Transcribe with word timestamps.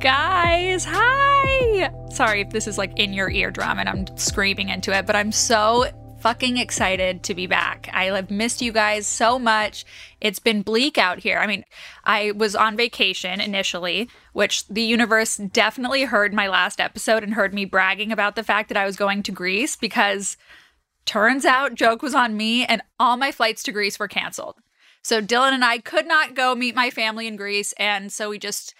guys. 0.00 0.84
Hi. 0.88 1.90
Sorry 2.10 2.40
if 2.40 2.50
this 2.50 2.68
is 2.68 2.78
like 2.78 2.96
in 2.98 3.12
your 3.12 3.30
eardrum 3.30 3.78
and 3.78 3.88
I'm 3.88 4.16
screaming 4.16 4.68
into 4.68 4.96
it, 4.96 5.06
but 5.06 5.16
I'm 5.16 5.32
so 5.32 5.86
fucking 6.20 6.56
excited 6.56 7.24
to 7.24 7.34
be 7.34 7.46
back. 7.48 7.88
I 7.92 8.04
have 8.04 8.30
missed 8.30 8.62
you 8.62 8.72
guys 8.72 9.06
so 9.06 9.38
much. 9.38 9.84
It's 10.20 10.38
been 10.38 10.62
bleak 10.62 10.98
out 10.98 11.18
here. 11.18 11.38
I 11.38 11.48
mean, 11.48 11.64
I 12.04 12.30
was 12.32 12.54
on 12.54 12.76
vacation 12.76 13.40
initially, 13.40 14.08
which 14.32 14.66
the 14.68 14.82
universe 14.82 15.36
definitely 15.36 16.04
heard 16.04 16.32
my 16.32 16.48
last 16.48 16.80
episode 16.80 17.24
and 17.24 17.34
heard 17.34 17.52
me 17.52 17.64
bragging 17.64 18.12
about 18.12 18.36
the 18.36 18.44
fact 18.44 18.68
that 18.68 18.78
I 18.78 18.86
was 18.86 18.96
going 18.96 19.24
to 19.24 19.32
Greece 19.32 19.74
because 19.74 20.36
turns 21.06 21.44
out 21.44 21.74
joke 21.74 22.02
was 22.02 22.14
on 22.14 22.36
me 22.36 22.64
and 22.64 22.82
all 23.00 23.16
my 23.16 23.32
flights 23.32 23.64
to 23.64 23.72
Greece 23.72 23.98
were 23.98 24.08
canceled. 24.08 24.56
So 25.02 25.20
Dylan 25.20 25.52
and 25.52 25.64
I 25.64 25.78
could 25.78 26.06
not 26.06 26.34
go 26.34 26.54
meet 26.54 26.74
my 26.74 26.90
family 26.90 27.26
in 27.26 27.36
Greece 27.36 27.72
and 27.78 28.12
so 28.12 28.30
we 28.30 28.38
just 28.38 28.74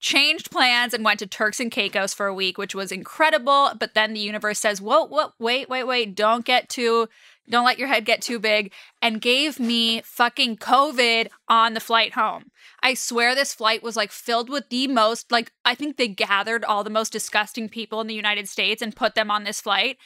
changed 0.00 0.50
plans 0.50 0.94
and 0.94 1.04
went 1.04 1.18
to 1.20 1.26
Turks 1.26 1.60
and 1.60 1.70
Caicos 1.70 2.14
for 2.14 2.26
a 2.26 2.34
week, 2.34 2.58
which 2.58 2.74
was 2.74 2.92
incredible. 2.92 3.72
But 3.78 3.94
then 3.94 4.14
the 4.14 4.20
universe 4.20 4.58
says, 4.58 4.80
whoa, 4.80 5.06
whoa, 5.06 5.32
wait, 5.38 5.68
wait, 5.68 5.84
wait, 5.84 6.14
don't 6.14 6.44
get 6.44 6.68
too, 6.68 7.08
don't 7.48 7.64
let 7.64 7.78
your 7.78 7.88
head 7.88 8.04
get 8.04 8.22
too 8.22 8.38
big, 8.38 8.72
and 9.00 9.20
gave 9.20 9.58
me 9.58 10.02
fucking 10.02 10.56
COVID 10.58 11.28
on 11.48 11.74
the 11.74 11.80
flight 11.80 12.14
home. 12.14 12.50
I 12.82 12.94
swear 12.94 13.34
this 13.34 13.54
flight 13.54 13.82
was 13.82 13.96
like 13.96 14.12
filled 14.12 14.48
with 14.48 14.68
the 14.68 14.86
most, 14.86 15.32
like, 15.32 15.52
I 15.64 15.74
think 15.74 15.96
they 15.96 16.08
gathered 16.08 16.64
all 16.64 16.84
the 16.84 16.90
most 16.90 17.12
disgusting 17.12 17.68
people 17.68 18.00
in 18.00 18.06
the 18.06 18.14
United 18.14 18.48
States 18.48 18.82
and 18.82 18.94
put 18.94 19.14
them 19.14 19.30
on 19.30 19.44
this 19.44 19.60
flight. 19.60 19.96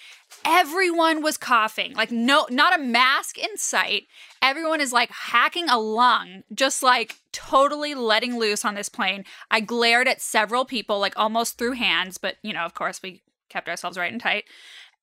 Everyone 0.44 1.22
was 1.22 1.36
coughing, 1.36 1.94
like, 1.94 2.10
no, 2.10 2.46
not 2.50 2.78
a 2.78 2.82
mask 2.82 3.36
in 3.38 3.56
sight. 3.56 4.04
Everyone 4.40 4.80
is 4.80 4.92
like 4.92 5.10
hacking 5.10 5.68
a 5.68 5.78
lung, 5.78 6.44
just 6.54 6.82
like 6.82 7.16
totally 7.32 7.94
letting 7.94 8.38
loose 8.38 8.64
on 8.64 8.74
this 8.74 8.88
plane. 8.88 9.24
I 9.50 9.60
glared 9.60 10.08
at 10.08 10.22
several 10.22 10.64
people, 10.64 10.98
like 10.98 11.18
almost 11.18 11.58
through 11.58 11.72
hands, 11.72 12.18
but 12.18 12.36
you 12.42 12.52
know, 12.52 12.64
of 12.64 12.74
course, 12.74 13.02
we 13.02 13.22
kept 13.48 13.68
ourselves 13.68 13.98
right 13.98 14.10
and 14.10 14.20
tight 14.20 14.44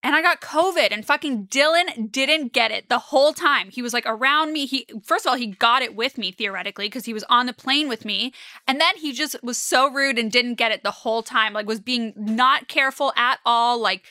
and 0.02 0.16
I 0.16 0.22
got 0.22 0.40
COVID 0.40 0.90
and 0.92 1.06
fucking 1.06 1.48
Dylan 1.48 2.10
didn't 2.10 2.54
get 2.54 2.72
it 2.72 2.88
the 2.88 3.00
whole 3.00 3.34
time. 3.34 3.70
He 3.70 3.82
was 3.82 3.94
like 3.94 4.06
around 4.06 4.54
me. 4.54 4.66
He 4.66 4.86
first 5.04 5.26
of 5.26 5.32
all, 5.32 5.38
he 5.38 5.48
got 5.48 5.82
it 5.82 5.96
with 5.96 6.18
me 6.18 6.32
theoretically 6.32 6.86
because 6.86 7.06
he 7.06 7.14
was 7.14 7.26
on 7.30 7.48
the 7.48 7.54
plane 7.54 7.90
with 7.90 8.06
me. 8.06 8.34
And 8.66 8.80
then 8.80 8.96
he 8.96 9.12
just 9.12 9.36
was 9.44 9.58
so 9.58 9.92
rude 9.92 10.18
and 10.18 10.32
didn't 10.32 10.56
get 10.56 10.72
it 10.72 10.84
the 10.84 10.92
whole 10.92 11.22
time. 11.22 11.52
Like 11.52 11.68
was 11.68 11.82
being 11.82 12.14
not 12.16 12.70
careful 12.70 13.12
at 13.18 13.40
all, 13.46 13.78
like 13.80 14.04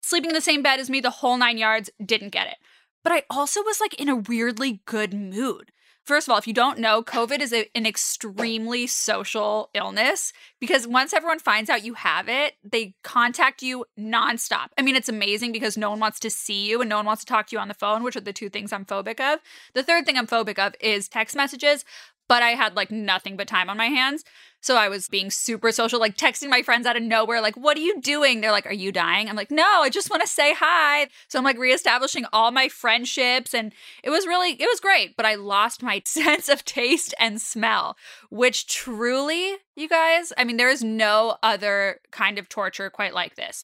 sleeping 0.00 0.30
in 0.30 0.34
the 0.34 0.40
same 0.40 0.62
bed 0.62 0.78
as 0.78 0.88
me 0.88 1.00
the 1.00 1.10
whole 1.10 1.36
9 1.36 1.58
yards, 1.58 1.90
didn't 2.04 2.30
get 2.30 2.46
it. 2.46 2.56
But 3.02 3.12
I 3.12 3.24
also 3.28 3.62
was 3.62 3.80
like 3.80 3.94
in 3.94 4.08
a 4.08 4.16
weirdly 4.16 4.80
good 4.84 5.12
mood. 5.12 5.72
First 6.04 6.26
of 6.26 6.32
all, 6.32 6.38
if 6.38 6.48
you 6.48 6.52
don't 6.52 6.80
know, 6.80 7.02
COVID 7.02 7.40
is 7.40 7.52
a, 7.52 7.68
an 7.76 7.86
extremely 7.86 8.88
social 8.88 9.70
illness 9.72 10.32
because 10.58 10.84
once 10.84 11.12
everyone 11.12 11.38
finds 11.38 11.70
out 11.70 11.84
you 11.84 11.94
have 11.94 12.28
it, 12.28 12.54
they 12.64 12.94
contact 13.04 13.62
you 13.62 13.84
nonstop. 13.98 14.68
I 14.76 14.82
mean, 14.82 14.96
it's 14.96 15.08
amazing 15.08 15.52
because 15.52 15.76
no 15.76 15.90
one 15.90 16.00
wants 16.00 16.18
to 16.20 16.30
see 16.30 16.68
you 16.68 16.80
and 16.80 16.90
no 16.90 16.96
one 16.96 17.06
wants 17.06 17.24
to 17.24 17.26
talk 17.26 17.46
to 17.48 17.56
you 17.56 17.60
on 17.60 17.68
the 17.68 17.74
phone, 17.74 18.02
which 18.02 18.16
are 18.16 18.20
the 18.20 18.32
two 18.32 18.48
things 18.48 18.72
I'm 18.72 18.84
phobic 18.84 19.20
of. 19.20 19.38
The 19.74 19.84
third 19.84 20.04
thing 20.04 20.18
I'm 20.18 20.26
phobic 20.26 20.58
of 20.58 20.74
is 20.80 21.08
text 21.08 21.36
messages, 21.36 21.84
but 22.32 22.42
I 22.42 22.52
had 22.52 22.76
like 22.76 22.90
nothing 22.90 23.36
but 23.36 23.46
time 23.46 23.68
on 23.68 23.76
my 23.76 23.88
hands. 23.88 24.24
So 24.62 24.76
I 24.76 24.88
was 24.88 25.06
being 25.06 25.30
super 25.30 25.70
social, 25.70 26.00
like 26.00 26.16
texting 26.16 26.48
my 26.48 26.62
friends 26.62 26.86
out 26.86 26.96
of 26.96 27.02
nowhere, 27.02 27.42
like, 27.42 27.58
what 27.58 27.76
are 27.76 27.82
you 27.82 28.00
doing? 28.00 28.40
They're 28.40 28.50
like, 28.50 28.64
are 28.64 28.72
you 28.72 28.90
dying? 28.90 29.28
I'm 29.28 29.36
like, 29.36 29.50
no, 29.50 29.82
I 29.82 29.90
just 29.90 30.08
want 30.08 30.22
to 30.22 30.26
say 30.26 30.54
hi. 30.54 31.08
So 31.28 31.38
I'm 31.38 31.44
like 31.44 31.58
reestablishing 31.58 32.24
all 32.32 32.50
my 32.50 32.70
friendships. 32.70 33.52
And 33.52 33.74
it 34.02 34.08
was 34.08 34.26
really, 34.26 34.52
it 34.52 34.66
was 34.66 34.80
great. 34.80 35.14
But 35.14 35.26
I 35.26 35.34
lost 35.34 35.82
my 35.82 36.00
sense 36.06 36.48
of 36.48 36.64
taste 36.64 37.12
and 37.18 37.38
smell, 37.38 37.98
which 38.30 38.66
truly, 38.66 39.56
you 39.76 39.86
guys, 39.86 40.32
I 40.38 40.44
mean, 40.44 40.56
there 40.56 40.70
is 40.70 40.82
no 40.82 41.36
other 41.42 42.00
kind 42.12 42.38
of 42.38 42.48
torture 42.48 42.88
quite 42.88 43.12
like 43.12 43.36
this 43.36 43.62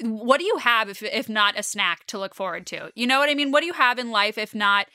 what 0.00 0.38
do 0.38 0.44
you 0.44 0.58
have 0.58 0.88
if 0.88 1.02
if 1.02 1.28
not 1.28 1.58
a 1.58 1.62
snack 1.62 2.06
to 2.06 2.18
look 2.18 2.34
forward 2.34 2.66
to? 2.68 2.92
You 2.94 3.06
know 3.06 3.18
what 3.18 3.30
I 3.30 3.34
mean? 3.34 3.50
What 3.50 3.60
do 3.60 3.66
you 3.66 3.72
have 3.72 3.98
in 3.98 4.10
life 4.10 4.38
if 4.38 4.54
not 4.54 4.86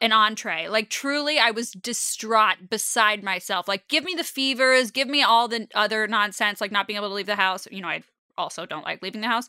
an 0.00 0.12
entree. 0.12 0.68
Like 0.68 0.90
truly, 0.90 1.38
I 1.38 1.50
was 1.50 1.70
distraught, 1.70 2.70
beside 2.70 3.22
myself. 3.22 3.68
Like, 3.68 3.88
give 3.88 4.04
me 4.04 4.14
the 4.14 4.24
fevers, 4.24 4.90
give 4.90 5.08
me 5.08 5.22
all 5.22 5.48
the 5.48 5.68
other 5.74 6.06
nonsense, 6.06 6.60
like 6.60 6.72
not 6.72 6.86
being 6.86 6.96
able 6.96 7.08
to 7.08 7.14
leave 7.14 7.26
the 7.26 7.36
house. 7.36 7.66
You 7.70 7.82
know, 7.82 7.88
I 7.88 8.02
also 8.38 8.66
don't 8.66 8.84
like 8.84 9.02
leaving 9.02 9.20
the 9.20 9.28
house. 9.28 9.48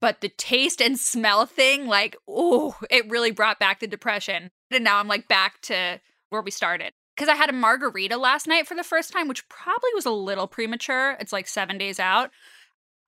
But 0.00 0.20
the 0.20 0.28
taste 0.28 0.82
and 0.82 0.98
smell 0.98 1.46
thing, 1.46 1.86
like, 1.86 2.16
oh, 2.28 2.76
it 2.90 3.08
really 3.08 3.30
brought 3.30 3.58
back 3.58 3.80
the 3.80 3.86
depression. 3.86 4.50
And 4.70 4.84
now 4.84 4.98
I'm 4.98 5.08
like 5.08 5.28
back 5.28 5.60
to 5.62 6.00
where 6.30 6.42
we 6.42 6.50
started. 6.50 6.92
Because 7.14 7.28
I 7.28 7.36
had 7.36 7.48
a 7.48 7.54
margarita 7.54 8.16
last 8.16 8.48
night 8.48 8.66
for 8.66 8.74
the 8.74 8.82
first 8.82 9.12
time, 9.12 9.28
which 9.28 9.48
probably 9.48 9.90
was 9.94 10.04
a 10.04 10.10
little 10.10 10.48
premature. 10.48 11.16
It's 11.20 11.32
like 11.32 11.46
seven 11.46 11.78
days 11.78 12.00
out. 12.00 12.30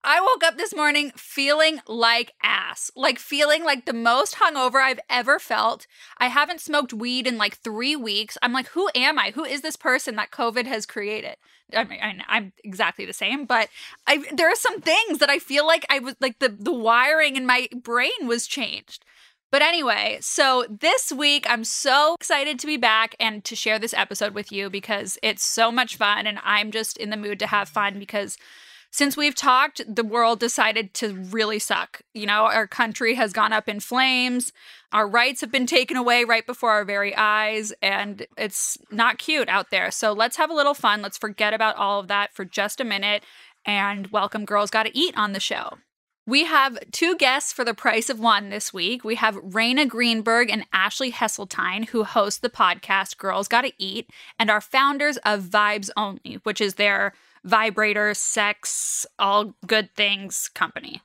I 0.09 0.21
woke 0.21 0.41
up 0.41 0.55
this 0.55 0.73
morning 0.73 1.11
feeling 1.17 1.81
like 1.85 2.31
ass, 2.41 2.89
like 2.95 3.19
feeling 3.19 3.65
like 3.65 3.83
the 3.83 3.91
most 3.91 4.35
hungover 4.35 4.81
I've 4.81 5.01
ever 5.09 5.37
felt. 5.37 5.85
I 6.17 6.29
haven't 6.29 6.61
smoked 6.61 6.93
weed 6.93 7.27
in 7.27 7.37
like 7.37 7.57
three 7.57 7.97
weeks. 7.97 8.37
I'm 8.41 8.53
like, 8.53 8.67
who 8.67 8.89
am 8.95 9.19
I? 9.19 9.31
Who 9.31 9.43
is 9.43 9.63
this 9.63 9.75
person 9.75 10.15
that 10.15 10.31
COVID 10.31 10.65
has 10.65 10.85
created? 10.85 11.35
I 11.75 11.83
mean, 11.83 12.23
I'm 12.25 12.53
exactly 12.63 13.03
the 13.05 13.11
same, 13.11 13.43
but 13.43 13.67
I, 14.07 14.23
there 14.33 14.49
are 14.49 14.55
some 14.55 14.79
things 14.79 15.17
that 15.17 15.29
I 15.29 15.39
feel 15.39 15.67
like 15.67 15.85
I 15.89 15.99
was 15.99 16.15
like 16.21 16.39
the 16.39 16.55
the 16.57 16.71
wiring 16.71 17.35
in 17.35 17.45
my 17.45 17.67
brain 17.75 18.27
was 18.27 18.47
changed. 18.47 19.03
But 19.51 19.61
anyway, 19.61 20.19
so 20.21 20.65
this 20.69 21.11
week 21.11 21.45
I'm 21.49 21.65
so 21.65 22.15
excited 22.15 22.59
to 22.59 22.67
be 22.67 22.77
back 22.77 23.13
and 23.19 23.43
to 23.43 23.57
share 23.57 23.77
this 23.77 23.93
episode 23.93 24.33
with 24.33 24.53
you 24.53 24.69
because 24.69 25.17
it's 25.21 25.43
so 25.43 25.69
much 25.69 25.97
fun 25.97 26.27
and 26.27 26.39
I'm 26.45 26.71
just 26.71 26.95
in 26.95 27.09
the 27.09 27.17
mood 27.17 27.39
to 27.39 27.47
have 27.47 27.67
fun 27.67 27.99
because 27.99 28.37
since 28.97 29.15
we've 29.15 29.35
talked, 29.35 29.79
the 29.87 30.03
world 30.03 30.39
decided 30.39 30.91
to 30.95 31.13
really 31.13 31.59
suck. 31.59 32.01
You 32.15 32.25
know, 32.25 32.45
our 32.45 32.65
country 32.65 33.13
has 33.13 33.31
gone 33.31 33.53
up 33.53 33.69
in 33.69 33.79
flames. 33.79 34.51
Our 34.91 35.07
rights 35.07 35.41
have 35.41 35.51
been 35.51 35.67
taken 35.67 35.95
away 35.95 36.23
right 36.23 36.47
before 36.47 36.71
our 36.71 36.83
very 36.83 37.15
eyes, 37.15 37.71
and 37.83 38.25
it's 38.39 38.75
not 38.89 39.19
cute 39.19 39.49
out 39.49 39.69
there. 39.69 39.91
So 39.91 40.13
let's 40.13 40.37
have 40.37 40.49
a 40.49 40.55
little 40.55 40.73
fun. 40.73 41.03
Let's 41.03 41.19
forget 41.19 41.53
about 41.53 41.75
all 41.75 41.99
of 41.99 42.07
that 42.07 42.33
for 42.33 42.43
just 42.43 42.81
a 42.81 42.83
minute 42.83 43.23
and 43.65 44.07
welcome 44.07 44.45
Girls 44.45 44.71
Gotta 44.71 44.89
Eat 44.95 45.15
on 45.15 45.33
the 45.33 45.39
show. 45.39 45.77
We 46.25 46.45
have 46.45 46.79
two 46.91 47.15
guests 47.17 47.53
for 47.53 47.63
the 47.63 47.75
price 47.75 48.09
of 48.09 48.19
one 48.19 48.49
this 48.49 48.73
week. 48.73 49.03
We 49.03 49.15
have 49.15 49.35
Rayna 49.35 49.87
Greenberg 49.87 50.49
and 50.49 50.65
Ashley 50.73 51.11
Hesseltine, 51.11 51.89
who 51.89 52.03
host 52.03 52.41
the 52.41 52.49
podcast 52.49 53.17
Girls 53.17 53.47
Gotta 53.47 53.73
Eat 53.77 54.09
and 54.39 54.49
are 54.49 54.59
founders 54.59 55.17
of 55.17 55.43
Vibes 55.43 55.91
Only, 55.95 56.39
which 56.41 56.59
is 56.59 56.73
their 56.73 57.13
vibrator, 57.47 58.13
sex, 58.13 59.05
all 59.17 59.55
good 59.65 59.89
things 59.95 60.49
company. 60.53 61.01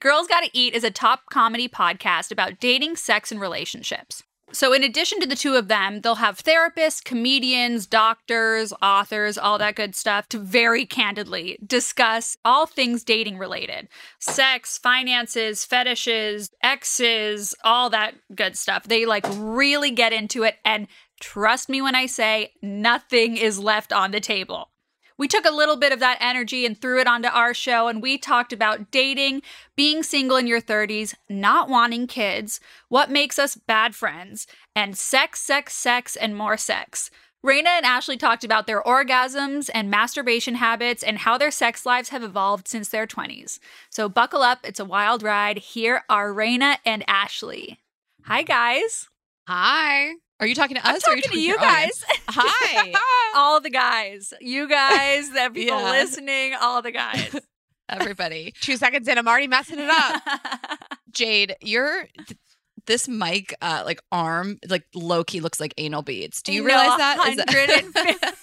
Girls 0.00 0.26
Gotta 0.26 0.50
Eat 0.52 0.74
is 0.74 0.84
a 0.84 0.90
top 0.90 1.26
comedy 1.30 1.68
podcast 1.68 2.32
about 2.32 2.58
dating, 2.58 2.96
sex, 2.96 3.30
and 3.30 3.40
relationships. 3.40 4.24
So, 4.54 4.74
in 4.74 4.84
addition 4.84 5.18
to 5.20 5.26
the 5.26 5.34
two 5.34 5.54
of 5.54 5.68
them, 5.68 6.00
they'll 6.00 6.16
have 6.16 6.42
therapists, 6.42 7.02
comedians, 7.02 7.86
doctors, 7.86 8.72
authors, 8.82 9.38
all 9.38 9.56
that 9.58 9.76
good 9.76 9.94
stuff 9.94 10.28
to 10.28 10.38
very 10.38 10.84
candidly 10.84 11.58
discuss 11.66 12.36
all 12.44 12.66
things 12.66 13.02
dating 13.02 13.38
related 13.38 13.88
sex, 14.18 14.76
finances, 14.76 15.64
fetishes, 15.64 16.50
exes, 16.62 17.54
all 17.64 17.88
that 17.90 18.14
good 18.34 18.56
stuff. 18.56 18.84
They 18.84 19.06
like 19.06 19.24
really 19.30 19.90
get 19.90 20.12
into 20.12 20.42
it. 20.42 20.56
And 20.66 20.86
trust 21.18 21.70
me 21.70 21.80
when 21.80 21.94
I 21.94 22.06
say 22.06 22.52
nothing 22.60 23.38
is 23.38 23.58
left 23.58 23.92
on 23.92 24.10
the 24.10 24.20
table 24.20 24.71
we 25.18 25.28
took 25.28 25.44
a 25.44 25.50
little 25.50 25.76
bit 25.76 25.92
of 25.92 26.00
that 26.00 26.18
energy 26.20 26.66
and 26.66 26.76
threw 26.76 27.00
it 27.00 27.06
onto 27.06 27.28
our 27.28 27.54
show, 27.54 27.88
and 27.88 28.02
we 28.02 28.18
talked 28.18 28.52
about 28.52 28.90
dating, 28.90 29.42
being 29.76 30.02
single 30.02 30.36
in 30.36 30.46
your 30.46 30.60
30s, 30.60 31.14
not 31.28 31.68
wanting 31.68 32.06
kids, 32.06 32.60
what 32.88 33.10
makes 33.10 33.38
us 33.38 33.54
bad 33.54 33.94
friends, 33.94 34.46
and 34.74 34.96
sex, 34.96 35.40
sex, 35.40 35.74
sex, 35.74 36.16
and 36.16 36.36
more 36.36 36.56
sex. 36.56 37.10
Rayna 37.44 37.66
and 37.66 37.84
Ashley 37.84 38.16
talked 38.16 38.44
about 38.44 38.68
their 38.68 38.82
orgasms 38.82 39.68
and 39.74 39.90
masturbation 39.90 40.54
habits 40.54 41.02
and 41.02 41.18
how 41.18 41.36
their 41.36 41.50
sex 41.50 41.84
lives 41.84 42.10
have 42.10 42.22
evolved 42.22 42.68
since 42.68 42.88
their 42.88 43.06
20s. 43.06 43.58
So 43.90 44.08
buckle 44.08 44.42
up, 44.42 44.60
it's 44.62 44.78
a 44.78 44.84
wild 44.84 45.24
ride. 45.24 45.58
Here 45.58 46.04
are 46.08 46.32
Rayna 46.32 46.76
and 46.86 47.02
Ashley. 47.08 47.80
Hi, 48.26 48.44
guys. 48.44 49.08
Hi. 49.48 50.12
Are 50.42 50.46
you 50.46 50.56
talking 50.56 50.74
to 50.76 50.84
us? 50.84 50.94
I'm 50.94 51.00
talking 51.00 51.30
to 51.30 51.38
you 51.38 51.56
guys. 51.56 52.04
Hi. 52.28 52.92
all 53.36 53.60
the 53.60 53.70
guys. 53.70 54.34
You 54.40 54.68
guys, 54.68 55.30
the 55.30 55.48
people 55.54 55.78
yeah. 55.78 55.90
listening, 55.92 56.54
all 56.60 56.82
the 56.82 56.90
guys. 56.90 57.36
Everybody. 57.88 58.52
Two 58.60 58.76
seconds 58.76 59.06
in, 59.06 59.18
I'm 59.18 59.28
already 59.28 59.46
messing 59.46 59.78
it 59.78 59.88
up. 59.88 60.20
Jade, 61.12 61.54
you're 61.60 62.08
this 62.86 63.08
mic 63.08 63.54
uh 63.62 63.82
like 63.84 64.00
arm 64.10 64.58
like 64.68 64.84
low 64.94 65.24
key 65.24 65.40
looks 65.40 65.60
like 65.60 65.74
anal 65.78 66.02
beads. 66.02 66.42
Do 66.42 66.52
you 66.52 66.64
realize 66.64 66.90
no, 66.90 66.98
that? 66.98 67.18
150%. 67.18 68.42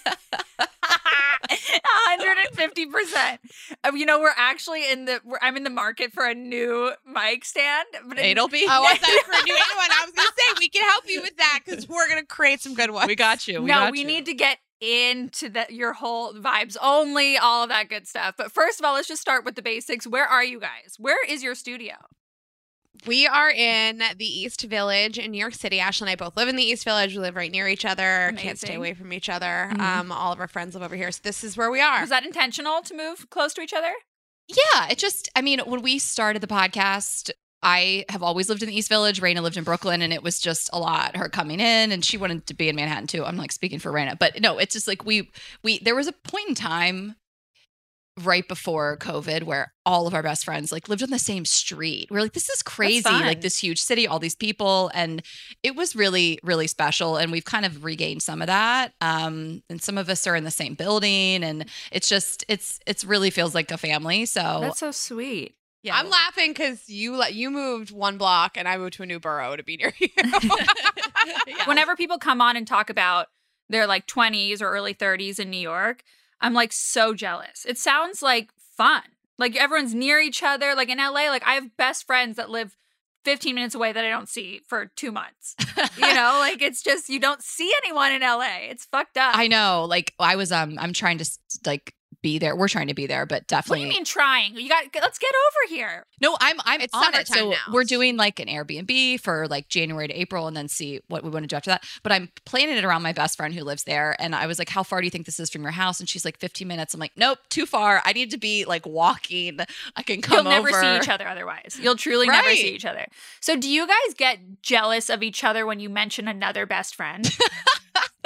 Um, 3.84 3.96
you 3.96 4.06
know, 4.06 4.20
we're 4.20 4.32
actually 4.36 4.90
in 4.90 5.04
the, 5.04 5.20
I'm 5.40 5.56
in 5.56 5.64
the 5.64 5.70
market 5.70 6.12
for 6.12 6.24
a 6.24 6.34
new 6.34 6.92
mic 7.06 7.44
stand. 7.44 7.86
But 8.06 8.18
Anal 8.18 8.48
be? 8.48 8.66
Oh, 8.68 8.84
I 8.86 8.96
thought 8.96 9.24
for 9.24 9.32
a 9.32 9.44
new 9.44 9.54
one. 9.76 9.90
I 9.90 10.04
was 10.04 10.14
going 10.14 10.28
to 10.28 10.34
say, 10.36 10.54
we 10.58 10.68
can 10.68 10.82
help 10.88 11.04
you 11.08 11.20
with 11.22 11.36
that 11.36 11.60
because 11.64 11.88
we're 11.88 12.08
going 12.08 12.20
to 12.20 12.26
create 12.26 12.60
some 12.60 12.74
good 12.74 12.90
ones. 12.90 13.06
We 13.06 13.16
got 13.16 13.46
you. 13.48 13.62
We 13.62 13.68
no, 13.68 13.74
got 13.74 13.92
we 13.92 14.00
you. 14.00 14.06
need 14.06 14.26
to 14.26 14.34
get 14.34 14.58
into 14.80 15.48
the, 15.48 15.66
your 15.68 15.92
whole 15.92 16.34
vibes 16.34 16.76
only, 16.82 17.36
all 17.36 17.64
of 17.64 17.68
that 17.68 17.88
good 17.88 18.06
stuff. 18.06 18.34
But 18.36 18.52
first 18.52 18.80
of 18.80 18.86
all, 18.86 18.94
let's 18.94 19.08
just 19.08 19.22
start 19.22 19.44
with 19.44 19.54
the 19.54 19.62
basics. 19.62 20.06
Where 20.06 20.26
are 20.26 20.44
you 20.44 20.60
guys? 20.60 20.96
Where 20.98 21.24
is 21.24 21.42
your 21.42 21.54
studio? 21.54 21.94
We 23.06 23.26
are 23.26 23.50
in 23.50 24.02
the 24.18 24.24
East 24.26 24.62
Village 24.62 25.18
in 25.18 25.30
New 25.30 25.38
York 25.38 25.54
City. 25.54 25.80
Ashley 25.80 26.06
and 26.06 26.10
I 26.12 26.22
both 26.22 26.36
live 26.36 26.48
in 26.48 26.56
the 26.56 26.62
East 26.62 26.84
Village. 26.84 27.14
We 27.14 27.20
live 27.20 27.34
right 27.36 27.50
near 27.50 27.66
each 27.68 27.84
other. 27.84 28.32
Can't 28.36 28.58
stay 28.58 28.74
away 28.74 28.94
from 28.94 29.12
each 29.12 29.28
other. 29.28 29.70
Mhm. 29.72 29.80
Um, 29.80 30.12
all 30.12 30.32
of 30.32 30.40
our 30.40 30.48
friends 30.48 30.74
live 30.74 30.82
over 30.82 30.96
here, 30.96 31.10
so 31.10 31.20
this 31.22 31.42
is 31.42 31.56
where 31.56 31.70
we 31.70 31.80
are. 31.80 32.00
Was 32.00 32.10
that 32.10 32.24
intentional 32.24 32.82
to 32.82 32.94
move 32.94 33.30
close 33.30 33.54
to 33.54 33.62
each 33.62 33.72
other? 33.72 33.92
Yeah, 34.48 34.88
it 34.90 34.98
just, 34.98 35.30
I 35.36 35.42
mean, 35.42 35.60
when 35.60 35.80
we 35.82 35.98
started 35.98 36.42
the 36.42 36.48
podcast, 36.48 37.30
I 37.62 38.04
have 38.08 38.22
always 38.22 38.48
lived 38.48 38.62
in 38.62 38.68
the 38.68 38.76
East 38.76 38.88
Village. 38.88 39.20
Rayna 39.20 39.42
lived 39.42 39.56
in 39.56 39.64
Brooklyn, 39.64 40.02
and 40.02 40.12
it 40.12 40.22
was 40.22 40.40
just 40.40 40.68
a 40.72 40.78
lot. 40.78 41.16
Her 41.16 41.28
coming 41.28 41.60
in, 41.60 41.92
and 41.92 42.04
she 42.04 42.16
wanted 42.16 42.46
to 42.48 42.54
be 42.54 42.68
in 42.68 42.76
Manhattan 42.76 43.06
too. 43.06 43.24
I'm 43.24 43.36
like 43.36 43.52
speaking 43.52 43.78
for 43.78 43.92
Rayna, 43.92 44.18
but 44.18 44.40
no, 44.40 44.58
it's 44.58 44.74
just 44.74 44.88
like 44.88 45.04
we 45.04 45.30
we 45.62 45.78
there 45.78 45.94
was 45.94 46.06
a 46.06 46.12
point 46.12 46.48
in 46.48 46.54
time 46.54 47.16
right 48.24 48.46
before 48.46 48.96
COVID 48.98 49.42
where 49.44 49.72
all 49.86 50.06
of 50.06 50.14
our 50.14 50.22
best 50.22 50.44
friends 50.44 50.70
like 50.72 50.88
lived 50.88 51.02
on 51.02 51.10
the 51.10 51.18
same 51.18 51.44
street. 51.44 52.08
We're 52.10 52.20
like, 52.20 52.32
this 52.32 52.48
is 52.48 52.62
crazy, 52.62 53.08
like 53.08 53.40
this 53.40 53.58
huge 53.58 53.80
city, 53.80 54.06
all 54.06 54.18
these 54.18 54.34
people, 54.36 54.90
and 54.94 55.22
it 55.62 55.74
was 55.74 55.96
really 55.96 56.38
really 56.42 56.66
special. 56.66 57.16
And 57.16 57.32
we've 57.32 57.44
kind 57.44 57.64
of 57.64 57.84
regained 57.84 58.22
some 58.22 58.40
of 58.40 58.46
that. 58.46 58.92
Um, 59.00 59.62
and 59.68 59.82
some 59.82 59.98
of 59.98 60.08
us 60.08 60.26
are 60.26 60.36
in 60.36 60.44
the 60.44 60.50
same 60.50 60.74
building, 60.74 61.42
and 61.44 61.66
it's 61.92 62.08
just 62.08 62.44
it's 62.48 62.80
it's 62.86 63.04
really 63.04 63.30
feels 63.30 63.54
like 63.54 63.70
a 63.70 63.78
family. 63.78 64.26
So 64.26 64.58
That's 64.60 64.78
so 64.80 64.90
sweet. 64.90 65.54
yeah, 65.82 65.96
I'm 65.96 66.10
laughing 66.10 66.50
because 66.50 66.88
you 66.88 67.16
let 67.16 67.34
you 67.34 67.50
moved 67.50 67.90
one 67.90 68.18
block 68.18 68.56
and 68.56 68.68
I 68.68 68.76
moved 68.76 68.94
to 68.94 69.02
a 69.02 69.06
new 69.06 69.18
borough 69.20 69.56
to 69.56 69.62
be 69.62 69.76
near 69.76 69.92
you. 69.98 70.08
Yeah. 71.46 71.66
Whenever 71.66 71.96
people 71.96 72.18
come 72.18 72.40
on 72.40 72.56
and 72.56 72.66
talk 72.66 72.90
about 72.90 73.26
their 73.68 73.86
like 73.86 74.06
20s 74.06 74.60
or 74.60 74.66
early 74.70 74.94
30s 74.94 75.38
in 75.38 75.50
New 75.50 75.58
York, 75.58 76.02
I'm 76.40 76.54
like 76.54 76.72
so 76.72 77.14
jealous. 77.14 77.64
It 77.68 77.78
sounds 77.78 78.22
like 78.22 78.50
fun. 78.76 79.02
Like 79.38 79.56
everyone's 79.56 79.94
near 79.94 80.20
each 80.20 80.42
other. 80.42 80.74
Like 80.74 80.88
in 80.88 80.98
LA, 80.98 81.28
like 81.28 81.46
I 81.46 81.54
have 81.54 81.76
best 81.76 82.06
friends 82.06 82.36
that 82.36 82.50
live 82.50 82.76
15 83.24 83.54
minutes 83.54 83.74
away 83.74 83.92
that 83.92 84.04
I 84.04 84.08
don't 84.08 84.28
see 84.28 84.62
for 84.66 84.86
two 84.96 85.12
months. 85.12 85.54
You 85.96 86.14
know, 86.14 86.36
like 86.40 86.62
it's 86.62 86.82
just 86.82 87.08
you 87.08 87.20
don't 87.20 87.42
see 87.42 87.72
anyone 87.84 88.12
in 88.12 88.22
LA. 88.22 88.68
It's 88.70 88.86
fucked 88.86 89.16
up. 89.16 89.36
I 89.36 89.48
know. 89.48 89.86
Like 89.88 90.14
I 90.18 90.36
was 90.36 90.52
um 90.52 90.78
I'm 90.78 90.92
trying 90.92 91.18
to 91.18 91.30
like 91.66 91.94
be 92.22 92.38
there. 92.38 92.54
We're 92.54 92.68
trying 92.68 92.88
to 92.88 92.94
be 92.94 93.06
there, 93.06 93.26
but 93.26 93.46
definitely. 93.46 93.80
what 93.80 93.84
do 93.84 93.88
you 93.92 93.98
mean 93.98 94.04
trying? 94.04 94.56
You 94.56 94.68
got 94.68 94.84
let's 95.00 95.18
get 95.18 95.30
over 95.30 95.74
here. 95.74 96.06
No, 96.20 96.36
I'm 96.40 96.56
I'm 96.64 96.80
It's 96.80 96.94
on 96.94 97.14
it. 97.14 97.28
So 97.28 97.50
now. 97.50 97.56
we're 97.72 97.84
doing 97.84 98.16
like 98.16 98.40
an 98.40 98.48
Airbnb 98.48 99.20
for 99.20 99.48
like 99.48 99.68
January 99.68 100.08
to 100.08 100.14
April 100.14 100.46
and 100.46 100.56
then 100.56 100.68
see 100.68 101.00
what 101.08 101.24
we 101.24 101.30
want 101.30 101.44
to 101.44 101.46
do 101.46 101.56
after 101.56 101.70
that. 101.70 101.84
But 102.02 102.12
I'm 102.12 102.30
planning 102.44 102.76
it 102.76 102.84
around 102.84 103.02
my 103.02 103.12
best 103.12 103.36
friend 103.36 103.54
who 103.54 103.64
lives 103.64 103.84
there. 103.84 104.16
And 104.20 104.34
I 104.34 104.46
was 104.46 104.58
like, 104.58 104.68
How 104.68 104.82
far 104.82 105.00
do 105.00 105.06
you 105.06 105.10
think 105.10 105.26
this 105.26 105.40
is 105.40 105.50
from 105.50 105.62
your 105.62 105.72
house? 105.72 106.00
And 106.00 106.08
she's 106.08 106.24
like 106.24 106.38
15 106.38 106.66
minutes. 106.68 106.94
I'm 106.94 107.00
like, 107.00 107.12
Nope, 107.16 107.38
too 107.48 107.66
far. 107.66 108.02
I 108.04 108.12
need 108.12 108.30
to 108.32 108.38
be 108.38 108.64
like 108.64 108.86
walking. 108.86 109.60
I 109.96 110.02
can 110.02 110.20
come 110.20 110.46
over." 110.46 110.50
You'll 110.50 110.62
never 110.64 110.68
over. 110.70 110.80
see 110.82 110.96
each 110.96 111.08
other 111.08 111.26
otherwise. 111.26 111.78
You'll 111.80 111.96
truly 111.96 112.26
never 112.26 112.50
see 112.50 112.74
each 112.74 112.84
other. 112.84 113.06
So 113.40 113.56
do 113.56 113.68
you 113.68 113.86
guys 113.86 114.14
get 114.16 114.62
jealous 114.62 115.08
of 115.08 115.22
each 115.22 115.44
other 115.44 115.64
when 115.66 115.80
you 115.80 115.88
mention 115.88 116.28
another 116.28 116.66
best 116.66 116.94
friend? 116.94 117.28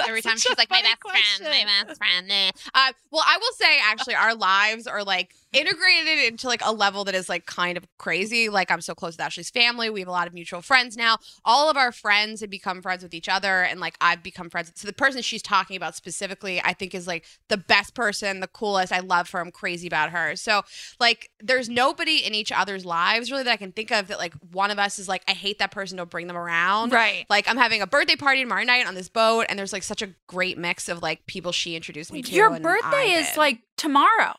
Every 0.07 0.21
time 0.21 0.37
she's 0.37 0.57
like, 0.57 0.69
my 0.69 0.81
best 0.81 1.01
friend, 1.01 1.65
my 1.65 1.83
best 1.85 1.97
friend. 1.97 2.31
eh." 2.31 2.51
Uh, 2.73 2.91
well, 3.11 3.23
I 3.25 3.37
will 3.37 3.53
say, 3.53 3.79
actually, 3.83 4.15
our 4.15 4.35
lives 4.35 4.87
are 4.87 5.03
like 5.03 5.33
integrated 5.55 6.31
into 6.33 6.47
like 6.47 6.61
a 6.63 6.71
level 6.73 7.03
that 7.05 7.15
is 7.15 7.29
like 7.29 7.45
kind 7.45 7.77
of 7.77 7.85
crazy. 7.97 8.49
Like, 8.49 8.71
I'm 8.71 8.81
so 8.81 8.93
close 8.95 9.13
with 9.13 9.21
Ashley's 9.21 9.49
family. 9.49 9.89
We 9.89 10.01
have 10.01 10.09
a 10.09 10.11
lot 10.11 10.27
of 10.27 10.33
mutual 10.33 10.61
friends 10.61 10.95
now. 10.97 11.17
All 11.43 11.69
of 11.69 11.77
our 11.77 11.91
friends 11.91 12.41
have 12.41 12.49
become 12.49 12.81
friends 12.81 13.03
with 13.03 13.13
each 13.13 13.29
other, 13.29 13.63
and 13.63 13.79
like 13.79 13.95
I've 14.01 14.23
become 14.23 14.49
friends. 14.49 14.71
So 14.75 14.87
the 14.87 14.93
person 14.93 15.21
she's 15.21 15.41
talking 15.41 15.77
about 15.77 15.95
specifically, 15.95 16.61
I 16.63 16.73
think, 16.73 16.93
is 16.93 17.07
like 17.07 17.25
the 17.49 17.57
best 17.57 17.93
person, 17.95 18.39
the 18.39 18.47
coolest. 18.47 18.91
I 18.91 18.99
love 18.99 19.29
her. 19.31 19.39
I'm 19.39 19.51
crazy 19.51 19.87
about 19.87 20.11
her. 20.11 20.35
So, 20.35 20.63
like, 20.99 21.29
there's 21.41 21.69
nobody 21.69 22.17
in 22.17 22.33
each 22.33 22.51
other's 22.51 22.85
lives 22.85 23.31
really 23.31 23.43
that 23.43 23.51
I 23.51 23.57
can 23.57 23.71
think 23.71 23.91
of 23.91 24.07
that 24.07 24.17
like 24.17 24.33
one 24.51 24.71
of 24.71 24.79
us 24.79 24.99
is 24.99 25.07
like, 25.07 25.23
I 25.27 25.31
hate 25.31 25.59
that 25.59 25.71
person. 25.71 25.97
Don't 25.97 26.09
bring 26.09 26.27
them 26.27 26.37
around. 26.37 26.91
right. 26.91 27.25
Like 27.29 27.47
I'm 27.49 27.57
having 27.57 27.81
a 27.81 27.87
birthday 27.87 28.15
party 28.15 28.41
tomorrow 28.41 28.63
night 28.63 28.87
on 28.87 28.95
this 28.95 29.09
boat, 29.09 29.45
and 29.49 29.57
there's 29.57 29.73
like 29.73 29.83
such 29.83 30.01
a 30.01 30.09
great 30.27 30.57
mix 30.57 30.89
of 30.89 31.01
like 31.01 31.25
people 31.25 31.51
she 31.51 31.75
introduced 31.75 32.11
me 32.11 32.21
to. 32.21 32.31
Your 32.31 32.59
birthday 32.59 33.11
is 33.11 33.37
like 33.37 33.59
tomorrow. 33.77 34.35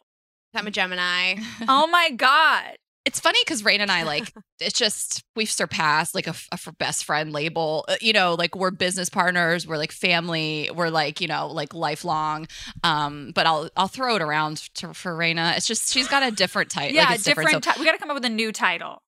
I'm 0.57 0.67
a 0.67 0.71
Gemini. 0.71 1.37
oh 1.69 1.87
my 1.87 2.11
god. 2.11 2.77
It's 3.05 3.21
funny 3.21 3.39
because 3.45 3.65
Rain 3.65 3.81
and 3.81 3.91
I 3.93 4.03
like 4.03 4.33
it's 4.61 4.77
just 4.77 5.23
we've 5.37 5.49
surpassed 5.51 6.13
like 6.13 6.27
a, 6.27 6.31
f- 6.31 6.49
a 6.51 6.55
f- 6.55 6.75
best 6.79 7.05
friend 7.05 7.33
label. 7.33 7.85
Uh, 7.89 7.95
You 8.01 8.13
know, 8.13 8.35
like 8.35 8.57
we're 8.57 8.73
business 8.73 9.09
partners, 9.09 9.65
we're 9.65 9.77
like 9.77 9.93
family, 9.93 10.71
we're 10.75 10.89
like 10.91 11.21
you 11.21 11.29
know 11.29 11.47
like 11.47 11.73
lifelong. 11.73 12.49
Um, 12.83 13.31
but 13.35 13.47
I'll 13.47 13.71
I'll 13.77 13.87
throw 13.87 14.17
it 14.17 14.23
around 14.23 14.57
to, 14.75 14.93
for 14.93 15.17
Rayna. 15.17 15.57
It's 15.57 15.69
just 15.69 15.93
she's 15.93 16.09
got 16.09 16.25
a 16.25 16.33
different 16.33 16.71
type. 16.71 16.93
Yeah, 16.93 17.05
like, 17.05 17.15
it's 17.17 17.25
different. 17.25 17.51
So, 17.51 17.61
ti- 17.61 17.79
we 17.79 17.85
got 17.85 17.93
to 17.93 17.99
come 17.99 18.11
up 18.11 18.17
with 18.17 18.25
a 18.25 18.29
new 18.31 18.51
title. 18.51 19.03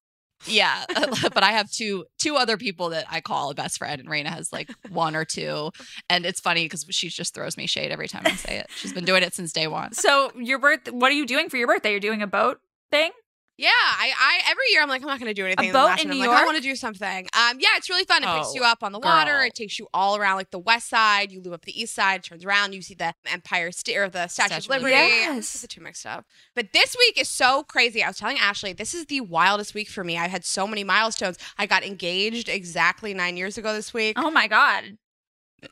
Yeah, 0.47 0.85
but 1.35 1.43
I 1.43 1.53
have 1.53 1.71
two 1.71 2.05
two 2.19 2.37
other 2.37 2.57
people 2.57 2.91
that 2.91 3.07
I 3.11 3.21
call 3.21 3.51
a 3.51 3.55
best 3.55 3.79
friend, 3.79 4.01
and 4.01 4.09
Rayna 4.09 4.29
has 4.29 4.53
like 4.53 4.71
one 4.89 5.17
or 5.17 5.25
two. 5.25 5.71
And 6.09 6.25
it's 6.25 6.41
funny 6.41 6.65
because 6.65 6.87
she 6.91 7.09
just 7.09 7.35
throws 7.35 7.57
me 7.57 7.67
shade 7.67 7.91
every 7.91 8.09
time 8.09 8.23
I 8.25 8.33
say 8.33 8.59
it. 8.59 8.67
She's 8.77 8.93
been 8.93 9.05
doing 9.05 9.23
it 9.23 9.35
since 9.35 9.53
day 9.53 9.67
one. 9.67 9.93
So 9.93 10.31
your 10.37 10.59
birth. 10.59 10.91
What 10.91 11.11
are 11.11 11.15
you 11.15 11.27
doing 11.27 11.49
for 11.49 11.57
your 11.57 11.67
birthday? 11.67 11.91
You're 11.91 12.01
doing 12.01 12.23
a 12.23 12.27
boat 12.27 12.59
thing. 12.91 13.11
Yeah, 13.59 13.71
I, 13.73 14.13
I 14.17 14.51
every 14.51 14.63
year 14.71 14.81
I'm 14.83 14.89
like 14.89 15.03
I'm 15.03 15.09
not 15.09 15.19
going 15.19 15.29
to 15.31 15.35
do 15.35 15.45
anything. 15.45 15.67
And 15.67 15.75
the 15.75 15.79
boat 15.79 15.87
last 15.87 16.03
in 16.05 16.09
one, 16.11 16.17
I'm 16.19 16.23
New 16.23 16.29
like, 16.31 16.43
I 16.43 16.45
want 16.47 16.57
to 16.59 16.63
do 16.63 16.77
something. 16.77 17.27
Um, 17.37 17.59
yeah, 17.59 17.71
it's 17.77 17.91
really 17.91 18.05
fun. 18.05 18.23
It 18.23 18.27
picks 18.27 18.49
Oh, 18.51 18.55
you 18.55 18.63
up 18.63 18.85
on 18.85 18.93
the 18.93 19.01
water. 19.01 19.33
girl. 19.33 19.43
It 19.43 19.55
takes 19.57 19.79
you 19.81 19.89
all 19.93 20.17
around 20.17 20.37
like 20.37 20.51
the 20.53 20.61
west 20.61 20.89
side. 20.89 21.33
You 21.33 21.41
loop 21.43 21.55
up 21.55 21.65
the 21.65 21.79
east 21.79 21.93
side, 21.95 22.23
turns 22.23 22.45
around, 22.45 22.73
you 22.73 22.83
see 22.83 22.95
the 22.95 23.13
Empire 23.27 23.73
State 23.73 23.97
or 23.97 24.09
the 24.09 24.29
Statue, 24.29 24.61
Statue 24.61 24.71
of 24.73 24.77
of 24.77 24.83
Liberty. 24.83 24.93
Yes. 24.93 25.37
This 25.37 25.55
is 25.57 25.61
the 25.63 25.67
two 25.69 25.81
mixed 25.81 26.07
up. 26.07 26.25
But 26.55 26.73
this 26.73 26.95
week 26.97 27.21
is 27.21 27.29
so 27.29 27.65
crazy. 27.65 28.03
I 28.03 28.07
was 28.09 28.17
telling 28.19 28.39
Ashley, 28.39 28.73
this 28.73 28.95
is 28.95 29.07
the 29.07 29.23
wildest 29.23 29.75
week 29.75 29.89
for 29.89 30.05
me. 30.05 30.17
I 30.17 30.29
had 30.29 30.45
so 30.45 30.67
many 30.69 30.85
milestones. 30.85 31.37
I 31.59 31.67
got 31.67 31.83
engaged 31.85 32.49
exactly 32.49 33.13
nine 33.13 33.37
years 33.37 33.59
ago 33.59 33.73
this 33.75 33.93
week. 33.93 34.17
Oh 34.19 34.31
my 34.31 34.47
god. 34.47 34.99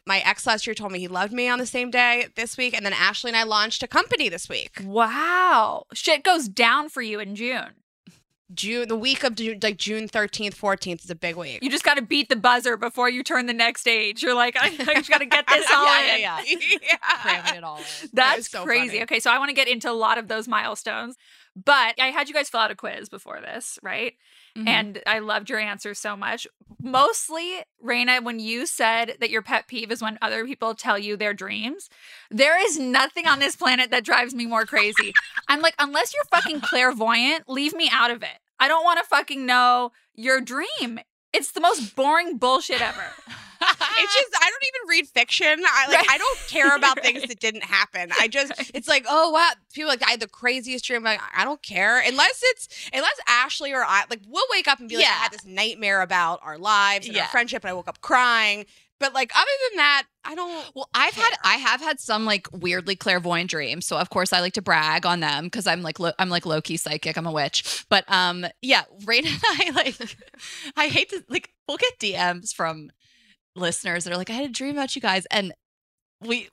My 0.06 0.18
ex 0.20 0.46
last 0.46 0.66
year 0.66 0.74
told 0.74 0.92
me 0.92 0.98
he 0.98 1.08
loved 1.08 1.32
me 1.32 1.48
on 1.48 1.58
the 1.58 1.66
same 1.66 1.90
day 1.90 2.26
this 2.34 2.56
week 2.56 2.74
and 2.74 2.84
then 2.84 2.92
ashley 2.92 3.30
and 3.30 3.36
i 3.36 3.42
launched 3.44 3.82
a 3.82 3.88
company 3.88 4.28
this 4.28 4.48
week 4.48 4.80
Wow. 4.84 5.84
Shit 5.94 6.22
goes 6.24 6.48
down 6.48 6.88
for 6.88 7.02
you 7.02 7.20
in 7.20 7.34
June. 7.36 7.70
june 8.54 8.88
the 8.88 8.96
week 8.96 9.22
of 9.24 9.34
june, 9.34 9.58
like 9.62 9.76
june 9.76 10.08
13th 10.08 10.54
14th 10.54 11.04
is 11.04 11.10
a 11.10 11.14
big 11.14 11.36
week 11.36 11.58
You 11.62 11.70
just 11.70 11.84
got 11.84 11.94
to 11.96 12.02
beat 12.02 12.28
the 12.28 12.36
buzzer 12.36 12.76
before 12.76 13.08
you 13.10 13.22
turn 13.22 13.46
the 13.46 13.52
next 13.52 13.86
age. 13.88 14.22
You're 14.22 14.34
like, 14.34 14.56
I, 14.56 14.66
I 14.68 14.94
just 14.94 15.08
got 15.10 15.18
to 15.18 15.26
get 15.26 15.46
this 15.48 15.66
all 15.72 15.84
yeah, 15.84 16.14
in. 16.14 16.20
yeah, 16.20 16.40
yeah. 16.46 16.78
yeah. 16.82 16.96
Cramming 17.22 17.54
it 17.56 17.64
all 17.64 17.78
in. 17.78 18.08
That's 18.12 18.36
was 18.38 18.46
so 18.48 18.64
crazy. 18.64 18.88
funny. 18.88 19.02
Okay, 19.02 19.20
so 19.20 19.30
I 19.30 19.38
want 19.38 19.48
to 19.50 19.54
get 19.54 19.66
into 19.68 19.90
a 19.90 19.92
lot 19.94 20.16
of 20.18 20.28
those 20.28 20.46
milestones, 20.46 21.16
but 21.64 21.94
I 21.98 22.08
had 22.08 22.28
you 22.28 22.34
guys 22.34 22.50
fill 22.50 22.60
out 22.60 22.70
a 22.70 22.74
quiz 22.76 23.08
before 23.08 23.40
this, 23.40 23.78
right? 23.82 24.14
Mhm. 24.56 24.68
And 24.68 25.02
I 25.06 25.20
loved 25.20 25.48
your 25.48 25.58
answers 25.58 25.98
so 25.98 26.14
much. 26.16 26.46
Mostly, 26.82 27.62
Rayna, 27.84 28.22
when 28.22 28.38
you 28.38 28.66
said 28.66 29.16
that 29.20 29.30
your 29.30 29.42
pet 29.42 29.66
peeve 29.66 29.90
is 29.90 30.02
when 30.02 30.18
other 30.20 30.44
people 30.44 30.74
tell 30.74 30.98
you 30.98 31.16
their 31.16 31.32
dreams, 31.34 31.88
there 32.30 32.62
is 32.64 32.78
nothing 32.78 33.26
on 33.26 33.38
this 33.38 33.56
planet 33.56 33.90
that 33.90 34.04
drives 34.04 34.34
me 34.34 34.44
more 34.46 34.66
crazy. 34.66 35.12
I'm 35.48 35.60
like, 35.62 35.74
unless 35.78 36.12
you're 36.14 36.24
fucking 36.24 36.60
clairvoyant, 36.60 37.48
leave 37.48 37.74
me 37.74 37.88
out 37.90 38.10
of 38.10 38.22
it. 38.22 38.38
I 38.60 38.68
don't 38.68 38.84
want 38.84 38.98
to 39.00 39.06
fucking 39.06 39.44
know 39.46 39.92
your 40.14 40.40
dream. 40.40 41.00
It's 41.32 41.52
the 41.52 41.60
most 41.60 41.96
boring 41.96 42.38
bullshit 42.38 42.80
ever. 42.80 43.04
it's 43.98 44.14
just 44.14 44.28
i 44.42 44.50
don't 44.50 44.62
even 44.62 44.88
read 44.88 45.06
fiction 45.08 45.62
i 45.66 45.86
like 45.88 45.96
Right. 45.96 46.06
i 46.10 46.18
don't 46.18 46.38
care 46.48 46.76
about 46.76 47.00
things 47.02 47.22
that 47.28 47.40
didn't 47.40 47.64
happen 47.64 48.10
i 48.18 48.28
just 48.28 48.52
Right. 48.58 48.70
it's 48.74 48.88
like 48.88 49.04
oh 49.08 49.30
wow 49.30 49.50
people 49.72 49.88
like 49.88 50.06
i 50.06 50.10
had 50.12 50.20
the 50.20 50.28
craziest 50.28 50.84
dream 50.84 51.02
like 51.02 51.20
i 51.36 51.44
don't 51.44 51.62
care 51.62 52.00
unless 52.06 52.40
it's 52.44 52.88
unless 52.92 53.18
ashley 53.28 53.72
or 53.72 53.84
i 53.84 54.04
like 54.10 54.20
we'll 54.28 54.46
wake 54.50 54.68
up 54.68 54.80
and 54.80 54.88
be 54.88 54.96
like 54.96 55.06
i 55.06 55.08
had 55.08 55.32
this 55.32 55.44
nightmare 55.44 56.02
about 56.02 56.40
our 56.42 56.58
lives 56.58 57.06
and 57.06 57.16
Yeah. 57.16 57.22
our 57.22 57.28
friendship 57.28 57.64
and 57.64 57.70
i 57.70 57.74
woke 57.74 57.88
up 57.88 58.00
crying 58.00 58.66
but 58.98 59.12
like 59.12 59.30
other 59.36 59.50
than 59.70 59.76
that 59.78 60.04
i 60.24 60.34
don't 60.34 60.70
Well, 60.74 60.88
I've 60.94 61.12
had. 61.14 61.32
I 61.44 61.56
have 61.56 61.80
had 61.80 62.00
some 62.00 62.24
like 62.24 62.48
weirdly 62.52 62.96
clairvoyant 62.96 63.50
dreams, 63.50 63.86
so 63.86 63.96
of 63.98 64.08
course 64.10 64.32
I 64.32 64.40
like 64.40 64.54
to 64.54 64.62
brag 64.62 65.04
on 65.06 65.20
them 65.20 65.44
because 65.44 65.66
I'm 65.66 65.82
like 65.82 66.00
lo- 66.00 66.12
I'm 66.18 66.30
like 66.30 66.44
low 66.46 66.60
key 66.60 66.76
psychic. 66.78 67.16
I'm 67.16 67.26
a 67.26 67.32
witch, 67.32 67.84
but 67.88 68.04
um 68.10 68.44
yeah, 68.62 68.82
Rain 69.04 69.24
and 69.26 69.38
I 69.44 69.70
like 69.74 70.16
I 70.76 70.88
hate 70.88 71.10
to 71.10 71.22
like 71.28 71.50
we'll 71.68 71.76
get 71.76 71.98
DMs 72.00 72.52
from 72.54 72.90
listeners 73.56 74.04
that 74.04 74.12
are 74.12 74.16
like 74.16 74.30
I 74.30 74.34
had 74.34 74.44
a 74.44 74.52
dream 74.52 74.72
about 74.72 74.94
you 74.94 75.02
guys, 75.02 75.26
and 75.30 75.52
we 76.20 76.48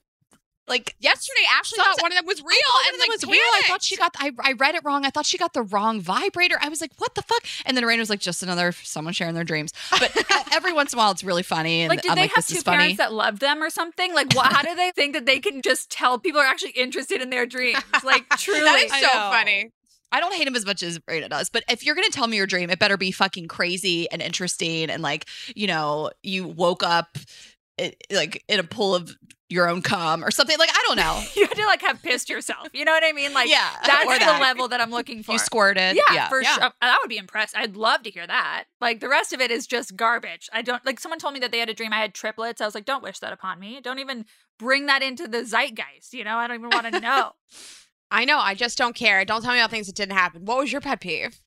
like 0.66 0.96
yesterday 0.98 1.40
ashley 1.50 1.76
Sometimes- 1.76 1.96
thought 1.96 2.02
one 2.02 2.12
of 2.12 2.16
them 2.16 2.24
was 2.26 2.40
real 2.40 2.48
I 2.48 2.56
thought 2.56 2.74
one 2.74 2.86
and 2.86 2.94
of 2.94 3.00
them 3.00 3.08
like 3.10 3.20
was 3.20 3.30
real. 3.30 3.52
I 3.54 3.62
thought 3.68 3.82
she 3.82 3.96
got. 3.96 4.14
I, 4.18 4.32
I 4.42 4.52
read 4.52 4.74
it 4.74 4.82
wrong. 4.84 5.04
I 5.04 5.10
thought 5.10 5.26
she 5.26 5.36
got 5.36 5.52
the 5.52 5.62
wrong 5.62 6.00
vibrator. 6.00 6.56
I 6.60 6.68
was 6.70 6.80
like, 6.80 6.92
"What 6.96 7.14
the 7.14 7.20
fuck?" 7.22 7.44
And 7.66 7.76
then 7.76 7.84
Rayna 7.84 7.98
was 7.98 8.08
like, 8.08 8.20
"Just 8.20 8.42
another 8.42 8.72
someone 8.72 9.12
sharing 9.12 9.34
their 9.34 9.44
dreams." 9.44 9.72
But 9.90 10.16
every 10.54 10.72
once 10.72 10.92
in 10.94 10.98
a 10.98 11.02
while, 11.02 11.10
it's 11.10 11.22
really 11.22 11.42
funny. 11.42 11.82
And 11.82 11.90
like, 11.90 12.00
did 12.00 12.12
I'm 12.12 12.14
they 12.16 12.22
like, 12.22 12.30
have 12.30 12.46
"This 12.46 12.48
two 12.54 12.56
is 12.58 12.62
funny." 12.62 12.78
parents 12.78 12.96
that 12.98 13.12
love 13.12 13.40
them 13.40 13.62
or 13.62 13.68
something? 13.68 14.14
Like, 14.14 14.32
wh- 14.32 14.38
how 14.52 14.62
do 14.62 14.74
they 14.74 14.90
think 14.92 15.12
that 15.14 15.26
they 15.26 15.38
can 15.38 15.60
just 15.60 15.90
tell 15.90 16.18
people 16.18 16.40
are 16.40 16.46
actually 16.46 16.70
interested 16.72 17.20
in 17.20 17.28
their 17.28 17.44
dreams? 17.44 17.82
Like, 18.02 18.26
truly. 18.38 18.60
that 18.60 18.82
is 18.84 18.90
so 18.92 19.08
funny 19.08 19.70
I 20.14 20.20
don't 20.20 20.32
hate 20.32 20.46
him 20.46 20.54
as 20.54 20.64
much 20.64 20.82
as 20.82 20.98
Rayna 21.00 21.28
does, 21.28 21.50
but 21.50 21.64
if 21.68 21.84
you're 21.84 21.96
gonna 21.96 22.08
tell 22.10 22.28
me 22.28 22.36
your 22.36 22.46
dream, 22.46 22.70
it 22.70 22.78
better 22.78 22.96
be 22.96 23.10
fucking 23.10 23.48
crazy 23.48 24.08
and 24.10 24.22
interesting, 24.22 24.90
and 24.90 25.02
like 25.02 25.26
you 25.54 25.66
know, 25.66 26.10
you 26.22 26.46
woke 26.46 26.82
up. 26.82 27.18
It, 27.76 27.96
like 28.12 28.44
in 28.46 28.60
a 28.60 28.62
pool 28.62 28.94
of 28.94 29.16
your 29.48 29.68
own 29.68 29.82
cum 29.82 30.24
or 30.24 30.30
something. 30.30 30.58
Like, 30.58 30.70
I 30.70 30.84
don't 30.86 30.96
know. 30.96 31.22
you 31.36 31.46
had 31.46 31.56
to 31.56 31.66
like 31.66 31.82
have 31.82 32.02
pissed 32.02 32.28
yourself. 32.28 32.68
You 32.72 32.84
know 32.84 32.92
what 32.92 33.04
I 33.04 33.12
mean? 33.12 33.32
Like 33.32 33.48
yeah. 33.48 33.70
that's 33.84 34.04
the 34.04 34.18
that. 34.18 34.40
level 34.40 34.68
that 34.68 34.80
I'm 34.80 34.90
looking 34.90 35.22
for. 35.22 35.32
You 35.32 35.38
squirted. 35.38 35.96
Yeah, 35.96 36.28
for 36.28 36.42
sure. 36.42 36.72
That 36.80 36.98
would 37.02 37.08
be 37.08 37.18
impressed. 37.18 37.56
I'd 37.56 37.76
love 37.76 38.02
to 38.02 38.10
hear 38.10 38.26
that. 38.26 38.64
Like 38.80 39.00
the 39.00 39.08
rest 39.08 39.32
of 39.32 39.40
it 39.40 39.50
is 39.50 39.66
just 39.66 39.96
garbage. 39.96 40.48
I 40.52 40.62
don't 40.62 40.84
like 40.84 41.00
someone 41.00 41.18
told 41.18 41.34
me 41.34 41.40
that 41.40 41.52
they 41.52 41.58
had 41.58 41.68
a 41.68 41.74
dream 41.74 41.92
I 41.92 42.00
had 42.00 42.14
triplets. 42.14 42.60
I 42.60 42.64
was 42.64 42.74
like, 42.74 42.84
don't 42.84 43.02
wish 43.02 43.18
that 43.20 43.32
upon 43.32 43.60
me. 43.60 43.80
Don't 43.82 43.98
even 43.98 44.26
bring 44.58 44.86
that 44.86 45.02
into 45.02 45.28
the 45.28 45.44
zeitgeist. 45.44 46.12
You 46.12 46.24
know, 46.24 46.36
I 46.36 46.46
don't 46.46 46.58
even 46.58 46.70
want 46.70 46.92
to 46.92 47.00
know. 47.00 47.32
I 48.10 48.24
know. 48.24 48.38
I 48.38 48.54
just 48.54 48.78
don't 48.78 48.94
care. 48.94 49.24
Don't 49.24 49.42
tell 49.42 49.52
me 49.52 49.58
about 49.58 49.70
things 49.70 49.86
that 49.86 49.96
didn't 49.96 50.16
happen. 50.16 50.44
What 50.44 50.58
was 50.58 50.70
your 50.72 50.80
pet 50.80 51.00
peeve? 51.00 51.40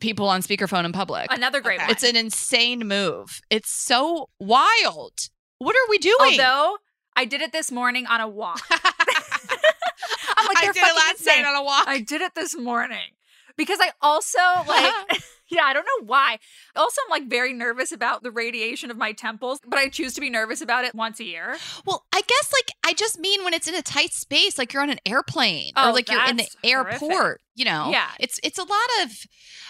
People 0.00 0.28
on 0.28 0.42
speakerphone 0.42 0.84
in 0.84 0.92
public. 0.92 1.26
Another 1.32 1.60
great 1.60 1.76
Okay. 1.76 1.86
one. 1.86 1.90
It's 1.90 2.04
an 2.04 2.14
insane 2.16 2.86
move. 2.86 3.40
It's 3.50 3.70
so 3.70 4.28
wild. 4.38 5.12
What 5.58 5.74
are 5.74 5.90
we 5.90 5.98
doing? 5.98 6.16
Although 6.20 6.76
I 7.16 7.24
did 7.24 7.40
it 7.40 7.50
this 7.52 7.72
morning 7.72 8.06
on 8.06 8.20
a 8.20 8.28
walk. 8.28 8.60
I'm 8.70 10.46
like, 10.46 10.58
I 10.58 10.66
did 10.72 10.76
it 10.76 10.82
last 10.96 11.20
insane. 11.20 11.42
night 11.42 11.48
on 11.48 11.56
a 11.56 11.64
walk. 11.64 11.88
I 11.88 12.00
did 12.00 12.20
it 12.20 12.34
this 12.36 12.56
morning 12.56 13.10
because 13.58 13.78
I 13.82 13.90
also 14.00 14.38
like, 14.66 14.94
yeah, 15.50 15.64
I 15.64 15.74
don't 15.74 15.84
know 15.84 16.06
why. 16.06 16.38
Also, 16.74 16.98
I'm 17.04 17.10
like 17.10 17.28
very 17.28 17.52
nervous 17.52 17.92
about 17.92 18.22
the 18.22 18.30
radiation 18.30 18.90
of 18.90 18.96
my 18.96 19.12
temples, 19.12 19.60
but 19.66 19.78
I 19.78 19.88
choose 19.90 20.14
to 20.14 20.22
be 20.22 20.30
nervous 20.30 20.62
about 20.62 20.86
it 20.86 20.94
once 20.94 21.20
a 21.20 21.24
year. 21.24 21.58
well, 21.84 22.06
I 22.14 22.22
guess 22.26 22.52
like 22.52 22.70
I 22.86 22.94
just 22.94 23.18
mean 23.18 23.44
when 23.44 23.52
it's 23.52 23.68
in 23.68 23.74
a 23.74 23.82
tight 23.82 24.12
space, 24.14 24.56
like 24.56 24.72
you're 24.72 24.82
on 24.82 24.88
an 24.90 25.00
airplane 25.04 25.72
Oh, 25.76 25.90
or 25.90 25.92
like 25.92 26.10
you're 26.10 26.24
in 26.26 26.38
the 26.38 26.48
airport. 26.64 27.00
horrific. 27.00 27.40
You 27.56 27.66
know, 27.66 27.90
Yeah. 27.90 28.08
It's 28.18 28.40
it's 28.42 28.58
a 28.58 28.62
lot 28.62 28.88
of 29.02 29.10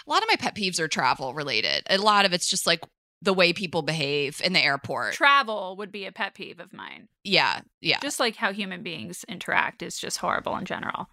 a 0.07 0.09
lot 0.09 0.21
of 0.23 0.29
my 0.29 0.35
pet 0.37 0.55
peeves 0.55 0.79
are 0.79 0.87
travel 0.87 1.33
related. 1.33 1.83
A 1.89 1.97
lot 1.97 2.25
of 2.25 2.31
it's 2.31 2.47
just 2.49 2.65
like 2.65 2.79
the 3.21 3.33
way 3.33 3.51
people 3.51 3.81
behave 3.81 4.39
in 4.45 4.53
the 4.53 4.63
airport. 4.63 5.11
Travel 5.13 5.75
would 5.77 5.91
be 5.91 6.05
a 6.05 6.11
pet 6.11 6.33
peeve 6.35 6.59
of 6.61 6.71
mine. 6.71 7.09
yeah, 7.25 7.59
yeah. 7.81 7.99
Just 8.01 8.17
like 8.19 8.37
how 8.37 8.53
human 8.53 8.81
beings 8.81 9.25
interact 9.27 9.81
is 9.83 9.97
just 9.99 10.19
horrible 10.19 10.55
in 10.55 10.63
general. 10.63 11.09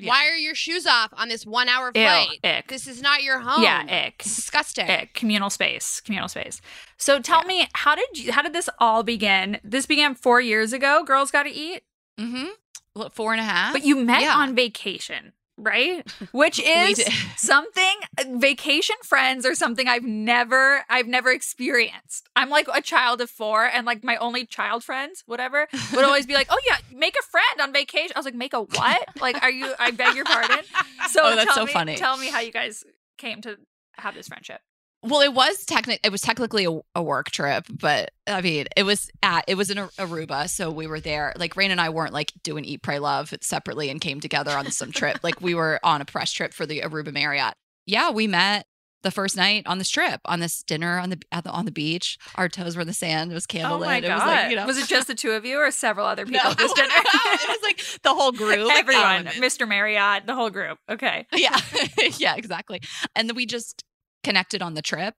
Yeah. 0.00 0.08
Why 0.10 0.28
are 0.28 0.36
your 0.36 0.54
shoes 0.54 0.86
off 0.86 1.12
on 1.16 1.28
this 1.28 1.44
one 1.46 1.68
hour 1.68 1.92
Ew, 1.94 2.02
flight? 2.02 2.38
ick. 2.44 2.68
This 2.68 2.86
is 2.86 3.00
not 3.02 3.22
your 3.22 3.40
home. 3.40 3.62
Yeah, 3.62 3.82
ick. 4.06 4.14
It's 4.24 4.36
disgusting. 4.36 4.88
Ick. 4.88 5.14
Communal 5.14 5.50
space. 5.50 6.00
Communal 6.00 6.28
space. 6.28 6.60
So 6.96 7.20
tell 7.20 7.44
me, 7.44 7.68
how 7.74 7.94
did 7.94 8.06
you, 8.14 8.32
how 8.32 8.42
did 8.42 8.52
this 8.52 8.68
all 8.78 9.02
begin? 9.02 9.58
This 9.64 9.86
began 9.86 10.14
four 10.14 10.40
years 10.40 10.72
ago. 10.72 11.02
Girls 11.04 11.30
Got 11.30 11.44
to 11.44 11.50
Eat, 11.50 11.82
Mm-hmm. 12.18 12.48
What, 12.94 13.12
four 13.14 13.32
and 13.32 13.40
a 13.40 13.44
half? 13.44 13.72
but 13.72 13.84
you 13.84 13.96
met 13.96 14.22
Yeah. 14.22 14.34
on 14.36 14.54
vacation, 14.54 15.32
right? 15.62 16.06
Which 16.32 16.58
is 16.58 17.04
something 17.36 17.94
uh, 18.18 18.24
vacation 18.38 18.96
friends 19.04 19.44
or 19.46 19.54
something 19.54 19.88
I've 19.88 20.02
never 20.04 20.84
I've 20.88 21.06
never 21.06 21.30
experienced. 21.30 22.28
I'm 22.36 22.50
like 22.50 22.66
a 22.72 22.80
child 22.82 23.20
of 23.20 23.30
4 23.30 23.66
and 23.66 23.86
like 23.86 24.02
my 24.04 24.16
only 24.16 24.46
child 24.46 24.84
friends, 24.84 25.22
whatever, 25.26 25.68
would 25.94 26.04
always 26.04 26.26
be 26.26 26.34
like, 26.34 26.48
"Oh 26.50 26.58
yeah, 26.66 26.78
make 26.92 27.14
a 27.18 27.22
friend 27.26 27.60
on 27.60 27.72
vacation." 27.72 28.12
I 28.16 28.18
was 28.18 28.26
like, 28.26 28.34
"Make 28.34 28.52
a 28.54 28.60
what?" 28.62 29.08
Like, 29.20 29.42
are 29.42 29.50
you 29.50 29.74
I 29.78 29.90
beg 29.90 30.14
your 30.16 30.24
pardon. 30.24 30.58
Oh, 31.02 31.06
so 31.10 31.20
Oh, 31.24 31.34
that's 31.34 31.44
tell 31.46 31.54
so 31.54 31.66
me, 31.66 31.72
funny. 31.72 31.96
Tell 31.96 32.16
me 32.16 32.28
how 32.28 32.40
you 32.40 32.52
guys 32.52 32.84
came 33.18 33.40
to 33.42 33.56
have 33.96 34.14
this 34.14 34.28
friendship. 34.28 34.60
Well, 35.02 35.22
it 35.22 35.32
was 35.32 35.64
technic. 35.64 36.00
It 36.04 36.12
was 36.12 36.20
technically 36.20 36.66
a, 36.66 36.78
a 36.94 37.02
work 37.02 37.30
trip, 37.30 37.64
but 37.72 38.10
I 38.26 38.42
mean, 38.42 38.66
it 38.76 38.82
was 38.82 39.10
at 39.22 39.44
it 39.48 39.54
was 39.56 39.70
in 39.70 39.78
Aruba, 39.78 40.48
so 40.50 40.70
we 40.70 40.86
were 40.86 41.00
there. 41.00 41.32
Like 41.36 41.56
Rain 41.56 41.70
and 41.70 41.80
I 41.80 41.88
weren't 41.88 42.12
like 42.12 42.32
doing 42.42 42.64
Eat, 42.66 42.82
Pray, 42.82 42.98
Love 42.98 43.32
separately 43.40 43.88
and 43.88 44.00
came 44.00 44.20
together 44.20 44.50
on 44.50 44.70
some 44.70 44.92
trip. 44.92 45.20
Like 45.22 45.40
we 45.40 45.54
were 45.54 45.80
on 45.82 46.00
a 46.02 46.04
press 46.04 46.32
trip 46.32 46.52
for 46.52 46.66
the 46.66 46.80
Aruba 46.82 47.12
Marriott. 47.12 47.54
Yeah, 47.86 48.10
we 48.10 48.26
met 48.26 48.66
the 49.02 49.10
first 49.10 49.34
night 49.34 49.62
on 49.66 49.78
this 49.78 49.88
trip 49.88 50.20
on 50.26 50.40
this 50.40 50.62
dinner 50.62 50.98
on 50.98 51.08
the 51.08 51.18
at 51.32 51.44
the 51.44 51.50
on 51.50 51.64
the 51.64 51.72
beach. 51.72 52.18
Our 52.34 52.50
toes 52.50 52.76
were 52.76 52.82
in 52.82 52.86
the 52.86 52.92
sand. 52.92 53.30
It 53.30 53.34
was 53.34 53.46
candlelit. 53.46 53.70
Oh 53.70 53.78
my 53.78 53.96
It 53.96 54.02
god! 54.02 54.14
was 54.18 54.26
like 54.26 54.50
you 54.50 54.56
know, 54.56 54.66
was 54.66 54.76
it 54.76 54.86
just 54.86 55.06
the 55.06 55.14
two 55.14 55.30
of 55.30 55.46
you 55.46 55.56
or 55.56 55.70
several 55.70 56.04
other 56.06 56.26
people 56.26 56.42
no, 56.44 56.50
at 56.50 56.58
this 56.58 56.72
dinner? 56.74 56.88
it 56.92 57.48
was 57.48 57.58
like 57.62 57.82
the 58.02 58.12
whole 58.12 58.32
group, 58.32 58.70
Everyone, 58.70 59.28
Um, 59.28 59.34
Mr. 59.36 59.66
Marriott, 59.66 60.26
the 60.26 60.34
whole 60.34 60.50
group. 60.50 60.76
Okay. 60.90 61.26
yeah 61.32 61.56
yeah 62.18 62.34
exactly 62.36 62.82
and 63.16 63.26
then 63.26 63.34
we 63.36 63.46
just 63.46 63.82
connected 64.22 64.62
on 64.62 64.74
the 64.74 64.82
trip 64.82 65.14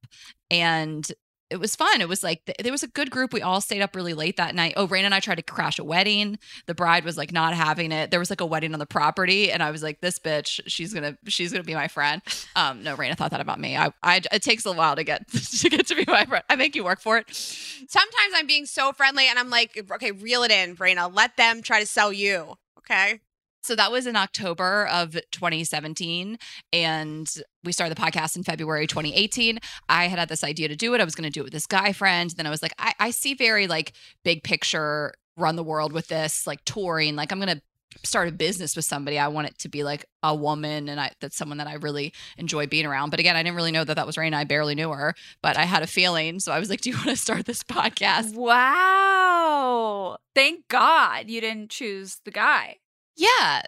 and 0.51 1.11
it 1.53 1.61
was 1.61 1.77
fun. 1.77 2.01
It 2.01 2.09
was 2.09 2.23
like 2.23 2.43
th- 2.47 2.57
there 2.63 2.73
was 2.73 2.83
a 2.83 2.89
good 2.89 3.11
group. 3.11 3.35
We 3.35 3.43
all 3.43 3.61
stayed 3.61 3.83
up 3.83 3.95
really 3.95 4.15
late 4.15 4.39
that 4.39 4.55
night. 4.55 4.73
Oh 4.77 4.87
rain 4.87 5.05
and 5.05 5.15
i 5.15 5.21
tried 5.21 5.35
to 5.35 5.43
crash 5.43 5.79
a 5.79 5.85
wedding. 5.85 6.39
The 6.67 6.75
bride 6.75 7.05
was 7.05 7.19
like 7.19 7.31
not 7.31 7.53
having 7.53 7.93
it. 7.93 8.11
There 8.11 8.19
was 8.19 8.31
like 8.31 8.41
a 8.41 8.47
wedding 8.47 8.73
on 8.73 8.79
the 8.79 8.87
property 8.87 9.53
and 9.53 9.63
i 9.63 9.71
was 9.71 9.83
like 9.83 10.01
this 10.01 10.19
bitch 10.19 10.61
she's 10.67 10.95
gonna 10.95 11.19
she's 11.27 11.53
gonna 11.53 11.63
be 11.63 11.75
my 11.75 11.89
friend. 11.89 12.23
Um 12.57 12.83
no 12.83 12.97
rayna 12.97 13.17
thought 13.17 13.33
that 13.33 13.41
about 13.43 13.61
me. 13.61 13.77
I, 13.77 13.93
I 14.03 14.23
it 14.33 14.43
takes 14.43 14.65
a 14.65 14.73
while 14.73 14.97
to 14.97 15.05
get 15.05 15.29
to 15.33 15.69
get 15.69 15.87
to 15.89 15.95
be 15.95 16.05
my 16.09 16.25
friend. 16.25 16.43
I 16.49 16.57
make 16.57 16.75
you 16.75 16.85
work 16.85 17.01
for 17.01 17.19
it. 17.19 17.27
Sometimes 17.31 18.33
I'm 18.35 18.47
being 18.47 18.65
so 18.65 18.93
friendly 18.93 19.27
and 19.29 19.39
I'm 19.39 19.51
like, 19.51 19.79
okay, 19.93 20.13
reel 20.13 20.45
it 20.45 20.51
in, 20.51 20.77
Rayna. 20.77 21.15
Let 21.15 21.37
them 21.37 21.61
try 21.61 21.81
to 21.81 21.87
sell 21.87 22.13
you. 22.13 22.55
Okay. 22.79 23.21
So 23.63 23.77
that 23.77 23.93
was 23.93 24.07
in 24.07 24.17
October 24.17 24.87
of 24.89 25.13
2017. 25.31 26.39
And 26.73 27.35
we 27.65 27.73
started 27.73 27.97
the 27.97 28.01
podcast 28.01 28.37
in 28.37 28.43
February 28.43 28.87
2018. 28.87 29.59
I 29.89 30.07
had 30.07 30.19
had 30.19 30.29
this 30.29 30.45
idea 30.45 30.69
to 30.69 30.77
do 30.77 30.95
it. 30.95 31.01
I 31.01 31.05
was 31.05 31.15
going 31.15 31.29
to 31.29 31.31
do 31.31 31.41
it 31.41 31.45
with 31.45 31.53
this 31.53 31.67
guy 31.67 31.93
friend. 31.93 32.31
Then 32.31 32.47
I 32.47 32.51
was 32.51 32.63
like, 32.63 32.75
I, 32.79 32.93
I 32.99 33.11
see 33.11 33.35
very 33.35 33.67
like 33.67 33.93
big 34.25 34.43
picture, 34.43 35.15
run 35.37 35.57
the 35.57 35.63
world 35.63 35.93
with 35.93 36.09
this, 36.09 36.47
like 36.47 36.65
touring. 36.65 37.17
Like 37.17 37.33
I'm 37.33 37.39
going 37.39 37.57
to 37.57 37.63
start 38.05 38.29
a 38.29 38.33
business 38.33 38.75
with 38.75 38.85
somebody. 38.85 39.19
I 39.19 39.29
want 39.29 39.49
it 39.49 39.59
to 39.59 39.69
be 39.69 39.85
like 39.85 40.05
a 40.23 40.35
woman 40.35 40.89
and 40.89 41.01
I 41.01 41.11
that's 41.21 41.37
someone 41.37 41.59
that 41.59 41.67
I 41.67 41.75
really 41.75 42.13
enjoy 42.39 42.67
being 42.67 42.87
around. 42.87 43.11
But 43.11 43.21
again, 43.21 43.37
I 43.37 43.43
didn't 43.43 43.57
really 43.57 43.73
know 43.73 43.85
that 43.85 43.95
that 43.95 44.07
was 44.07 44.17
Rayna. 44.17 44.35
I 44.35 44.45
barely 44.45 44.75
knew 44.75 44.91
her, 44.91 45.15
but 45.43 45.57
I 45.57 45.65
had 45.65 45.83
a 45.83 45.87
feeling. 45.87 46.41
So 46.41 46.53
I 46.53 46.59
was 46.59 46.71
like, 46.71 46.81
do 46.83 46.91
you 46.91 46.97
want 46.97 47.11
to 47.11 47.17
start 47.17 47.47
this 47.47 47.63
podcast? 47.63 48.35
Wow. 48.35 50.17
Thank 50.35 50.69
God 50.69 51.29
you 51.29 51.41
didn't 51.41 51.71
choose 51.71 52.21
the 52.25 52.31
guy. 52.31 52.79
Yeah. 53.23 53.63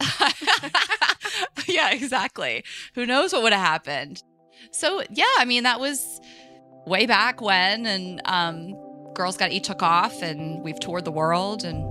yeah, 1.66 1.90
exactly. 1.92 2.64
Who 2.94 3.06
knows 3.06 3.32
what 3.32 3.42
would 3.42 3.52
have 3.52 3.64
happened? 3.66 4.22
So, 4.72 5.02
yeah, 5.10 5.24
I 5.38 5.44
mean, 5.44 5.62
that 5.64 5.80
was 5.80 6.20
way 6.86 7.06
back 7.06 7.40
when 7.40 7.86
and 7.86 8.20
um 8.26 8.74
Girls 9.14 9.36
Got 9.36 9.52
Eat 9.52 9.64
took 9.64 9.82
off 9.82 10.22
and 10.22 10.62
we've 10.62 10.80
toured 10.80 11.04
the 11.04 11.12
world 11.12 11.64
and 11.64 11.84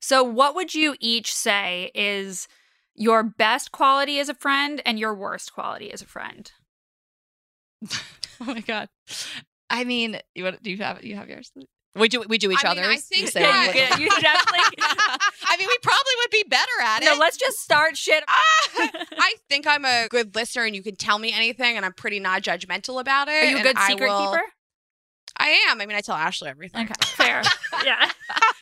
So, 0.00 0.22
what 0.22 0.54
would 0.54 0.74
you 0.74 0.96
each 1.00 1.34
say 1.34 1.90
is 1.94 2.48
your 2.94 3.22
best 3.22 3.72
quality 3.72 4.18
as 4.20 4.28
a 4.28 4.34
friend 4.34 4.80
and 4.86 4.98
your 4.98 5.14
worst 5.14 5.52
quality 5.52 5.92
as 5.92 6.00
a 6.02 6.06
friend? 6.06 6.50
oh 8.40 8.44
my 8.44 8.60
god. 8.60 8.88
I 9.70 9.84
mean, 9.84 10.20
you 10.34 10.44
want 10.44 10.62
do 10.62 10.70
you 10.70 10.78
have 10.78 11.04
you 11.04 11.16
have 11.16 11.28
yours? 11.28 11.52
We 11.96 12.08
do 12.08 12.24
we 12.28 12.38
do 12.38 12.50
each 12.50 12.64
I 12.64 12.74
mean, 12.74 12.84
I 12.84 12.96
think 12.96 13.22
You 13.22 13.26
say 13.28 13.40
Yeah, 13.42 13.96
you, 13.96 14.04
you 14.04 14.10
definitely. 14.20 14.60
I 14.78 15.56
mean, 15.58 15.68
we 15.68 15.78
probably 15.82 16.12
would 16.22 16.30
be 16.30 16.44
better 16.48 16.70
at 16.82 17.02
it. 17.02 17.06
no, 17.06 17.16
let's 17.18 17.36
just 17.36 17.60
start 17.60 17.96
shit. 17.96 18.24
I 18.28 19.34
think 19.48 19.66
I'm 19.66 19.84
a 19.84 20.08
good 20.10 20.34
listener 20.34 20.64
and 20.64 20.74
you 20.74 20.82
can 20.82 20.96
tell 20.96 21.18
me 21.18 21.32
anything 21.32 21.76
and 21.76 21.84
I'm 21.84 21.92
pretty 21.92 22.20
not 22.20 22.42
judgmental 22.42 23.00
about 23.00 23.28
it. 23.28 23.32
Are 23.32 23.44
you 23.44 23.58
a 23.58 23.62
good 23.62 23.78
secret 23.78 24.08
will- 24.08 24.32
keeper? 24.32 24.42
I 25.38 25.48
am. 25.68 25.80
I 25.80 25.86
mean, 25.86 25.96
I 25.96 26.00
tell 26.00 26.14
Ashley 26.16 26.48
everything. 26.48 26.84
Okay, 26.84 26.94
fair. 27.04 27.42
yeah. 27.84 28.10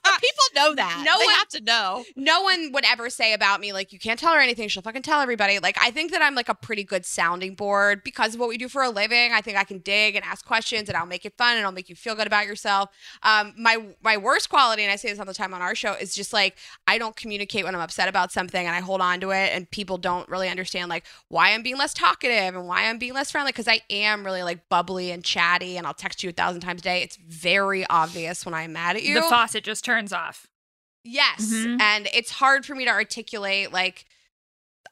But 0.03 0.13
people 0.21 0.45
know 0.55 0.75
that. 0.75 1.03
No 1.05 1.19
they 1.19 1.25
one- 1.25 1.35
have 1.35 1.49
to 1.49 1.61
know. 1.63 2.05
no 2.17 2.43
one 2.43 2.73
would 2.73 2.85
ever 2.85 3.09
say 3.11 3.33
about 3.33 3.61
me 3.61 3.73
like 3.73 3.93
you 3.93 3.99
can't 3.99 4.19
tell 4.19 4.33
her 4.35 4.41
anything 4.41 4.69
she'll 4.69 4.83
fucking 4.83 5.03
tell 5.03 5.21
everybody 5.21 5.59
like 5.59 5.77
i 5.81 5.91
think 5.91 6.11
that 6.13 6.21
i'm 6.23 6.35
like 6.35 6.49
a 6.49 6.55
pretty 6.55 6.85
good 6.85 7.05
sounding 7.07 7.55
board 7.55 8.03
because 8.05 8.35
of 8.35 8.41
what 8.41 8.49
we 8.49 8.57
do 8.59 8.69
for 8.69 8.83
a 8.83 8.91
living 8.91 9.33
i 9.33 9.41
think 9.41 9.57
i 9.57 9.65
can 9.65 9.79
dig 9.79 10.15
and 10.17 10.25
ask 10.25 10.45
questions 10.45 10.89
and 10.89 10.97
i'll 10.97 11.07
make 11.07 11.25
it 11.25 11.33
fun 11.39 11.57
and 11.57 11.65
i'll 11.65 11.73
make 11.73 11.89
you 11.89 11.95
feel 11.95 12.15
good 12.15 12.27
about 12.27 12.47
yourself 12.47 12.91
um 13.23 13.53
my 13.57 13.79
my 14.03 14.17
worst 14.17 14.49
quality 14.51 14.83
and 14.83 14.93
i 14.93 14.97
say 14.97 15.09
this 15.09 15.19
all 15.19 15.25
the 15.25 15.35
time 15.35 15.55
on 15.55 15.63
our 15.63 15.75
show 15.75 15.93
is 15.95 16.15
just 16.15 16.33
like 16.33 16.57
i 16.87 16.99
don't 16.99 17.17
communicate 17.17 17.65
when 17.65 17.75
i'm 17.75 17.81
upset 17.81 18.09
about 18.09 18.31
something 18.33 18.67
and 18.67 18.75
i 18.75 18.81
hold 18.81 19.01
on 19.01 19.21
to 19.21 19.31
it 19.31 19.51
and 19.55 19.71
people 19.71 19.97
don't 19.99 20.29
really 20.29 20.49
understand 20.49 20.89
like 20.91 21.05
why 21.29 21.53
i'm 21.53 21.63
being 21.63 21.79
less 21.79 21.95
talkative 21.95 22.55
and 22.55 22.67
why 22.67 22.87
i'm 22.89 22.99
being 22.99 23.15
less 23.15 23.31
friendly 23.31 23.53
because 23.53 23.69
i 23.69 23.81
am 23.91 24.25
really 24.25 24.43
like 24.43 24.69
bubbly 24.69 25.11
and 25.11 25.25
chatty 25.25 25.77
and 25.77 25.87
i'll 25.87 25.95
text 25.95 26.23
you 26.23 26.31
a 26.31 26.33
thousand 26.33 26.61
times 26.65 26.81
a 26.81 26.85
day 26.85 27.03
it's 27.03 27.17
very 27.17 27.87
obvious 27.87 28.45
when 28.45 28.55
i'm 28.55 28.73
mad 28.73 28.97
at 28.97 29.03
you 29.03 29.15
The 29.15 29.23
faucet 29.23 29.65
just 29.65 29.85
turns 29.85 30.13
off. 30.13 30.47
Yes. 31.05 31.53
Mhm. 31.53 31.81
And 31.81 32.09
it's 32.15 32.31
hard 32.31 32.65
for 32.65 32.75
me 32.75 32.87
to 32.87 32.91
articulate, 32.91 33.73
like, 33.73 34.07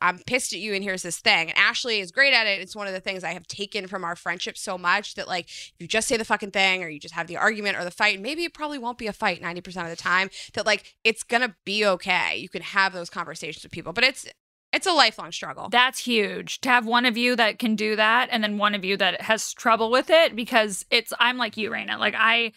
I'm 0.02 0.18
pissed 0.18 0.52
at 0.52 0.58
you 0.58 0.74
and 0.74 0.82
here's 0.84 1.02
this 1.02 1.20
thing. 1.20 1.48
And 1.48 1.56
Ashley 1.56 2.00
is 2.00 2.10
great 2.10 2.34
at 2.34 2.46
it. 2.46 2.60
It's 2.60 2.74
one 2.76 2.86
of 2.86 2.92
the 2.92 3.00
things 3.00 3.22
I 3.24 3.32
have 3.32 3.46
taken 3.46 3.86
from 3.86 4.04
our 4.04 4.16
friendship 4.16 4.58
so 4.58 4.76
much 4.76 5.14
that, 5.14 5.28
like, 5.28 5.46
if 5.48 5.72
you 5.78 5.86
just 5.86 6.08
say 6.08 6.16
the 6.16 6.24
fucking 6.24 6.50
thing 6.50 6.82
or 6.82 6.88
you 6.88 6.98
just 6.98 7.14
have 7.14 7.28
the 7.28 7.36
argument 7.36 7.76
or 7.78 7.84
the 7.84 7.90
fight, 7.90 8.14
and 8.14 8.22
maybe 8.22 8.44
it 8.44 8.52
probably 8.52 8.78
won't 8.78 8.98
be 8.98 9.06
a 9.06 9.12
fight 9.12 9.40
90% 9.40 9.84
of 9.84 9.90
the 9.90 9.96
time, 9.96 10.28
that, 10.54 10.66
like, 10.66 10.96
it's 11.04 11.22
going 11.22 11.42
to 11.42 11.54
be 11.64 11.86
okay. 11.86 12.36
You 12.36 12.48
can 12.48 12.62
have 12.62 12.92
those 12.92 13.08
conversations 13.10 13.62
with 13.62 13.72
people, 13.72 13.92
but 13.92 14.04
it's, 14.04 14.26
it's 14.72 14.86
a 14.86 14.92
lifelong 14.92 15.32
struggle. 15.32 15.68
That's 15.70 15.98
huge 15.98 16.60
to 16.62 16.68
have 16.68 16.86
one 16.86 17.04
of 17.06 17.16
you 17.16 17.36
that 17.36 17.58
can 17.58 17.76
do 17.76 17.96
that 17.96 18.28
and 18.32 18.42
then 18.42 18.58
one 18.58 18.74
of 18.74 18.84
you 18.84 18.96
that 18.96 19.20
has 19.22 19.52
trouble 19.52 19.90
with 19.90 20.08
it 20.10 20.34
because 20.34 20.84
it's 20.90 21.12
I'm 21.20 21.36
like 21.36 21.56
you, 21.56 21.70
Rayna. 21.70 21.98
Like 21.98 22.14
I 22.16 22.52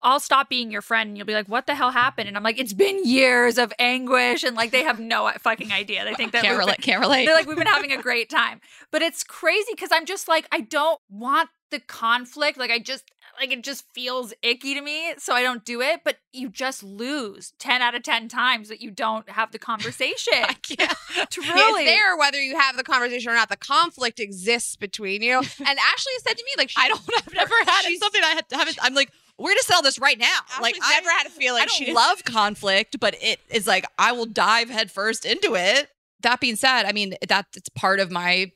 I'll 0.00 0.20
stop 0.20 0.48
being 0.48 0.70
your 0.70 0.80
friend 0.80 1.08
and 1.08 1.16
you'll 1.16 1.26
be 1.26 1.34
like, 1.34 1.48
what 1.48 1.66
the 1.66 1.74
hell 1.74 1.90
happened? 1.90 2.28
And 2.28 2.36
I'm 2.36 2.44
like, 2.44 2.56
it's 2.60 2.72
been 2.72 3.04
years 3.04 3.58
of 3.58 3.72
anguish. 3.80 4.44
And 4.44 4.54
like, 4.54 4.70
they 4.70 4.84
have 4.84 5.00
no 5.00 5.28
fucking 5.40 5.72
idea. 5.72 6.04
They 6.04 6.14
think 6.14 6.30
that 6.32 6.44
Can't 6.44 6.56
relate. 6.56 6.76
been- 6.76 6.84
Can't 6.84 7.00
relate. 7.00 7.26
they're 7.26 7.34
like, 7.34 7.48
we've 7.48 7.56
been 7.58 7.66
having 7.66 7.90
a 7.90 8.00
great 8.00 8.30
time. 8.30 8.60
But 8.92 9.02
it's 9.02 9.24
crazy 9.24 9.72
because 9.74 9.90
I'm 9.92 10.06
just 10.06 10.28
like, 10.28 10.46
I 10.52 10.60
don't 10.60 11.00
want 11.10 11.50
the 11.72 11.80
conflict. 11.80 12.58
Like, 12.58 12.70
I 12.70 12.78
just, 12.78 13.10
like 13.40 13.52
it 13.52 13.62
just 13.62 13.84
feels 13.94 14.32
icky 14.42 14.74
to 14.74 14.80
me, 14.80 15.14
so 15.18 15.32
I 15.34 15.42
don't 15.42 15.64
do 15.64 15.80
it. 15.80 16.00
But 16.04 16.16
you 16.32 16.48
just 16.48 16.82
lose 16.82 17.52
ten 17.58 17.82
out 17.82 17.94
of 17.94 18.02
ten 18.02 18.28
times 18.28 18.68
that 18.68 18.80
you 18.80 18.90
don't 18.90 19.28
have 19.30 19.52
the 19.52 19.58
conversation. 19.70 20.44
Truly, 20.62 20.78
It's 21.30 21.84
there 21.84 22.16
whether 22.16 22.42
you 22.42 22.58
have 22.58 22.76
the 22.76 22.82
conversation 22.82 23.30
or 23.30 23.34
not. 23.34 23.48
The 23.48 23.56
conflict 23.56 24.20
exists 24.20 24.76
between 24.76 25.22
you. 25.22 25.38
And 25.68 25.78
Ashley 25.78 26.12
said 26.26 26.36
to 26.36 26.44
me, 26.44 26.50
like, 26.56 26.70
she, 26.70 26.76
I 26.80 26.88
don't. 26.88 27.00
I've 27.16 27.34
never 27.34 27.54
had 27.66 27.84
it. 27.86 28.00
Something 28.00 28.22
I 28.24 28.28
had 28.28 28.44
haven't. 28.50 28.78
I'm 28.82 28.94
like, 28.94 29.10
we're 29.38 29.50
gonna 29.50 29.62
settle 29.62 29.82
this 29.82 29.98
right 29.98 30.18
now. 30.18 30.38
like, 30.60 30.76
Ashley's 30.76 30.84
I 30.84 31.00
never 31.00 31.10
had 31.10 31.26
a 31.26 31.30
feeling 31.30 31.62
I 31.62 31.66
don't 31.66 31.74
she 31.74 31.92
love 31.92 32.24
conflict, 32.24 32.98
but 33.00 33.14
it 33.20 33.40
is 33.50 33.66
like 33.66 33.84
I 33.98 34.12
will 34.12 34.26
dive 34.26 34.70
headfirst 34.70 35.24
into 35.24 35.54
it. 35.54 35.88
That 36.22 36.40
being 36.40 36.56
said, 36.56 36.84
I 36.84 36.92
mean 36.92 37.14
that's 37.28 37.58
part 37.74 38.00
of 38.00 38.10
my 38.10 38.52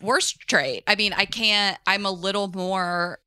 worst 0.00 0.40
trait. 0.48 0.84
I 0.86 0.94
mean, 0.94 1.12
I 1.12 1.24
can't. 1.24 1.78
I'm 1.86 2.06
a 2.06 2.10
little 2.10 2.48
more 2.48 3.18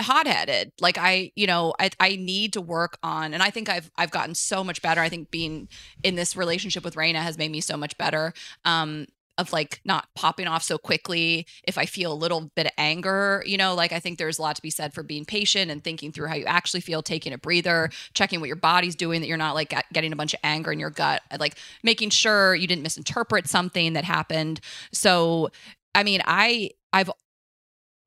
hot-headed. 0.00 0.72
Like 0.80 0.98
I, 0.98 1.32
you 1.36 1.46
know, 1.46 1.74
I 1.78 1.90
I 2.00 2.16
need 2.16 2.54
to 2.54 2.60
work 2.60 2.98
on, 3.02 3.34
and 3.34 3.42
I 3.42 3.50
think 3.50 3.68
I've 3.68 3.90
I've 3.96 4.10
gotten 4.10 4.34
so 4.34 4.64
much 4.64 4.82
better. 4.82 5.00
I 5.00 5.08
think 5.08 5.30
being 5.30 5.68
in 6.02 6.14
this 6.14 6.36
relationship 6.36 6.84
with 6.84 6.94
Rayna 6.94 7.22
has 7.22 7.38
made 7.38 7.50
me 7.50 7.60
so 7.60 7.76
much 7.76 7.96
better. 7.98 8.32
Um, 8.64 9.06
of 9.38 9.52
like 9.52 9.80
not 9.84 10.08
popping 10.14 10.46
off 10.46 10.62
so 10.62 10.76
quickly 10.76 11.46
if 11.64 11.78
I 11.78 11.86
feel 11.86 12.12
a 12.12 12.14
little 12.14 12.50
bit 12.54 12.66
of 12.66 12.72
anger, 12.76 13.42
you 13.46 13.56
know, 13.56 13.74
like 13.74 13.90
I 13.92 13.98
think 13.98 14.18
there's 14.18 14.38
a 14.38 14.42
lot 14.42 14.56
to 14.56 14.62
be 14.62 14.70
said 14.70 14.92
for 14.92 15.02
being 15.02 15.24
patient 15.24 15.70
and 15.70 15.82
thinking 15.82 16.12
through 16.12 16.28
how 16.28 16.34
you 16.34 16.44
actually 16.44 16.82
feel, 16.82 17.02
taking 17.02 17.32
a 17.32 17.38
breather, 17.38 17.90
checking 18.12 18.40
what 18.40 18.46
your 18.46 18.56
body's 18.56 18.94
doing, 18.94 19.22
that 19.22 19.28
you're 19.28 19.38
not 19.38 19.54
like 19.54 19.74
getting 19.92 20.12
a 20.12 20.16
bunch 20.16 20.34
of 20.34 20.40
anger 20.44 20.70
in 20.70 20.78
your 20.78 20.90
gut, 20.90 21.22
like 21.40 21.56
making 21.82 22.10
sure 22.10 22.54
you 22.54 22.66
didn't 22.66 22.82
misinterpret 22.82 23.48
something 23.48 23.94
that 23.94 24.04
happened. 24.04 24.60
So, 24.92 25.50
I 25.94 26.02
mean, 26.02 26.20
I, 26.26 26.70
I've, 26.92 27.10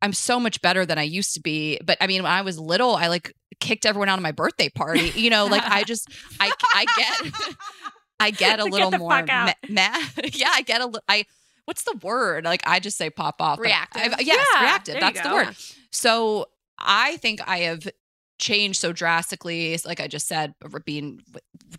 I'm 0.02 0.14
so 0.14 0.40
much 0.40 0.62
better 0.62 0.86
than 0.86 0.98
I 0.98 1.04
used 1.04 1.34
to 1.36 1.40
be. 1.42 1.80
But 1.84 1.98
I 2.02 2.08
mean, 2.08 2.24
when 2.24 2.32
I 2.32 2.42
was 2.42 2.60
little, 2.60 2.96
I 2.96 3.08
like 3.08 3.34
kicked 3.60 3.86
everyone 3.86 4.10
out 4.10 4.20
of 4.20 4.24
my 4.24 4.32
birthday 4.32 4.70
party, 4.70 5.12
you 5.16 5.30
know, 5.30 5.46
like 5.46 5.64
I 5.64 5.84
just, 5.84 6.10
I, 6.40 6.52
I 6.74 6.86
get, 6.98 7.34
I 8.20 8.32
get 8.32 8.60
a 8.60 8.66
little 8.66 8.92
the 8.92 8.98
more 9.00 9.10
ma- 9.25 9.54
mad. 9.70 10.12
yeah, 10.34 10.50
I 10.54 10.62
get 10.62 10.82
a 10.82 10.86
little, 10.86 11.02
I, 11.08 11.25
what's 11.66 11.84
the 11.84 11.98
word? 12.04 12.44
Like 12.46 12.62
I 12.68 12.80
just 12.80 12.98
say 12.98 13.10
pop 13.10 13.42
off. 13.42 13.60
Reactive. 13.60 14.02
I've- 14.14 14.24
yes, 14.25 14.46
Yeah, 14.54 14.62
reactive. 14.62 15.00
That's 15.00 15.22
the 15.22 15.34
word. 15.34 15.56
So 15.92 16.48
I 16.78 17.18
think 17.18 17.40
I 17.48 17.60
have 17.60 17.88
changed 18.38 18.80
so 18.80 18.92
drastically. 18.92 19.77
Like 19.86 20.00
I 20.00 20.08
just 20.08 20.27
said, 20.27 20.54
being 20.86 21.22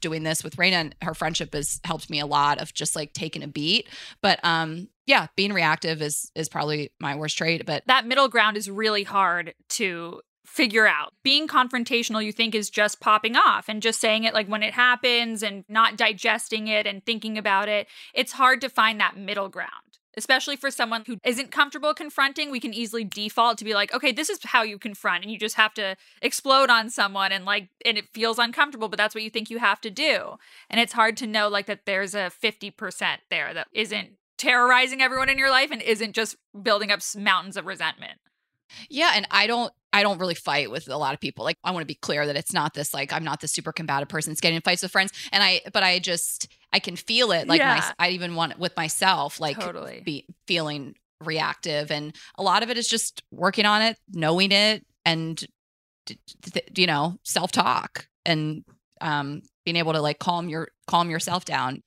doing 0.01 0.23
this 0.23 0.43
with 0.43 0.57
Rayna 0.57 0.73
and 0.73 0.95
her 1.03 1.15
friendship 1.15 1.55
has 1.55 1.81
helped 1.85 2.11
me 2.11 2.21
a 2.21 2.27
lot 2.27 2.61
of 2.61 2.75
just 2.75 2.97
like 2.97 3.13
taking 3.13 3.43
a 3.43 3.49
beat. 3.49 3.89
But 4.23 4.41
um, 4.45 4.89
yeah, 5.07 5.27
being 5.37 5.53
reactive 5.53 6.03
is 6.03 6.31
is 6.35 6.49
probably 6.49 6.93
my 7.01 7.15
worst 7.15 7.39
trait. 7.39 7.65
But 7.67 7.85
that 7.87 8.07
middle 8.07 8.29
ground 8.29 8.57
is 8.57 8.71
really 8.71 9.05
hard 9.05 9.55
to 9.71 10.21
figure 10.47 10.87
out. 10.87 11.13
Being 11.23 11.49
confrontational, 11.49 12.25
you 12.25 12.33
think, 12.33 12.55
is 12.55 12.71
just 12.71 13.01
popping 13.01 13.37
off 13.37 13.69
and 13.69 13.83
just 13.83 14.01
saying 14.01 14.25
it 14.25 14.33
like 14.33 14.47
when 14.47 14.63
it 14.63 14.75
happens 14.75 15.43
and 15.43 15.65
not 15.69 15.97
digesting 15.97 16.69
it 16.69 16.87
and 16.87 17.05
thinking 17.05 17.37
about 17.37 17.69
it. 17.69 17.89
It's 18.15 18.33
hard 18.33 18.61
to 18.63 18.69
find 18.69 19.01
that 19.01 19.17
middle 19.17 19.49
ground, 19.49 19.71
especially 20.17 20.57
for 20.57 20.71
someone 20.71 21.05
who 21.07 21.19
isn't 21.25 21.51
comfortable 21.51 21.95
confronting. 21.95 22.51
We 22.51 22.61
can 22.61 22.75
easily 22.75 23.05
default 23.05 23.59
to 23.59 23.65
be 23.65 23.75
like, 23.75 23.93
okay, 23.95 24.13
this 24.13 24.31
is 24.31 24.39
how 24.45 24.63
you 24.63 24.79
confront, 24.79 25.25
and 25.25 25.33
you 25.33 25.39
just 25.39 25.57
have 25.57 25.75
to 25.75 25.97
explode 26.23 26.71
on 26.71 26.91
someone 26.91 27.33
and 27.33 27.45
like, 27.45 27.69
and 27.85 27.99
it 27.99 28.09
feels 28.13 28.39
uncomfortable, 28.39 28.89
but 28.89 28.97
that's 28.97 29.15
what 29.15 29.25
you 29.25 29.31
think 29.31 29.51
you 29.51 29.59
have 29.59 29.81
to 29.83 29.91
do. 29.91 30.37
And 30.71 30.81
it's 30.81 30.93
hard 30.93 31.17
to 31.19 31.27
know 31.27 31.49
like 31.49 31.67
that 31.67 31.87
there's 31.87 32.15
a 32.15 32.31
50% 32.43 33.19
there 33.31 33.55
that 33.55 33.69
isn't 33.73 34.11
terrorizing 34.39 35.01
everyone 35.01 35.29
in 35.29 35.39
your 35.39 35.51
life 35.51 35.71
and 35.71 35.83
isn't 35.83 36.13
just 36.13 36.37
building 36.63 36.91
up 36.91 37.01
mountains 37.17 37.57
of 37.57 37.67
resentment. 37.67 38.19
Yeah, 38.89 39.13
and 39.15 39.27
I 39.31 39.47
don't 39.47 39.73
I 39.93 40.03
don't 40.03 40.19
really 40.19 40.35
fight 40.35 40.71
with 40.71 40.89
a 40.89 40.97
lot 40.97 41.15
of 41.15 41.21
people. 41.21 41.45
Like 41.45 41.57
I 41.65 41.71
want 41.71 41.83
to 41.83 41.87
be 41.87 41.95
clear 41.95 42.27
that 42.27 42.37
it's 42.37 42.53
not 42.53 42.75
this 42.75 42.93
like 42.93 43.13
I'm 43.13 43.25
not 43.25 43.41
the 43.41 43.49
super 43.49 43.73
combative 43.73 44.09
person 44.09 44.31
that's 44.31 44.41
getting 44.41 44.57
in 44.57 44.63
fights 44.63 44.83
with 44.83 44.93
friends. 44.93 45.13
And 45.33 45.43
I 45.43 45.63
but 45.73 45.83
I 45.83 45.99
just 45.99 46.49
I 46.77 46.79
can 46.79 46.95
feel 46.97 47.33
it 47.33 47.49
like 47.49 47.59
Yeah. 47.61 47.77
my 47.99 48.07
I 48.07 48.11
even 48.11 48.35
want 48.35 48.53
it 48.53 48.59
with 48.59 48.77
myself 48.77 49.41
like 49.41 49.59
Totally. 49.59 50.03
be 50.05 50.27
feeling 50.47 50.95
reactive 51.25 51.91
and 51.91 52.15
a 52.37 52.43
lot 52.43 52.63
of 52.63 52.69
it 52.71 52.77
is 52.77 52.87
just 52.87 53.23
working 53.31 53.65
on 53.65 53.81
it, 53.81 53.97
knowing 54.13 54.53
it 54.53 54.85
and 55.07 55.43
d- 56.05 56.19
d- 56.43 56.61
you 56.83 56.87
know, 56.87 57.17
self-talk 57.23 58.07
and 58.27 58.65
um 59.01 59.41
being 59.65 59.77
able 59.77 59.95
to 59.95 60.01
like 60.03 60.19
calm 60.19 60.49
your 60.51 60.69
calm 60.87 61.09
yourself 61.11 61.45
down. 61.47 61.83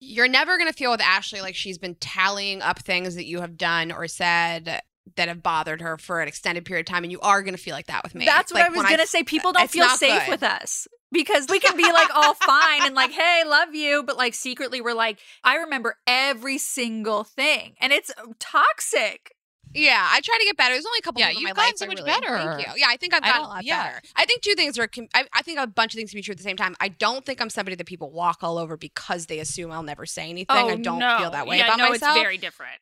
you're 0.00 0.28
never 0.28 0.58
going 0.58 0.70
to 0.70 0.76
feel 0.76 0.90
with 0.90 1.00
Ashley 1.00 1.40
like 1.40 1.54
she's 1.54 1.78
been 1.78 1.94
tallying 1.94 2.60
up 2.62 2.80
things 2.80 3.14
that 3.14 3.24
you 3.26 3.40
have 3.40 3.56
done 3.56 3.90
or 3.92 4.06
said 4.08 4.80
that 5.16 5.28
have 5.28 5.42
bothered 5.42 5.80
her 5.82 5.96
for 5.98 6.20
an 6.20 6.28
extended 6.28 6.64
period 6.64 6.88
of 6.88 6.92
time. 6.92 7.02
And 7.04 7.12
you 7.12 7.20
are 7.20 7.42
going 7.42 7.54
to 7.54 7.60
feel 7.62 7.74
like 7.74 7.86
that 7.86 8.02
with 8.02 8.14
me. 8.14 8.24
That's 8.24 8.52
what 8.52 8.60
Like, 8.60 8.70
I 8.70 8.72
was 8.72 8.82
gonna 8.90 9.06
say. 9.06 9.22
People 9.22 9.52
don't 9.52 9.70
feel 9.70 9.88
safe 9.90 10.22
good. 10.24 10.30
with 10.30 10.42
us 10.42 10.88
because 11.12 11.46
we 11.48 11.60
can 11.60 11.76
be 11.76 11.84
like 11.84 12.08
all 12.14 12.34
fine 12.46 12.82
and 12.86 12.94
like, 12.94 13.12
"Hey, 13.12 13.42
love 13.46 13.74
you," 13.74 14.02
but 14.02 14.16
like 14.16 14.34
secretly 14.34 14.80
we're 14.80 14.94
like, 14.94 15.18
"I 15.44 15.56
remember 15.56 15.96
every 16.06 16.58
single 16.58 17.22
thing," 17.24 17.74
and 17.80 17.92
it's 17.92 18.10
toxic. 18.38 19.32
Yeah, 19.76 20.08
I 20.08 20.20
try 20.20 20.36
to 20.38 20.44
get 20.44 20.56
better. 20.56 20.72
There's 20.74 20.86
only 20.86 21.00
a 21.00 21.02
couple 21.02 21.18
Yeah, 21.20 21.30
people 21.30 21.40
in 21.40 21.44
my 21.44 21.48
you've 21.50 21.56
life. 21.58 21.64
gotten 21.66 21.76
so 21.78 21.86
much 21.86 21.96
really- 21.98 22.06
better. 22.10 22.38
Thank 22.56 22.66
you. 22.68 22.72
Yeah, 22.76 22.86
I 22.90 22.96
think 22.96 23.12
I've 23.12 23.22
gotten 23.22 23.42
a 23.42 23.48
lot 23.48 23.64
yeah. 23.64 23.82
better. 23.88 24.02
I 24.14 24.24
think 24.24 24.42
two 24.42 24.54
things 24.54 24.78
are. 24.78 24.88
I, 25.14 25.26
I 25.32 25.42
think 25.42 25.58
a 25.58 25.66
bunch 25.66 25.94
of 25.94 25.98
things 25.98 26.10
can 26.10 26.18
be 26.18 26.22
true 26.22 26.30
at 26.32 26.38
the 26.38 26.44
same 26.44 26.56
time. 26.56 26.76
I 26.78 26.88
don't 26.88 27.26
think 27.26 27.40
I'm 27.40 27.50
somebody 27.50 27.74
that 27.74 27.86
people 27.86 28.12
walk 28.12 28.38
all 28.42 28.56
over 28.58 28.76
because 28.76 29.26
they 29.26 29.40
assume 29.40 29.72
I'll 29.72 29.82
never 29.82 30.06
say 30.06 30.30
anything. 30.30 30.56
I 30.56 30.62
oh, 30.62 30.76
don't 30.76 31.00
feel 31.00 31.30
that 31.32 31.46
way 31.48 31.56
Oh, 31.56 31.58
yeah, 31.58 31.64
about 31.66 31.78
no, 31.78 31.90
myself. 31.90 32.16
it's 32.16 32.22
very 32.22 32.38
different. 32.38 32.76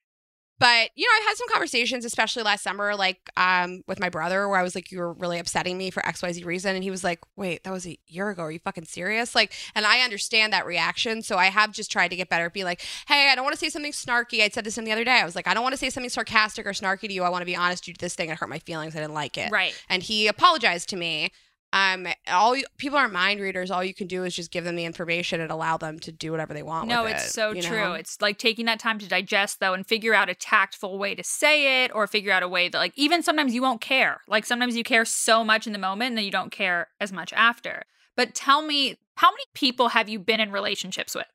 But 0.59 0.91
you 0.95 1.07
know 1.07 1.13
i've 1.19 1.29
had 1.29 1.37
some 1.37 1.49
conversations 1.49 2.05
especially 2.05 2.43
last 2.43 2.63
summer 2.63 2.95
like 2.95 3.19
um 3.37 3.83
with 3.87 3.99
my 3.99 4.09
brother 4.09 4.49
where 4.49 4.59
i 4.59 4.63
was 4.63 4.75
like 4.75 4.91
you 4.93 4.99
were 4.99 5.13
really 5.15 5.39
upsetting 5.39 5.77
me 5.77 5.91
for 5.91 6.03
xyz 6.03 6.45
reason. 6.45 6.75
And 6.75 6.85
he 6.85 6.91
was 6.91 7.03
like 7.03 7.21
wait 7.37 7.65
that 7.65 7.73
was 7.73 7.87
a 7.87 7.99
year 8.07 8.29
ago. 8.31 8.43
Are 8.43 8.51
you 8.53 8.59
fucking 8.59 8.85
serious? 8.85 9.35
Like 9.35 9.53
and 9.75 9.85
i 9.87 10.01
understand 10.01 10.53
that 10.53 10.67
reaction. 10.67 11.23
So 11.23 11.37
i 11.37 11.47
have 11.47 11.73
just 11.73 11.91
tried 11.91 12.09
to 12.09 12.17
get 12.17 12.29
better 12.29 12.51
be 12.51 12.65
like 12.65 12.81
hey 13.09 13.29
i 13.31 13.35
don't 13.35 13.45
want 13.45 13.55
to 13.55 13.61
say 13.61 13.69
something 13.69 13.93
snarky. 13.93 14.43
I 14.43 14.49
said 14.49 14.65
this 14.65 14.79
in 14.79 14.85
the 14.85 14.93
other 14.93 15.05
day. 15.05 15.21
I 15.21 15.25
was 15.25 15.35
like 15.35 15.47
i 15.47 15.55
don't 15.55 15.63
want 15.63 15.73
to 15.73 15.79
say 15.79 15.91
something 15.91 16.11
sarcastic 16.11 16.67
or 16.67 16.71
snarky 16.73 17.09
to 17.09 17.13
you. 17.13 17.23
I 17.23 17.29
want 17.29 17.43
to 17.43 17.47
be 17.47 17.57
honest. 17.57 17.87
You 17.89 17.95
did 17.95 18.01
this 18.01 18.15
thing. 18.15 18.31
And 18.31 18.39
hurt 18.39 18.49
my 18.49 18.59
feelings. 18.61 18.95
I 18.95 19.01
didn't 19.01 19.15
like 19.15 19.37
it. 19.39 19.51
Right. 19.51 19.75
and 19.89 20.03
he 20.03 20.27
apologized 20.29 20.89
to 20.91 20.97
me 20.97 21.33
um 21.73 22.07
all 22.29 22.55
you, 22.57 22.65
people 22.77 22.99
are 22.99 23.09
mind 23.09 23.41
readers 23.41 23.71
all 23.71 23.83
you 23.83 23.95
can 23.95 24.07
do 24.07 24.25
is 24.25 24.35
just 24.35 24.51
give 24.51 24.65
them 24.65 24.77
the 24.77 24.85
information 24.85 25.41
and 25.41 25.51
allow 25.51 25.77
them 25.77 25.99
to 25.99 26.13
do 26.13 26.31
whatever 26.31 26.53
they 26.53 26.63
want 26.63 26.89
No, 26.89 27.07
it's 27.07 27.27
it, 27.27 27.31
so 27.31 27.55
true. 27.55 27.77
know? 27.79 27.93
It's 27.95 28.21
like 28.21 28.39
taking 28.39 28.67
that 28.67 28.79
time 28.79 28.99
to 28.99 29.09
digest 29.09 29.61
though 29.61 29.73
and 29.73 29.87
figure 29.87 30.15
out 30.15 30.29
a 30.29 30.35
tactful 30.35 30.99
way 30.99 31.15
to 31.15 31.25
say 31.25 31.85
it 31.85 31.95
or 31.95 32.07
figure 32.07 32.33
out 32.33 32.43
a 32.43 32.49
way 32.49 32.69
that 32.69 32.79
like 32.79 32.93
even 32.97 33.23
sometimes 33.23 33.55
you 33.55 33.63
won't 33.63 33.81
care. 33.81 34.21
Like 34.29 34.45
sometimes 34.45 34.77
you 34.77 34.85
care 34.85 35.05
so 35.05 35.45
much 35.45 35.67
in 35.67 35.73
the 35.73 35.79
moment 35.79 36.09
and 36.11 36.19
then 36.19 36.25
you 36.25 36.31
don't 36.31 36.53
care 36.53 36.89
as 37.01 37.13
much 37.13 37.33
after. 37.33 37.83
But 38.17 38.35
tell 38.35 38.61
me, 38.63 38.99
how 39.17 39.31
many 39.31 39.45
people 39.55 39.89
have 39.89 40.09
you 40.09 40.19
been 40.19 40.41
in 40.41 40.53
relationships 40.53 41.15
with? 41.15 41.27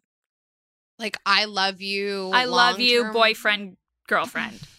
like 1.00 1.16
i 1.28 1.46
love 1.46 1.80
you 1.80 2.32
I 2.34 2.46
love 2.46 2.80
you, 2.80 3.06
boyfriend, 3.14 3.78
girlfriend. 4.08 4.60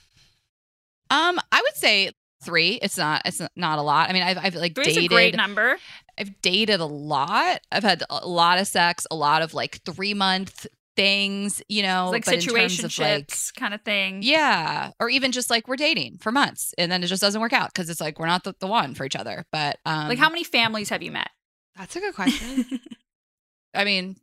Um 1.11 1.39
I 1.51 1.63
would 1.63 1.75
say 1.75 2.11
3. 2.43 2.79
It's 2.83 2.97
not 2.97 3.23
it's 3.25 3.41
not 3.57 3.79
a 3.79 3.83
lot. 3.83 4.09
I 4.09 4.13
mean, 4.13 4.23
I've 4.23 4.39
I've 4.39 4.55
like 4.55 4.75
Three's 4.75 4.95
dated 4.95 5.05
a 5.05 5.09
great 5.09 5.37
number. 5.37 5.77
I've 6.19 6.41
dated 6.43 6.81
a 6.81 6.87
lot. 6.87 7.61
I've 7.71 7.85
had 7.85 8.03
a 8.11 8.27
lot 8.27 8.59
of 8.59 8.67
sex, 8.67 9.07
a 9.11 9.15
lot 9.15 9.43
of 9.43 9.55
like 9.55 9.81
three 9.85 10.15
month 10.15 10.67
things, 10.97 11.63
you 11.69 11.83
know, 11.83 12.11
like 12.11 12.25
but 12.25 12.35
in 12.35 12.41
terms 12.41 12.83
of 12.83 12.99
like, 12.99 13.29
situationships 13.29 13.55
kind 13.55 13.73
of 13.73 13.83
thing. 13.83 14.21
yeah, 14.23 14.91
or 14.99 15.09
even 15.09 15.31
just 15.31 15.49
like 15.49 15.69
we're 15.69 15.77
dating 15.77 16.19
for 16.19 16.33
months 16.33 16.75
and 16.77 16.91
then 16.91 17.05
it 17.05 17.07
just 17.07 17.23
doesn't 17.23 17.41
work 17.41 17.53
out 17.53 17.73
because 17.73 17.89
it's 17.89 18.01
like 18.01 18.19
we're 18.19 18.27
not 18.27 18.43
the, 18.43 18.53
the 18.59 18.67
one 18.67 18.95
for 18.95 19.05
each 19.05 19.15
other. 19.15 19.45
But 19.53 19.79
um, 19.87 20.09
Like 20.09 20.19
how 20.19 20.29
many 20.29 20.43
families 20.45 20.89
have 20.89 21.03
you 21.03 21.13
met? 21.13 21.31
that's 21.77 21.95
a 21.95 22.01
good 22.01 22.15
question 22.15 22.81
I 23.75 23.85
mean, 23.85 24.17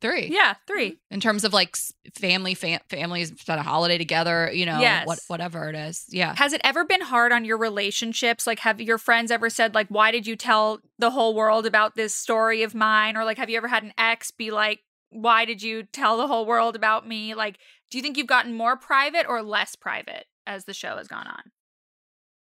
three. 0.00 0.28
yeah, 0.32 0.54
three. 0.66 0.92
Mm-hmm. 0.92 1.14
In 1.14 1.20
terms 1.20 1.44
of 1.44 1.52
like 1.52 1.76
family, 2.14 2.54
fam- 2.54 2.80
families 2.88 3.32
spent 3.40 3.60
a 3.60 3.62
holiday 3.62 3.98
together, 3.98 4.50
you 4.52 4.66
know, 4.66 4.80
Yes. 4.80 5.06
what 5.06 5.18
whatever 5.28 5.68
it 5.68 5.74
is. 5.76 6.04
Yeah. 6.08 6.34
Has 6.36 6.52
it 6.52 6.60
ever 6.64 6.84
been 6.84 7.00
hard 7.02 7.32
on 7.32 7.44
your 7.44 7.56
relationships? 7.58 8.46
Like, 8.46 8.60
have 8.60 8.80
your 8.80 8.98
friends 8.98 9.30
ever 9.30 9.50
said, 9.50 9.74
like, 9.74 9.88
why 9.88 10.10
did 10.10 10.26
you 10.26 10.36
tell 10.36 10.80
the 10.98 11.10
whole 11.10 11.34
world 11.34 11.66
about 11.66 11.96
this 11.96 12.14
story 12.14 12.62
of 12.62 12.74
mine? 12.74 13.16
Or, 13.16 13.24
like, 13.24 13.38
have 13.38 13.50
you 13.50 13.56
ever 13.56 13.68
had 13.68 13.82
an 13.82 13.92
ex 13.98 14.30
be 14.30 14.50
like, 14.50 14.80
why 15.10 15.44
did 15.44 15.62
you 15.62 15.82
tell 15.82 16.16
the 16.16 16.26
whole 16.28 16.46
world 16.46 16.76
about 16.76 17.06
me? 17.06 17.34
Like, 17.34 17.58
do 17.90 17.98
you 17.98 18.02
think 18.02 18.16
you've 18.16 18.26
gotten 18.26 18.54
more 18.54 18.76
private 18.76 19.26
or 19.28 19.42
less 19.42 19.74
private 19.74 20.26
as 20.46 20.64
the 20.64 20.74
show 20.74 20.96
has 20.96 21.08
gone 21.08 21.26
on? 21.26 21.42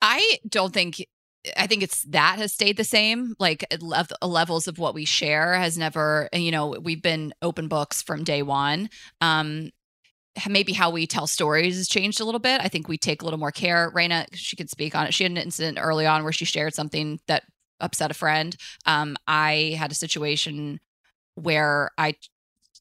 I 0.01 0.39
don't 0.47 0.73
think 0.73 1.05
I 1.57 1.67
think 1.67 1.83
it's 1.83 2.03
that 2.03 2.37
has 2.39 2.53
stayed 2.53 2.77
the 2.77 2.83
same. 2.83 3.35
Like 3.39 3.65
lev- 3.81 4.11
levels 4.21 4.67
of 4.67 4.79
what 4.79 4.93
we 4.93 5.05
share 5.05 5.53
has 5.55 5.77
never. 5.77 6.29
You 6.33 6.51
know, 6.51 6.75
we've 6.81 7.01
been 7.01 7.33
open 7.41 7.67
books 7.67 8.01
from 8.01 8.23
day 8.23 8.41
one. 8.41 8.89
Um, 9.21 9.71
maybe 10.49 10.73
how 10.73 10.89
we 10.89 11.05
tell 11.05 11.27
stories 11.27 11.77
has 11.77 11.87
changed 11.87 12.19
a 12.19 12.25
little 12.25 12.39
bit. 12.39 12.61
I 12.61 12.67
think 12.67 12.87
we 12.87 12.97
take 12.97 13.21
a 13.21 13.25
little 13.25 13.39
more 13.39 13.51
care. 13.51 13.91
Rayna, 13.91 14.25
she 14.33 14.55
could 14.55 14.69
speak 14.69 14.95
on 14.95 15.05
it. 15.05 15.13
She 15.13 15.23
had 15.23 15.31
an 15.31 15.37
incident 15.37 15.77
early 15.79 16.05
on 16.05 16.23
where 16.23 16.33
she 16.33 16.45
shared 16.45 16.73
something 16.73 17.19
that 17.27 17.43
upset 17.79 18.11
a 18.11 18.15
friend. 18.15 18.55
Um, 18.85 19.15
I 19.27 19.75
had 19.77 19.91
a 19.91 19.95
situation 19.95 20.79
where 21.35 21.91
I 21.97 22.15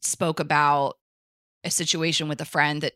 spoke 0.00 0.40
about 0.40 0.96
a 1.64 1.70
situation 1.70 2.28
with 2.28 2.40
a 2.40 2.46
friend 2.46 2.82
that 2.82 2.94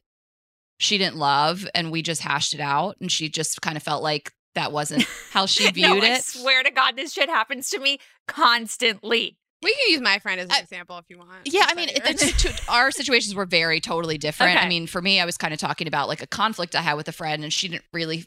she 0.78 0.98
didn't 0.98 1.16
love 1.16 1.66
and 1.74 1.90
we 1.90 2.02
just 2.02 2.22
hashed 2.22 2.54
it 2.54 2.60
out 2.60 2.96
and 3.00 3.10
she 3.10 3.28
just 3.28 3.62
kind 3.62 3.76
of 3.76 3.82
felt 3.82 4.02
like 4.02 4.32
that 4.56 4.72
wasn't 4.72 5.06
how 5.32 5.46
she 5.46 5.70
viewed 5.70 5.86
no, 5.88 5.92
viewed 5.94 6.04
I 6.04 6.14
it. 6.16 6.22
swear 6.24 6.62
to 6.62 6.70
God, 6.70 6.96
this 6.96 7.12
shit 7.12 7.28
happens 7.30 7.70
to 7.70 7.78
me 7.78 7.98
constantly. 8.26 9.36
We 9.62 9.74
can 9.74 9.90
use 9.92 10.00
my 10.02 10.18
friend 10.18 10.38
as 10.40 10.46
an 10.48 10.52
I- 10.56 10.60
example 10.60 10.98
if 10.98 11.06
you 11.08 11.18
want. 11.18 11.30
Yeah, 11.46 11.64
I 11.66 11.74
mean, 11.74 11.88
funny. 11.88 11.98
it, 12.10 12.22
it's 12.22 12.42
two, 12.42 12.50
our 12.72 12.90
situations 12.90 13.34
were 13.34 13.46
very 13.46 13.80
totally 13.80 14.18
different. 14.18 14.62
I 14.62 14.68
mean, 14.68 14.86
for 14.86 15.00
me, 15.00 15.18
I 15.20 15.24
was 15.24 15.38
kind 15.38 15.54
of 15.54 15.58
talking 15.60 15.88
about 15.88 16.08
like 16.08 16.22
a 16.22 16.26
conflict 16.26 16.76
I 16.76 16.82
had 16.82 16.94
with 16.94 17.08
a 17.08 17.12
friend, 17.12 17.42
and 17.42 17.52
she 17.52 17.68
didn't 17.68 17.84
really. 17.92 18.26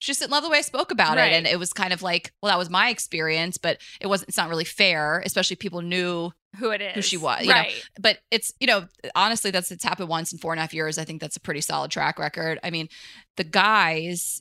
She 0.00 0.10
just 0.10 0.20
didn't 0.20 0.30
love 0.30 0.44
the 0.44 0.48
way 0.50 0.58
I 0.58 0.60
spoke 0.60 0.92
about 0.92 1.16
Right. 1.16 1.32
it, 1.32 1.36
and 1.36 1.46
it 1.46 1.58
was 1.58 1.72
kind 1.72 1.92
of 1.92 2.02
like, 2.02 2.32
well, 2.40 2.52
that 2.52 2.58
was 2.58 2.70
my 2.70 2.88
experience, 2.90 3.56
but 3.58 3.78
it 4.00 4.06
wasn't. 4.06 4.28
It's 4.28 4.36
not 4.36 4.48
really 4.48 4.64
fair, 4.64 5.20
especially 5.26 5.54
if 5.54 5.58
people 5.58 5.80
knew. 5.82 6.32
Who 6.58 6.70
it 6.70 6.80
is. 6.80 6.94
Who 6.94 7.02
she 7.02 7.16
was, 7.16 7.42
you 7.42 7.48
know. 7.48 7.54
right. 7.54 7.88
But 8.00 8.18
it's 8.30 8.52
you 8.60 8.66
know, 8.68 8.86
honestly, 9.16 9.50
that's 9.50 9.70
it's 9.72 9.82
happened 9.84 10.08
once 10.08 10.32
in 10.32 10.38
four 10.38 10.52
and 10.52 10.60
a 10.60 10.62
half 10.62 10.72
years. 10.72 10.98
I 10.98 11.04
think 11.04 11.20
that's 11.20 11.36
a 11.36 11.40
pretty 11.40 11.60
solid 11.62 11.90
track 11.90 12.18
record. 12.18 12.60
I 12.62 12.70
mean, 12.70 12.88
the 13.36 13.44
guys, 13.44 14.40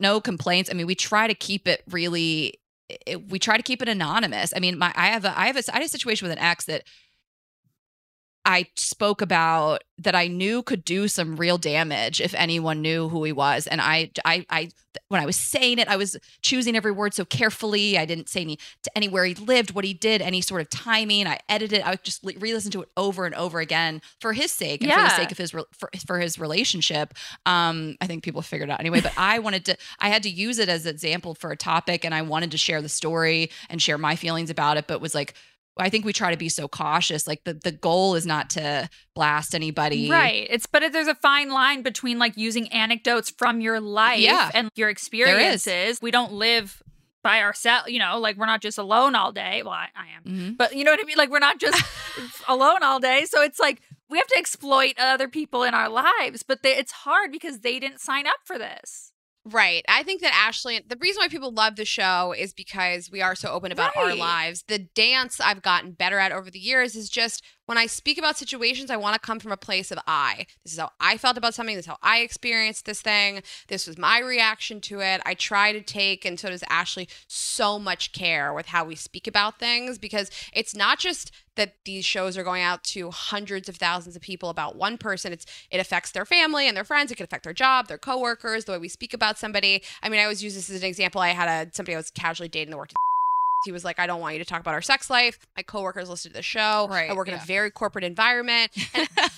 no 0.00 0.20
complaints. 0.20 0.70
I 0.70 0.74
mean, 0.74 0.86
we 0.86 0.94
try 0.94 1.26
to 1.26 1.34
keep 1.34 1.66
it 1.68 1.82
really. 1.90 2.60
It, 3.06 3.30
we 3.30 3.38
try 3.38 3.56
to 3.56 3.62
keep 3.62 3.82
it 3.82 3.88
anonymous. 3.88 4.52
I 4.56 4.60
mean, 4.60 4.78
my 4.78 4.92
I 4.96 5.08
have 5.08 5.24
a 5.24 5.38
I 5.38 5.46
have 5.46 5.56
a 5.56 5.62
I 5.70 5.74
had 5.74 5.82
a 5.82 5.88
situation 5.88 6.26
with 6.26 6.36
an 6.36 6.42
ex 6.42 6.64
that 6.66 6.84
I 8.48 8.64
spoke 8.76 9.20
about 9.20 9.84
that 9.98 10.14
I 10.14 10.26
knew 10.26 10.62
could 10.62 10.82
do 10.82 11.06
some 11.06 11.36
real 11.36 11.58
damage 11.58 12.18
if 12.18 12.34
anyone 12.34 12.80
knew 12.80 13.10
who 13.10 13.22
he 13.24 13.30
was. 13.32 13.66
And 13.66 13.78
I, 13.78 14.10
I, 14.24 14.46
I, 14.48 14.70
when 15.08 15.20
I 15.20 15.26
was 15.26 15.36
saying 15.36 15.78
it, 15.78 15.86
I 15.86 15.96
was 15.96 16.16
choosing 16.40 16.74
every 16.74 16.90
word 16.90 17.12
so 17.12 17.26
carefully. 17.26 17.98
I 17.98 18.06
didn't 18.06 18.30
say 18.30 18.40
any 18.40 18.58
to 18.84 18.96
anywhere 18.96 19.26
he 19.26 19.34
lived, 19.34 19.72
what 19.72 19.84
he 19.84 19.92
did, 19.92 20.22
any 20.22 20.40
sort 20.40 20.62
of 20.62 20.70
timing. 20.70 21.26
I 21.26 21.40
edited. 21.50 21.82
I 21.82 21.90
would 21.90 22.04
just 22.04 22.24
re-listened 22.24 22.72
to 22.72 22.80
it 22.80 22.88
over 22.96 23.26
and 23.26 23.34
over 23.34 23.60
again 23.60 24.00
for 24.18 24.32
his 24.32 24.50
sake 24.50 24.82
and 24.82 24.90
for 24.90 24.98
the 24.98 25.10
sake 25.10 25.30
of 25.30 25.36
his 25.36 25.50
for, 25.50 25.90
for 26.06 26.18
his 26.18 26.38
relationship. 26.38 27.12
Um, 27.44 27.98
I 28.00 28.06
think 28.06 28.24
people 28.24 28.40
figured 28.40 28.70
it 28.70 28.72
out 28.72 28.80
anyway. 28.80 29.02
But 29.02 29.12
I 29.18 29.40
wanted 29.40 29.66
to. 29.66 29.76
I 29.98 30.08
had 30.08 30.22
to 30.22 30.30
use 30.30 30.58
it 30.58 30.70
as 30.70 30.86
an 30.86 30.90
example 30.90 31.34
for 31.34 31.50
a 31.50 31.56
topic, 31.56 32.02
and 32.06 32.14
I 32.14 32.22
wanted 32.22 32.52
to 32.52 32.58
share 32.58 32.80
the 32.80 32.88
story 32.88 33.50
and 33.68 33.82
share 33.82 33.98
my 33.98 34.16
feelings 34.16 34.48
about 34.48 34.78
it. 34.78 34.86
But 34.86 35.02
was 35.02 35.14
like. 35.14 35.34
I 35.78 35.88
think 35.90 36.04
we 36.04 36.12
try 36.12 36.30
to 36.30 36.36
be 36.36 36.48
so 36.48 36.68
cautious. 36.68 37.26
Like 37.26 37.44
the, 37.44 37.54
the 37.54 37.72
goal 37.72 38.14
is 38.14 38.26
not 38.26 38.50
to 38.50 38.88
blast 39.14 39.54
anybody. 39.54 40.10
Right. 40.10 40.46
It's 40.50 40.66
but 40.66 40.82
it, 40.82 40.92
there's 40.92 41.06
a 41.08 41.14
fine 41.14 41.50
line 41.50 41.82
between 41.82 42.18
like 42.18 42.36
using 42.36 42.68
anecdotes 42.72 43.30
from 43.30 43.60
your 43.60 43.80
life 43.80 44.20
Yeah. 44.20 44.50
and 44.54 44.70
your 44.74 44.88
experiences. 44.88 46.00
We 46.02 46.10
don't 46.10 46.32
live 46.32 46.82
by 47.22 47.42
ourselves, 47.42 47.88
you 47.90 47.98
know, 47.98 48.18
like 48.18 48.36
we're 48.36 48.46
not 48.46 48.62
just 48.62 48.78
alone 48.78 49.14
all 49.14 49.32
day. 49.32 49.62
Well, 49.62 49.72
I, 49.72 49.88
I 49.96 50.06
am. 50.16 50.22
Mhm. 50.32 50.56
But 50.56 50.74
you 50.76 50.84
know 50.84 50.92
what 50.92 51.00
I 51.00 51.04
mean? 51.04 51.16
Like 51.18 51.30
we're 51.30 51.38
not 51.40 51.58
just 51.60 51.82
alone 52.48 52.82
all 52.82 53.00
day. 53.00 53.24
So 53.24 53.42
it's 53.42 53.58
like 53.58 53.80
we 54.08 54.18
have 54.18 54.26
to 54.28 54.38
exploit 54.38 54.94
other 54.98 55.28
people 55.28 55.62
in 55.64 55.74
our 55.74 55.88
lives, 55.88 56.42
but 56.42 56.62
they, 56.62 56.76
it's 56.76 56.92
hard 56.92 57.30
because 57.32 57.60
they 57.60 57.78
didn't 57.78 58.00
sign 58.00 58.26
up 58.26 58.36
for 58.44 58.56
this. 58.58 59.07
Right. 59.50 59.84
I 59.88 60.02
think 60.02 60.20
that 60.20 60.34
Ashley, 60.34 60.80
the 60.86 60.98
reason 61.00 61.20
why 61.20 61.28
people 61.28 61.52
love 61.52 61.76
the 61.76 61.84
show 61.84 62.34
is 62.36 62.52
because 62.52 63.10
we 63.10 63.22
are 63.22 63.34
so 63.34 63.50
open 63.50 63.72
about 63.72 63.96
our 63.96 64.14
lives. 64.14 64.64
The 64.68 64.78
dance 64.78 65.40
I've 65.40 65.62
gotten 65.62 65.92
better 65.92 66.18
at 66.18 66.32
over 66.32 66.50
the 66.50 66.58
years 66.58 66.94
is 66.94 67.08
just 67.08 67.42
when 67.68 67.76
I 67.76 67.84
speak 67.84 68.16
about 68.16 68.38
situations, 68.38 68.90
I 68.90 68.96
want 68.96 69.12
to 69.12 69.20
come 69.20 69.38
from 69.38 69.52
a 69.52 69.56
place 69.58 69.90
of 69.90 69.98
I. 70.06 70.46
This 70.64 70.72
is 70.72 70.78
how 70.78 70.90
I 70.98 71.18
felt 71.18 71.36
about 71.36 71.52
something. 71.52 71.76
This 71.76 71.84
is 71.84 71.90
how 71.90 71.98
I 72.02 72.20
experienced 72.20 72.86
this 72.86 73.02
thing. 73.02 73.42
This 73.66 73.86
was 73.86 73.98
my 73.98 74.20
reaction 74.20 74.80
to 74.82 75.00
it. 75.00 75.20
I 75.26 75.34
try 75.34 75.72
to 75.72 75.82
take, 75.82 76.24
and 76.24 76.40
so 76.40 76.48
does 76.48 76.64
Ashley, 76.70 77.10
so 77.26 77.78
much 77.78 78.12
care 78.12 78.54
with 78.54 78.68
how 78.68 78.86
we 78.86 78.94
speak 78.94 79.26
about 79.26 79.58
things 79.58 79.98
because 79.98 80.30
it's 80.54 80.74
not 80.74 80.98
just 80.98 81.30
that 81.56 81.74
these 81.84 82.06
shows 82.06 82.38
are 82.38 82.42
going 82.42 82.62
out 82.62 82.84
to 82.84 83.10
hundreds 83.10 83.68
of 83.68 83.76
thousands 83.76 84.16
of 84.16 84.22
people 84.22 84.48
about 84.48 84.74
one 84.74 84.96
person. 84.96 85.30
It's 85.30 85.44
it 85.70 85.78
affects 85.78 86.12
their 86.12 86.24
family 86.24 86.68
and 86.68 86.74
their 86.74 86.84
friends. 86.84 87.12
It 87.12 87.16
could 87.16 87.24
affect 87.24 87.44
their 87.44 87.52
job, 87.52 87.88
their 87.88 87.98
coworkers, 87.98 88.64
the 88.64 88.72
way 88.72 88.78
we 88.78 88.88
speak 88.88 89.12
about 89.12 89.38
somebody. 89.38 89.82
I 90.02 90.08
mean, 90.08 90.20
I 90.20 90.22
always 90.22 90.42
use 90.42 90.54
this 90.54 90.70
as 90.70 90.82
an 90.82 90.88
example. 90.88 91.20
I 91.20 91.30
had 91.30 91.68
a 91.68 91.70
somebody 91.74 91.96
I 91.96 91.98
was 91.98 92.10
casually 92.10 92.48
dating 92.48 92.70
that 92.70 92.78
worked. 92.78 92.94
He 93.64 93.72
was 93.72 93.84
like, 93.84 93.98
I 93.98 94.06
don't 94.06 94.20
want 94.20 94.34
you 94.34 94.38
to 94.38 94.44
talk 94.44 94.60
about 94.60 94.74
our 94.74 94.82
sex 94.82 95.10
life. 95.10 95.38
My 95.56 95.62
coworkers 95.62 96.08
listen 96.08 96.30
to 96.30 96.36
the 96.36 96.42
show. 96.42 96.86
Right, 96.90 97.10
I 97.10 97.14
work 97.14 97.28
in 97.28 97.34
a 97.34 97.38
very 97.38 97.70
corporate 97.70 98.04
environment. 98.04 98.72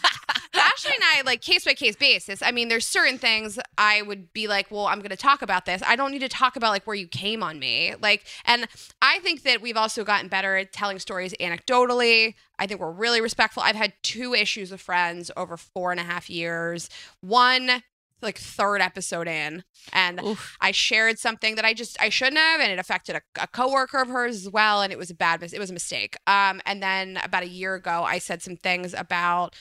And 0.52 0.62
Ashley 0.62 0.94
and 0.94 1.04
I, 1.04 1.22
like 1.22 1.42
case 1.42 1.64
by 1.64 1.74
case 1.74 1.96
basis. 1.96 2.42
I 2.42 2.50
mean, 2.50 2.68
there's 2.68 2.86
certain 2.86 3.18
things 3.18 3.58
I 3.78 4.02
would 4.02 4.32
be 4.32 4.48
like, 4.48 4.70
well, 4.70 4.86
I'm 4.86 4.98
going 4.98 5.10
to 5.10 5.16
talk 5.16 5.42
about 5.42 5.64
this. 5.64 5.82
I 5.86 5.96
don't 5.96 6.10
need 6.10 6.20
to 6.20 6.28
talk 6.28 6.56
about 6.56 6.70
like 6.70 6.86
where 6.86 6.96
you 6.96 7.06
came 7.06 7.42
on 7.42 7.58
me. 7.58 7.94
Like, 8.00 8.24
and 8.44 8.66
I 9.00 9.18
think 9.20 9.42
that 9.42 9.60
we've 9.60 9.76
also 9.76 10.04
gotten 10.04 10.28
better 10.28 10.56
at 10.56 10.72
telling 10.72 10.98
stories 10.98 11.34
anecdotally. 11.40 12.34
I 12.58 12.66
think 12.66 12.80
we're 12.80 12.90
really 12.90 13.20
respectful. 13.20 13.62
I've 13.62 13.76
had 13.76 13.92
two 14.02 14.34
issues 14.34 14.70
with 14.70 14.80
friends 14.80 15.30
over 15.36 15.56
four 15.56 15.92
and 15.92 16.00
a 16.00 16.04
half 16.04 16.28
years. 16.28 16.88
One, 17.20 17.82
like 18.22 18.38
third 18.38 18.80
episode 18.80 19.28
in, 19.28 19.64
and 19.92 20.20
Oof. 20.22 20.56
I 20.60 20.72
shared 20.72 21.18
something 21.18 21.54
that 21.56 21.64
I 21.64 21.74
just 21.74 22.00
I 22.00 22.08
shouldn't 22.08 22.38
have, 22.38 22.60
and 22.60 22.70
it 22.70 22.78
affected 22.78 23.16
a, 23.16 23.22
a 23.40 23.46
coworker 23.46 23.98
of 23.98 24.08
hers 24.08 24.36
as 24.46 24.50
well, 24.50 24.82
and 24.82 24.92
it 24.92 24.98
was 24.98 25.10
a 25.10 25.14
bad 25.14 25.40
mis- 25.40 25.52
it 25.52 25.58
was 25.58 25.70
a 25.70 25.74
mistake. 25.74 26.16
Um, 26.26 26.60
and 26.66 26.82
then 26.82 27.18
about 27.22 27.42
a 27.42 27.48
year 27.48 27.74
ago, 27.74 28.02
I 28.04 28.18
said 28.18 28.42
some 28.42 28.56
things 28.56 28.94
about 28.94 29.56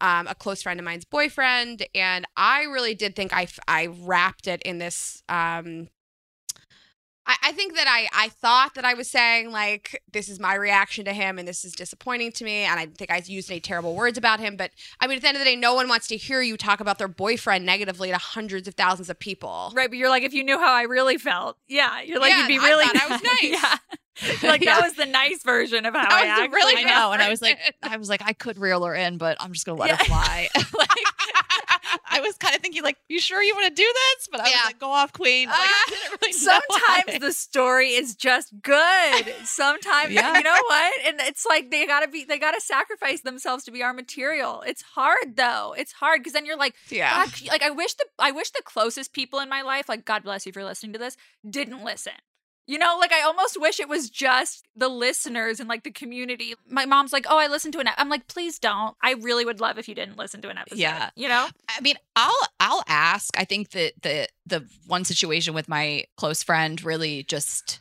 um, 0.00 0.26
a 0.26 0.34
close 0.34 0.62
friend 0.62 0.80
of 0.80 0.84
mine's 0.84 1.04
boyfriend, 1.04 1.86
and 1.94 2.26
I 2.36 2.62
really 2.62 2.94
did 2.94 3.16
think 3.16 3.32
I 3.32 3.42
f- 3.42 3.58
I 3.68 3.86
wrapped 3.86 4.46
it 4.46 4.62
in 4.62 4.78
this. 4.78 5.22
Um, 5.28 5.88
I, 7.26 7.36
I 7.44 7.52
think 7.52 7.74
that 7.74 7.86
I 7.88 8.08
I 8.12 8.28
thought 8.28 8.74
that 8.74 8.84
I 8.84 8.94
was 8.94 9.10
saying 9.10 9.50
like 9.50 10.00
this 10.12 10.28
is 10.28 10.38
my 10.38 10.54
reaction 10.54 11.04
to 11.06 11.12
him, 11.12 11.38
and 11.38 11.46
this 11.46 11.64
is 11.64 11.72
disappointing 11.72 12.32
to 12.32 12.44
me, 12.44 12.58
and 12.64 12.78
I 12.78 12.86
think 12.86 13.10
I 13.10 13.22
used 13.24 13.50
any 13.50 13.60
terrible 13.60 13.94
words 13.94 14.16
about 14.16 14.40
him. 14.40 14.56
But 14.56 14.70
I 15.00 15.06
mean, 15.06 15.16
at 15.16 15.22
the 15.22 15.28
end 15.28 15.36
of 15.36 15.40
the 15.40 15.44
day, 15.50 15.56
no 15.56 15.74
one 15.74 15.88
wants 15.88 16.06
to 16.08 16.16
hear 16.16 16.40
you 16.42 16.56
talk 16.56 16.80
about 16.80 16.98
their 16.98 17.08
boyfriend 17.08 17.66
negatively 17.66 18.10
to 18.10 18.18
hundreds 18.18 18.68
of 18.68 18.74
thousands 18.74 19.10
of 19.10 19.18
people. 19.18 19.72
Right. 19.74 19.88
But 19.88 19.98
you're 19.98 20.10
like, 20.10 20.22
if 20.22 20.32
you 20.32 20.44
knew 20.44 20.58
how 20.58 20.72
I 20.72 20.82
really 20.82 21.18
felt, 21.18 21.56
yeah, 21.68 22.00
you're 22.02 22.20
like, 22.20 22.30
Yeah, 22.30 22.40
you'd 22.42 22.48
be 22.48 22.58
I 22.58 22.68
really 22.68 22.84
thought 22.86 22.96
I 22.96 23.08
was 23.08 23.22
nice. 23.42 23.62
yeah. 23.62 23.76
Like, 24.42 24.62
Yeah. 24.62 24.74
that 24.76 24.82
was 24.82 24.94
the 24.94 25.06
nice 25.06 25.42
version 25.42 25.84
of 25.86 25.94
how 25.94 26.08
I 26.08 26.26
actually 26.26 26.48
really 26.48 26.80
I 26.80 26.82
know, 26.84 27.12
and 27.12 27.20
I 27.22 27.28
was 27.30 27.42
like. 27.42 27.58
I 27.82 27.96
was 27.98 28.08
like, 28.08 28.22
I 28.24 28.32
could 28.32 28.58
reel 28.58 28.84
her 28.84 28.94
in, 28.94 29.18
but 29.18 29.36
I'm 29.40 29.52
just 29.52 29.64
gonna 29.66 29.78
let 29.78 29.88
Yeah. 29.90 29.96
her 29.96 30.04
fly. 30.06 30.48
like, 30.54 30.88
I 32.08 32.20
was 32.20 32.36
kind 32.36 32.54
of 32.54 32.60
thinking, 32.62 32.82
like, 32.82 32.96
you 33.08 33.20
sure 33.20 33.42
you 33.42 33.54
want 33.54 33.68
to 33.68 33.74
do 33.74 33.86
this? 34.16 34.28
But 34.30 34.40
I 34.40 34.48
Yeah. 34.48 34.56
was 34.56 34.64
like, 34.66 34.78
go 34.78 34.90
off, 34.90 35.12
queen. 35.12 35.48
Like, 35.48 35.58
I 35.58 35.66
ah, 35.66 35.90
didn't 35.90 36.20
really 36.22 36.32
Sometimes 36.32 37.20
the 37.20 37.32
story 37.32 37.90
is 37.90 38.14
just 38.16 38.52
good. 38.62 39.34
Sometimes 39.44 40.12
Yeah. 40.12 40.36
you 40.36 40.42
know 40.42 40.52
what? 40.66 40.92
And 41.06 41.20
it's 41.20 41.44
like 41.46 41.70
they 41.70 41.86
gotta 41.86 42.08
be 42.08 42.24
they 42.24 42.38
gotta 42.38 42.60
sacrifice 42.60 43.20
themselves 43.20 43.64
to 43.64 43.70
be 43.70 43.82
our 43.82 43.92
material. 43.92 44.62
It's 44.66 44.82
hard 44.82 45.36
though. 45.36 45.74
It's 45.76 45.92
hard 45.92 46.20
because 46.20 46.32
then 46.32 46.46
you're 46.46 46.56
like, 46.56 46.74
Yeah. 46.88 47.26
Like 47.48 47.62
I 47.62 47.70
wish 47.70 47.94
the 47.94 48.06
I 48.18 48.32
wish 48.32 48.50
the 48.50 48.62
closest 48.64 49.12
people 49.12 49.38
in 49.40 49.48
my 49.48 49.62
life, 49.62 49.88
like 49.88 50.04
God 50.04 50.22
bless 50.24 50.46
you 50.46 50.52
for 50.52 50.64
listening 50.64 50.92
to 50.94 50.98
this, 50.98 51.16
didn't 51.48 51.84
listen. 51.84 52.14
You 52.68 52.78
know, 52.78 52.96
like 53.00 53.12
I 53.12 53.22
almost 53.22 53.60
wish 53.60 53.78
it 53.78 53.88
was 53.88 54.10
just 54.10 54.66
the 54.74 54.88
listeners 54.88 55.60
and 55.60 55.68
like 55.68 55.84
the 55.84 55.90
community. 55.92 56.54
My 56.68 56.84
mom's 56.84 57.12
like, 57.12 57.24
"Oh, 57.28 57.38
I 57.38 57.46
listened 57.46 57.72
to 57.74 57.78
an." 57.80 57.86
ep-" 57.86 57.94
I'm 57.98 58.08
like, 58.08 58.26
"Please 58.26 58.58
don't." 58.58 58.96
I 59.02 59.12
really 59.12 59.44
would 59.44 59.60
love 59.60 59.78
if 59.78 59.88
you 59.88 59.94
didn't 59.94 60.18
listen 60.18 60.42
to 60.42 60.48
an 60.48 60.58
episode. 60.58 60.78
Yeah. 60.78 61.10
you 61.14 61.28
know. 61.28 61.46
I 61.68 61.80
mean, 61.80 61.94
I'll 62.16 62.36
I'll 62.58 62.82
ask. 62.88 63.38
I 63.38 63.44
think 63.44 63.70
that 63.70 63.92
the 64.02 64.28
the 64.46 64.66
one 64.86 65.04
situation 65.04 65.54
with 65.54 65.68
my 65.68 66.04
close 66.16 66.42
friend 66.42 66.82
really 66.84 67.22
just 67.22 67.80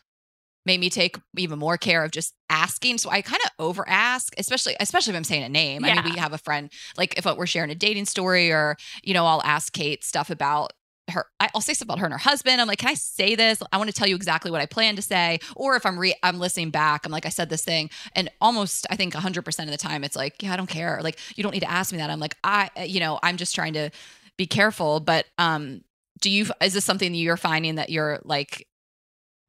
made 0.68 0.80
me 0.80 0.90
take 0.90 1.18
even 1.38 1.60
more 1.60 1.78
care 1.78 2.04
of 2.04 2.12
just 2.12 2.34
asking. 2.50 2.98
So 3.00 3.10
I 3.10 3.22
kind 3.22 3.42
of 3.46 3.52
over 3.60 3.88
ask, 3.88 4.34
especially 4.38 4.76
especially 4.80 5.14
if 5.14 5.18
I'm 5.18 5.24
saying 5.24 5.44
a 5.44 5.50
name. 5.50 5.84
I 5.84 5.90
Yeah. 5.90 6.02
mean, 6.04 6.14
we 6.14 6.20
have 6.20 6.34
a 6.34 6.38
friend 6.40 6.72
like 6.98 7.18
if 7.18 7.26
we're 7.26 7.46
sharing 7.48 7.72
a 7.72 7.76
dating 7.76 8.06
story 8.06 8.52
or 8.52 8.78
you 9.04 9.14
know, 9.16 9.26
I'll 9.26 9.44
ask 9.44 9.74
Kate 9.74 10.04
stuff 10.04 10.30
about 10.30 10.74
her 11.10 11.28
I'll 11.40 11.62
say 11.62 11.74
stuff 11.74 11.86
about 11.86 12.00
her 12.00 12.06
and 12.06 12.14
her 12.14 12.20
husband. 12.20 12.60
I'm 12.60 12.68
like, 12.68 12.80
can 12.80 12.90
I 12.90 12.96
say 12.96 13.36
this? 13.36 13.62
I 13.72 13.78
want 13.78 13.90
to 13.90 13.94
tell 13.94 14.08
you 14.08 14.16
exactly 14.16 14.52
what 14.52 14.62
I 14.62 14.66
plan 14.66 14.96
to 14.96 15.02
say. 15.02 15.40
Or 15.56 15.76
if 15.76 15.86
I'm 15.86 15.98
re 15.98 16.16
I'm 16.24 16.40
listening 16.40 16.72
back, 16.72 17.06
I'm 17.06 17.12
like, 17.12 17.26
I 17.26 17.30
said 17.30 17.50
this 17.50 17.64
thing, 17.64 17.90
and 18.14 18.30
almost 18.42 18.88
I 18.90 18.96
think 18.96 19.14
100 19.14 19.44
percent 19.44 19.70
of 19.70 19.72
the 19.72 19.78
time 19.78 20.04
it's 20.04 20.16
like, 20.16 20.42
yeah, 20.42 20.54
I 20.54 20.58
don't 20.58 20.70
care. 20.70 21.00
Like 21.02 21.20
you 21.36 21.44
don't 21.44 21.54
need 21.54 21.62
to 21.62 21.72
ask 21.72 21.92
me 21.92 22.00
that. 22.00 22.10
I'm 22.10 22.20
like, 22.20 22.36
I 22.44 22.70
you 22.86 23.00
know, 23.00 23.20
I'm 23.24 23.38
just 23.38 23.56
trying 23.56 23.74
to 23.74 23.90
be 24.38 24.46
careful. 24.46 25.00
But 25.00 25.26
um, 25.38 25.84
do 26.22 26.30
you 26.30 26.48
is 26.62 26.74
this 26.74 26.86
something 26.86 27.12
that 27.12 27.18
you're 27.18 27.38
finding 27.38 27.76
that 27.76 27.90
you're 27.90 28.20
like? 28.24 28.68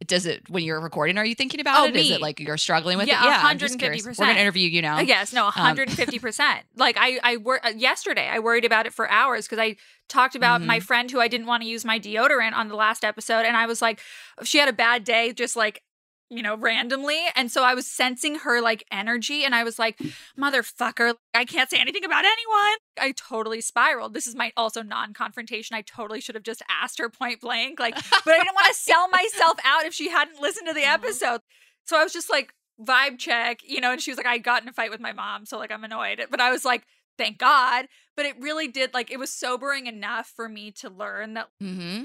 Does 0.04 0.26
it 0.26 0.50
when 0.50 0.62
you're 0.62 0.78
recording? 0.78 1.16
Are 1.16 1.24
you 1.24 1.34
thinking 1.34 1.58
about 1.58 1.80
Oh, 1.80 1.84
it? 1.86 1.96
Is 1.96 2.10
me. 2.10 2.14
it 2.16 2.20
like 2.20 2.38
you're 2.38 2.58
struggling 2.58 2.98
with 2.98 3.08
Yeah, 3.08 3.22
it? 3.22 3.26
Yeah, 3.28 3.40
I'm 3.44 3.56
just 3.56 3.78
curious. 3.78 4.04
150%. 4.04 4.18
We're 4.18 4.26
gonna 4.26 4.38
interview 4.38 4.68
you 4.68 4.82
now. 4.82 4.98
Uh, 4.98 5.00
Yes, 5.00 5.32
no, 5.32 5.48
150%. 5.48 6.60
like 6.76 6.96
I 7.00 7.18
I 7.22 7.36
wor- 7.38 7.64
uh, 7.64 7.70
yesterday 7.70 8.28
I 8.28 8.38
worried 8.40 8.66
about 8.66 8.84
it 8.84 8.92
for 8.92 9.10
hours 9.10 9.48
cuz 9.48 9.58
I 9.58 9.76
talked 10.08 10.34
about 10.34 10.60
my 10.60 10.80
friend 10.80 11.10
who 11.10 11.18
I 11.18 11.28
didn't 11.28 11.46
want 11.46 11.62
to 11.62 11.68
use 11.68 11.84
my 11.84 11.98
deodorant 11.98 12.52
on 12.52 12.68
the 12.68 12.76
last 12.76 13.04
episode 13.04 13.46
and 13.46 13.56
I 13.56 13.64
was 13.64 13.80
like 13.80 14.00
she 14.44 14.58
had 14.58 14.68
a 14.68 14.72
bad 14.72 15.02
day 15.02 15.32
just 15.32 15.56
like 15.56 15.82
you 16.30 16.42
know 16.42 16.56
randomly 16.56 17.20
and 17.34 17.50
so 17.50 17.62
I 17.62 17.74
was 17.74 17.86
sensing 17.86 18.36
her 18.40 18.60
like 18.60 18.84
energy 18.90 19.44
and 19.44 19.54
I 19.54 19.62
was 19.62 19.78
like 19.78 19.98
motherfucker 20.38 21.14
I 21.34 21.44
can't 21.44 21.70
say 21.70 21.78
anything 21.78 22.04
about 22.04 22.24
anyone. 22.24 22.78
I 22.98 23.12
totally 23.16 23.60
spiraled. 23.60 24.14
This 24.14 24.26
is 24.26 24.34
my 24.34 24.52
also 24.56 24.82
non-confrontation. 24.82 25.76
I 25.76 25.82
totally 25.82 26.20
should 26.20 26.34
have 26.34 26.44
just 26.44 26.62
asked 26.68 26.98
her 26.98 27.08
point 27.08 27.40
blank 27.40 27.78
like 27.78 27.94
but 28.24 28.34
I 28.34 28.38
didn't 28.38 28.54
want 28.54 28.68
to 28.68 28.74
sell 28.74 29.08
myself 29.08 29.58
out 29.64 29.84
if 29.84 29.94
she 29.94 30.10
hadn't 30.10 30.40
listened 30.40 30.66
to 30.68 30.74
the 30.74 30.84
episode. 30.84 31.40
So 31.84 31.96
I 31.96 32.02
was 32.02 32.12
just 32.12 32.30
like 32.30 32.52
vibe 32.80 33.18
check, 33.18 33.60
you 33.64 33.80
know, 33.80 33.92
and 33.92 34.00
she 34.00 34.10
was 34.10 34.18
like, 34.18 34.26
I 34.26 34.38
got 34.38 34.62
in 34.62 34.68
a 34.68 34.72
fight 34.72 34.90
with 34.90 35.00
my 35.00 35.12
mom, 35.12 35.46
so 35.46 35.58
like 35.58 35.72
I'm 35.72 35.84
annoyed. 35.84 36.24
But 36.30 36.40
I 36.40 36.50
was 36.50 36.64
like, 36.64 36.84
thank 37.16 37.38
God. 37.38 37.86
But 38.16 38.26
it 38.26 38.40
really 38.40 38.68
did 38.68 38.94
like 38.94 39.10
it 39.10 39.18
was 39.18 39.30
sobering 39.30 39.86
enough 39.86 40.32
for 40.34 40.48
me 40.48 40.70
to 40.72 40.90
learn 40.90 41.34
that 41.34 41.48
Mm-hmm. 41.62 42.04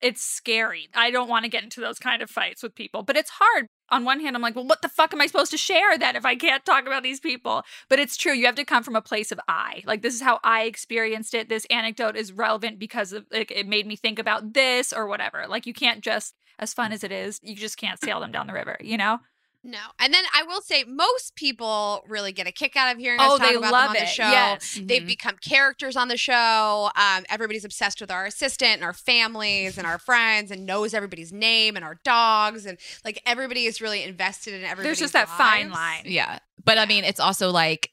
It's 0.00 0.22
scary. 0.22 0.88
I 0.94 1.10
don't 1.10 1.28
want 1.28 1.44
to 1.44 1.50
get 1.50 1.64
into 1.64 1.80
those 1.80 1.98
kind 1.98 2.22
of 2.22 2.30
fights 2.30 2.62
with 2.62 2.74
people, 2.74 3.02
but 3.02 3.16
it's 3.16 3.30
hard. 3.30 3.66
On 3.88 4.04
one 4.04 4.20
hand, 4.20 4.34
I'm 4.34 4.42
like, 4.42 4.56
well, 4.56 4.66
what 4.66 4.82
the 4.82 4.88
fuck 4.88 5.12
am 5.12 5.20
I 5.20 5.26
supposed 5.26 5.52
to 5.52 5.56
share 5.56 5.96
then 5.96 6.16
if 6.16 6.24
I 6.24 6.34
can't 6.34 6.64
talk 6.64 6.86
about 6.86 7.02
these 7.02 7.20
people? 7.20 7.62
But 7.88 7.98
it's 7.98 8.16
true. 8.16 8.32
You 8.32 8.46
have 8.46 8.56
to 8.56 8.64
come 8.64 8.82
from 8.82 8.96
a 8.96 9.02
place 9.02 9.30
of 9.30 9.40
I. 9.48 9.82
Like, 9.86 10.02
this 10.02 10.14
is 10.14 10.22
how 10.22 10.40
I 10.42 10.62
experienced 10.62 11.34
it. 11.34 11.48
This 11.48 11.66
anecdote 11.66 12.16
is 12.16 12.32
relevant 12.32 12.78
because 12.78 13.12
of, 13.12 13.26
like, 13.32 13.50
it 13.50 13.66
made 13.66 13.86
me 13.86 13.96
think 13.96 14.18
about 14.18 14.54
this 14.54 14.92
or 14.92 15.06
whatever. 15.06 15.46
Like, 15.48 15.66
you 15.66 15.72
can't 15.72 16.02
just, 16.02 16.34
as 16.58 16.74
fun 16.74 16.90
mm. 16.90 16.94
as 16.94 17.04
it 17.04 17.12
is, 17.12 17.40
you 17.42 17.54
just 17.54 17.78
can't 17.78 18.00
sail 18.00 18.20
them 18.20 18.32
down 18.32 18.48
the 18.48 18.52
river, 18.52 18.76
you 18.80 18.96
know? 18.96 19.20
No. 19.68 19.78
And 19.98 20.14
then 20.14 20.22
I 20.32 20.44
will 20.44 20.60
say 20.60 20.84
most 20.84 21.34
people 21.34 22.04
really 22.06 22.30
get 22.30 22.46
a 22.46 22.52
kick 22.52 22.76
out 22.76 22.94
of 22.94 23.00
hearing 23.00 23.18
Oh, 23.20 23.34
us 23.34 23.40
talk 23.40 23.48
they 23.48 23.56
about 23.56 23.72
love 23.72 23.92
them 23.92 23.96
on 23.96 24.04
the 24.04 24.06
show. 24.06 24.30
Yes. 24.30 24.78
They've 24.80 25.02
Mhm. 25.02 25.06
become 25.08 25.36
characters 25.38 25.96
on 25.96 26.06
the 26.06 26.16
show. 26.16 26.90
Um, 26.94 27.24
everybody's 27.28 27.64
obsessed 27.64 28.00
with 28.00 28.08
our 28.10 28.26
assistant 28.26 28.74
and 28.74 28.84
our 28.84 28.92
families 28.92 29.76
and 29.76 29.84
our 29.84 29.98
friends 29.98 30.52
and 30.52 30.66
knows 30.66 30.94
everybody's 30.94 31.32
name 31.32 31.74
and 31.74 31.84
our 31.84 31.98
dogs 32.04 32.64
and 32.64 32.78
like 33.04 33.20
everybody 33.26 33.66
is 33.66 33.80
really 33.80 34.04
invested 34.04 34.54
in 34.54 34.62
everybody. 34.62 34.84
There's 34.84 35.00
just 35.00 35.14
that 35.14 35.28
fine 35.28 35.70
line. 35.70 36.02
Yeah. 36.04 36.38
But 36.64 36.78
I 36.78 36.86
mean, 36.86 37.02
it's 37.02 37.18
also 37.20 37.50
like 37.50 37.90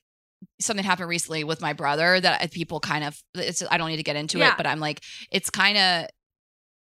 something 0.60 0.86
happened 0.86 1.10
recently 1.10 1.44
with 1.44 1.60
my 1.60 1.74
brother 1.74 2.20
that 2.20 2.52
people 2.52 2.80
kind 2.80 3.04
of, 3.04 3.20
it's, 3.34 3.64
I 3.72 3.78
don't 3.78 3.90
need 3.90 3.98
to 3.98 4.04
get 4.04 4.16
into 4.16 4.38
Yeah. 4.38 4.52
it, 4.52 4.58
but 4.58 4.68
I'm 4.68 4.80
like, 4.80 5.02
it's 5.32 5.50
kind 5.50 5.78
of, 5.78 6.08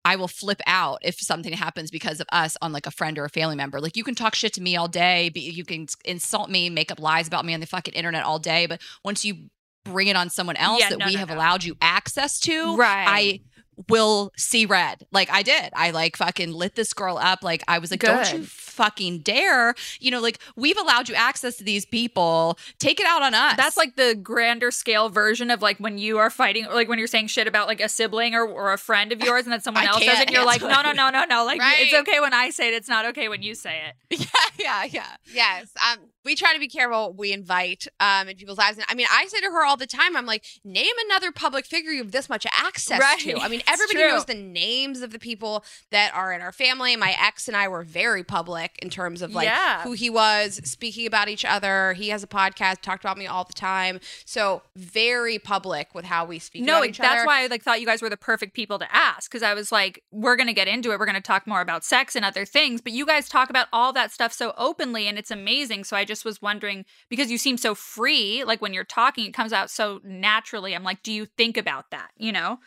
I 0.04 0.16
will 0.16 0.28
flip 0.28 0.60
out 0.66 0.98
if 1.02 1.18
something 1.20 1.52
happens 1.52 1.90
because 1.90 2.20
of 2.20 2.26
us 2.30 2.56
on 2.60 2.72
like 2.72 2.86
a 2.86 2.90
friend 2.90 3.18
or 3.18 3.24
a 3.24 3.30
family 3.30 3.56
member. 3.56 3.80
Like 3.80 3.96
you 3.96 4.04
can 4.04 4.14
talk 4.14 4.34
shit 4.34 4.52
to 4.54 4.60
me 4.62 4.76
all 4.76 4.88
day, 4.88 5.30
but 5.32 5.42
you 5.42 5.64
can 5.64 5.86
insult 6.04 6.50
me, 6.50 6.68
make 6.70 6.90
up 6.92 7.00
lies 7.00 7.26
about 7.26 7.44
me 7.44 7.54
on 7.54 7.60
the 7.60 7.66
fucking 7.66 7.94
internet 7.94 8.22
all 8.24 8.38
day. 8.38 8.66
But 8.66 8.80
once 9.04 9.24
you 9.24 9.48
bring 9.84 10.08
it 10.08 10.16
on 10.16 10.30
someone 10.30 10.56
else 10.56 10.80
Yeah, 10.80 10.90
that 10.90 10.98
no, 10.98 11.06
we 11.06 11.14
no, 11.14 11.18
have 11.20 11.28
no. 11.28 11.36
allowed 11.36 11.64
you 11.64 11.76
access 11.80 12.38
to, 12.40 12.76
Right. 12.76 13.06
I 13.08 13.40
will 13.88 14.32
see 14.36 14.66
red. 14.66 15.06
Like 15.12 15.30
I 15.30 15.42
did. 15.42 15.70
I 15.74 15.90
like 15.90 16.16
fucking 16.16 16.52
lit 16.52 16.74
this 16.74 16.92
girl 16.92 17.18
up. 17.18 17.42
Like 17.42 17.62
I 17.68 17.78
was 17.78 17.90
like, 17.90 18.00
don't 18.00 18.32
you 18.32 18.44
fucking 18.44 19.20
dare. 19.20 19.74
You 20.00 20.10
know, 20.10 20.20
like 20.20 20.38
we've 20.56 20.76
allowed 20.78 21.08
you 21.08 21.14
access 21.14 21.56
to 21.56 21.64
these 21.64 21.84
people. 21.86 22.58
Take 22.78 23.00
it 23.00 23.06
out 23.06 23.22
on 23.22 23.34
us. 23.34 23.56
That's 23.56 23.76
like 23.76 23.96
the 23.96 24.14
grander 24.14 24.70
scale 24.70 25.08
version 25.08 25.50
of 25.50 25.62
like 25.62 25.78
when 25.78 25.98
you 25.98 26.18
are 26.18 26.30
fighting, 26.30 26.66
like 26.66 26.88
when 26.88 26.98
you're 26.98 27.08
saying 27.08 27.28
shit 27.28 27.46
about 27.46 27.68
like 27.68 27.80
a 27.80 27.88
sibling 27.88 28.34
or, 28.34 28.46
or 28.46 28.72
a 28.72 28.78
friend 28.78 29.12
of 29.12 29.20
yours, 29.24 29.44
and 29.44 29.52
then 29.52 29.60
someone 29.60 29.84
else 29.84 30.04
says 30.04 30.20
it, 30.20 30.26
and 30.26 30.30
you're 30.30 30.44
like, 30.44 30.60
no, 30.60 30.82
no, 30.82 30.92
no, 30.92 31.10
no, 31.10 31.24
no. 31.24 31.44
Like 31.44 31.60
Right. 31.60 31.76
it's 31.80 31.94
okay 31.94 32.20
when 32.20 32.34
I 32.34 32.50
say 32.50 32.68
it. 32.68 32.74
It's 32.74 32.88
not 32.88 33.04
okay 33.06 33.28
when 33.28 33.42
you 33.42 33.54
say 33.54 33.80
it. 33.88 34.20
yeah, 34.58 34.58
yeah, 34.58 34.84
yeah. 34.84 35.16
Yes. 35.32 35.68
Um, 35.92 35.98
we 36.24 36.34
try 36.34 36.52
to 36.54 36.58
be 36.60 36.68
careful 36.68 37.12
we 37.12 37.32
invite 37.32 37.86
um 38.00 38.28
in 38.28 38.36
people's 38.36 38.58
lives. 38.58 38.76
And 38.78 38.86
I 38.88 38.94
mean, 38.94 39.06
I 39.10 39.26
say 39.26 39.40
to 39.40 39.46
her 39.46 39.64
all 39.64 39.76
the 39.76 39.86
time, 39.86 40.16
I'm 40.16 40.26
like, 40.26 40.44
name 40.64 40.92
another 41.06 41.32
public 41.32 41.66
figure 41.66 41.90
you 41.90 42.02
have 42.02 42.12
this 42.12 42.28
much 42.28 42.46
access 42.52 43.00
Right. 43.00 43.18
to. 43.20 43.38
I 43.38 43.48
mean, 43.48 43.62
everybody 43.66 43.98
knows 44.00 44.24
the 44.24 44.34
names 44.34 45.00
of 45.02 45.10
the 45.12 45.18
people 45.18 45.64
that 45.90 46.14
are 46.14 46.32
in 46.32 46.40
our 46.40 46.52
family. 46.52 46.96
My 46.96 47.14
ex 47.20 47.48
and 47.48 47.56
I 47.56 47.68
were 47.68 47.82
very 47.84 48.24
public 48.24 48.78
in 48.82 48.90
terms 48.90 49.22
of 49.22 49.34
like 49.34 49.46
Yeah. 49.46 49.82
who 49.82 49.92
he 49.92 50.10
was, 50.10 50.60
speaking 50.64 51.06
about 51.06 51.28
each 51.28 51.44
other. 51.44 51.92
He 51.94 52.08
has 52.08 52.22
a 52.22 52.26
podcast, 52.26 52.80
talked 52.80 53.04
about 53.04 53.18
me 53.18 53.26
all 53.26 53.44
the 53.44 53.52
time. 53.52 54.00
So 54.24 54.62
very 54.76 55.38
public 55.38 55.94
with 55.94 56.04
how 56.04 56.24
we 56.24 56.38
speak 56.38 56.62
No, 56.62 56.78
about 56.78 56.88
each 56.88 56.98
that's 56.98 57.16
other. 57.18 57.26
why 57.26 57.42
I 57.42 57.46
like 57.48 57.62
thought 57.62 57.80
you 57.80 57.86
guys 57.86 58.02
were 58.02 58.10
the 58.10 58.16
perfect 58.16 58.54
people 58.54 58.78
to 58.78 58.94
ask 58.94 59.30
because 59.30 59.42
I 59.42 59.54
was 59.54 59.70
like, 59.72 60.02
we're 60.10 60.36
gonna 60.36 60.52
get 60.52 60.68
into 60.68 60.92
it. 60.92 60.98
We're 60.98 61.06
gonna 61.06 61.20
talk 61.20 61.46
more 61.46 61.60
about 61.60 61.84
sex 61.84 62.14
and 62.16 62.24
other 62.24 62.44
things, 62.44 62.80
but 62.80 62.92
you 62.92 63.04
guys 63.06 63.28
talk 63.28 63.50
about 63.50 63.66
all 63.72 63.92
that 63.92 64.12
stuff 64.12 64.32
so 64.32 64.54
openly, 64.56 65.06
and 65.08 65.18
it's 65.18 65.30
amazing. 65.30 65.84
So 65.84 65.96
I 65.96 66.04
just 66.04 66.13
was 66.22 66.42
wondering 66.42 66.84
because 67.08 67.30
you 67.30 67.38
seem 67.38 67.56
so 67.56 67.74
free, 67.74 68.44
like 68.44 68.60
when 68.60 68.74
you're 68.74 68.84
talking, 68.84 69.24
it 69.24 69.32
comes 69.32 69.54
out 69.54 69.70
so 69.70 70.00
naturally. 70.04 70.74
I'm 70.74 70.84
like, 70.84 71.02
do 71.02 71.12
you 71.12 71.24
think 71.24 71.56
about 71.56 71.90
that? 71.92 72.10
You 72.18 72.32
know? 72.32 72.58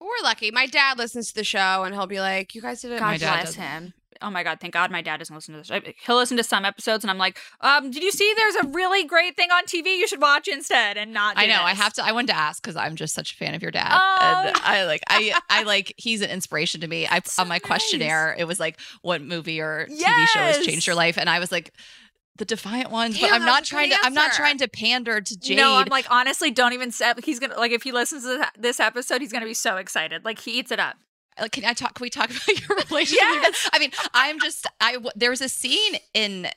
We're 0.00 0.24
lucky. 0.24 0.50
My 0.50 0.66
dad 0.66 0.96
listens 0.98 1.28
to 1.28 1.34
the 1.34 1.44
show 1.44 1.84
and 1.84 1.94
he'll 1.94 2.06
be 2.08 2.18
like, 2.20 2.54
You 2.54 2.62
guys 2.62 2.80
did 2.80 2.92
it. 2.92 2.98
God 2.98 3.06
My 3.06 3.16
dad 3.18 3.32
bless 3.34 3.44
doesn't. 3.54 3.62
him. 3.62 3.94
Oh 4.24 4.30
my 4.30 4.44
God, 4.44 4.60
thank 4.60 4.72
God 4.72 4.92
my 4.92 5.02
dad 5.02 5.16
doesn't 5.16 5.34
listen 5.34 5.52
to 5.54 5.68
this. 5.68 5.94
He'll 6.06 6.14
listen 6.16 6.36
to 6.36 6.44
some 6.44 6.64
episodes, 6.64 7.02
and 7.02 7.10
I'm 7.10 7.18
like, 7.18 7.40
um, 7.60 7.90
did 7.90 8.04
you 8.04 8.12
see 8.12 8.32
there's 8.36 8.54
a 8.54 8.68
really 8.68 9.02
great 9.04 9.34
thing 9.34 9.50
on 9.50 9.64
TV 9.64 9.98
you 9.98 10.06
should 10.06 10.20
watch 10.22 10.46
instead 10.46 10.96
and 10.96 11.12
not 11.12 11.36
I 11.36 11.46
do 11.46 11.52
know. 11.52 11.62
I 11.62 11.74
have 11.74 11.92
to. 11.94 12.04
I 12.04 12.12
wanted 12.12 12.28
to 12.28 12.36
ask 12.36 12.62
because 12.62 12.76
I'm 12.76 12.94
just 12.94 13.14
such 13.14 13.32
a 13.32 13.36
fan 13.36 13.56
of 13.56 13.62
your 13.62 13.72
dad, 13.72 13.90
Oh. 14.00 14.46
and 14.48 14.56
I 14.58 14.84
like. 14.84 15.02
I 15.08 15.34
I 15.50 15.64
like. 15.64 15.92
He's 15.96 16.20
an 16.20 16.30
inspiration 16.30 16.80
to 16.82 16.86
me. 16.86 17.08
I 17.08 17.20
So 17.24 17.42
on 17.42 17.48
my 17.48 17.54
nice. 17.56 17.62
questionnaire, 17.62 18.36
it 18.38 18.44
was 18.44 18.60
like, 18.60 18.78
what 19.00 19.22
movie 19.22 19.60
or 19.60 19.88
TV 19.90 20.26
show 20.28 20.38
has 20.38 20.64
changed 20.64 20.86
your 20.86 20.94
life? 20.94 21.18
And 21.18 21.28
I 21.28 21.40
was 21.40 21.50
like, 21.50 21.72
the 22.36 22.44
Defiant 22.44 22.90
ones. 22.90 23.20
but 23.20 23.30
I'm 23.32 23.44
not 23.44 23.64
trying 23.64 23.90
to. 23.90 23.96
I'm 24.02 24.14
not 24.14 24.32
trying 24.32 24.58
to 24.58 24.68
pander 24.68 25.20
to 25.20 25.38
Jade. 25.38 25.56
No, 25.58 25.74
I'm 25.76 25.88
like, 25.88 26.06
honestly, 26.10 26.50
don't 26.50 26.72
even 26.72 26.90
say 26.90 27.12
he's 27.24 27.38
gonna 27.38 27.56
like 27.58 27.72
if 27.72 27.82
he 27.82 27.92
listens 27.92 28.24
to 28.24 28.46
this 28.58 28.80
episode, 28.80 29.20
he's 29.20 29.32
gonna 29.32 29.44
be 29.46 29.54
so 29.54 29.76
excited. 29.76 30.24
Like 30.24 30.38
he 30.40 30.58
eats 30.58 30.70
it 30.70 30.78
up. 30.80 30.96
Like, 31.40 31.52
can 31.52 31.64
I 31.64 31.72
talk? 31.72 31.94
Can 31.94 32.04
we 32.04 32.10
talk 32.10 32.30
about 32.30 32.48
your 32.68 32.76
relationship? 32.88 33.20
dad? 33.42 33.52
I 33.72 33.78
mean, 33.78 33.90
I'm 34.14 34.40
just. 34.40 34.66
I 34.80 34.92
w- 34.94 35.10
there 35.16 35.30
was 35.30 35.40
a 35.40 35.48
scene 35.48 35.94
in. 36.14 36.48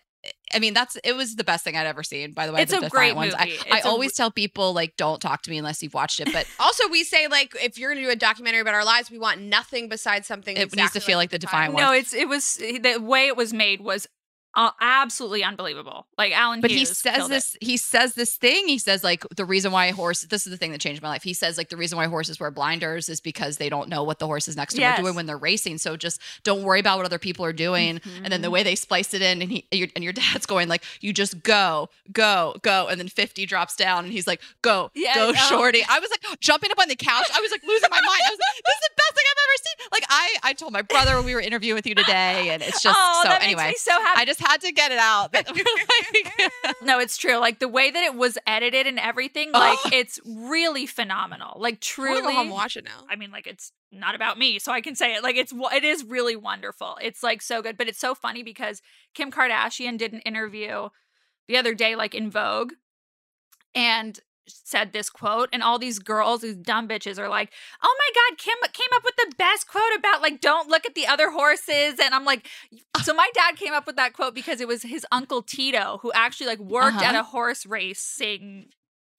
I 0.55 0.57
mean, 0.59 0.73
that's 0.73 0.95
it 1.03 1.13
was 1.15 1.35
the 1.35 1.43
best 1.43 1.63
thing 1.63 1.77
I'd 1.77 1.85
ever 1.85 2.01
seen. 2.01 2.33
By 2.33 2.47
the 2.47 2.53
way, 2.53 2.61
It's 2.63 2.71
the 2.71 2.77
a 2.79 2.81
Defiant 2.81 2.91
great 2.91 3.15
ones. 3.15 3.33
movie. 3.37 3.57
I, 3.69 3.75
I 3.75 3.77
It's 3.77 3.85
a 3.85 3.89
always 3.89 4.13
tell 4.13 4.31
people 4.31 4.73
like, 4.73 4.97
don't 4.97 5.21
talk 5.21 5.43
to 5.43 5.51
me 5.51 5.59
unless 5.59 5.83
you've 5.83 5.93
watched 5.93 6.19
it. 6.19 6.33
But 6.33 6.47
Also, 6.59 6.87
we 6.89 7.03
say 7.03 7.27
like 7.27 7.55
if 7.61 7.77
you're 7.77 7.91
going 7.91 8.01
to 8.01 8.07
do 8.07 8.11
a 8.11 8.15
documentary 8.15 8.61
about 8.61 8.73
our 8.73 8.83
lives, 8.85 9.11
we 9.11 9.19
want 9.19 9.39
nothing 9.41 9.87
besides 9.87 10.25
something. 10.25 10.55
It 10.57 10.59
needs 10.61 10.73
to 10.73 10.79
exactly 10.79 11.01
feel 11.01 11.17
like 11.19 11.29
the 11.29 11.37
Defiant 11.37 11.73
Defiant 11.73 11.73
one. 11.75 11.83
No, 11.83 11.99
it's 11.99 12.13
it 12.13 12.27
was 12.27 12.55
the 12.55 12.97
way 12.99 13.27
it 13.27 13.37
was 13.37 13.53
made 13.53 13.81
was 13.81 14.07
uh, 14.55 14.71
absolutely 14.79 15.43
unbelievable. 15.43 16.07
Like 16.17 16.31
Allen, 16.33 16.61
but 16.61 16.71
he 16.71 16.85
says 16.85 17.15
killed 17.15 17.31
it. 17.31 17.33
this 17.35 17.57
he 17.61 17.77
says 17.77 18.13
this 18.15 18.35
thing 18.35 18.67
he 18.67 18.77
says 18.77 19.03
like 19.03 19.25
the 19.35 19.43
reason 19.45 19.71
why 19.71 19.91
horse 19.91 20.21
this 20.21 20.45
is 20.47 20.51
the 20.51 20.57
thing 20.57 20.71
that 20.71 20.79
changed 20.81 21.01
my 21.01 21.09
life 21.09 21.23
he 21.23 21.33
says 21.33 21.57
like 21.57 21.69
the 21.69 21.77
reason 21.77 21.97
why 21.97 22.05
horses 22.07 22.39
wear 22.39 22.51
blinders 22.51 23.09
is 23.09 23.19
because 23.19 23.57
they 23.57 23.69
don't 23.69 23.89
know 23.89 24.03
what 24.03 24.19
the 24.19 24.25
horses 24.27 24.55
next 24.55 24.73
to 24.75 24.79
them 24.81 24.93
are 24.93 25.01
doing 25.01 25.15
when 25.15 25.25
they're 25.25 25.37
racing 25.37 25.77
so 25.77 25.97
just 25.97 26.21
don't 26.43 26.63
worry 26.63 26.79
about 26.79 26.97
what 26.97 27.05
other 27.05 27.19
people 27.19 27.43
are 27.45 27.53
doing 27.53 27.99
and 28.23 28.31
then 28.31 28.41
the 28.41 28.47
Mhm. 28.47 28.51
way 28.51 28.63
they 28.63 28.75
spliced 28.75 29.13
it 29.13 29.21
in 29.21 29.41
and 29.41 29.51
he 29.51 29.65
your- 29.71 29.89
and 29.95 30.03
your 30.03 30.13
dad's 30.13 30.45
going 30.45 30.69
like 30.69 30.83
you 31.01 31.11
just 31.11 31.43
go 31.43 31.89
go 32.13 32.55
go 32.61 32.87
and 32.87 32.99
then 32.99 33.07
50 33.09 33.45
drops 33.45 33.75
down 33.75 34.03
and 34.05 34.13
he's 34.13 34.27
like 34.27 34.41
go 34.61 34.89
Yeah, 34.95 35.15
go 35.15 35.31
no. 35.31 35.37
shorty 35.49 35.83
i 35.89 35.99
was 35.99 36.09
like 36.09 36.39
jumping 36.39 36.71
up 36.71 36.79
on 36.79 36.87
the 36.87 36.95
couch 36.95 37.27
i 37.35 37.41
was 37.41 37.51
like 37.51 37.63
losing 37.63 37.89
my 37.89 37.97
mind 37.99 38.21
i 38.25 38.29
was 38.29 38.39
like 38.39 38.63
this 38.65 38.75
is 38.75 38.81
the 38.81 38.95
best 38.95 39.13
thing 39.15 39.25
i've 39.31 39.43
ever 39.43 39.57
seen 39.57 39.87
like 39.91 40.05
i 40.09 40.49
i 40.49 40.53
told 40.53 40.71
my 40.73 40.81
brother 40.81 41.15
when 41.17 41.25
we 41.25 41.33
were 41.35 41.41
interviewing 41.41 41.75
with 41.75 41.85
you 41.85 41.95
today 41.95 42.49
and 42.49 42.61
it's 42.63 42.81
just 42.81 42.97
oh, 42.99 43.21
so 43.25 43.31
anyway 43.41 43.73
so 43.77 43.91
happy. 43.91 44.21
I 44.21 44.25
just 44.25 44.39
had 44.45 44.61
to 44.61 44.71
get 44.71 44.91
it 44.91 44.97
out. 44.97 45.33
like- 45.33 45.47
no, 46.81 46.99
it's 46.99 47.17
true. 47.17 47.37
Like 47.37 47.59
the 47.59 47.67
way 47.67 47.91
that 47.91 48.03
it 48.03 48.15
was 48.15 48.37
edited 48.47 48.87
and 48.87 48.99
everything, 48.99 49.51
oh. 49.53 49.59
like 49.59 49.79
Oh. 49.85 49.89
it's 49.93 50.19
really 50.25 50.85
phenomenal. 50.85 51.59
Like 51.59 51.75
I 51.75 51.77
truly, 51.81 52.21
to 52.21 52.27
go 52.27 52.33
home 52.33 52.49
watch 52.49 52.77
it 52.77 52.85
now. 52.85 53.05
I 53.09 53.15
mean, 53.15 53.31
like 53.31 53.47
it's 53.47 53.71
not 53.91 54.15
about 54.15 54.37
me, 54.37 54.59
so 54.59 54.71
I 54.71 54.81
can 54.81 54.95
say 54.95 55.15
it. 55.15 55.23
Like 55.23 55.35
it's 55.35 55.53
it 55.73 55.83
is 55.83 56.03
really 56.03 56.35
wonderful. 56.35 56.97
It's 57.01 57.23
like 57.23 57.41
so 57.41 57.61
good, 57.61 57.77
but 57.77 57.87
it's 57.87 57.99
so 57.99 58.15
funny 58.15 58.43
because 58.43 58.81
Kim 59.13 59.31
Kardashian 59.31 59.97
did 59.97 60.13
an 60.13 60.19
interview 60.21 60.89
the 61.47 61.57
other 61.57 61.73
day, 61.73 61.95
like 61.95 62.15
in 62.15 62.29
Vogue, 62.29 62.73
and 63.73 64.19
said 64.47 64.93
this 64.93 65.09
quote, 65.09 65.49
and 65.51 65.63
all 65.63 65.79
these 65.79 65.99
girls, 65.99 66.41
these 66.41 66.55
dumb 66.55 66.87
bitches, 66.87 67.17
are 67.17 67.29
like, 67.29 67.51
"Oh 67.83 67.95
my 67.99 68.09
god, 68.29 68.37
Kim 68.37 68.55
came 68.73 68.87
up 68.95 69.03
with 69.03 69.15
the 69.17 69.33
best 69.37 69.67
quote 69.67 69.95
about 69.97 70.21
like 70.21 70.41
don't 70.41 70.69
look 70.69 70.85
at 70.85 70.95
the 70.95 71.07
other 71.07 71.31
horses," 71.31 71.99
and 71.99 72.13
I'm 72.13 72.25
like, 72.25 72.47
so 73.03 73.13
my 73.13 73.29
dad 73.33 73.55
came 73.57 73.73
up 73.73 73.87
with 73.87 73.95
that 73.95 74.13
quote 74.13 74.35
because 74.35 74.61
it 74.61 74.67
was 74.67 74.83
his 74.83 75.05
uncle 75.11 75.41
Tito 75.41 75.99
who 76.01 76.11
actually 76.13 76.47
like 76.47 76.59
worked 76.59 76.97
Uh-huh. 76.97 77.05
at 77.05 77.15
a 77.15 77.23
horse 77.23 77.65
racing 77.65 78.69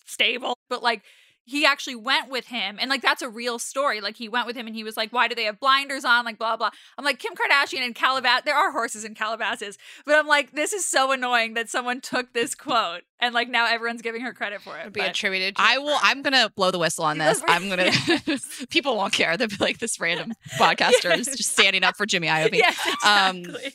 stable, 0.04 0.58
but 0.68 0.82
like 0.82 1.02
he 1.48 1.64
actually 1.64 1.94
went 1.94 2.28
with 2.28 2.46
him 2.46 2.76
and 2.80 2.90
like 2.90 3.00
that's 3.00 3.22
a 3.22 3.28
real 3.28 3.58
story 3.58 4.00
like 4.00 4.16
he 4.16 4.28
went 4.28 4.46
with 4.46 4.56
him 4.56 4.66
and 4.66 4.74
he 4.76 4.82
was 4.84 4.96
like 4.96 5.12
why 5.12 5.28
do 5.28 5.34
they 5.34 5.44
have 5.44 5.58
blinders 5.60 6.04
on 6.04 6.24
like 6.24 6.38
blah 6.38 6.56
blah 6.56 6.70
i'm 6.98 7.04
like 7.04 7.18
kim 7.20 7.32
kardashian 7.34 7.84
and 7.84 7.94
calabas 7.94 8.42
there 8.44 8.56
are 8.56 8.72
horses 8.72 9.04
in 9.04 9.14
calabasas 9.14 9.78
but 10.04 10.16
i'm 10.16 10.26
like 10.26 10.50
this 10.52 10.72
is 10.72 10.84
so 10.84 11.12
annoying 11.12 11.54
that 11.54 11.68
someone 11.70 12.00
took 12.00 12.32
this 12.32 12.54
quote 12.54 13.02
and 13.20 13.32
like 13.32 13.48
now 13.48 13.66
everyone's 13.66 14.02
giving 14.02 14.20
her 14.22 14.34
credit 14.34 14.60
for 14.60 14.76
it 14.76 14.80
It'll 14.80 14.90
be 14.90 15.00
but- 15.00 15.10
attributed. 15.10 15.56
To 15.56 15.62
I 15.62 15.78
will. 15.78 15.96
I'm 16.02 16.20
gonna 16.20 16.50
blow 16.54 16.70
the 16.70 16.78
whistle 16.78 17.04
on 17.06 17.16
this. 17.16 17.42
I'm 17.48 17.70
gonna. 17.70 17.90
people 18.68 18.94
won't 18.94 19.14
care. 19.14 19.38
They'll 19.38 19.48
be 19.48 19.56
like 19.58 19.78
this 19.78 19.98
random 19.98 20.34
podcaster 20.58 21.16
is 21.16 21.26
just 21.28 21.50
standing 21.52 21.82
up 21.82 21.96
for 21.96 22.04
Jimmy 22.04 22.26
Iovine. 22.28 22.56
yes 22.58 22.78
Um, 23.06 23.36
exactly 23.38 23.72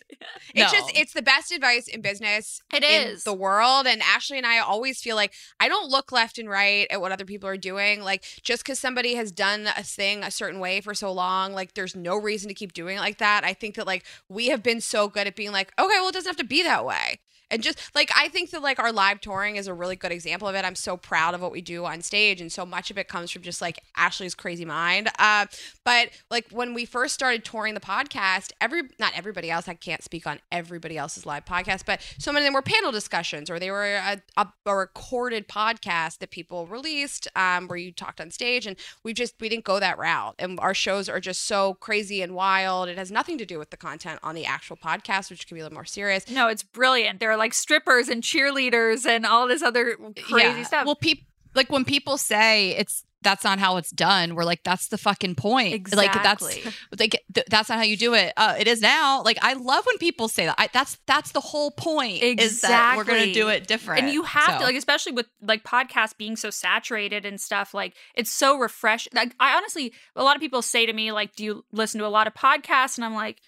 It's 0.54 0.72
No. 0.74 0.80
just 0.80 0.92
it's 0.96 1.14
the 1.14 1.24
best 1.24 1.52
advice 1.52 1.88
in 1.88 2.02
business 2.02 2.62
It 2.72 2.84
in 2.84 3.08
is. 3.14 3.24
the 3.24 3.34
world. 3.34 3.88
And 3.88 4.04
Ashley 4.04 4.38
and 4.38 4.46
I 4.46 4.60
always 4.60 5.02
feel 5.02 5.16
like 5.16 5.34
I 5.60 5.68
don't 5.68 5.90
look 5.90 6.12
left 6.12 6.38
and 6.38 6.48
right 6.48 6.86
at 6.92 7.02
what 7.02 7.12
other 7.12 7.26
people 7.26 7.50
are 7.50 7.58
doing. 7.62 8.02
Like 8.02 8.24
just 8.43 8.63
because 8.63 8.80
somebody 8.80 9.15
has 9.15 9.32
done 9.32 9.67
a 9.78 9.84
thing 9.84 10.24
a 10.24 10.32
certain 10.32 10.60
way 10.60 10.82
for 10.82 10.93
so 10.93 11.12
long, 11.12 11.54
like 11.54 11.74
there's 11.74 11.95
no 11.95 12.17
reason 12.17 12.50
to 12.50 12.54
keep 12.54 12.74
doing 12.74 12.97
it 12.97 13.02
like 13.02 13.19
that. 13.19 13.43
I 13.43 13.54
think 13.54 13.76
that 13.76 13.88
like 13.88 14.06
we 14.28 14.47
have 14.47 14.62
been 14.63 14.82
so 14.82 15.08
good 15.08 15.28
at 15.28 15.36
being 15.36 15.52
like, 15.52 15.71
okay, 15.80 15.95
well, 16.00 16.10
it 16.10 16.13
doesn't 16.13 16.30
have 16.30 16.38
to 16.38 16.43
be 16.43 16.63
that 16.63 16.86
way. 16.86 17.19
And 17.52 17.62
just 17.62 17.80
like 17.94 18.10
I 18.16 18.30
think 18.30 18.50
that 18.52 18.64
like 18.64 18.80
our 18.80 18.92
live 18.92 19.22
touring 19.22 19.58
is 19.58 19.68
a 19.68 19.74
really 19.74 19.96
good 19.96 20.12
example 20.12 20.48
of 20.48 20.56
it. 20.56 20.66
I'm 20.66 20.76
so 20.76 20.98
proud 20.98 21.36
of 21.36 21.42
what 21.42 21.52
we 21.52 21.62
do 21.62 21.86
on 21.86 22.02
stage, 22.02 22.42
and 22.42 22.52
so 22.52 22.66
much 22.66 22.90
of 22.90 22.98
it 22.98 23.08
comes 23.08 23.30
from 23.30 23.44
just 23.44 23.62
like 23.62 23.84
Ashley's 23.96 24.34
crazy 24.34 24.66
mind. 24.66 25.10
Uh, 25.20 25.46
but 25.84 26.10
like 26.32 26.50
when 26.52 26.74
we 26.74 26.86
first 26.86 27.14
started 27.14 27.44
touring 27.44 27.74
the 27.74 27.80
podcast, 27.80 28.52
every 28.60 28.84
not 29.00 29.12
everybody 29.16 29.52
else, 29.52 29.68
I 29.68 29.76
can't 29.76 30.04
speak 30.04 30.26
on 30.26 30.40
everybody 30.52 30.98
else's 30.98 31.26
live 31.26 31.46
podcast, 31.46 31.86
but 31.86 32.02
so 32.18 32.32
many 32.32 32.46
of 32.46 32.48
them 32.48 32.54
were 32.54 32.62
panel 32.62 32.92
discussions 32.92 33.50
or 33.50 33.60
they 33.60 33.70
were 33.70 33.86
a, 33.86 34.22
a, 34.38 34.48
a 34.66 34.76
recorded 34.76 35.48
podcast 35.48 36.20
that 36.20 36.32
people 36.32 36.66
released 36.68 37.28
um, 37.36 37.68
where 37.68 37.78
you 37.78 37.92
talked 37.92 38.22
on 38.22 38.32
stage, 38.32 38.66
and 38.66 38.78
we 39.04 39.14
just 39.14 39.36
we 39.40 39.50
didn't 39.50 39.66
go 39.66 39.80
that 39.80 39.98
route, 39.98 40.36
and 40.40 40.60
our 40.60 40.74
shows 40.74 41.10
are 41.10 41.20
just 41.20 41.44
so 41.44 41.74
crazy 41.76 42.22
and 42.22 42.34
wild. 42.34 42.88
It 42.88 42.98
has 42.98 43.12
nothing 43.12 43.38
to 43.38 43.46
do 43.46 43.60
with 43.60 43.70
the 43.70 43.78
content 43.78 44.20
on 44.24 44.36
the 44.36 44.46
actual 44.46 44.78
podcast, 44.78 45.30
which 45.30 45.48
can 45.48 45.56
be 45.56 45.62
a 45.62 45.64
little 45.64 45.76
more 45.76 45.86
serious. 45.86 46.30
No, 46.30 46.48
it's 46.48 46.64
brilliant. 46.64 47.20
There 47.20 47.32
are 47.32 47.38
like 47.41 47.54
strippers 47.54 48.08
and 48.08 48.23
cheerleaders 48.23 49.06
and 49.06 49.25
all 49.25 49.47
this 49.47 49.62
other 49.62 49.95
crazy 50.23 50.60
Yeah. 50.60 50.63
stuff. 50.63 50.86
Well, 50.86 50.95
people 50.95 51.25
like 51.54 51.69
when 51.71 51.84
people 51.86 52.17
say 52.17 52.69
it's 52.77 53.04
that's 53.23 53.43
not 53.43 53.60
how 53.60 53.77
it's 53.77 53.91
done. 53.91 54.34
We're 54.34 54.45
like, 54.45 54.63
that's 54.63 54.88
the 54.88 54.97
fucking 54.97 55.36
point. 55.36 55.93
Like 55.95 56.12
that's 56.23 56.41
like 56.99 57.21
th- 57.36 57.45
that's 57.51 57.69
not 57.69 57.77
how 57.77 57.84
you 57.84 57.95
do 57.95 58.15
it. 58.15 58.34
Uh, 58.36 58.56
it 58.58 58.67
is 58.67 58.82
now. 58.82 59.21
Like 59.21 59.38
I 59.43 59.54
love 59.54 59.86
when 59.86 59.99
people 59.99 60.27
say 60.27 60.47
that. 60.47 60.56
I, 60.58 60.69
that's 60.73 60.97
that's 61.06 61.32
the 61.32 61.39
whole 61.39 61.69
point. 61.69 62.23
Is 62.23 62.62
that 62.62 62.95
we're 62.97 63.04
gonna 63.04 63.32
do 63.32 63.49
it 63.49 63.67
different. 63.67 64.01
and 64.06 64.12
you 64.12 64.23
have 64.23 64.54
So- 64.54 64.58
to 64.60 64.63
like 64.63 64.75
especially 64.75 65.12
with 65.12 65.27
like 65.39 65.63
podcasts 65.63 66.17
being 66.17 66.36
so 66.36 66.49
saturated 66.49 67.25
and 67.25 67.39
stuff 67.39 67.73
like 67.75 67.93
it's 68.15 68.32
so 68.32 68.58
refreshing 68.58 69.12
like 69.15 69.36
i 69.39 69.56
honestly 69.56 69.93
a 70.15 70.23
lot 70.23 70.36
of 70.36 70.41
people 70.41 70.62
say 70.63 70.86
to 70.88 70.93
me 70.93 71.12
like 71.12 71.36
do 71.36 71.43
you 71.43 71.65
listen 71.71 71.99
to 71.99 72.08
a 72.08 72.10
lot 72.10 72.25
of 72.27 72.34
podcasts 72.34 72.97
and 72.97 73.06
i'm 73.06 73.13
like 73.13 73.39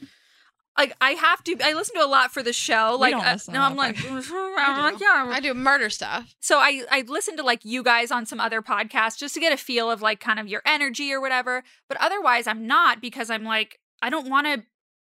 like 0.77 0.93
i 1.01 1.11
have 1.11 1.43
to 1.43 1.55
i 1.63 1.73
listen 1.73 1.95
to 1.95 2.03
a 2.03 2.07
lot 2.07 2.31
for 2.31 2.41
the 2.41 2.53
show 2.53 2.93
We 2.93 3.01
like 3.01 3.11
don't 3.11 3.25
uh, 3.25 3.33
listen 3.33 3.53
to 3.53 3.59
no 3.59 3.63
a 3.65 3.69
i'm 3.69 3.75
lot 3.75 3.95
like 3.95 4.05
i'm 4.31 4.93
like 4.93 4.99
yeah 5.01 5.29
I 5.31 5.39
do 5.39 5.53
murder 5.53 5.89
stuff. 5.89 6.35
so 6.39 6.57
I 6.59 6.83
I 6.91 7.03
listen 7.07 7.37
to 7.37 7.43
like 7.43 7.63
you 7.63 7.83
guys 7.83 8.11
on 8.11 8.25
some 8.25 8.39
other 8.39 8.61
podcasts 8.61 9.17
just 9.17 9.33
to 9.35 9.39
get 9.39 9.53
a 9.53 9.57
feel 9.57 9.89
of 9.91 10.01
like 10.01 10.19
kind 10.19 10.39
of 10.39 10.47
your 10.47 10.61
energy 10.65 11.11
or 11.13 11.21
whatever. 11.21 11.63
But 11.87 11.97
otherwise, 11.99 12.47
I'm 12.47 12.65
not 12.67 13.01
because 13.01 13.29
I'm 13.29 13.43
like 13.43 13.79
I 14.01 14.09
don't 14.09 14.29
want 14.29 14.47
to 14.47 14.63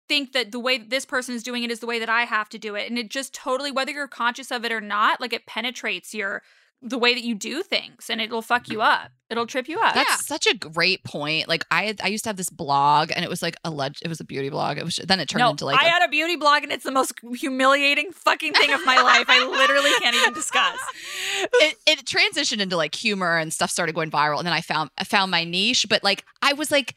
think 0.09 0.33
that 0.33 0.51
the 0.51 0.59
way 0.59 0.77
that 0.77 0.89
this 0.89 1.05
person 1.05 1.33
is 1.33 1.43
doing 1.43 1.63
it 1.63 1.71
is 1.71 1.79
the 1.79 1.85
way 1.87 1.99
that 1.99 2.09
I 2.09 2.23
have 2.23 2.49
to 2.49 2.59
do 2.59 2.75
it, 2.75 2.89
and 2.89 2.97
it 2.99 3.09
just 3.09 3.33
totally 3.33 3.71
whether 3.71 3.91
you're 3.91 4.07
conscious 4.07 4.51
of 4.51 4.65
it 4.65 4.71
or 4.71 4.81
not, 4.81 5.21
like 5.21 5.33
it 5.33 5.45
penetrates 5.45 6.13
your 6.13 6.41
the 6.81 6.97
way 6.97 7.13
that 7.13 7.23
you 7.23 7.33
do 7.33 7.63
things, 7.63 8.09
and 8.09 8.19
it'll 8.19 8.41
fuck 8.41 8.67
you 8.67 8.79
mm-hmm. 8.79 9.03
up. 9.05 9.11
It'll 9.29 9.47
trip 9.47 9.67
you 9.67 9.79
up. 9.79 9.95
That's 9.95 10.09
Yeah. 10.09 10.15
such 10.17 10.45
a 10.47 10.53
great 10.53 11.03
point. 11.03 11.47
Like 11.47 11.65
I 11.71 11.95
I 12.03 12.07
used 12.07 12.23
to 12.25 12.29
have 12.29 12.37
this 12.37 12.49
blog 12.49 13.11
and 13.15 13.23
it 13.23 13.29
was 13.29 13.41
like 13.41 13.55
a 13.63 13.71
leg- 13.71 13.97
it 14.01 14.07
was 14.07 14.19
a 14.19 14.23
beauty 14.23 14.49
blog. 14.49 14.77
It 14.77 14.83
was 14.83 14.97
then 14.97 15.19
it 15.19 15.27
turned 15.27 15.39
no, 15.39 15.51
into 15.51 15.65
like 15.65 15.79
I 15.79 15.85
a- 15.85 15.89
had 15.89 16.03
a 16.03 16.09
beauty 16.09 16.35
blog, 16.35 16.63
and 16.63 16.71
it's 16.71 16.83
the 16.83 16.91
most 16.91 17.13
humiliating 17.35 18.11
fucking 18.11 18.53
thing 18.53 18.71
of 18.71 18.85
my 18.85 19.01
life. 19.01 19.25
I 19.29 19.45
literally 19.47 19.91
can't 19.99 20.15
even 20.15 20.33
discuss. 20.33 20.77
it, 21.53 21.77
it 21.87 22.05
transitioned 22.05 22.59
into 22.59 22.77
like 22.77 22.93
humor 22.93 23.37
and 23.37 23.53
stuff 23.53 23.71
started 23.71 23.95
going 23.95 24.11
viral 24.11 24.37
and 24.37 24.45
then 24.45 24.53
I 24.53 24.61
found 24.61 24.89
I 24.97 25.03
found 25.03 25.31
my 25.31 25.43
niche 25.43 25.85
but 25.89 26.03
like 26.03 26.25
I 26.41 26.53
was 26.53 26.69
like 26.71 26.95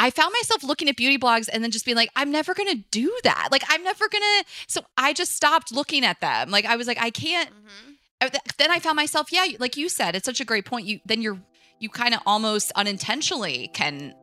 I 0.00 0.10
found 0.10 0.32
myself 0.32 0.64
looking 0.64 0.88
at 0.88 0.96
beauty 0.96 1.18
blogs 1.18 1.48
and 1.52 1.62
then 1.62 1.70
just 1.70 1.84
being 1.84 1.96
like 1.96 2.10
I'm 2.16 2.30
never 2.30 2.54
going 2.54 2.70
to 2.70 2.82
do 2.90 3.14
that. 3.22 3.48
Like 3.52 3.62
I'm 3.68 3.84
never 3.84 4.08
going 4.08 4.22
to 4.22 4.44
so 4.66 4.80
I 4.96 5.12
just 5.12 5.34
stopped 5.34 5.72
looking 5.72 6.04
at 6.04 6.20
them. 6.20 6.50
Like 6.50 6.64
I 6.64 6.76
was 6.76 6.86
like 6.86 6.98
I 7.00 7.10
can't 7.10 7.50
th- 7.50 7.89
Oh, 8.22 8.28
then 8.58 8.70
I 8.70 8.78
found 8.78 8.96
myself 8.96 9.32
yeah, 9.32 9.46
like 9.58 9.76
you 9.76 9.88
said 9.88 10.14
it's 10.14 10.26
such 10.26 10.40
a 10.40 10.44
great 10.44 10.64
point. 10.66 10.86
You 10.86 11.00
then 11.06 11.22
you're 11.22 11.40
you 11.78 11.88
kind 11.88 12.14
of 12.14 12.20
almost 12.26 12.72
unintentionally 12.76 13.68
can 13.72 14.14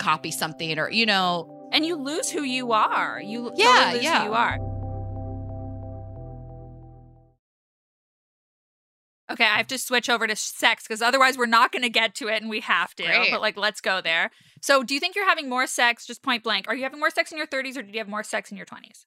copy 0.00 0.30
something 0.30 0.78
or 0.78 0.90
you 0.90 1.06
know 1.06 1.68
and 1.72 1.84
you 1.86 1.96
lose 1.96 2.30
who 2.30 2.42
you 2.42 2.72
are. 2.72 3.20
You 3.22 3.44
totally 3.50 3.62
Yeah, 3.64 3.90
lose 3.94 4.02
yeah. 4.04 4.18
who 4.20 4.24
you 4.26 4.34
are. 4.34 4.58
Okay, 9.30 9.44
I 9.44 9.56
have 9.56 9.68
to 9.68 9.78
switch 9.78 10.10
over 10.10 10.26
to 10.26 10.36
sex 10.36 10.84
because 10.86 11.00
otherwise 11.00 11.38
we're 11.38 11.46
not 11.46 11.72
going 11.72 11.82
to 11.84 11.88
get 11.88 12.14
to 12.16 12.28
it, 12.28 12.42
and 12.42 12.50
we 12.50 12.60
have 12.60 12.94
to. 12.96 13.04
Great. 13.04 13.30
But 13.30 13.40
like, 13.40 13.56
let's 13.56 13.80
go 13.80 14.02
there. 14.02 14.30
So, 14.60 14.82
do 14.82 14.92
you 14.92 15.00
think 15.00 15.16
you're 15.16 15.28
having 15.28 15.48
more 15.48 15.66
sex? 15.66 16.04
Just 16.06 16.22
point 16.22 16.42
blank. 16.44 16.66
Are 16.68 16.74
you 16.74 16.82
having 16.82 17.00
more 17.00 17.08
sex 17.08 17.32
in 17.32 17.38
your 17.38 17.46
30s, 17.46 17.78
or 17.78 17.82
did 17.82 17.94
you 17.94 17.98
have 18.00 18.08
more 18.08 18.22
sex 18.22 18.50
in 18.50 18.58
your 18.58 18.66
20s? 18.66 19.04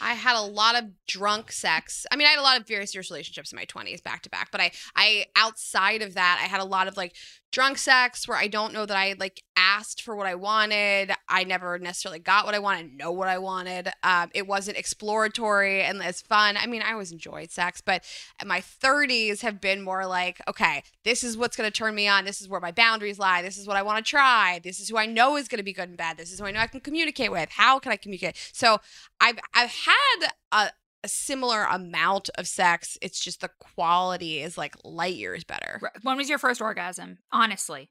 I 0.00 0.14
had 0.14 0.36
a 0.36 0.42
lot 0.42 0.76
of 0.76 0.84
drunk 1.06 1.52
sex. 1.52 2.06
I 2.10 2.16
mean, 2.16 2.26
I 2.26 2.30
had 2.30 2.38
a 2.38 2.42
lot 2.42 2.60
of 2.60 2.66
very 2.66 2.86
serious 2.86 3.10
relationships 3.10 3.52
in 3.52 3.56
my 3.56 3.66
20s 3.66 4.02
back 4.02 4.22
to 4.22 4.30
back, 4.30 4.50
but 4.50 4.60
I 4.60 4.72
I 4.94 5.26
outside 5.36 6.02
of 6.02 6.14
that, 6.14 6.40
I 6.42 6.46
had 6.46 6.60
a 6.60 6.64
lot 6.64 6.88
of 6.88 6.96
like 6.96 7.14
drunk 7.56 7.78
sex 7.78 8.28
where 8.28 8.36
I 8.36 8.48
don't 8.48 8.74
know 8.74 8.84
that 8.84 8.98
I 8.98 9.14
like 9.18 9.42
asked 9.56 10.02
for 10.02 10.14
what 10.14 10.26
I 10.26 10.34
wanted. 10.34 11.10
I 11.26 11.42
never 11.44 11.78
necessarily 11.78 12.18
got 12.18 12.44
what 12.44 12.54
I 12.54 12.58
wanted, 12.58 12.92
know 12.92 13.10
what 13.10 13.28
I 13.28 13.38
wanted. 13.38 13.88
Um, 14.02 14.28
it 14.34 14.46
wasn't 14.46 14.76
exploratory 14.76 15.82
and 15.82 16.02
as 16.02 16.20
fun. 16.20 16.58
I 16.58 16.66
mean, 16.66 16.82
I 16.82 16.92
always 16.92 17.12
enjoyed 17.12 17.50
sex, 17.50 17.80
but 17.80 18.04
my 18.44 18.60
30s 18.60 19.40
have 19.40 19.58
been 19.58 19.80
more 19.80 20.04
like, 20.04 20.38
okay, 20.46 20.82
this 21.02 21.24
is 21.24 21.38
what's 21.38 21.56
going 21.56 21.66
to 21.66 21.74
turn 21.74 21.94
me 21.94 22.06
on. 22.06 22.26
This 22.26 22.42
is 22.42 22.48
where 22.50 22.60
my 22.60 22.72
boundaries 22.72 23.18
lie. 23.18 23.40
This 23.40 23.56
is 23.56 23.66
what 23.66 23.78
I 23.78 23.82
want 23.82 24.04
to 24.04 24.10
try. 24.10 24.60
This 24.62 24.78
is 24.78 24.90
who 24.90 24.98
I 24.98 25.06
know 25.06 25.38
is 25.38 25.48
going 25.48 25.56
to 25.56 25.64
be 25.64 25.72
good 25.72 25.88
and 25.88 25.96
bad. 25.96 26.18
This 26.18 26.32
is 26.32 26.38
who 26.38 26.44
I 26.44 26.50
know 26.50 26.60
I 26.60 26.66
can 26.66 26.80
communicate 26.80 27.32
with. 27.32 27.48
How 27.48 27.78
can 27.78 27.90
I 27.90 27.96
communicate? 27.96 28.36
So 28.52 28.80
I've 29.18 29.38
I've 29.54 29.70
had 29.70 30.30
a, 30.52 30.72
a 31.04 31.08
similar 31.08 31.64
amount 31.64 32.30
of 32.36 32.46
sex. 32.46 32.98
It's 33.02 33.20
just 33.20 33.40
the 33.40 33.50
quality 33.74 34.40
is 34.40 34.56
like 34.58 34.74
light 34.84 35.14
years 35.16 35.44
better. 35.44 35.80
When 36.02 36.16
was 36.16 36.28
your 36.28 36.38
first 36.38 36.60
orgasm? 36.60 37.18
Honestly, 37.32 37.90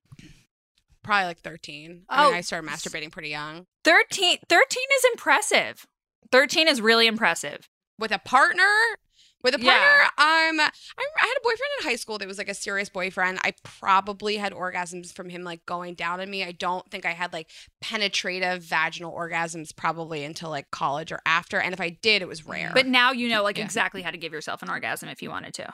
Probably 1.03 1.25
like 1.25 1.39
13. 1.41 2.05
I 2.09 2.23
mean, 2.25 2.33
Oh. 2.33 2.35
I 2.37 2.41
started 2.41 2.67
masturbating 2.67 3.11
pretty 3.11 3.29
young. 3.29 3.67
13, 3.83 4.39
13 4.49 4.83
is 4.97 5.05
impressive. 5.11 5.85
13 6.31 6.67
is 6.67 6.81
really 6.81 7.05
impressive. 7.05 7.69
With 7.99 8.11
a 8.11 8.17
partner, 8.17 8.63
with 9.45 9.55
a 9.55 9.61
Yeah. 9.61 9.71
partner, 9.71 10.03
um, 10.17 10.59
I, 10.59 10.69
I 10.99 11.27
had 11.27 11.37
a 11.37 11.41
boyfriend 11.43 11.69
in 11.79 11.85
high 11.89 11.95
school 11.95 12.17
that 12.17 12.27
was 12.27 12.37
like 12.37 12.49
a 12.49 12.53
serious 12.53 12.89
boyfriend. 12.89 13.39
I 13.43 13.53
probably 13.63 14.35
had 14.35 14.51
orgasms 14.51 15.13
from 15.13 15.29
him 15.29 15.43
like 15.43 15.65
going 15.65 15.93
down 15.93 16.19
on 16.19 16.29
me. 16.29 16.43
I 16.43 16.51
don't 16.51 16.89
think 16.91 17.05
I 17.05 17.11
had 17.11 17.31
like 17.31 17.49
penetrative 17.79 18.63
vaginal 18.63 19.13
orgasms 19.13 19.73
probably 19.75 20.23
until 20.25 20.49
like 20.49 20.69
college 20.71 21.11
or 21.11 21.21
after. 21.25 21.59
And 21.61 21.73
if 21.73 21.79
I 21.79 21.89
did, 21.89 22.21
it 22.21 22.27
was 22.27 22.45
rare. 22.45 22.71
But 22.73 22.87
now 22.87 23.11
you 23.13 23.29
know 23.29 23.41
like 23.43 23.57
Yeah. 23.57 23.63
exactly 23.63 24.01
how 24.01 24.11
to 24.11 24.17
give 24.17 24.33
yourself 24.33 24.61
an 24.63 24.69
orgasm 24.69 25.07
if 25.07 25.21
you 25.21 25.29
wanted 25.29 25.53
to. 25.53 25.73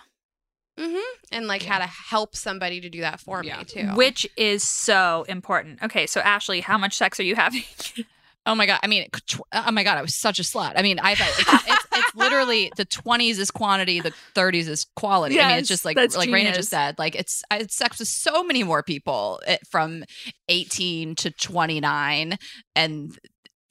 hmm 0.77 0.97
and 1.31 1.47
like 1.47 1.63
Yeah. 1.63 1.73
how 1.73 1.79
to 1.79 1.85
help 1.87 2.35
somebody 2.35 2.81
to 2.81 2.89
do 2.89 3.01
that 3.01 3.19
for 3.19 3.43
Yeah. 3.43 3.57
me 3.59 3.63
too. 3.65 3.87
Which 3.95 4.27
is 4.37 4.63
so 4.67 5.25
important. 5.29 5.81
Okay, 5.83 6.05
so 6.07 6.19
Ashley, 6.21 6.61
how 6.61 6.77
much 6.77 6.95
sex 6.95 7.19
are 7.19 7.23
you 7.23 7.35
having? 7.35 7.63
Oh 8.43 8.55
my 8.55 8.65
god! 8.65 8.79
I 8.81 8.87
mean, 8.87 9.05
tw- 9.27 9.41
oh 9.53 9.69
my 9.71 9.83
god! 9.83 9.99
I 9.99 10.01
was 10.01 10.15
such 10.15 10.39
a 10.39 10.41
slut. 10.41 10.73
I 10.75 10.81
mean, 10.81 10.97
I've 10.97 11.19
it's, 11.21 11.39
it's, 11.67 11.85
it's 12.11 12.15
literally 12.19 12.71
the 12.75 12.85
twenties 12.85 13.39
is 13.39 13.51
quantity, 13.51 13.99
the 13.99 14.13
thirties 14.33 14.67
is 14.67 14.85
quality. 14.95 15.39
I 15.39 15.49
mean, 15.49 15.59
it's 15.59 15.67
just 15.67 15.85
like 15.85 15.95
like 16.15 16.29
Rayna 16.29 16.53
just 16.53 16.69
said. 16.69 16.97
Like 16.99 17.15
it's 17.15 17.43
I 17.51 17.57
had 17.57 17.71
sex 17.71 17.99
with 17.99 18.07
so 18.07 18.43
many 18.43 18.63
more 18.63 18.83
people 18.83 19.41
eh, 19.45 19.57
from 19.69 20.03
eighteen 20.49 21.15
to 21.15 21.31
twenty 21.31 21.79
nine, 21.79 22.37
and 22.75 23.17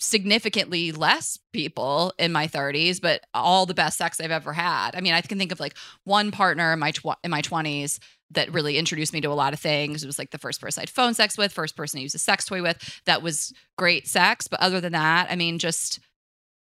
significantly 0.00 0.92
less 0.92 1.38
people 1.52 2.10
in 2.18 2.32
my 2.32 2.48
30s 2.48 3.02
but 3.02 3.20
all 3.34 3.66
the 3.66 3.74
best 3.74 3.98
sex 3.98 4.18
i've 4.18 4.30
ever 4.30 4.54
had 4.54 4.96
i 4.96 5.00
mean 5.02 5.12
i 5.12 5.20
can 5.20 5.36
think 5.36 5.52
of 5.52 5.60
like 5.60 5.76
one 6.04 6.30
partner 6.30 6.72
in 6.72 6.78
my 6.78 6.90
tw- 6.90 7.18
in 7.22 7.30
my 7.30 7.42
20s 7.42 7.98
that 8.30 8.50
really 8.50 8.78
introduced 8.78 9.12
me 9.12 9.20
to 9.20 9.28
a 9.28 9.34
lot 9.34 9.52
of 9.52 9.60
things 9.60 10.02
it 10.02 10.06
was 10.06 10.18
like 10.18 10.30
the 10.30 10.38
first 10.38 10.58
person 10.58 10.80
i'd 10.80 10.88
phone 10.88 11.12
sex 11.12 11.36
with 11.36 11.52
first 11.52 11.76
person 11.76 11.98
i 11.98 12.02
used 12.02 12.14
a 12.14 12.18
sex 12.18 12.46
toy 12.46 12.62
with 12.62 12.98
that 13.04 13.20
was 13.20 13.52
great 13.76 14.08
sex 14.08 14.48
but 14.48 14.58
other 14.60 14.80
than 14.80 14.92
that 14.92 15.30
i 15.30 15.36
mean 15.36 15.58
just 15.58 16.00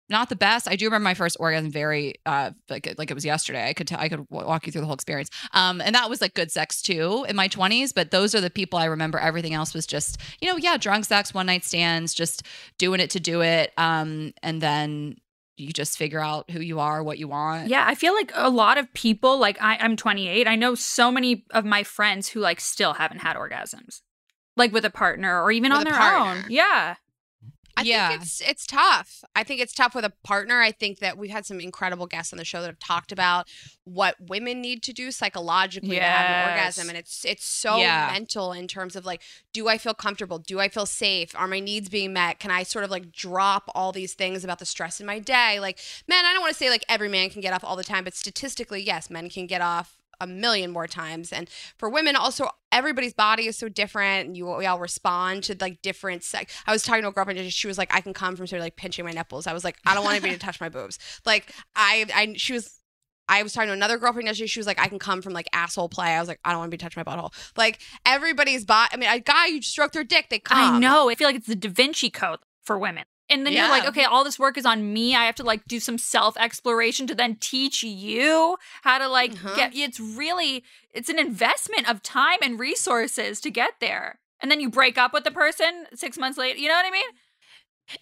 not 0.09 0.29
the 0.29 0.35
best. 0.35 0.67
I 0.69 0.75
do 0.75 0.85
remember 0.85 1.03
my 1.03 1.13
first 1.13 1.37
orgasm 1.39 1.69
very 1.71 2.15
uh 2.25 2.51
like 2.69 2.93
like 2.97 3.11
it 3.11 3.13
was 3.13 3.25
yesterday. 3.25 3.67
I 3.67 3.73
could 3.73 3.87
tell 3.87 3.99
I 3.99 4.09
could 4.09 4.25
walk 4.29 4.65
you 4.65 4.71
through 4.71 4.81
the 4.81 4.87
whole 4.87 4.93
experience. 4.95 5.29
Um 5.53 5.81
and 5.81 5.93
that 5.95 6.09
was 6.09 6.21
like 6.21 6.33
good 6.33 6.51
sex 6.51 6.81
too 6.81 7.25
in 7.27 7.35
my 7.35 7.47
20s, 7.47 7.93
but 7.93 8.11
those 8.11 8.33
are 8.33 8.41
the 8.41 8.49
people 8.49 8.79
I 8.79 8.85
remember. 8.85 9.19
Everything 9.19 9.53
else 9.53 9.73
was 9.73 9.85
just, 9.85 10.17
you 10.41 10.47
know, 10.49 10.57
yeah, 10.57 10.77
drunk 10.77 11.05
sex, 11.05 11.33
one 11.33 11.45
night 11.47 11.63
stands, 11.65 12.13
just 12.13 12.43
doing 12.77 12.99
it 12.99 13.09
to 13.11 13.19
do 13.19 13.41
it. 13.41 13.73
Um 13.77 14.33
and 14.41 14.61
then 14.61 15.17
you 15.59 15.73
just 15.73 15.97
figure 15.97 16.19
out 16.19 16.51
who 16.51 16.59
you 16.59 16.79
are, 16.79 17.01
what 17.01 17.17
you 17.17 17.27
want. 17.27 17.67
Yeah, 17.67 17.83
I 17.87 17.95
feel 17.95 18.13
like 18.13 18.31
a 18.35 18.47
lot 18.49 18.77
of 18.77 18.93
people, 18.93 19.39
like 19.39 19.57
I, 19.59 19.75
I'm 19.77 19.95
28. 19.97 20.47
I 20.47 20.55
know 20.55 20.75
so 20.75 21.11
many 21.11 21.45
of 21.49 21.65
my 21.65 21.81
friends 21.81 22.29
who 22.29 22.41
like 22.41 22.59
still 22.59 22.93
haven't 22.93 23.21
had 23.21 23.35
orgasms, 23.35 24.01
like 24.55 24.71
with 24.71 24.85
a 24.85 24.91
partner 24.91 25.41
or 25.41 25.51
even 25.51 25.71
With 25.71 25.79
on 25.79 25.83
their 25.85 25.93
partner. 25.95 26.41
own. 26.43 26.45
Yeah, 26.47 26.95
I 27.77 27.83
Yeah. 27.83 28.09
think 28.09 28.23
it's 28.23 28.41
it's 28.41 28.65
tough. 28.65 29.23
I 29.35 29.43
think 29.43 29.61
it's 29.61 29.73
tough 29.73 29.93
with 29.93 30.03
a 30.03 30.11
partner. 30.23 30.59
I 30.61 30.71
think 30.71 30.99
that 30.99 31.17
we've 31.17 31.29
had 31.29 31.45
some 31.45 31.59
incredible 31.59 32.07
guests 32.07 32.33
on 32.33 32.37
the 32.37 32.43
show 32.45 32.59
that 32.61 32.67
have 32.67 32.79
talked 32.79 33.11
about 33.11 33.47
what 33.83 34.15
women 34.19 34.59
need 34.61 34.81
to 34.83 34.93
do 34.93 35.11
psychologically 35.11 35.95
to 35.97 36.01
have 36.03 36.25
an 36.47 36.49
orgasm, 36.51 36.89
and 36.89 36.97
it's 36.97 37.23
it's 37.23 37.45
so 37.45 37.77
Yeah. 37.77 38.09
mental 38.11 38.51
in 38.51 38.67
terms 38.67 38.95
of 38.95 39.05
like, 39.05 39.21
do 39.53 39.67
I 39.69 39.77
feel 39.77 39.93
comfortable? 39.93 40.39
Do 40.39 40.59
I 40.59 40.69
feel 40.69 40.85
safe? 40.87 41.35
Are 41.35 41.47
my 41.47 41.59
needs 41.59 41.87
being 41.87 42.13
met? 42.13 42.39
Can 42.39 42.49
I 42.51 42.63
sort 42.63 42.83
of 42.83 42.89
like 42.91 43.11
drop 43.11 43.69
all 43.75 43.91
these 43.91 44.13
things 44.15 44.43
about 44.43 44.59
the 44.59 44.65
stress 44.65 44.99
in 44.99 45.05
my 45.05 45.19
day? 45.19 45.59
Like, 45.59 45.79
man, 46.07 46.25
I 46.25 46.33
don't 46.33 46.41
want 46.41 46.53
to 46.53 46.57
say 46.57 46.69
like 46.69 46.83
every 46.89 47.09
man 47.09 47.29
can 47.29 47.41
get 47.41 47.53
off 47.53 47.63
all 47.63 47.75
the 47.75 47.83
time, 47.83 48.03
but 48.03 48.15
statistically, 48.15 48.81
yes, 48.81 49.09
men 49.09 49.29
can 49.29 49.45
get 49.45 49.61
off 49.61 49.96
a 50.19 50.27
million 50.27 50.71
more 50.71 50.87
times 50.87 51.31
and 51.31 51.49
for 51.77 51.89
women 51.89 52.15
also 52.15 52.49
everybody's 52.71 53.13
body 53.13 53.47
is 53.47 53.57
so 53.57 53.69
different 53.69 54.27
and 54.27 54.37
you 54.37 54.45
we 54.57 54.65
all 54.65 54.79
respond 54.79 55.43
to 55.43 55.55
like 55.59 55.81
different 55.81 56.23
sex 56.23 56.53
i 56.65 56.71
was 56.71 56.83
talking 56.83 57.01
to 57.01 57.07
a 57.07 57.11
girlfriend 57.11 57.39
and 57.39 57.51
she 57.51 57.67
was 57.67 57.77
like 57.77 57.93
i 57.93 58.01
can 58.01 58.13
come 58.13 58.35
from 58.35 58.47
sort 58.47 58.59
of 58.59 58.63
like 58.63 58.75
pinching 58.75 59.05
my 59.05 59.11
nipples 59.11 59.47
i 59.47 59.53
was 59.53 59.63
like 59.63 59.77
i 59.85 59.93
don't 59.93 60.03
want 60.03 60.15
anybody 60.15 60.33
to 60.33 60.39
touch 60.39 60.59
my 60.59 60.69
boobs 60.69 60.99
like 61.25 61.53
i 61.75 62.05
i 62.13 62.33
she 62.35 62.53
was 62.53 62.79
I 63.29 63.43
was 63.43 63.51
talking 63.53 63.67
to 63.67 63.73
another 63.73 63.97
girlfriend 63.97 64.27
yesterday. 64.27 64.47
She 64.47 64.59
was 64.59 64.67
like, 64.67 64.79
I 64.79 64.87
can 64.87 64.99
come 64.99 65.21
from 65.21 65.33
like 65.33 65.49
asshole 65.51 65.89
play. 65.89 66.15
I 66.15 66.19
was 66.19 66.29
like, 66.29 66.39
I 66.45 66.51
don't 66.51 66.59
want 66.59 66.71
to 66.71 66.77
be 66.77 66.77
touching 66.77 67.03
my 67.05 67.11
butthole. 67.11 67.33
Like 67.57 67.81
everybody's 68.05 68.63
body. 68.63 68.89
I 68.93 68.97
mean, 68.97 69.09
a 69.09 69.19
guy, 69.19 69.47
you 69.47 69.61
stroke 69.61 69.91
their 69.91 70.05
dick, 70.05 70.27
they 70.29 70.39
come. 70.39 70.75
I 70.75 70.79
know. 70.79 71.09
I 71.09 71.15
feel 71.15 71.27
like 71.27 71.35
it's 71.35 71.47
the 71.47 71.55
Da 71.55 71.69
Vinci 71.69 72.09
Code 72.09 72.39
for 72.63 72.77
women. 72.79 73.03
And 73.29 73.45
then 73.45 73.51
you're 73.53 73.69
like, 73.69 73.87
okay, 73.89 74.03
all 74.05 74.23
this 74.23 74.39
work 74.39 74.57
is 74.57 74.65
on 74.65 74.93
me. 74.93 75.13
I 75.15 75.25
have 75.25 75.35
to 75.35 75.43
like 75.43 75.65
do 75.67 75.79
some 75.79 75.97
self 75.97 76.37
exploration 76.37 77.07
to 77.07 77.15
then 77.15 77.35
teach 77.35 77.83
you 77.83 78.57
how 78.83 78.97
to 78.97 79.07
like 79.07 79.33
Uh-huh. 79.33 79.55
get. 79.55 79.75
It's 79.75 79.99
really, 79.99 80.63
it's 80.93 81.09
an 81.09 81.19
investment 81.19 81.89
of 81.89 82.01
time 82.01 82.39
and 82.41 82.59
resources 82.59 83.41
to 83.41 83.51
get 83.51 83.73
there. 83.81 84.19
And 84.39 84.49
then 84.51 84.59
you 84.61 84.69
break 84.69 84.97
up 84.97 85.13
with 85.13 85.23
the 85.25 85.31
person 85.31 85.87
six 85.93 86.17
months 86.17 86.37
later. 86.37 86.57
You 86.57 86.67
know 86.69 86.75
what 86.75 86.85
I 86.85 86.91
mean? 86.91 87.09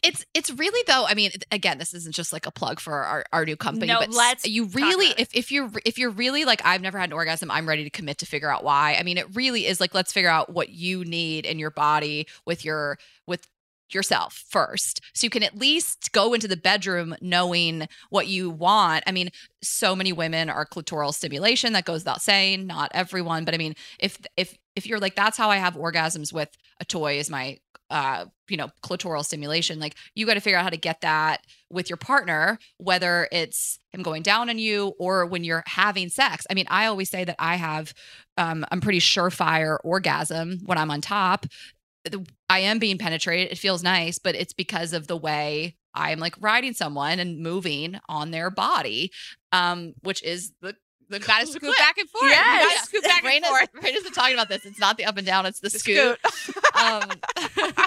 It's 0.02 0.26
it's 0.34 0.50
really 0.50 0.82
though. 0.88 1.06
I 1.08 1.14
mean, 1.14 1.30
again, 1.52 1.78
this 1.78 1.94
isn't 1.94 2.16
just 2.16 2.34
like 2.34 2.48
a 2.48 2.52
plug 2.52 2.80
for 2.80 2.94
our, 3.04 3.24
our 3.32 3.46
new 3.46 3.56
company, 3.56 3.86
No, 3.94 4.00
but 4.00 4.10
let's 4.10 4.48
you 4.48 4.66
really 4.66 5.14
if 5.18 5.30
if 5.36 5.52
you're 5.52 5.70
if 5.86 6.00
you're 6.00 6.10
really 6.10 6.44
like 6.44 6.60
I've 6.66 6.82
never 6.82 6.98
had 6.98 7.10
an 7.10 7.14
orgasm, 7.14 7.52
I'm 7.52 7.70
ready 7.70 7.84
to 7.84 7.92
commit 7.92 8.18
to 8.20 8.26
figure 8.26 8.50
out 8.50 8.64
why. 8.64 8.96
I 9.00 9.04
mean, 9.04 9.20
it 9.20 9.28
really 9.36 9.68
is 9.68 9.80
like 9.80 9.94
let's 9.94 10.12
figure 10.12 10.30
out 10.30 10.52
what 10.52 10.70
you 10.70 11.06
need 11.06 11.46
in 11.46 11.60
your 11.60 11.70
body 11.70 12.26
with 12.48 12.66
your 12.66 12.98
with 13.28 13.48
yourself 13.94 14.44
first. 14.50 15.02
So 15.14 15.26
you 15.26 15.30
can 15.30 15.44
at 15.44 15.58
least 15.58 16.12
go 16.12 16.34
into 16.34 16.48
the 16.48 16.58
bedroom 16.58 17.16
knowing 17.22 17.88
what 18.10 18.28
you 18.28 18.50
want. 18.50 19.04
I 19.08 19.12
mean 19.12 19.30
so 19.66 19.96
many 19.96 20.14
women 20.14 20.50
are 20.50 20.66
clitoral 20.66 21.14
stimulation 21.14 21.74
that 21.74 21.86
goes 21.86 22.02
without 22.02 22.22
saying 22.22 22.68
not 22.68 22.92
everyone 22.94 23.44
but 23.46 23.54
i 23.54 23.58
mean 23.58 23.76
if 24.00 24.18
if 24.38 24.58
if 24.76 24.86
you're 24.86 25.00
like 25.00 25.16
that's 25.16 25.38
how 25.38 25.50
i 25.50 25.58
have 25.58 25.76
orgasms 25.76 26.32
with 26.32 26.50
a 26.80 26.86
toy 26.86 27.18
is 27.18 27.30
my 27.30 27.58
uh 27.90 28.26
you 28.50 28.58
know 28.58 28.70
clitoral 28.84 29.24
stimulation 29.24 29.80
like 29.80 29.96
you 30.16 30.26
got 30.26 30.36
to 30.36 30.40
figure 30.40 30.58
out 30.58 30.64
how 30.64 30.70
to 30.70 30.78
get 30.78 31.02
that 31.02 31.42
with 31.70 31.90
your 31.90 31.98
partner 31.98 32.58
whether 32.78 33.28
it's 33.32 33.80
him 33.92 34.02
going 34.02 34.24
down 34.24 34.50
on 34.50 34.58
you 34.58 34.94
or 35.00 35.26
when 35.26 35.44
you're 35.44 35.64
having 35.68 36.10
sex. 36.10 36.46
I 36.50 36.54
mean 36.54 36.66
i 36.70 36.86
always 36.86 37.10
say 37.10 37.24
that 37.24 37.36
i 37.40 37.56
have 37.56 37.94
um 38.38 38.66
i'm 38.72 38.82
pretty 38.82 39.00
surefire 39.00 39.78
orgasm 39.84 40.60
when 40.66 40.78
i'm 40.78 40.92
on 40.92 41.02
top 41.02 41.46
the- 42.12 42.26
I 42.50 42.60
am 42.60 42.80
being 42.80 42.98
penetrated. 42.98 43.52
It 43.52 43.58
feels 43.58 43.84
nice, 43.84 44.20
but 44.20 44.36
it's 44.36 44.54
because 44.54 44.94
of 44.94 45.08
the 45.08 45.18
way 45.18 45.76
I'm 45.94 46.20
like 46.20 46.36
riding 46.40 46.74
someone 46.74 47.20
and 47.20 47.40
moving 47.40 48.00
on 48.10 48.32
their 48.32 48.50
body, 48.50 49.12
um, 49.52 49.94
which 50.02 50.22
is 50.24 50.52
the 50.62 50.76
the 51.10 51.20
You 51.20 51.26
gotta 51.26 51.48
scoot 51.48 51.78
back 51.78 51.98
and 51.98 52.10
forth. 52.10 52.24
Yes. 52.30 52.64
You 52.64 52.70
gotta 52.70 52.86
scoot 52.88 53.04
back 53.04 53.24
and 53.26 53.46
forth. 53.46 53.70
Rayna's 53.84 54.04
been 54.04 54.14
talking 54.14 54.34
about 54.34 54.50
this. 54.50 54.66
It's 54.66 54.80
not 54.80 54.98
the 54.98 55.06
up 55.06 55.18
and 55.18 55.26
down; 55.26 55.46
it's 55.46 55.60
the, 55.60 55.70
The 55.70 55.80
scoot. 55.80 56.20
um, 56.76 57.10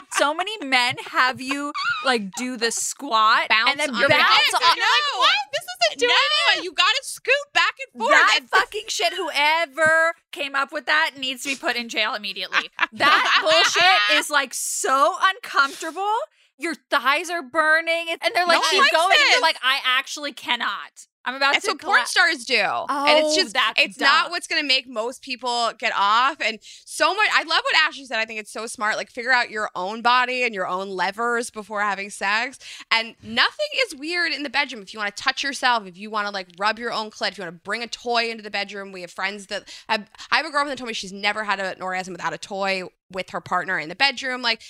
so 0.12 0.34
many 0.34 0.56
men 0.64 0.96
have 1.06 1.40
you 1.40 1.72
like 2.04 2.30
do 2.36 2.56
the 2.56 2.70
squat 2.70 3.48
Bounce 3.48 3.70
and 3.72 3.80
then 3.80 3.90
on 3.94 4.00
your 4.00 4.08
bounce 4.08 4.28
dick. 4.28 4.54
on. 4.54 4.60
And 4.70 4.76
you're 4.76 4.86
like, 4.86 5.18
what? 5.18 5.36
This 5.52 5.64
isn't 5.90 6.00
doing 6.00 6.10
No. 6.10 6.60
it. 6.60 6.64
You 6.64 6.72
gotta 6.72 7.00
scoot 7.02 7.34
back 7.54 7.74
and 7.92 8.00
forth. 8.02 8.10
That 8.12 8.38
And- 8.40 8.50
fucking 8.50 8.84
shit, 8.88 9.12
whoever 9.14 10.14
came 10.32 10.54
up 10.54 10.72
with 10.72 10.86
that 10.86 11.12
needs 11.18 11.42
to 11.42 11.50
be 11.50 11.56
put 11.56 11.76
in 11.76 11.88
jail 11.88 12.14
immediately. 12.14 12.70
That 12.92 13.40
bullshit 13.42 14.18
is 14.18 14.30
like 14.30 14.54
so 14.54 15.14
uncomfortable. 15.22 16.14
Your 16.58 16.74
thighs 16.90 17.30
are 17.30 17.42
burning, 17.42 18.06
and 18.10 18.34
they're 18.34 18.46
like, 18.46 18.60
No 18.60 18.70
keep 18.70 18.92
going. 18.92 19.16
And 19.20 19.32
you're 19.32 19.42
like, 19.42 19.58
I 19.62 19.78
actually 19.84 20.32
cannot. 20.32 21.06
I'm 21.28 21.34
about 21.34 21.52
That's 21.52 21.66
to. 21.66 21.72
what 21.72 21.80
porn 21.82 22.06
stars 22.06 22.46
do. 22.46 22.54
and 22.54 22.86
Oh, 22.88 23.04
it's 23.18 23.36
just 23.36 23.52
that's 23.52 23.78
it's 23.78 23.98
not 24.00 24.30
what's 24.30 24.46
gonna 24.46 24.62
make 24.62 24.88
most 24.88 25.20
people 25.20 25.72
get 25.78 25.92
off. 25.94 26.38
And 26.40 26.58
so 26.62 27.14
much 27.14 27.28
I 27.34 27.42
love 27.42 27.60
what 27.62 27.76
Ashley 27.86 28.06
said. 28.06 28.18
I 28.18 28.24
think 28.24 28.40
it's 28.40 28.50
so 28.50 28.66
smart. 28.66 28.96
Like 28.96 29.10
figure 29.10 29.30
out 29.30 29.50
your 29.50 29.68
own 29.74 30.00
body 30.00 30.42
and 30.42 30.54
your 30.54 30.66
own 30.66 30.88
levers 30.88 31.50
before 31.50 31.82
having 31.82 32.08
sex. 32.08 32.58
And 32.90 33.14
nothing 33.22 33.66
is 33.86 33.94
weird 33.94 34.32
in 34.32 34.42
the 34.42 34.48
bedroom. 34.48 34.80
If 34.80 34.94
you 34.94 35.00
want 35.00 35.14
to 35.14 35.22
touch 35.22 35.42
yourself, 35.42 35.86
if 35.86 35.98
you 35.98 36.08
want 36.08 36.26
to 36.28 36.32
like 36.32 36.48
rub 36.58 36.78
your 36.78 36.92
own 36.92 37.10
clit, 37.10 37.32
if 37.32 37.38
you 37.38 37.44
want 37.44 37.54
to 37.54 37.60
bring 37.62 37.82
a 37.82 37.88
toy 37.88 38.30
into 38.30 38.42
the 38.42 38.50
bedroom. 38.50 38.90
We 38.90 39.02
have 39.02 39.10
friends 39.10 39.48
that 39.48 39.68
have 39.90 40.08
I 40.30 40.38
have 40.38 40.46
a 40.46 40.50
girlfriend 40.50 40.70
that 40.70 40.78
told 40.78 40.88
me 40.88 40.94
she's 40.94 41.12
never 41.12 41.44
had 41.44 41.60
an 41.60 41.82
orgasm 41.82 42.14
without 42.14 42.32
a 42.32 42.38
toy 42.38 42.84
with 43.10 43.28
her 43.30 43.42
partner 43.42 43.78
in 43.78 43.90
the 43.90 43.94
bedroom. 43.94 44.40
Like 44.40 44.62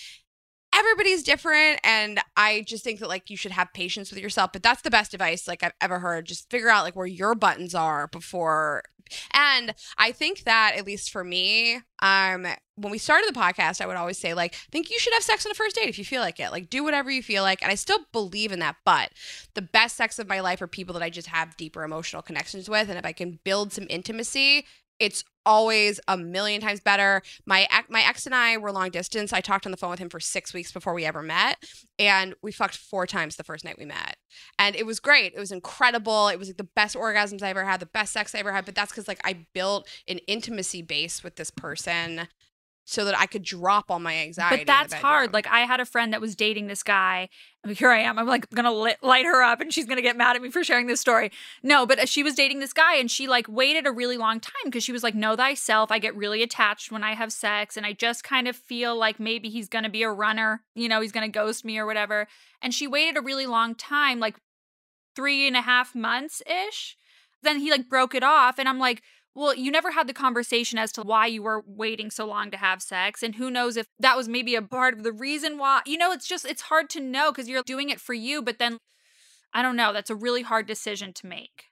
everybody's 0.74 1.22
different 1.22 1.80
and 1.82 2.20
i 2.36 2.62
just 2.66 2.84
think 2.84 3.00
that 3.00 3.08
like 3.08 3.30
you 3.30 3.36
should 3.36 3.52
have 3.52 3.72
patience 3.72 4.10
with 4.10 4.20
yourself 4.20 4.52
but 4.52 4.62
that's 4.62 4.82
the 4.82 4.90
best 4.90 5.14
advice 5.14 5.48
like 5.48 5.62
i've 5.62 5.72
ever 5.80 5.98
heard. 5.98 6.26
Just 6.26 6.50
figure 6.50 6.68
out 6.68 6.84
like 6.84 6.96
where 6.96 7.06
your 7.06 7.34
buttons 7.34 7.74
are 7.74 8.08
before 8.08 8.82
and 9.32 9.74
i 9.96 10.12
think 10.12 10.44
that 10.44 10.74
at 10.76 10.86
least 10.86 11.10
for 11.10 11.24
me 11.24 11.80
um 12.00 12.46
when 12.76 12.92
we 12.92 12.98
started 12.98 13.26
the 13.28 13.38
podcast 13.38 13.80
i 13.80 13.86
would 13.86 13.96
always 13.96 14.18
say 14.18 14.34
like 14.34 14.54
think 14.70 14.90
you 14.90 14.98
should 14.98 15.14
have 15.14 15.22
sex 15.22 15.46
on 15.46 15.52
a 15.52 15.54
first 15.54 15.76
date 15.76 15.88
if 15.88 15.98
you 15.98 16.04
feel 16.04 16.20
like 16.20 16.38
it. 16.38 16.50
Like 16.50 16.68
do 16.68 16.84
whatever 16.84 17.10
you 17.10 17.22
feel 17.22 17.42
like. 17.42 17.62
And 17.62 17.72
i 17.72 17.74
still 17.74 18.00
believe 18.12 18.52
in 18.52 18.58
that 18.58 18.76
but 18.84 19.10
the 19.54 19.62
best 19.62 19.96
sex 19.96 20.18
of 20.18 20.28
my 20.28 20.40
life 20.40 20.60
are 20.60 20.66
people 20.66 20.92
that 20.92 21.02
i 21.02 21.10
just 21.10 21.28
have 21.28 21.56
deeper 21.56 21.82
emotional 21.82 22.22
connections 22.22 22.68
with 22.68 22.90
and 22.90 22.98
if 22.98 23.06
i 23.06 23.12
can 23.12 23.38
build 23.44 23.72
some 23.72 23.86
intimacy 23.88 24.66
it's 24.98 25.24
always 25.48 25.98
a 26.06 26.16
million 26.16 26.60
times 26.60 26.78
better. 26.78 27.22
My 27.46 27.66
ex- 27.72 27.88
my 27.88 28.02
ex 28.02 28.26
and 28.26 28.34
I 28.34 28.58
were 28.58 28.70
long 28.70 28.90
distance. 28.90 29.32
I 29.32 29.40
talked 29.40 29.64
on 29.64 29.70
the 29.70 29.78
phone 29.78 29.90
with 29.90 29.98
him 29.98 30.10
for 30.10 30.20
six 30.20 30.52
weeks 30.52 30.70
before 30.70 30.92
we 30.92 31.06
ever 31.06 31.22
met, 31.22 31.56
and 31.98 32.34
we 32.42 32.52
fucked 32.52 32.76
four 32.76 33.06
times 33.06 33.36
the 33.36 33.44
first 33.44 33.64
night 33.64 33.78
we 33.78 33.86
met, 33.86 34.16
and 34.58 34.76
it 34.76 34.84
was 34.84 35.00
great. 35.00 35.32
It 35.34 35.38
was 35.38 35.50
incredible. 35.50 36.28
It 36.28 36.38
was 36.38 36.48
like 36.48 36.58
the 36.58 36.68
best 36.76 36.94
orgasms 36.94 37.42
I 37.42 37.48
ever 37.48 37.64
had, 37.64 37.80
the 37.80 37.86
best 37.86 38.12
sex 38.12 38.34
I 38.34 38.38
ever 38.40 38.52
had. 38.52 38.66
But 38.66 38.74
that's 38.74 38.92
because 38.92 39.08
like 39.08 39.20
I 39.24 39.46
built 39.54 39.88
an 40.06 40.18
intimacy 40.28 40.82
base 40.82 41.24
with 41.24 41.36
this 41.36 41.50
person, 41.50 42.28
so 42.90 43.04
that 43.04 43.18
I 43.18 43.26
could 43.26 43.42
drop 43.42 43.90
all 43.90 43.98
my 43.98 44.16
anxiety. 44.16 44.64
But 44.64 44.66
that's 44.66 44.94
hard. 44.94 45.34
Like 45.34 45.46
I 45.46 45.60
had 45.60 45.78
a 45.78 45.84
friend 45.84 46.10
that 46.14 46.22
was 46.22 46.34
dating 46.34 46.68
this 46.68 46.82
guy. 46.82 47.28
I 47.62 47.68
mean, 47.68 47.76
here 47.76 47.90
I 47.90 47.98
am. 47.98 48.18
I'm 48.18 48.26
like 48.26 48.48
gonna 48.48 48.72
lit, 48.72 48.96
light 49.02 49.26
her 49.26 49.42
up, 49.42 49.60
and 49.60 49.70
she's 49.70 49.84
gonna 49.84 50.00
get 50.00 50.16
mad 50.16 50.36
at 50.36 50.40
me 50.40 50.50
for 50.50 50.64
sharing 50.64 50.86
this 50.86 50.98
story. 50.98 51.30
No, 51.62 51.84
but 51.84 51.98
uh, 51.98 52.06
she 52.06 52.22
was 52.22 52.34
dating 52.34 52.60
this 52.60 52.72
guy, 52.72 52.96
and 52.96 53.10
she 53.10 53.28
like 53.28 53.46
waited 53.46 53.86
a 53.86 53.92
really 53.92 54.16
long 54.16 54.40
time 54.40 54.54
because 54.64 54.82
she 54.82 54.92
was 54.92 55.02
like, 55.02 55.14
"Know 55.14 55.36
thyself." 55.36 55.92
I 55.92 55.98
get 55.98 56.16
really 56.16 56.42
attached 56.42 56.90
when 56.90 57.04
I 57.04 57.14
have 57.14 57.30
sex, 57.30 57.76
and 57.76 57.84
I 57.84 57.92
just 57.92 58.24
kind 58.24 58.48
of 58.48 58.56
feel 58.56 58.96
like 58.96 59.20
maybe 59.20 59.50
he's 59.50 59.68
gonna 59.68 59.90
be 59.90 60.02
a 60.02 60.10
runner. 60.10 60.62
You 60.74 60.88
know, 60.88 61.02
he's 61.02 61.12
gonna 61.12 61.28
ghost 61.28 61.66
me 61.66 61.76
or 61.78 61.84
whatever. 61.84 62.26
And 62.62 62.72
she 62.72 62.86
waited 62.86 63.18
a 63.18 63.20
really 63.20 63.46
long 63.46 63.74
time, 63.74 64.18
like 64.18 64.36
three 65.14 65.46
and 65.46 65.58
a 65.58 65.62
half 65.62 65.94
months 65.94 66.42
ish. 66.46 66.96
Then 67.42 67.58
he 67.58 67.70
like 67.70 67.90
broke 67.90 68.14
it 68.14 68.24
off, 68.24 68.58
and 68.58 68.66
I'm 68.66 68.78
like. 68.78 69.02
Well, 69.34 69.54
you 69.54 69.70
never 69.70 69.92
had 69.92 70.08
the 70.08 70.14
conversation 70.14 70.78
as 70.78 70.90
to 70.92 71.02
why 71.02 71.26
you 71.26 71.42
were 71.42 71.62
waiting 71.66 72.10
so 72.10 72.26
long 72.26 72.50
to 72.50 72.56
have 72.56 72.82
sex. 72.82 73.22
And 73.22 73.36
who 73.36 73.50
knows 73.50 73.76
if 73.76 73.86
that 74.00 74.16
was 74.16 74.28
maybe 74.28 74.56
a 74.56 74.62
part 74.62 74.94
of 74.94 75.04
the 75.04 75.12
reason 75.12 75.58
why. 75.58 75.82
You 75.86 75.96
know, 75.98 76.10
it's 76.12 76.26
just, 76.26 76.44
it's 76.44 76.62
hard 76.62 76.90
to 76.90 77.00
know 77.00 77.30
because 77.30 77.48
you're 77.48 77.62
doing 77.64 77.88
it 77.88 78.00
for 78.00 78.14
you. 78.14 78.42
But 78.42 78.58
then, 78.58 78.78
I 79.52 79.62
don't 79.62 79.76
know. 79.76 79.92
That's 79.92 80.10
a 80.10 80.16
really 80.16 80.42
hard 80.42 80.66
decision 80.66 81.12
to 81.14 81.26
make. 81.26 81.66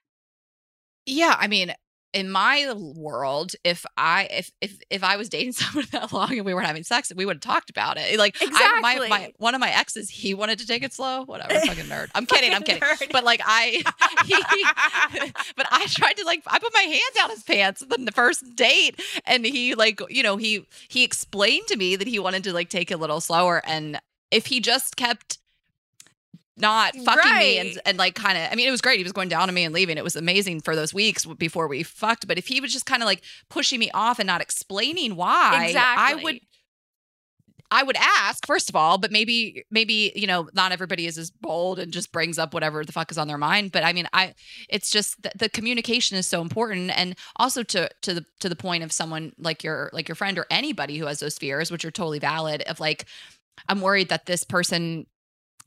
yeah, 1.05 1.35
I 1.39 1.47
mean, 1.47 1.73
in 2.13 2.29
my 2.31 2.73
world, 2.75 3.53
if 3.63 3.85
I 3.97 4.27
if 4.31 4.51
if 4.61 4.79
if 4.89 5.03
I 5.03 5.17
was 5.17 5.29
dating 5.29 5.51
someone 5.53 5.85
that 5.91 6.11
long 6.11 6.37
and 6.37 6.45
we 6.45 6.53
weren't 6.53 6.67
having 6.67 6.83
sex, 6.83 7.11
we 7.15 7.25
would 7.25 7.37
have 7.37 7.41
talked 7.41 7.69
about 7.69 7.97
it. 7.97 8.17
Like 8.17 8.37
I, 8.41 8.79
my, 8.81 8.93
Exactly. 8.93 9.09
my 9.09 9.33
one 9.37 9.55
of 9.55 9.61
my 9.61 9.69
exes, 9.69 10.09
he 10.09 10.33
wanted 10.33 10.59
to 10.59 10.67
take 10.67 10.83
it 10.83 10.93
slow. 10.93 11.23
Whatever, 11.25 11.59
fucking 11.67 11.85
nerd. 11.85 12.09
I'm 12.15 12.25
kidding. 12.25 12.53
I'm 12.53 12.63
kidding. 12.63 12.81
Nerd. 12.81 13.11
But 13.11 13.23
like 13.23 13.41
I, 13.45 13.83
he, 14.25 14.35
but 15.55 15.67
I 15.69 15.85
tried 15.87 16.13
to 16.13 16.25
like 16.25 16.43
I 16.47 16.59
put 16.59 16.73
my 16.73 16.81
hand 16.81 17.01
down 17.15 17.29
his 17.29 17.43
pants 17.43 17.83
on 17.91 18.05
the 18.05 18.11
first 18.11 18.55
date, 18.55 18.99
and 19.25 19.45
he 19.45 19.75
like 19.75 20.01
you 20.09 20.23
know 20.23 20.37
he 20.37 20.65
he 20.87 21.03
explained 21.03 21.67
to 21.67 21.77
me 21.77 21.95
that 21.95 22.07
he 22.07 22.19
wanted 22.19 22.43
to 22.45 22.53
like 22.53 22.69
take 22.69 22.91
it 22.91 22.95
a 22.95 22.97
little 22.97 23.21
slower, 23.21 23.61
and 23.65 23.99
if 24.31 24.47
he 24.47 24.59
just 24.59 24.95
kept 24.95 25.39
not 26.57 26.95
fucking 26.95 27.37
me 27.37 27.59
and 27.59 27.79
and 27.85 27.97
like 27.97 28.15
kind 28.15 28.37
of 28.37 28.51
I 28.51 28.55
mean 28.55 28.67
it 28.67 28.71
was 28.71 28.81
great. 28.81 28.97
He 28.97 29.03
was 29.03 29.13
going 29.13 29.29
down 29.29 29.47
on 29.47 29.53
me 29.53 29.63
and 29.63 29.73
leaving. 29.73 29.97
It 29.97 30.03
was 30.03 30.15
amazing 30.15 30.61
for 30.61 30.75
those 30.75 30.93
weeks 30.93 31.25
before 31.25 31.67
we 31.67 31.83
fucked. 31.83 32.27
But 32.27 32.37
if 32.37 32.47
he 32.47 32.59
was 32.59 32.73
just 32.73 32.85
kind 32.85 33.03
of 33.03 33.07
like 33.07 33.21
pushing 33.49 33.79
me 33.79 33.91
off 33.93 34.19
and 34.19 34.27
not 34.27 34.41
explaining 34.41 35.15
why 35.15 35.67
exactly. 35.67 36.19
I 36.19 36.23
would 36.23 36.39
I 37.69 37.83
would 37.83 37.97
ask 37.97 38.47
first 38.47 38.69
of 38.69 38.75
all 38.75 38.97
but 38.97 39.11
maybe 39.11 39.65
maybe 39.69 40.11
you 40.15 40.25
know 40.25 40.49
not 40.53 40.71
everybody 40.71 41.05
is 41.05 41.17
as 41.17 41.29
bold 41.29 41.79
and 41.79 41.91
just 41.91 42.11
brings 42.11 42.39
up 42.39 42.53
whatever 42.53 42.85
the 42.85 42.91
fuck 42.91 43.11
is 43.11 43.17
on 43.17 43.27
their 43.27 43.37
mind. 43.37 43.71
But 43.71 43.83
I 43.83 43.93
mean 43.93 44.07
I 44.13 44.33
it's 44.69 44.89
just 44.89 45.21
the, 45.21 45.31
the 45.37 45.49
communication 45.49 46.17
is 46.17 46.25
so 46.25 46.41
important. 46.41 46.97
And 46.97 47.15
also 47.35 47.63
to 47.63 47.89
to 48.01 48.13
the 48.15 48.25
to 48.39 48.49
the 48.49 48.55
point 48.55 48.83
of 48.83 48.91
someone 48.91 49.33
like 49.37 49.63
your 49.63 49.91
like 49.93 50.07
your 50.07 50.15
friend 50.15 50.37
or 50.39 50.47
anybody 50.49 50.97
who 50.97 51.05
has 51.05 51.19
those 51.19 51.37
fears 51.37 51.69
which 51.69 51.85
are 51.85 51.91
totally 51.91 52.19
valid 52.19 52.63
of 52.63 52.79
like 52.79 53.05
I'm 53.67 53.81
worried 53.81 54.09
that 54.09 54.25
this 54.27 54.43
person 54.43 55.07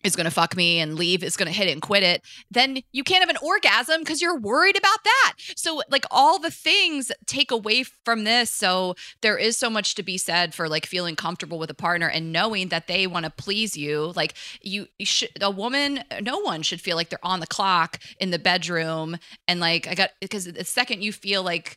is 0.05 0.17
going 0.17 0.25
to 0.25 0.31
fuck 0.31 0.57
me 0.57 0.79
and 0.79 0.97
leave 0.97 1.23
is 1.23 1.37
going 1.37 1.51
to 1.51 1.57
hit 1.57 1.69
it 1.69 1.73
and 1.73 1.83
quit 1.83 2.03
it 2.03 2.23
then 2.51 2.79
you 2.93 3.05
can't 3.05 3.23
have 3.23 3.29
an 3.29 3.37
orgasm 3.43 4.01
because 4.01 4.21
you're 4.21 4.39
worried 4.39 4.77
about 4.77 5.05
that. 5.05 5.35
So 5.57 5.83
like 5.91 6.05
all 6.11 6.39
the 6.39 6.51
things 6.51 7.13
take 7.27 7.51
away 7.51 7.85
from 8.05 8.25
this. 8.25 8.51
So 8.51 8.95
there 9.23 9.39
is 9.39 9.57
so 9.57 9.71
much 9.71 9.95
to 9.97 10.03
be 10.03 10.19
said 10.19 10.55
for 10.55 10.69
like 10.69 10.87
feeling 10.87 11.17
comfortable 11.17 11.59
with 11.59 11.71
a 11.71 11.75
partner 11.75 12.09
and 12.09 12.33
knowing 12.33 12.69
that 12.69 12.87
they 12.87 13.07
want 13.07 13.25
to 13.25 13.31
please 13.31 13.77
you. 13.77 14.13
Like 14.17 14.35
you, 14.63 14.87
you 14.99 15.07
should 15.07 15.31
a 15.41 15.51
woman 15.51 16.03
no 16.23 16.39
one 16.39 16.63
should 16.63 16.81
feel 16.81 16.97
like 16.97 17.09
they're 17.09 17.19
on 17.25 17.41
the 17.41 17.47
clock 17.47 17.99
in 18.19 18.31
the 18.31 18.39
bedroom 18.39 19.17
and 19.49 19.61
like 19.61 19.87
i 19.87 19.95
got 19.95 20.11
because 20.21 20.45
the 20.45 20.65
second 20.65 21.03
you 21.03 21.13
feel 21.13 21.43
like 21.43 21.77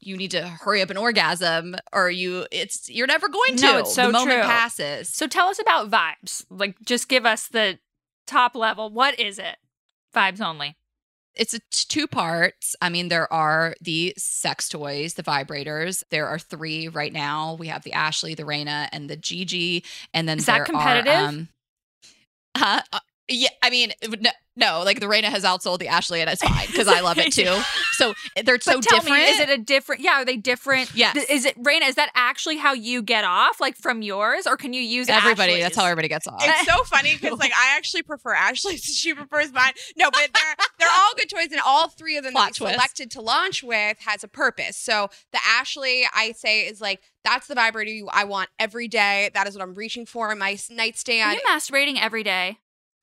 you 0.00 0.16
need 0.16 0.30
to 0.32 0.42
hurry 0.48 0.82
up 0.82 0.90
an 0.90 0.96
orgasm 0.96 1.76
or 1.92 2.10
you 2.10 2.46
it's 2.50 2.88
you're 2.90 3.06
never 3.06 3.28
going 3.28 3.56
to 3.56 3.62
No, 3.62 3.78
it's 3.78 3.94
so 3.94 4.06
the 4.06 4.12
moment 4.12 4.40
true. 4.40 4.42
passes 4.50 5.08
So 5.08 5.26
tell 5.26 5.48
us 5.48 5.58
about 5.60 5.90
vibes. 5.90 6.44
Like, 6.50 6.76
just 6.84 7.08
give 7.08 7.26
us 7.26 7.48
the 7.48 7.78
top 8.26 8.54
level. 8.54 8.90
What 8.90 9.18
is 9.20 9.38
it? 9.38 9.56
Vibes 10.14 10.40
only. 10.40 10.76
it's 11.36 11.54
a 11.54 11.58
t- 11.58 11.64
two 11.88 12.06
parts. 12.06 12.74
I 12.82 12.88
mean, 12.88 13.08
there 13.08 13.32
are 13.32 13.74
the 13.80 14.12
sex 14.18 14.68
toys, 14.68 15.14
the 15.14 15.22
vibrators. 15.22 16.02
There 16.10 16.26
are 16.26 16.38
three 16.38 16.88
right 16.88 17.12
now. 17.12 17.54
We 17.54 17.68
have 17.68 17.84
the 17.84 17.92
Ashley, 17.92 18.34
the 18.34 18.42
Rayna, 18.42 18.88
and 18.92 19.08
the 19.08 19.16
Gigi. 19.16 19.84
And 20.12 20.28
then 20.28 20.38
Is 20.38 20.46
that 20.46 20.54
there 20.54 20.62
are, 20.62 20.66
competitive? 20.66 21.14
um, 21.14 21.48
huh? 22.56 22.80
Uh, 22.92 22.98
yeah, 23.28 23.50
I 23.62 23.70
mean, 23.70 23.92
no, 24.20 24.30
no, 24.56 24.82
like 24.84 25.00
the 25.00 25.06
Rayna 25.06 25.24
has 25.24 25.44
outsold 25.44 25.78
the 25.78 25.88
Ashley, 25.88 26.20
and 26.20 26.28
it's 26.28 26.42
fine 26.42 26.66
because 26.66 26.88
I 26.88 27.00
love 27.00 27.18
it 27.18 27.32
too. 27.32 27.56
So 27.92 28.14
eh, 28.36 28.42
they're 28.44 28.58
so 28.60 28.74
but 28.76 28.82
tell 28.84 28.98
different. 29.00 29.16
me, 29.22 29.28
is 29.30 29.40
it 29.40 29.48
a 29.48 29.58
different? 29.58 30.00
Yeah, 30.02 30.20
are 30.20 30.24
they 30.24 30.36
different? 30.36 30.94
Yes. 30.94 31.16
Is 31.30 31.44
it 31.44 31.56
Rayna? 31.62 31.88
Is 31.88 31.94
that 31.94 32.10
actually 32.14 32.56
how 32.56 32.72
you 32.72 33.02
get 33.02 33.24
off, 33.24 33.60
like 33.60 33.76
from 33.76 34.02
yours, 34.02 34.46
or 34.46 34.56
can 34.56 34.72
you 34.72 34.82
use 34.82 35.08
everybody? 35.08 35.52
Ashley's? 35.52 35.64
That's 35.64 35.76
how 35.76 35.84
everybody 35.84 36.08
gets 36.08 36.26
off. 36.26 36.40
It's 36.42 36.66
so 36.70 36.82
funny 36.84 37.16
because 37.18 37.38
like 37.38 37.52
I 37.52 37.76
actually 37.76 38.02
prefer 38.02 38.34
Ashley's. 38.34 38.84
She 39.00 39.14
prefers 39.14 39.52
mine. 39.52 39.72
No, 39.96 40.10
but 40.10 40.28
they're 40.34 40.56
they're 40.78 40.88
all 40.90 41.12
good 41.16 41.30
toys, 41.30 41.48
and 41.52 41.60
all 41.64 41.88
three 41.88 42.16
of 42.16 42.24
them 42.24 42.32
Plot 42.32 42.48
that 42.54 42.60
we 42.60 42.64
twist. 42.66 42.74
selected 42.74 43.10
to 43.12 43.20
launch 43.22 43.62
with 43.62 43.98
has 44.00 44.22
a 44.24 44.28
purpose. 44.28 44.76
So 44.76 45.08
the 45.32 45.38
Ashley, 45.46 46.04
I 46.14 46.32
say, 46.32 46.66
is 46.66 46.80
like 46.80 47.00
that's 47.24 47.46
the 47.46 47.54
vibrator 47.54 47.90
you 47.90 48.08
I 48.12 48.24
want 48.24 48.48
every 48.58 48.88
day. 48.88 49.30
That 49.34 49.46
is 49.46 49.54
what 49.54 49.62
I'm 49.62 49.74
reaching 49.74 50.06
for 50.06 50.30
in 50.32 50.38
my 50.38 50.52
s- 50.52 50.70
Are 50.70 50.74
nightstand. 50.74 51.38
you 51.42 51.48
masturbating 51.48 51.98
every 52.00 52.22
day? 52.22 52.58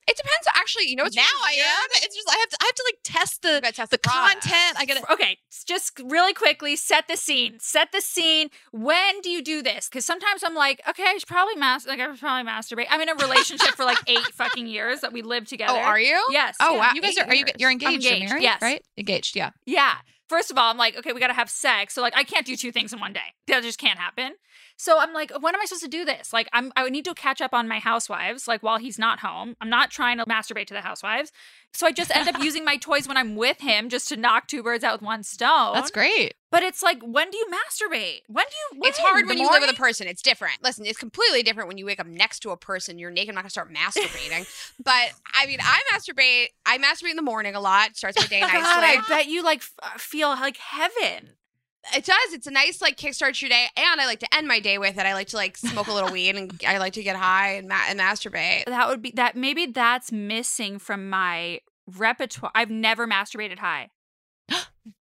It 0.08 0.16
depends. 0.16 0.48
Actually, 0.56 0.88
you 0.88 0.96
know 0.96 1.04
what's 1.04 1.16
now 1.16 1.24
really 1.24 1.60
I 1.60 1.64
am. 1.64 1.90
It's 2.04 2.16
just 2.16 2.30
I 2.30 2.38
have 2.40 2.50
to 2.50 2.58
I 2.62 2.66
have 2.66 2.76
to 2.76 2.84
like 2.88 3.00
test 3.04 3.42
the 3.42 3.72
test 3.74 3.92
the 3.92 3.98
product. 3.98 4.42
content. 4.42 4.78
I 4.78 4.86
gotta 4.86 5.14
Okay, 5.14 5.38
just 5.66 6.00
really 6.06 6.34
quickly 6.34 6.76
set 6.76 7.08
the 7.08 7.18
scene. 7.18 7.58
Set 7.60 7.92
the 7.92 8.02
scene. 8.02 8.50
When 8.72 9.22
do 9.22 9.30
you 9.30 9.44
do 9.44 9.62
this? 9.62 9.90
Because 9.90 10.06
sometimes 10.06 10.44
I'm 10.44 10.56
like, 10.56 10.82
okay, 10.88 11.04
I 11.06 11.18
should 11.18 11.28
probably 11.28 11.56
mas- 11.56 11.86
like 11.86 12.00
I 12.00 12.10
should 12.10 12.20
probably 12.20 12.50
masturbate. 12.50 12.88
I'm 12.90 13.02
in 13.02 13.10
a 13.10 13.16
relationship 13.16 13.76
for 13.76 13.84
like 13.86 13.98
eight 14.08 14.26
fucking 14.34 14.68
years 14.68 15.02
that 15.02 15.12
we 15.12 15.22
live 15.22 15.44
oh, 15.44 15.50
together. 15.50 15.74
Oh, 15.74 15.82
are 15.82 16.00
you? 16.00 16.24
Yes. 16.30 16.56
Oh, 16.62 16.74
yeah. 16.74 16.80
wow. 16.80 16.92
you 16.94 17.02
guys 17.02 17.18
are 17.18 17.26
are 17.26 17.36
you 17.36 17.46
you're 17.58 17.72
engaged, 17.72 18.06
engaged, 18.06 18.22
you're 18.22 18.30
married, 18.30 18.44
yes. 18.44 18.62
right? 18.62 18.84
Engaged, 18.98 19.36
yeah. 19.36 19.52
Yeah. 19.66 19.96
First 20.30 20.52
of 20.52 20.58
all, 20.58 20.70
I'm 20.70 20.78
like, 20.78 20.98
okay, 20.98 21.14
we 21.14 21.20
got 21.20 21.28
to 21.28 21.34
have 21.34 21.50
sex. 21.50 21.94
So 21.94 22.02
like 22.02 22.16
I 22.16 22.24
can't 22.24 22.46
do 22.46 22.56
two 22.56 22.72
things 22.72 22.94
in 22.94 23.00
one 23.00 23.14
day. 23.14 23.34
That 23.48 23.64
just 23.64 23.80
can't 23.80 24.00
happen. 24.00 24.34
So 24.80 25.00
I'm 25.00 25.12
like, 25.12 25.32
when 25.42 25.56
am 25.56 25.62
I 25.62 25.66
supposed 25.66 25.84
to 25.84 25.90
do 25.90 26.06
this? 26.06 26.32
Like 26.32 26.48
I'm 26.54 26.72
I 26.76 26.84
would 26.84 26.92
need 26.92 27.06
to 27.06 27.14
catch 27.16 27.42
up 27.42 27.54
on 27.54 27.68
my 27.68 27.80
housewives 27.80 28.48
like 28.48 28.62
while 28.62 28.78
he's 28.78 29.00
not 29.00 29.20
home. 29.20 29.56
I'm 29.60 29.70
not 29.70 29.90
trying 29.90 30.20
to 30.20 30.26
masturbate 30.26 30.68
to 30.68 30.76
the 30.76 30.82
housewives. 30.82 31.32
So 31.74 31.86
I 31.88 31.92
just 31.92 32.16
end 32.16 32.30
up 32.30 32.40
using 32.44 32.64
my 32.64 32.78
toys 32.78 33.08
when 33.08 33.18
I'm 33.18 33.36
with 33.36 33.60
him 33.60 33.90
just 33.90 34.08
to 34.10 34.18
knock 34.18 34.48
two 34.48 34.62
birds 34.64 34.84
out 34.84 34.94
with 34.94 35.02
one 35.02 35.24
stone. 35.24 35.74
That's 35.74 35.92
great. 35.92 36.36
But 36.50 36.64
it's 36.64 36.82
like, 36.82 37.02
when 37.02 37.30
do 37.30 37.38
you 37.38 37.46
masturbate? 37.48 38.22
When 38.28 38.46
do 38.46 38.78
you 38.78 38.88
It's 38.88 38.98
hard 38.98 39.26
The 39.26 39.30
when 39.30 39.38
you 39.38 39.50
live 39.50 39.62
with 39.62 39.70
a 39.70 39.76
person. 39.76 40.08
It's 40.08 40.22
different. 40.22 40.64
Listen, 40.64 40.86
it's 40.86 40.98
completely 40.98 41.44
different 41.44 41.68
when 41.68 41.78
you 41.78 41.86
wake 41.86 42.00
up 42.00 42.08
next 42.08 42.40
to 42.42 42.52
a 42.52 42.58
person. 42.58 42.98
You're 43.00 43.12
naked. 43.12 43.30
I'm 43.30 43.36
not 43.36 43.42
gonna 43.42 43.50
start 43.50 43.74
masturbating. 43.74 44.48
but 44.84 45.12
I 45.34 45.46
mean, 45.48 45.60
I 45.62 45.82
masturbate. 45.92 46.48
I 46.66 46.78
masturbate 46.78 47.12
in 47.12 47.16
the 47.18 47.22
morning 47.22 47.56
a 47.56 47.60
lot. 47.60 47.98
Starts 47.98 48.18
my 48.18 48.28
day 48.28 48.40
oh 48.44 48.48
nicely. 48.48 48.62
God, 48.62 48.84
I 48.84 49.04
bet 49.10 49.28
you 49.28 49.44
like 49.44 49.60
f- 49.60 50.00
feel 50.00 50.30
like 50.30 50.58
heaven. 50.58 51.32
It 51.96 52.06
does. 52.06 52.34
It's 52.34 52.48
a 52.48 52.52
nice 52.52 52.82
like 52.82 52.98
kickstart 52.98 53.42
your 53.42 53.50
day, 53.50 53.66
and 53.76 54.02
I 54.02 54.06
like 54.06 54.20
to 54.20 54.36
end 54.36 54.48
my 54.48 54.60
day 54.60 54.78
with 54.78 54.98
it. 54.98 55.06
I 55.06 55.14
like 55.14 55.28
to 55.30 55.36
like 55.38 55.58
smoke 55.58 55.88
a 55.88 55.94
little 55.94 56.12
weed, 56.14 56.36
and 56.36 56.62
I 56.68 56.78
like 56.78 56.94
to 56.94 57.04
get 57.04 57.16
high 57.16 57.54
and, 57.56 57.68
ma- 57.68 57.86
and 57.88 58.00
masturbate. 58.00 58.66
That 58.66 58.88
would 58.90 59.02
be 59.02 59.12
that. 59.16 59.36
Maybe 59.36 59.66
that's 59.68 60.12
missing 60.12 60.80
from 60.80 61.10
my 61.10 61.62
repertoire. 61.88 62.52
I've 62.56 62.70
never 62.72 63.08
masturbated 63.08 63.60
high. 63.60 63.90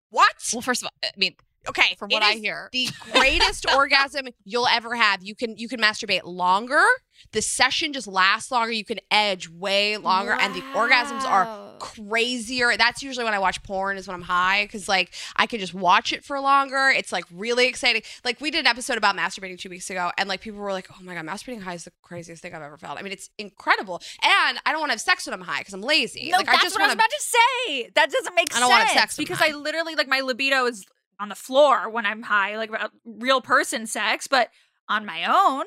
What? 0.10 0.36
Well, 0.54 0.62
first 0.62 0.84
of 0.84 0.88
all, 0.88 0.92
I 1.04 1.10
mean, 1.18 1.34
Okay, 1.68 1.96
from 1.98 2.12
it 2.12 2.16
what 2.16 2.24
I 2.24 2.34
is 2.34 2.42
hear, 2.42 2.70
the 2.74 2.88
greatest 3.14 3.66
orgasm 3.74 4.28
you'll 4.44 4.68
ever 4.68 4.96
have. 4.96 5.24
You 5.24 5.34
can 5.34 5.58
you 5.58 5.70
can 5.70 5.80
masturbate 5.80 6.22
longer. 6.26 6.84
The 7.32 7.42
session 7.42 7.94
just 7.94 8.06
lasts 8.06 8.52
longer. 8.52 8.72
You 8.74 8.84
can 8.86 9.00
edge 9.10 9.48
way 9.50 9.96
longer, 9.98 10.34
and 10.34 10.54
the 10.54 10.62
orgasms 10.76 11.24
are 11.24 11.46
Wow. 11.46 11.73
Crazier. 11.84 12.78
That's 12.78 13.04
usually 13.04 13.26
when 13.26 13.34
I 13.34 13.40
watch 13.40 13.62
porn 13.62 13.98
is 13.98 14.08
when 14.08 14.16
I'm 14.16 14.22
high 14.22 14.64
because 14.64 14.88
like 14.88 15.14
I 15.36 15.46
can 15.46 15.60
just 15.60 15.74
watch 15.74 16.14
it 16.14 16.24
for 16.24 16.40
longer. 16.40 16.94
It's 16.96 17.12
like 17.12 17.26
really 17.30 17.68
exciting. 17.68 18.04
Like 18.24 18.40
we 18.40 18.52
did 18.52 18.62
an 18.62 18.68
episode 18.68 18.98
about 18.98 19.18
masturbating 19.18 19.60
two 19.60 19.70
weeks 19.70 19.90
ago, 19.90 20.10
and 20.18 20.30
like 20.30 20.40
people 20.40 20.62
were 20.62 20.72
like, 20.72 20.88
"Oh 20.90 21.04
my 21.04 21.14
god, 21.14 21.26
masturbating 21.26 21.62
high 21.62 21.74
is 21.74 21.84
the 21.84 21.92
craziest 22.02 22.42
thing 22.42 22.56
I've 22.56 22.62
ever 22.62 22.78
felt." 22.78 22.98
I 22.98 23.02
mean, 23.02 23.12
it's 23.12 23.30
incredible, 23.38 24.02
and 24.24 24.60
I 24.66 24.72
don't 24.72 24.80
want 24.80 24.92
to 24.92 24.94
have 24.94 25.02
sex 25.02 25.28
when 25.28 25.34
I'm 25.34 25.42
high 25.42 25.60
because 25.60 25.74
I'm 25.74 25.82
lazy. 25.82 26.30
No, 26.32 26.38
like 26.38 26.46
that's 26.46 26.60
I 26.60 26.62
just 26.62 26.76
what 26.76 26.84
I 26.84 26.88
was 26.88 26.94
about 26.94 27.10
to 27.10 27.22
say. 27.22 27.90
That 27.96 28.10
doesn't 28.10 28.34
make 28.34 28.54
sense. 28.54 28.58
I 28.58 28.60
don't 28.62 28.70
wanna 28.70 28.86
have 28.86 29.00
sex 29.00 29.18
because. 29.18 29.42
I 29.42 29.50
literally 29.50 29.96
like 29.96 30.08
my 30.08 30.22
libido 30.22 30.66
is 30.66 30.86
on 31.20 31.28
the 31.28 31.36
floor 31.36 31.90
when 31.90 32.06
I'm 32.06 32.22
high, 32.22 32.56
like 32.56 32.72
real 33.04 33.42
person 33.42 33.88
sex, 33.88 34.28
but 34.28 34.50
on 34.88 35.06
my 35.06 35.26
own. 35.26 35.66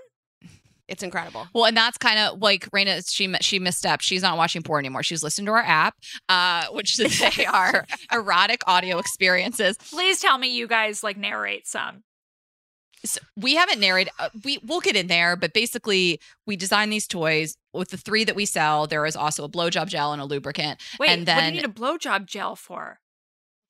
It's 0.88 1.02
incredible. 1.02 1.48
well, 1.52 1.64
and 1.64 1.76
that's 1.76 1.98
kind 1.98 2.18
of 2.18 2.40
like 2.40 2.70
Rayna. 2.70 3.02
She 3.12 3.32
she 3.40 3.58
misstepped. 3.58 4.02
She's 4.02 4.22
not 4.22 4.36
watching 4.36 4.62
porn 4.62 4.84
anymore. 4.84 5.02
She's 5.02 5.22
listening 5.22 5.46
to 5.46 5.52
our 5.52 5.58
app, 5.62 5.96
uh, 6.28 6.66
which 6.72 6.98
is 7.00 7.18
they 7.18 7.44
are 7.52 7.86
erotic 8.12 8.62
audio 8.66 8.98
experiences. 8.98 9.76
Please 9.78 10.20
tell 10.20 10.38
me 10.38 10.48
you 10.54 10.66
guys 10.68 11.02
like 11.02 11.16
narrate 11.16 11.66
some. 11.66 12.04
So 13.04 13.20
we 13.36 13.54
haven't 13.56 13.78
narrated. 13.80 14.12
Uh, 14.18 14.30
we 14.44 14.58
we'll 14.64 14.80
get 14.80 14.96
in 14.96 15.06
there, 15.08 15.36
but 15.36 15.52
basically, 15.52 16.20
we 16.46 16.56
design 16.56 16.90
these 16.90 17.06
toys 17.06 17.56
with 17.72 17.90
the 17.90 17.96
three 17.96 18.24
that 18.24 18.34
we 18.36 18.46
sell. 18.46 18.86
There 18.86 19.04
is 19.06 19.16
also 19.16 19.44
a 19.44 19.48
blowjob 19.48 19.88
gel 19.88 20.12
and 20.12 20.22
a 20.22 20.24
lubricant. 20.24 20.80
Wait, 20.98 21.10
And 21.10 21.26
what 21.26 21.38
do 21.40 21.44
you 21.46 21.50
need 21.52 21.64
a 21.64 21.68
blowjob 21.68 22.26
gel 22.26 22.56
for? 22.56 23.00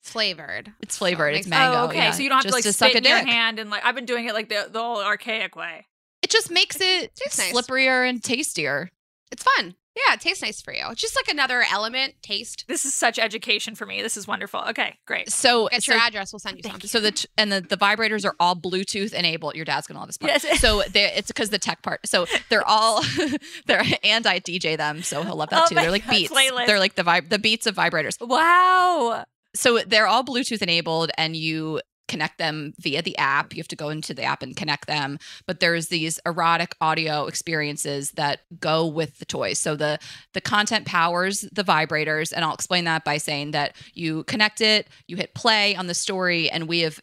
Flavored. 0.01 0.71
It's 0.81 0.97
flavored. 0.97 1.33
So 1.33 1.37
it 1.37 1.39
it's 1.39 1.47
mango. 1.49 1.79
oh, 1.81 1.85
okay. 1.87 1.97
yeah, 1.97 2.11
So 2.11 2.23
you 2.23 2.29
don't 2.29 2.37
have 2.37 2.43
just 2.43 2.53
to 2.53 2.55
like 2.57 2.63
to 2.63 2.73
spit 2.73 2.93
suck 2.93 2.95
a 2.95 2.97
in 2.99 3.03
your 3.03 3.19
dick. 3.19 3.27
hand 3.27 3.59
and 3.59 3.69
like 3.69 3.83
I've 3.83 3.95
been 3.95 4.05
doing 4.05 4.25
it 4.27 4.33
like 4.33 4.47
the 4.49 4.69
the 4.71 4.79
old 4.79 4.99
archaic 5.03 5.55
way. 5.55 5.85
It 6.27 6.31
just 6.31 6.51
makes 6.51 6.75
it 6.81 7.15
Tastes 7.15 7.37
nice. 7.39 7.53
slipperier 7.53 8.07
and 8.07 8.21
tastier. 8.21 8.89
It's 9.31 9.43
fun. 9.43 9.75
Yeah, 9.95 10.13
it 10.13 10.19
tastes 10.19 10.43
nice 10.43 10.61
for 10.61 10.73
you. 10.73 10.83
It's 10.91 10.99
just 10.99 11.15
like 11.15 11.29
another 11.29 11.63
element, 11.71 12.15
taste. 12.21 12.65
This 12.67 12.83
is 12.83 12.93
such 12.93 13.17
education 13.17 13.75
for 13.75 13.85
me. 13.85 14.01
This 14.01 14.17
is 14.17 14.27
wonderful. 14.27 14.59
Okay, 14.71 14.95
great. 15.07 15.31
So, 15.31 15.69
Get 15.69 15.83
so, 15.83 15.93
your 15.93 16.01
address. 16.01 16.33
We'll 16.33 16.39
send 16.41 16.57
you 16.57 16.63
something. 16.63 16.81
you. 16.83 16.89
so 16.89 16.99
the 16.99 17.11
t- 17.13 17.29
and 17.37 17.49
the, 17.49 17.61
the 17.61 17.77
vibrators 17.77 18.25
are 18.25 18.35
all 18.41 18.57
Bluetooth 18.57 19.13
enabled. 19.13 19.55
Your 19.55 19.63
dad's 19.63 19.87
gonna 19.87 19.99
love 20.01 20.09
this 20.09 20.17
part. 20.17 20.33
Yes. 20.43 20.59
So 20.59 20.83
they, 20.91 21.05
it's 21.13 21.29
because 21.29 21.49
the 21.49 21.59
tech 21.59 21.81
part. 21.81 22.05
So 22.05 22.25
they're 22.49 22.67
all 22.67 23.01
they're 23.67 23.83
and 24.03 24.27
I 24.27 24.41
DJ 24.41 24.75
them, 24.75 25.03
so 25.03 25.23
he'll 25.23 25.37
love 25.37 25.49
that 25.51 25.63
Oh 25.63 25.67
too. 25.69 25.75
They're 25.75 25.89
like 25.91 26.03
God, 26.03 26.11
beats. 26.11 26.33
playlist. 26.33 26.65
They're 26.67 26.79
like 26.79 26.95
the 26.95 27.03
vibe 27.03 27.29
the 27.29 27.39
beats 27.39 27.65
of 27.67 27.75
vibrators. 27.75 28.17
Wow. 28.19 29.23
So 29.55 29.79
they're 29.79 30.07
all 30.07 30.25
Bluetooth 30.25 30.61
enabled, 30.61 31.09
and 31.17 31.35
you 31.37 31.79
connect 32.07 32.37
them 32.37 32.73
via 32.79 33.01
the 33.01 33.17
app. 33.17 33.53
You 33.53 33.59
have 33.59 33.67
to 33.69 33.75
go 33.75 33.89
into 33.89 34.13
the 34.13 34.23
app 34.23 34.41
and 34.41 34.55
connect 34.55 34.87
them. 34.87 35.19
But 35.45 35.59
there's 35.59 35.87
these 35.87 36.19
erotic 36.25 36.75
audio 36.81 37.25
experiences 37.25 38.11
that 38.11 38.41
go 38.59 38.85
with 38.87 39.19
the 39.19 39.25
toys. 39.25 39.59
So 39.59 39.75
the 39.75 39.99
the 40.33 40.41
content 40.41 40.85
powers 40.85 41.41
the 41.51 41.63
vibrators, 41.63 42.31
and 42.31 42.43
I'll 42.43 42.53
explain 42.53 42.85
that 42.85 43.03
by 43.03 43.17
saying 43.17 43.51
that 43.51 43.75
you 43.93 44.23
connect 44.23 44.61
it, 44.61 44.87
you 45.07 45.17
hit 45.17 45.33
play 45.33 45.75
on 45.75 45.87
the 45.87 45.93
story, 45.93 46.49
and 46.49 46.67
we 46.67 46.79
have 46.81 46.99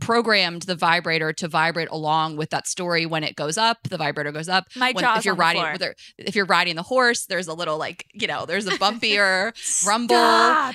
programmed 0.00 0.62
the 0.62 0.74
vibrator 0.74 1.32
to 1.32 1.48
vibrate 1.48 1.88
along 1.90 2.36
with 2.36 2.50
that 2.50 2.66
story 2.66 3.06
when 3.06 3.24
it 3.24 3.34
goes 3.36 3.56
up 3.56 3.78
the 3.88 3.96
vibrator 3.96 4.32
goes 4.32 4.48
up. 4.48 4.66
My 4.76 4.92
when, 4.92 5.04
if 5.16 5.24
you're 5.24 5.34
the 5.34 5.40
riding 5.40 5.76
floor. 5.76 5.94
if 6.18 6.36
you're 6.36 6.46
riding 6.46 6.76
the 6.76 6.82
horse 6.82 7.26
there's 7.26 7.48
a 7.48 7.54
little 7.54 7.78
like 7.78 8.06
you 8.12 8.26
know 8.26 8.46
there's 8.46 8.66
a 8.66 8.72
bumpier 8.72 9.52
rumble 9.86 10.16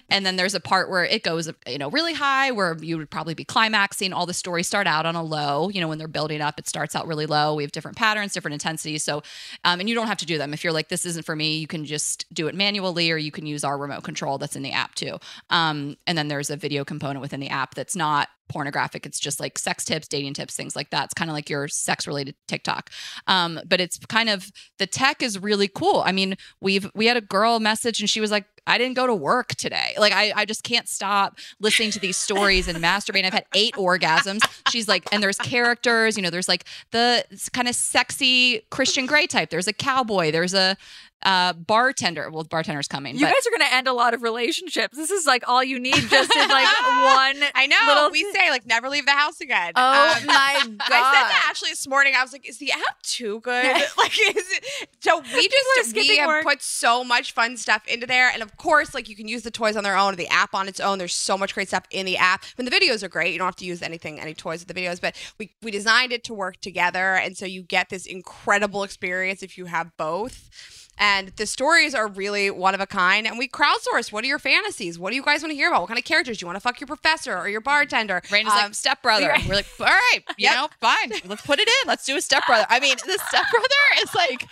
and 0.10 0.26
then 0.26 0.36
there's 0.36 0.56
a 0.56 0.60
part 0.60 0.90
where 0.90 1.06
it 1.06 1.24
goes 1.24 1.50
you 1.68 1.78
know 1.78 1.90
really 1.90 2.14
high 2.14 2.52
where 2.52 2.76
you 2.82 2.98
would 2.98 3.10
probably 3.10 3.34
be 3.34 3.46
climaxing. 3.46 4.14
All 4.14 4.26
the 4.26 4.34
stories 4.34 4.68
start 4.68 4.88
out 4.88 5.06
on 5.06 5.16
a 5.16 5.24
low 5.24 5.70
you 5.70 5.82
know 5.82 5.88
when 5.88 5.98
they're 5.98 6.08
building 6.08 6.42
up 6.42 6.58
it 6.58 6.68
starts 6.68 6.96
out 6.96 7.08
really 7.08 7.26
low. 7.26 7.56
We 7.56 7.64
have 7.64 7.72
different 7.72 7.98
patterns 7.98 8.34
different 8.34 8.54
intensities. 8.54 9.04
So 9.04 9.22
um, 9.64 9.80
and 9.80 9.88
you 9.88 9.96
don't 9.96 10.08
have 10.08 10.18
to 10.18 10.26
do 10.26 10.38
them. 10.38 10.54
If 10.54 10.64
you're 10.64 10.74
like 10.74 10.90
this 10.90 11.06
isn't 11.06 11.26
for 11.26 11.36
me 11.36 11.58
you 11.58 11.68
can 11.68 11.86
just 11.86 12.26
do 12.34 12.48
it 12.48 12.56
manually 12.56 13.12
or 13.12 13.18
you 13.18 13.32
can 13.32 13.46
use 13.46 13.64
our 13.64 13.78
remote 13.78 14.04
control 14.04 14.38
that's 14.38 14.56
in 14.56 14.64
the 14.64 14.72
app 14.72 14.96
too. 14.96 15.20
Um, 15.50 15.98
and 16.08 16.18
then 16.18 16.28
there's 16.28 16.50
a 16.50 16.58
video 16.58 16.84
component 16.84 17.22
within 17.22 17.40
the 17.40 17.50
app 17.50 17.76
that's 17.76 17.96
not 17.96 18.30
pornographic. 18.52 19.06
It's 19.06 19.20
just 19.20 19.40
like 19.40 19.58
sex 19.58 19.86
tips 19.86 20.08
dating 20.08 20.34
tips 20.34 20.56
things 20.56 20.76
like 20.76 20.90
that. 20.90 21.06
It's 21.06 21.14
kind 21.14 21.30
of 21.30 21.34
like 21.34 21.50
your 21.50 21.68
sex 21.68 22.06
related 22.06 22.36
tiktok. 22.48 22.90
Um, 23.28 23.60
but 23.66 23.80
it's 23.80 23.98
kind 24.08 24.30
of 24.30 24.52
the 24.78 24.88
tech 24.88 25.24
is 25.24 25.40
really 25.40 25.68
cool. 25.68 26.04
I 26.06 26.12
mean 26.12 26.36
we've 26.60 26.90
we 26.94 27.06
had 27.06 27.18
a 27.18 27.22
girl 27.22 27.60
message 27.60 28.00
and 28.02 28.10
she 28.10 28.22
was 28.22 28.32
like 28.32 28.46
i 28.68 28.78
didn't 28.78 28.96
go 28.96 29.08
to 29.08 29.14
work 29.16 29.50
today 29.56 29.94
like 29.98 30.14
i, 30.14 30.32
I 30.36 30.46
just 30.46 30.64
can't 30.64 30.88
stop 30.88 31.38
listening 31.60 31.92
to 31.92 32.00
these 32.00 32.18
stories 32.18 32.68
and 32.68 32.78
masturbating 32.80 33.26
i've 33.26 33.34
had 33.34 33.46
eight 33.56 33.74
orgasms 33.76 34.40
she's 34.70 34.88
like 34.88 35.08
and 35.12 35.22
there's 35.22 35.38
characters 35.38 36.16
you 36.18 36.24
know 36.24 36.30
there's 36.30 36.48
like 36.48 36.66
the 36.92 37.24
kind 37.54 37.68
of 37.68 37.76
sexy 37.76 38.62
Christian 38.70 39.06
Grey 39.06 39.28
type 39.28 39.50
there's 39.50 39.68
a 39.68 39.74
cowboy 39.74 40.32
there's 40.32 40.54
a 40.54 40.78
uh, 41.24 41.54
bartender 41.54 42.32
well 42.32 42.44
bartender's 42.44 42.88
coming 42.88 43.14
You 43.14 43.22
but 43.28 43.34
guys 43.34 43.46
are 43.46 43.52
going 43.56 43.70
to 43.70 43.76
end 43.76 43.88
a 43.88 43.94
lot 43.94 44.16
of 44.16 44.24
relationships. 44.24 44.98
This 44.98 45.12
is 45.12 45.28
like 45.28 45.48
all 45.48 45.64
you 45.64 45.78
need 45.80 45.94
just 45.94 46.36
is 46.36 46.50
like 46.50 46.66
one. 46.82 47.44
I 47.54 47.68
know. 47.70 47.78
little 47.94 48.10
we 48.10 48.24
say 48.34 48.50
like 48.50 48.66
never 48.66 48.90
leave 48.90 49.06
the 49.06 49.12
house 49.12 49.40
again. 49.40 49.74
Oh 49.76 50.16
Um, 50.18 50.26
my 50.26 50.60
god! 50.66 50.78
I 50.92 51.14
said 51.14 51.30
to 51.30 51.48
Ashley 51.48 51.70
this 51.70 51.88
morning, 51.88 52.14
I 52.18 52.24
was 52.24 52.34
like, 52.34 52.50
is 52.50 52.58
the 52.58 52.72
app 52.72 53.04
too 53.04 53.40
good? 53.42 53.66
like, 54.00 54.20
is 54.20 54.36
it? 54.52 54.90
So 55.02 55.20
we 55.20 55.48
just, 55.48 55.96
we 55.96 56.18
have 56.18 56.28
work. 56.28 56.44
put 56.44 56.64
so 56.64 57.04
much 57.04 57.34
fun 57.34 57.56
stuff 57.56 57.86
into 57.88 58.08
there. 58.08 58.32
And 58.34 58.42
of 58.42 58.51
of 58.52 58.58
course, 58.58 58.94
like 58.94 59.10
you 59.10 59.16
can 59.16 59.28
use 59.28 59.44
the 59.44 59.52
toys 59.52 59.76
on 59.76 59.84
their 59.84 59.96
own 59.98 60.14
or 60.14 60.16
the 60.16 60.28
app 60.28 60.54
on 60.54 60.68
its 60.68 60.80
own. 60.80 60.98
There's 60.98 61.16
so 61.16 61.38
much 61.38 61.54
great 61.54 61.68
stuff 61.70 61.86
in 61.92 62.06
the 62.06 62.18
app. 62.18 62.44
And 62.58 62.68
the 62.68 62.72
videos 62.72 63.04
are 63.04 63.10
great. 63.10 63.32
You 63.34 63.38
don't 63.40 63.48
have 63.48 63.56
to 63.58 63.66
use 63.66 63.82
anything, 63.82 64.20
any 64.20 64.34
toys 64.34 64.60
with 64.66 64.68
the 64.68 64.80
videos, 64.80 65.00
but 65.02 65.16
we, 65.40 65.54
we 65.62 65.72
designed 65.72 66.12
it 66.12 66.24
to 66.26 66.34
work 66.34 66.60
together. 66.62 67.16
And 67.16 67.36
so 67.38 67.46
you 67.46 67.64
get 67.64 67.90
this 67.90 68.06
incredible 68.06 68.84
experience 68.84 69.42
if 69.44 69.58
you 69.58 69.66
have 69.66 69.96
both. 69.98 70.50
And 70.98 71.30
the 71.38 71.48
stories 71.48 71.96
are 71.96 72.08
really 72.08 72.52
one 72.52 72.76
of 72.76 72.82
a 72.82 72.86
kind. 72.86 73.26
And 73.26 73.40
we 73.40 73.48
crowdsource. 73.48 74.12
What 74.12 74.24
are 74.24 74.28
your 74.28 74.38
fantasies? 74.38 75.00
What 75.00 75.10
do 75.10 75.16
you 75.16 75.24
guys 75.24 75.42
want 75.42 75.52
to 75.52 75.56
hear 75.56 75.70
about? 75.70 75.82
What 75.82 75.88
kind 75.88 75.98
of 75.98 76.04
characters? 76.06 76.38
Do 76.38 76.44
you 76.44 76.48
want 76.48 76.58
to 76.58 76.60
fuck 76.62 76.80
your 76.80 76.88
professor 76.88 77.36
or 77.36 77.48
your 77.50 77.62
bartender? 77.62 78.22
Rayna's 78.28 78.50
Um, 78.52 78.58
like 78.66 78.76
stepbrother. 78.76 79.30
right. 79.30 79.44
We're 79.48 79.56
like, 79.56 79.66
all 79.80 79.86
right, 79.88 80.20
you 80.28 80.34
Yep. 80.50 80.54
know, 80.56 80.70
fine. 80.80 81.12
Let's 81.26 81.42
put 81.44 81.60
it 81.60 81.68
in. 81.68 81.88
Let's 81.88 82.06
do 82.06 82.18
a 82.18 82.22
stepbrother. 82.22 82.68
I 82.70 82.80
mean, 82.80 82.98
the 82.98 83.18
stepbrother 83.30 84.04
is 84.04 84.14
like 84.14 84.48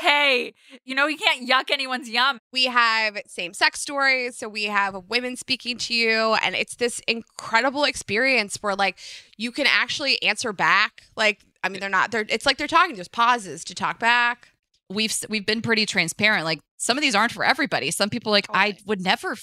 hey, 0.00 0.54
you 0.84 0.94
know 0.94 1.06
you 1.06 1.16
can't 1.16 1.48
yuck 1.48 1.70
anyone's 1.70 2.08
yum. 2.08 2.38
we 2.52 2.66
have 2.66 3.18
same 3.26 3.52
sex 3.54 3.80
stories 3.80 4.36
so 4.36 4.48
we 4.48 4.64
have 4.64 4.96
women 5.08 5.36
speaking 5.36 5.76
to 5.78 5.94
you 5.94 6.34
and 6.42 6.54
it's 6.54 6.76
this 6.76 7.00
incredible 7.06 7.84
experience 7.84 8.58
where 8.60 8.74
like 8.74 8.98
you 9.36 9.50
can 9.50 9.66
actually 9.66 10.22
answer 10.22 10.52
back 10.52 11.02
like 11.16 11.40
i 11.62 11.68
mean 11.68 11.80
they're 11.80 11.88
not 11.88 12.10
they're 12.10 12.26
it's 12.28 12.46
like 12.46 12.58
they're 12.58 12.66
talking 12.66 12.94
there's 12.94 13.08
pauses 13.08 13.64
to 13.64 13.74
talk 13.74 13.98
back 13.98 14.48
we've 14.88 15.14
we've 15.28 15.46
been 15.46 15.62
pretty 15.62 15.86
transparent. 15.86 16.44
Like 16.44 16.60
some 16.76 16.96
of 16.96 17.02
these 17.02 17.14
aren't 17.14 17.32
for 17.32 17.44
everybody. 17.44 17.90
Some 17.90 18.10
people 18.10 18.32
like 18.32 18.46
oh, 18.50 18.54
I 18.54 18.70
Totally. 18.70 18.84
would 18.86 19.00
never 19.00 19.36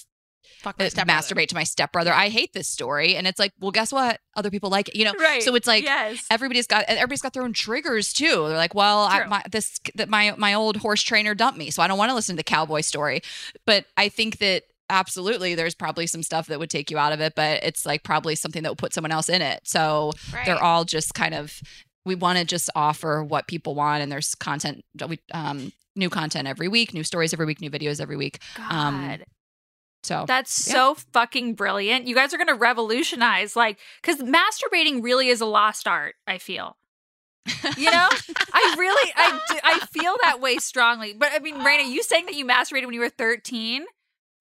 fuck 0.60 0.76
uh, 0.80 0.84
my 0.84 0.90
stepbrother. 0.90 1.20
masturbate 1.20 1.48
to 1.50 1.56
my 1.56 1.64
stepbrother. 1.64 2.14
I 2.14 2.30
hate 2.30 2.54
this 2.54 2.68
story, 2.68 3.16
and 3.16 3.28
it's 3.28 3.40
like, 3.40 3.54
well, 3.60 3.72
guess 3.72 3.92
what? 3.92 4.20
Other 4.36 4.50
people 4.50 4.70
like 4.70 4.90
it, 4.90 4.96
you 4.96 5.06
know. 5.06 5.14
Right. 5.20 5.44
So 5.44 5.56
it's 5.56 5.68
like 5.68 5.84
yes. 5.84 6.26
everybody's 6.30 6.68
got 6.68 6.86
everybody's 6.88 7.22
got 7.22 7.34
their 7.34 7.44
own 7.44 7.54
triggers 7.54 8.14
too. 8.14 8.48
They're 8.48 8.58
like, 8.58 8.76
well, 8.76 9.00
I, 9.00 9.26
my 9.26 9.44
this 9.52 9.80
that 9.96 10.10
my 10.10 10.34
my 10.38 10.54
old 10.54 10.78
horse 10.78 11.02
trainer 11.02 11.36
dumped 11.36 11.58
me, 11.58 11.70
so 11.70 11.82
I 11.82 11.88
don't 11.88 11.98
want 11.98 12.10
to 12.10 12.16
listen 12.16 12.36
to 12.36 12.38
the 12.38 12.44
cowboy 12.44 12.82
story. 12.82 13.22
But 13.66 13.86
I 13.98 14.10
think 14.10 14.38
that 14.40 14.64
absolutely 14.90 15.56
there's 15.56 15.76
probably 15.76 16.06
some 16.06 16.22
stuff 16.22 16.48
that 16.48 16.60
would 16.60 16.70
take 16.70 16.92
you 16.92 16.98
out 16.98 17.14
of 17.14 17.22
it, 17.22 17.34
but 17.36 17.64
it's 17.64 17.86
like 17.86 18.04
probably 18.04 18.36
something 18.36 18.64
that 18.64 18.70
would 18.70 18.78
put 18.78 18.94
someone 18.94 19.12
else 19.12 19.30
in 19.30 19.42
it. 19.42 19.62
So 19.64 20.12
right. 20.34 20.46
they're 20.46 20.62
all 20.62 20.84
just 20.84 21.14
kind 21.14 21.34
of 21.34 21.62
we 22.06 22.16
want 22.16 22.40
to 22.40 22.46
just 22.46 22.70
offer 22.76 23.24
what 23.24 23.48
people 23.48 23.76
want, 23.76 24.04
and 24.04 24.12
there's 24.12 24.36
content 24.36 24.84
we 25.08 25.20
um 25.34 25.72
new 25.96 26.10
content 26.10 26.48
every 26.48 26.68
week, 26.68 26.94
new 26.94 27.04
stories 27.04 27.34
every 27.34 27.46
week, 27.46 27.62
new 27.62 27.72
videos 27.72 28.00
every 28.00 28.18
week. 28.18 28.40
God. 28.56 28.72
um, 28.72 29.18
So 30.04 30.26
That's 30.28 30.68
Yeah. 30.68 30.74
so 30.74 30.96
fucking 31.14 31.54
brilliant. 31.56 32.08
You 32.08 32.16
guys 32.16 32.34
are 32.34 32.38
going 32.38 32.48
to 32.48 32.56
revolutionize, 32.56 33.56
like, 33.56 33.78
because 34.02 34.18
masturbating 34.22 35.04
really 35.04 35.28
is 35.30 35.42
a 35.42 35.46
lost 35.46 35.88
art, 35.88 36.16
I 36.26 36.38
feel. 36.40 36.78
You 37.78 37.90
know, 37.92 38.10
I 38.54 38.76
really, 38.78 39.12
I, 39.16 39.40
do, 39.50 39.56
I 39.64 39.80
feel 39.92 40.16
that 40.24 40.40
way 40.42 40.58
strongly. 40.58 41.14
But 41.14 41.30
I 41.34 41.40
mean, 41.40 41.56
Rayna, 41.56 41.88
you 41.90 42.04
saying 42.04 42.26
that 42.28 42.36
you 42.36 42.46
masturbated 42.46 42.86
when 42.86 42.94
you 42.94 43.00
were 43.00 43.10
13? 43.10 43.86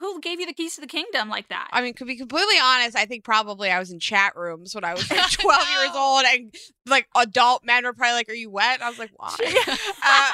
Who 0.00 0.18
gave 0.20 0.40
you 0.40 0.46
the 0.46 0.54
keys 0.54 0.76
to 0.76 0.80
the 0.80 0.86
kingdom 0.86 1.28
like 1.28 1.48
that? 1.48 1.68
I 1.72 1.82
mean, 1.82 1.92
to 1.94 2.06
be 2.06 2.16
completely 2.16 2.54
honest, 2.62 2.96
I 2.96 3.04
think 3.04 3.22
probably 3.22 3.70
I 3.70 3.78
was 3.78 3.90
in 3.90 4.00
chat 4.00 4.34
rooms 4.34 4.74
when 4.74 4.82
I 4.82 4.94
was 4.94 5.10
like 5.10 5.30
12 5.30 5.68
years 5.78 5.90
old, 5.94 6.24
and 6.26 6.54
like 6.86 7.06
adult 7.14 7.64
men 7.66 7.84
were 7.84 7.92
probably 7.92 8.14
like, 8.14 8.30
"Are 8.30 8.34
you 8.34 8.48
wet?" 8.48 8.80
I 8.80 8.88
was 8.88 8.98
like, 8.98 9.10
"Why?" 9.16 9.36
Uh, 10.02 10.30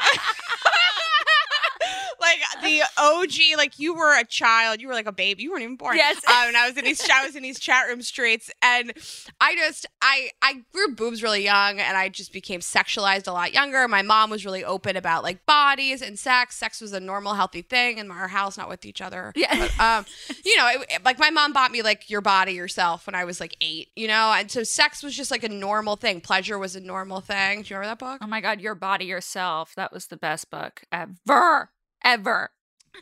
like 2.27 2.63
the 2.63 2.83
OG, 2.99 3.59
like 3.59 3.79
you 3.79 3.95
were 3.95 4.19
a 4.19 4.25
child, 4.25 4.81
you 4.81 4.89
were 4.89 4.95
like 4.95 5.07
a 5.07 5.13
baby, 5.13 5.43
you 5.43 5.51
weren't 5.51 5.63
even 5.63 5.77
born. 5.77 5.97
Yes. 5.97 6.17
Um, 6.29 6.49
and 6.49 6.57
I 6.57 6.69
was 6.69 6.77
in 6.77 6.85
these, 6.85 7.09
I 7.11 7.25
was 7.25 7.37
in 7.37 7.43
these 7.43 7.59
chat 7.59 7.87
room 7.87 8.03
streets, 8.03 8.51
and 8.63 8.93
I 9.41 9.55
just, 9.55 9.87
I, 10.03 10.31
I 10.43 10.65
grew 10.73 10.95
boobs 10.95 11.23
really 11.23 11.45
young, 11.45 11.81
and 11.81 11.97
I 11.97 12.09
just 12.09 12.33
became 12.33 12.61
sexualized 12.61 13.27
a 13.27 13.33
lot 13.33 13.53
younger. 13.53 13.87
My 13.89 14.03
mom 14.03 14.31
was 14.31 14.45
really 14.45 14.65
open 14.65 14.97
about 14.97 15.23
like 15.23 15.47
bodies 15.47 16.03
and 16.03 16.19
sex. 16.19 16.57
Sex 16.57 16.81
was 16.81 16.93
a 16.93 17.01
normal, 17.01 17.35
healthy 17.35 17.63
thing 17.63 17.99
in 17.99 18.11
our 18.11 18.29
house, 18.29 18.59
not 18.59 18.69
with 18.69 18.85
each 18.85 19.01
other. 19.01 19.33
Yeah. 19.35 19.57
But, 19.57 19.81
um, 19.81 20.07
you 20.45 20.57
know, 20.57 20.71
it, 20.73 21.05
like 21.05 21.19
my 21.19 21.31
mom 21.31 21.53
bought 21.53 21.71
me 21.71 21.83
like 21.83 22.11
your 22.11 22.21
body 22.21 22.53
yourself 22.53 23.07
when 23.07 23.15
I 23.15 23.25
was 23.25 23.41
like 23.41 23.57
eight. 23.61 23.89
You 23.97 24.09
know, 24.09 24.33
and 24.33 24.51
so 24.51 24.63
sex 24.63 25.03
was 25.03 25.17
just 25.17 25.31
like 25.31 25.45
a 25.45 25.49
normal 25.49 25.97
thing. 25.97 26.21
Pleasure 26.21 26.59
was 26.59 26.77
a 26.77 26.81
normal 26.81 27.21
thing. 27.21 27.63
Do 27.63 27.69
you 27.73 27.77
remember 27.77 27.93
that 27.93 27.99
book? 27.99 28.19
oh 28.23 28.27
my 28.27 28.41
God, 28.41 28.61
Your 28.61 28.75
Body 28.75 29.05
Yourself. 29.05 29.75
That 29.77 29.93
was 29.93 30.07
the 30.07 30.17
best 30.17 30.51
book 30.51 30.83
ever. 30.91 31.71
Ever. 32.07 32.51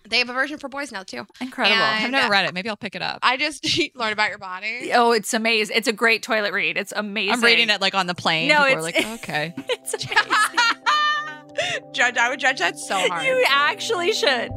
They 0.09 0.19
have 0.19 0.29
a 0.29 0.33
version 0.33 0.59
for 0.59 0.69
boys 0.69 0.91
now 0.91 1.05
too. 1.05 1.25
Incredible. 1.41 1.81
I've 1.81 2.11
never 2.11 2.27
uh, 2.27 2.31
read 2.31 2.47
it. 2.47 2.55
Maybe 2.55 2.69
I'll 2.69 2.77
pick 2.77 2.97
it 2.97 3.03
up. 3.03 3.21
I 3.23 3.37
just 3.37 3.65
learned 3.95 4.13
about 4.13 4.29
your 4.31 4.39
body. 4.39 4.91
Oh, 4.93 5.13
it's 5.13 5.33
amazing. 5.33 5.77
It's 5.77 5.87
a 5.87 5.93
great 5.93 6.23
toilet 6.25 6.53
read. 6.53 6.77
It's 6.77 6.93
amazing. 6.97 7.35
I'm 7.35 7.41
reading 7.45 7.71
it 7.71 7.81
like 7.81 7.95
on 7.95 8.07
the 8.09 8.15
plane. 8.15 8.49
No, 8.49 8.65
People 8.65 8.87
are 8.87 8.89
it's- 8.89 9.05
like, 9.05 9.21
okay. 9.23 9.55
It's 9.69 9.95
amazing. 9.95 11.93
judge, 11.93 12.17
I 12.17 12.29
would 12.31 12.41
judge 12.41 12.59
that 12.59 12.77
so 12.79 12.97
hard. 13.09 13.25
you 13.25 13.45
actually 13.49 14.13
should. 14.13 14.51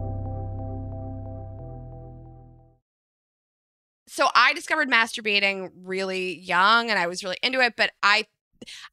so 4.10 4.28
I 4.34 4.54
discovered 4.54 4.89
masturbating 4.89 5.70
really 5.84 6.39
young 6.39 6.89
and 6.89 6.98
I 6.98 7.06
was 7.06 7.24
really 7.24 7.38
into 7.43 7.60
it, 7.60 7.74
but 7.78 7.91
I 8.02 8.26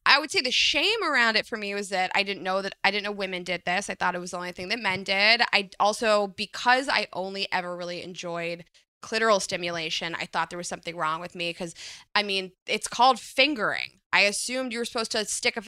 I 0.07 0.19
would 0.19 0.31
say 0.31 0.41
the 0.41 0.51
shame 0.51 1.03
around 1.05 1.37
it 1.37 1.47
for 1.47 1.57
me 1.57 1.75
was 1.75 1.89
that 1.91 2.11
I 2.15 2.23
didn't 2.23 2.43
know 2.43 2.63
that 2.63 2.75
I 2.85 2.91
didn't 2.91 3.05
know 3.05 3.13
women 3.13 3.43
did 3.45 3.63
this. 3.65 3.91
I 3.91 3.95
thought 3.95 4.15
it 4.15 4.21
was 4.21 4.33
the 4.33 4.37
only 4.39 4.53
thing 4.53 4.69
that 4.69 4.79
men 4.81 5.05
did. 5.05 5.43
I 5.53 5.71
also 5.81 6.29
because 6.29 6.89
I 6.89 7.07
only 7.13 7.49
ever 7.53 7.77
really 7.77 8.03
enjoyed 8.03 8.65
clitoral 9.03 9.41
stimulation, 9.43 10.15
I 10.15 10.25
thought 10.27 10.49
there 10.51 10.57
was 10.57 10.69
something 10.69 10.97
wrong 10.97 11.21
with 11.21 11.35
me 11.35 11.51
because 11.51 11.75
I 12.15 12.23
mean, 12.23 12.53
it's 12.67 12.89
called 12.89 13.21
fingering. 13.21 14.01
I 14.15 14.21
assumed 14.21 14.73
you 14.73 14.79
were 14.79 14.85
supposed 14.85 15.11
to 15.11 15.25
stick 15.25 15.57
a, 15.57 15.63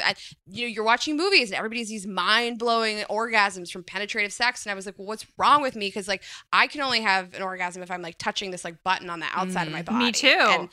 you 0.46 0.62
know, 0.66 0.68
you're 0.68 0.84
watching 0.84 1.16
movies 1.16 1.50
and 1.50 1.58
everybody's 1.58 1.88
these 1.88 2.06
mind 2.06 2.60
blowing 2.60 2.98
orgasms 3.10 3.72
from 3.72 3.82
penetrative 3.82 4.32
sex. 4.32 4.64
And 4.64 4.70
I 4.70 4.76
was 4.76 4.86
like, 4.86 4.96
well, 4.98 5.08
what's 5.08 5.26
wrong 5.36 5.62
with 5.62 5.74
me? 5.74 5.88
Because 5.88 6.06
like 6.06 6.22
I 6.52 6.68
can 6.68 6.80
only 6.80 7.00
have 7.00 7.34
an 7.34 7.42
orgasm 7.42 7.82
if 7.82 7.90
I'm 7.90 8.02
like 8.02 8.18
touching 8.18 8.52
this 8.52 8.64
like 8.64 8.84
button 8.84 9.10
on 9.10 9.18
the 9.18 9.26
outside 9.34 9.66
of 9.66 9.72
my 9.72 9.82
Mm, 9.82 9.86
body. 9.86 10.04
me 10.04 10.12
too. 10.12 10.28
And, 10.28 10.68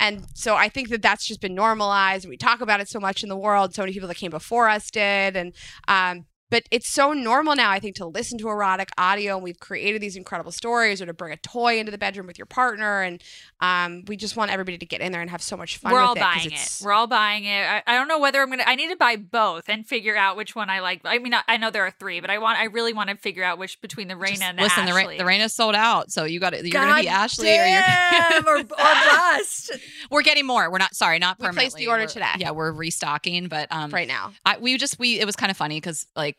and 0.00 0.26
so 0.34 0.54
I 0.54 0.68
think 0.68 0.88
that 0.90 1.02
that's 1.02 1.26
just 1.26 1.40
been 1.40 1.54
normalized. 1.54 2.28
We 2.28 2.36
talk 2.36 2.60
about 2.60 2.80
it 2.80 2.88
so 2.88 3.00
much 3.00 3.22
in 3.22 3.28
the 3.28 3.36
world. 3.36 3.74
So 3.74 3.82
many 3.82 3.92
people 3.92 4.08
that 4.08 4.16
came 4.16 4.30
before 4.30 4.68
us 4.68 4.90
did, 4.90 5.36
and 5.36 5.54
um, 5.88 6.26
but 6.50 6.64
it's 6.70 6.92
so 6.92 7.12
normal 7.12 7.54
now. 7.56 7.70
I 7.70 7.78
think 7.80 7.96
to 7.96 8.06
listen 8.06 8.38
to 8.38 8.48
erotic 8.48 8.90
audio, 8.98 9.34
and 9.34 9.42
we've 9.44 9.58
created 9.60 10.00
these 10.00 10.16
incredible 10.16 10.52
stories, 10.52 11.00
or 11.02 11.06
to 11.06 11.12
bring 11.12 11.32
a 11.32 11.36
toy 11.36 11.78
into 11.78 11.90
the 11.92 11.98
bedroom 11.98 12.26
with 12.26 12.38
your 12.38 12.46
partner, 12.46 13.02
and 13.02 13.22
um, 13.60 14.04
we 14.06 14.16
just 14.16 14.36
want 14.36 14.50
everybody 14.50 14.78
to 14.78 14.86
get 14.86 15.00
in 15.00 15.12
there 15.12 15.20
and 15.20 15.30
have 15.30 15.42
so 15.42 15.56
much 15.56 15.76
fun. 15.78 15.92
We're 15.92 16.00
with 16.00 16.08
all 16.08 16.14
it 16.16 16.20
'cause 16.20 16.34
buying 16.36 16.52
it. 16.52 16.78
We're 16.82 16.92
all 16.92 17.06
buying 17.06 17.44
it. 17.44 17.66
I, 17.68 17.82
I 17.86 17.94
don't 17.96 18.08
know 18.08 18.18
whether 18.18 18.40
I'm 18.40 18.50
gonna. 18.50 18.64
I 18.66 18.74
need 18.76 18.88
to 18.90 18.96
buy 18.96 19.16
both 19.16 19.68
and 19.68 19.86
figure 19.86 20.16
out 20.16 20.36
which 20.36 20.54
one 20.54 20.70
I 20.70 20.80
like. 20.80 21.00
I 21.04 21.18
mean, 21.18 21.34
I, 21.34 21.42
I 21.48 21.56
know 21.56 21.70
there 21.70 21.84
are 21.84 21.90
three, 21.90 22.20
but 22.20 22.30
I 22.30 22.38
want. 22.38 22.58
I 22.58 22.64
really 22.64 22.92
want 22.92 23.10
to 23.10 23.16
figure 23.16 23.44
out 23.44 23.58
which 23.58 23.80
between 23.80 24.08
the 24.08 24.14
Rayna 24.14 24.42
and 24.42 24.58
the 24.58 24.62
listen, 24.62 24.84
Ashley. 24.88 25.18
the, 25.18 25.24
Ra- 25.24 25.30
the 25.30 25.38
Rayna's 25.38 25.54
sold 25.54 25.74
out, 25.74 26.10
so 26.10 26.24
you 26.24 26.40
got 26.40 26.54
it. 26.54 26.64
You're 26.64 26.70
gonna 26.72 27.00
be 27.00 27.08
Ashley, 27.08 27.46
damn, 27.46 28.46
or 28.46 28.50
or, 28.52 28.56
you're 28.58 28.60
or 28.60 28.64
bust. 28.64 29.72
we're 30.10 30.22
getting 30.22 30.46
more. 30.46 30.70
We're 30.70 30.78
not 30.78 30.94
sorry, 30.94 31.18
not 31.18 31.38
We 31.40 31.48
placed 31.48 31.76
the 31.76 31.88
order 31.88 32.02
We're- 32.02 32.12
today. 32.12 32.32
Yeah, 32.38 32.52
we're 32.52 32.72
restocking, 32.72 33.48
but 33.48 33.66
um, 33.70 33.90
right 33.90 34.08
now. 34.08 34.32
I, 34.44 34.58
we 34.58 34.76
just 34.78 34.98
we 34.98 35.18
it 35.20 35.26
was 35.26 35.36
kind 35.36 35.50
of 35.50 35.56
funny 35.56 35.76
because 35.76 36.06
like 36.16 36.37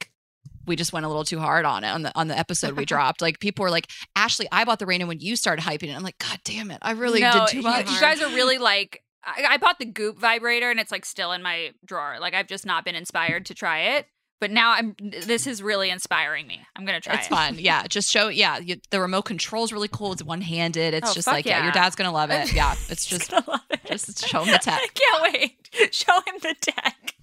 we 0.70 0.78
just 0.78 0.94
went 0.94 1.06
a 1.06 1.10
little 1.10 1.26
too 1.26 1.40
hard 1.40 1.66
on 1.66 1.84
it 1.84 1.90
on 1.90 2.04
the 2.04 2.12
on 2.18 2.30
the 2.30 2.38
episode 2.40 2.78
we 2.78 2.86
dropped. 2.96 3.22
Like 3.22 3.40
people 3.42 3.64
were 3.64 3.72
like, 3.72 3.88
Ashley, 4.16 4.48
I 4.54 4.64
bought 4.64 4.80
the 4.80 4.86
Rayna 4.86 5.06
when 5.08 5.20
you 5.20 5.36
started 5.36 5.64
hyping 5.66 5.90
it. 5.90 5.96
I'm 5.98 6.04
like, 6.04 6.18
God 6.20 6.40
damn 6.46 6.72
it, 6.72 6.78
I 6.82 6.92
really 6.92 7.20
No, 7.20 7.32
did 7.34 7.48
too 7.50 7.62
much. 7.62 7.92
You, 7.92 8.00
guys 8.00 8.22
are 8.22 8.30
really 8.30 8.58
like. 8.58 9.04
I, 9.22 9.44
I 9.50 9.58
bought 9.58 9.80
the 9.80 9.86
Goop 9.86 10.18
vibrator 10.18 10.72
and 10.72 10.80
it's 10.80 10.92
like 10.94 11.04
still 11.04 11.34
in 11.34 11.44
my 11.44 11.72
drawer. 11.86 12.18
Like 12.22 12.34
I've 12.34 12.48
just 12.48 12.66
not 12.66 12.86
been 12.86 12.96
inspired 12.96 13.48
to 13.48 13.54
try 13.54 13.80
it, 13.98 14.06
but 14.40 14.50
now 14.50 14.72
I'm. 14.72 14.96
This 15.02 15.46
is 15.46 15.62
really 15.62 15.90
inspiring 15.90 16.48
me. 16.48 16.62
I'm 16.78 16.86
gonna 16.86 17.02
try 17.02 17.16
it. 17.16 17.18
it's 17.18 17.28
it. 17.28 17.30
fun. 17.30 17.56
Yeah, 17.60 17.86
just 17.90 18.10
show. 18.10 18.30
Yeah, 18.30 18.60
you, 18.60 18.78
the 18.92 19.02
remote 19.02 19.24
control's 19.24 19.74
really 19.74 19.90
cool. 19.90 20.14
It's 20.14 20.24
one 20.24 20.40
handed. 20.42 20.94
It's 20.94 21.12
Oh, 21.12 21.14
just 21.14 21.28
like 21.28 21.46
yeah. 21.46 21.58
yeah. 21.58 21.64
your 21.64 21.74
dad's 21.74 21.96
gonna 21.98 22.14
love 22.14 22.30
it. 22.32 22.54
Yeah, 22.54 22.76
it's 22.90 23.06
just 23.06 23.34
it. 23.34 23.44
just 23.86 24.26
show 24.26 24.44
him 24.44 24.52
the 24.54 24.60
tech. 24.60 24.80
I 24.82 24.88
can't 24.94 25.34
wait. 25.34 25.94
Show 25.94 26.14
him 26.14 26.36
the 26.42 26.56
tech. 26.62 27.16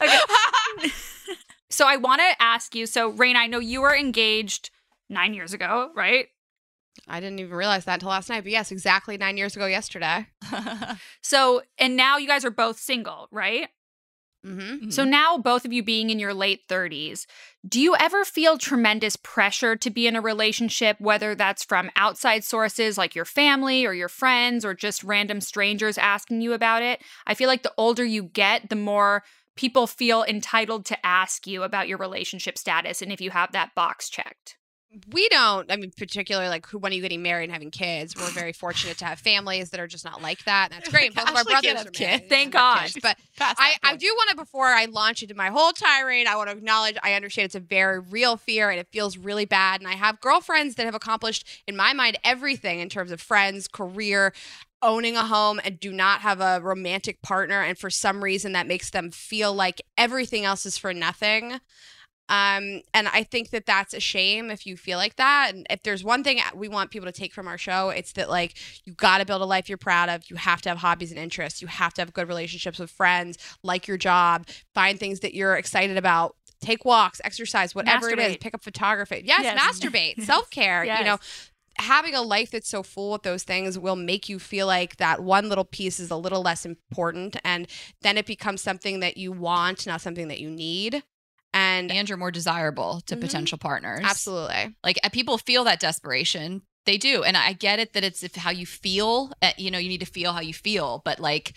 Okay. 0.00 0.90
So 1.70 1.86
I 1.86 1.96
want 1.96 2.20
to 2.20 2.42
ask 2.42 2.74
you. 2.74 2.86
So, 2.86 3.08
Rain, 3.08 3.36
I 3.36 3.46
know 3.46 3.58
you 3.58 3.80
were 3.80 3.94
engaged 3.94 4.70
nine 5.08 5.34
years 5.34 5.52
ago, 5.52 5.90
right? 5.94 6.26
I 7.08 7.20
didn't 7.20 7.38
even 7.38 7.56
realize 7.56 7.84
that 7.84 7.94
until 7.94 8.08
last 8.10 8.28
night. 8.28 8.42
But 8.42 8.52
yes, 8.52 8.72
exactly 8.72 9.16
nine 9.16 9.36
years 9.36 9.56
ago 9.56 9.66
yesterday. 9.66 10.26
So, 11.22 11.62
and 11.76 11.96
now 11.96 12.18
you 12.18 12.28
guys 12.28 12.44
are 12.44 12.50
both 12.50 12.78
single, 12.78 13.26
right? 13.32 13.68
Mm-hmm. 14.46 14.90
So 14.90 15.02
now 15.02 15.38
both 15.38 15.64
of 15.64 15.72
you 15.72 15.82
being 15.82 16.08
in 16.08 16.20
your 16.20 16.32
late 16.32 16.68
30s, 16.68 17.26
do 17.68 17.80
you 17.80 17.96
ever 17.96 18.24
feel 18.24 18.58
tremendous 18.58 19.16
pressure 19.16 19.74
to 19.74 19.90
be 19.90 20.06
in 20.06 20.14
a 20.14 20.20
relationship 20.20 21.00
whether 21.00 21.34
that's 21.34 21.64
from 21.64 21.90
outside 21.96 22.44
sources 22.44 22.96
like 22.96 23.16
your 23.16 23.24
family 23.24 23.84
or 23.84 23.92
your 23.92 24.08
friends 24.08 24.64
or 24.64 24.72
just 24.72 25.02
random 25.02 25.40
strangers 25.40 25.98
asking 25.98 26.42
you 26.42 26.52
about 26.52 26.82
it? 26.82 27.02
I 27.26 27.34
feel 27.34 27.48
like 27.48 27.64
the 27.64 27.74
older 27.76 28.04
you 28.04 28.22
get, 28.22 28.70
the 28.70 28.76
more 28.76 29.24
people 29.56 29.86
feel 29.86 30.22
entitled 30.22 30.84
to 30.86 31.06
ask 31.06 31.46
you 31.46 31.62
about 31.62 31.88
your 31.88 31.98
relationship 31.98 32.58
status 32.58 33.02
and 33.02 33.10
if 33.12 33.20
you 33.20 33.30
have 33.30 33.52
that 33.52 33.74
box 33.74 34.08
checked. 34.08 34.56
we 35.12 35.28
don't. 35.28 35.70
I 35.70 35.76
mean, 35.76 35.90
particularly 35.96 36.48
like 36.48 36.66
who 36.66 36.78
when 36.78 36.92
are 36.92 36.94
you 36.94 37.02
getting 37.02 37.22
married 37.22 37.44
and 37.44 37.52
having 37.52 37.70
kids? 37.70 38.14
We're 38.16 38.30
very 38.30 38.52
fortunate 38.64 38.98
to 38.98 39.04
have 39.04 39.18
families 39.18 39.70
that 39.70 39.80
are 39.80 39.86
just 39.86 40.04
not 40.04 40.22
like 40.22 40.44
that. 40.44 40.70
And 40.70 40.80
that's 40.80 40.90
great. 40.92 41.14
Both 41.14 41.28
of 41.28 41.36
our 41.36 41.44
brothers 41.44 41.86
are 41.86 41.90
kids. 41.90 42.24
Thank 42.28 42.52
God. 42.52 42.82
kids. 42.82 42.98
But 43.02 43.16
I, 43.40 43.76
I 43.82 43.96
do 43.96 44.06
want 44.06 44.30
to 44.30 44.36
before 44.36 44.66
I 44.66 44.86
launch 44.86 45.22
into 45.22 45.34
my 45.34 45.48
whole 45.48 45.72
tirade, 45.72 46.26
I 46.26 46.36
want 46.36 46.50
to 46.50 46.56
acknowledge 46.56 46.96
I 47.02 47.14
understand 47.14 47.46
it's 47.46 47.54
a 47.54 47.60
very 47.60 47.98
real 47.98 48.36
fear 48.36 48.70
and 48.70 48.78
it 48.78 48.88
feels 48.92 49.18
really 49.18 49.44
bad. 49.44 49.80
And 49.80 49.88
I 49.88 49.94
have 49.94 50.20
girlfriends 50.20 50.76
that 50.76 50.86
have 50.86 50.94
accomplished, 50.94 51.46
in 51.66 51.76
my 51.76 51.92
mind, 51.92 52.18
everything 52.24 52.80
in 52.80 52.88
terms 52.88 53.10
of 53.10 53.20
friends, 53.20 53.68
career, 53.68 54.32
owning 54.86 55.16
a 55.16 55.24
home, 55.26 55.60
and 55.64 55.78
do 55.80 55.92
not 55.92 56.20
have 56.20 56.40
a 56.40 56.60
romantic 56.62 57.20
partner. 57.22 57.60
And 57.62 57.76
for 57.76 57.90
some 57.90 58.22
reason, 58.22 58.52
that 58.52 58.66
makes 58.66 58.90
them 58.90 59.10
feel 59.10 59.52
like 59.52 59.82
everything 59.98 60.44
else 60.44 60.64
is 60.64 60.78
for 60.78 60.94
nothing. 60.94 61.60
Um, 62.28 62.82
and 62.92 63.06
I 63.06 63.22
think 63.22 63.50
that 63.50 63.66
that's 63.66 63.94
a 63.94 64.00
shame 64.00 64.50
if 64.50 64.66
you 64.66 64.76
feel 64.76 64.98
like 64.98 65.14
that. 65.16 65.52
And 65.54 65.64
if 65.70 65.82
there's 65.84 66.02
one 66.02 66.24
thing 66.24 66.40
we 66.56 66.66
want 66.68 66.90
people 66.90 67.06
to 67.06 67.12
take 67.12 67.32
from 67.32 67.46
our 67.46 67.58
show, 67.58 67.90
it's 67.90 68.12
that 68.14 68.28
like 68.28 68.56
you 68.84 68.94
got 68.94 69.18
to 69.18 69.24
build 69.24 69.42
a 69.42 69.44
life 69.44 69.68
you're 69.68 69.78
proud 69.78 70.08
of. 70.08 70.28
You 70.28 70.34
have 70.36 70.60
to 70.62 70.68
have 70.70 70.78
hobbies 70.78 71.10
and 71.12 71.20
interests. 71.20 71.62
You 71.62 71.68
have 71.68 71.94
to 71.94 72.02
have 72.02 72.12
good 72.12 72.26
relationships 72.26 72.80
with 72.80 72.90
friends, 72.90 73.38
like 73.62 73.86
your 73.86 73.96
job, 73.96 74.46
find 74.74 74.98
things 74.98 75.20
that 75.20 75.34
you're 75.34 75.54
excited 75.56 75.96
about. 75.96 76.34
Take 76.60 76.84
walks, 76.84 77.20
exercise, 77.22 77.74
whatever 77.76 78.08
it 78.10 78.18
is. 78.18 78.36
Pick 78.38 78.54
up 78.54 78.64
photography. 78.64 79.22
Yes, 79.24 79.42
Yes. 79.44 79.60
masturbate, 79.60 80.22
self 80.24 80.50
care. 80.50 80.84
You 80.98 81.04
know, 81.04 81.18
having 81.78 82.14
a 82.14 82.22
life 82.22 82.50
that's 82.50 82.68
so 82.68 82.82
full 82.82 83.12
with 83.12 83.22
those 83.22 83.42
things 83.42 83.78
will 83.78 83.96
make 83.96 84.28
you 84.28 84.38
feel 84.38 84.66
like 84.66 84.96
that 84.96 85.22
one 85.22 85.48
little 85.48 85.64
piece 85.64 85.98
is 86.00 86.10
a 86.10 86.16
little 86.16 86.42
less 86.42 86.64
important, 86.66 87.36
and 87.44 87.66
then 88.02 88.16
it 88.18 88.26
becomes 88.26 88.62
something 88.62 89.00
that 89.00 89.16
you 89.16 89.32
want, 89.32 89.86
not 89.86 90.00
something 90.00 90.28
that 90.28 90.40
you 90.40 90.50
need. 90.50 91.02
And 91.54 91.90
and 91.90 92.06
you're 92.08 92.18
more 92.18 92.30
desirable 92.30 93.00
to 93.06 93.16
Mhm. 93.16 93.20
potential 93.20 93.56
partners. 93.56 94.02
absolutely. 94.04 94.74
Like 94.84 94.98
uh, 95.02 95.08
people 95.08 95.38
feel 95.38 95.64
that 95.64 95.80
desperation. 95.80 96.62
They 96.84 96.98
do. 96.98 97.24
And 97.24 97.36
I 97.36 97.52
get 97.54 97.78
it 97.78 97.94
that 97.94 98.04
it's 98.04 98.22
if 98.22 98.34
how 98.36 98.50
you 98.50 98.66
feel, 98.66 99.32
uh, 99.40 99.52
you 99.56 99.70
know, 99.70 99.78
you 99.78 99.88
need 99.88 100.00
to 100.00 100.06
feel 100.06 100.32
how 100.32 100.40
you 100.40 100.52
feel, 100.54 101.00
but 101.04 101.18
like 101.18 101.54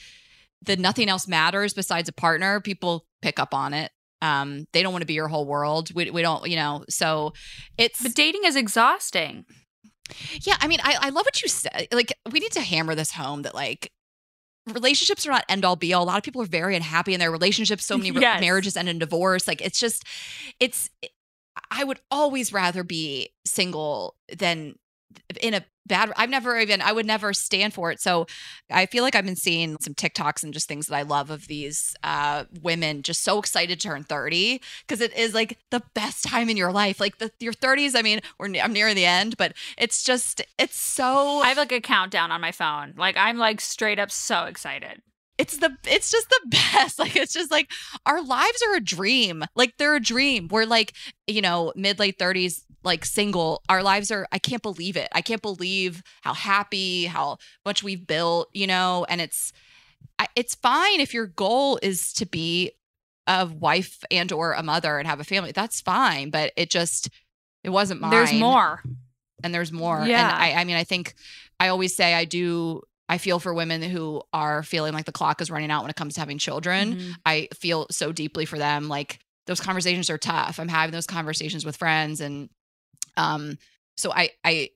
the 0.61 0.77
nothing 0.77 1.09
else 1.09 1.27
matters 1.27 1.73
besides 1.73 2.07
a 2.09 2.13
partner, 2.13 2.61
people 2.61 3.05
pick 3.21 3.39
up 3.39 3.53
on 3.53 3.73
it. 3.73 3.91
Um, 4.21 4.65
they 4.73 4.83
don't 4.83 4.91
want 4.93 5.01
to 5.01 5.05
be 5.07 5.13
your 5.13 5.27
whole 5.27 5.45
world. 5.45 5.93
We, 5.93 6.09
we 6.11 6.21
don't, 6.21 6.47
you 6.49 6.55
know, 6.55 6.83
so 6.89 7.33
it's 7.77 8.01
But 8.01 8.15
dating 8.15 8.43
is 8.45 8.55
exhausting. 8.55 9.45
Yeah, 10.41 10.55
I 10.59 10.67
mean, 10.67 10.79
I, 10.83 10.95
I 11.01 11.09
love 11.09 11.25
what 11.25 11.41
you 11.41 11.47
said. 11.47 11.87
Like, 11.91 12.13
we 12.31 12.39
need 12.39 12.51
to 12.53 12.61
hammer 12.61 12.95
this 12.95 13.11
home 13.11 13.43
that 13.43 13.55
like 13.55 13.91
relationships 14.67 15.25
are 15.25 15.31
not 15.31 15.45
end 15.49 15.65
all 15.65 15.75
be 15.75 15.93
all. 15.93 16.03
A 16.03 16.05
lot 16.05 16.17
of 16.17 16.23
people 16.23 16.41
are 16.41 16.45
very 16.45 16.75
unhappy 16.75 17.13
in 17.13 17.19
their 17.19 17.31
relationships. 17.31 17.85
So 17.85 17.97
many 17.97 18.11
re- 18.11 18.21
marriages 18.21 18.77
end 18.77 18.89
in 18.89 18.99
divorce. 18.99 19.47
Like, 19.47 19.61
it's 19.61 19.79
just, 19.79 20.03
it's. 20.59 20.89
I 21.71 21.83
would 21.83 21.99
always 22.09 22.53
rather 22.53 22.83
be 22.83 23.31
single 23.45 24.15
than 24.35 24.75
in 25.41 25.53
a 25.53 25.65
bad. 25.89 26.13
I've 26.15 26.29
never 26.29 26.57
even. 26.57 26.81
I 26.81 26.93
would 26.93 27.05
never 27.05 27.33
stand 27.33 27.73
for 27.73 27.91
it. 27.91 27.99
So 27.99 28.27
I 28.71 28.85
feel 28.85 29.03
like 29.03 29.15
I've 29.15 29.25
been 29.25 29.35
seeing 29.35 29.75
some 29.81 29.93
TikToks 29.93 30.43
and 30.43 30.53
just 30.53 30.69
things 30.69 30.87
that 30.87 30.95
I 30.95 31.01
love 31.01 31.29
of 31.29 31.47
these 31.47 31.95
uh, 32.03 32.45
women 32.61 33.01
just 33.01 33.23
so 33.23 33.39
excited 33.39 33.81
to 33.81 33.87
turn 33.87 34.03
30 34.03 34.61
because 34.87 35.01
it 35.01 35.13
is 35.17 35.33
like 35.33 35.57
the 35.71 35.83
best 35.93 36.23
time 36.23 36.49
in 36.49 36.55
your 36.55 36.71
life. 36.71 37.01
Like 37.01 37.17
the 37.17 37.31
your 37.39 37.53
30s, 37.53 37.95
I 37.95 38.01
mean, 38.01 38.21
we're 38.37 38.47
I'm 38.61 38.71
near 38.71 38.93
the 38.93 39.05
end, 39.05 39.35
but 39.35 39.53
it's 39.77 40.03
just 40.03 40.41
it's 40.57 40.77
so 40.77 41.41
I 41.41 41.49
have 41.49 41.57
like 41.57 41.73
a 41.73 41.81
countdown 41.81 42.31
on 42.31 42.39
my 42.39 42.53
phone. 42.53 42.93
Like 42.95 43.17
I'm 43.17 43.37
like 43.37 43.59
straight 43.59 43.99
up 43.99 44.11
so 44.11 44.45
excited. 44.45 45.01
It's 45.39 45.57
the 45.57 45.75
it's 45.87 46.11
just 46.11 46.29
the 46.29 46.41
best. 46.73 46.99
Like 46.99 47.15
it's 47.15 47.33
just 47.33 47.49
like 47.49 47.71
our 48.05 48.21
lives 48.21 48.61
are 48.67 48.75
a 48.75 48.81
dream. 48.81 49.43
Like 49.55 49.77
they're 49.77 49.95
a 49.95 49.99
dream. 50.01 50.49
We're 50.51 50.65
like, 50.65 50.93
you 51.25 51.41
know, 51.41 51.73
mid 51.75 51.97
late 51.97 52.19
30s 52.19 52.63
like 52.83 53.05
single. 53.05 53.63
Our 53.69 53.81
lives 53.81 54.11
are 54.11 54.27
I 54.31 54.37
can't 54.37 54.61
believe 54.61 54.97
it. 54.97 55.07
I 55.13 55.21
can't 55.21 55.41
believe 55.41 56.03
how 56.21 56.33
happy, 56.33 57.05
how 57.05 57.37
much 57.65 57.81
we've 57.83 58.05
built, 58.05 58.49
you 58.53 58.67
know, 58.67 59.05
and 59.09 59.21
it's 59.21 59.51
it's 60.35 60.55
fine 60.55 60.99
if 60.99 61.13
your 61.13 61.27
goal 61.27 61.79
is 61.81 62.11
to 62.13 62.25
be 62.25 62.71
a 63.25 63.45
wife 63.45 64.03
and 64.11 64.31
or 64.31 64.53
a 64.53 64.63
mother 64.63 64.97
and 64.97 65.07
have 65.07 65.19
a 65.19 65.23
family. 65.23 65.51
That's 65.53 65.79
fine, 65.81 66.29
but 66.29 66.51
it 66.57 66.69
just 66.69 67.09
it 67.63 67.69
wasn't 67.69 68.01
mine. 68.01 68.11
There's 68.11 68.33
more. 68.33 68.83
and 69.43 69.53
there's 69.53 69.71
more. 69.71 70.03
Yeah. 70.05 70.27
And 70.27 70.35
I, 70.35 70.61
I 70.61 70.63
mean, 70.65 70.75
I 70.75 70.83
think 70.83 71.13
I 71.59 71.69
always 71.69 71.95
say 71.95 72.13
I 72.13 72.25
do. 72.25 72.81
I 73.09 73.17
feel 73.17 73.39
for 73.39 73.53
women 73.53 73.81
who 73.81 74.21
are 74.31 74.61
feeling 74.63 74.93
like 74.93 75.05
the 75.05 75.11
clock 75.11 75.41
is 75.41 75.49
running 75.51 75.71
out 75.71 75.81
when 75.83 75.89
it 75.89 75.95
comes 75.97 76.13
to 76.13 76.19
having 76.21 76.37
children. 76.37 76.95
Mhm. 76.95 77.13
I 77.25 77.47
feel 77.55 77.87
so 77.91 78.11
deeply 78.13 78.45
for 78.45 78.57
them. 78.59 78.87
Like 78.87 79.19
those 79.47 79.59
conversations 79.59 80.09
are 80.11 80.17
tough. 80.19 80.59
I'm 80.59 80.67
having 80.69 80.91
those 80.93 81.07
conversations 81.07 81.65
with 81.65 81.75
friends, 81.75 82.21
and 82.21 82.49
um, 83.17 83.57
so 83.97 84.11
I, 84.13 84.29
I 84.45 84.69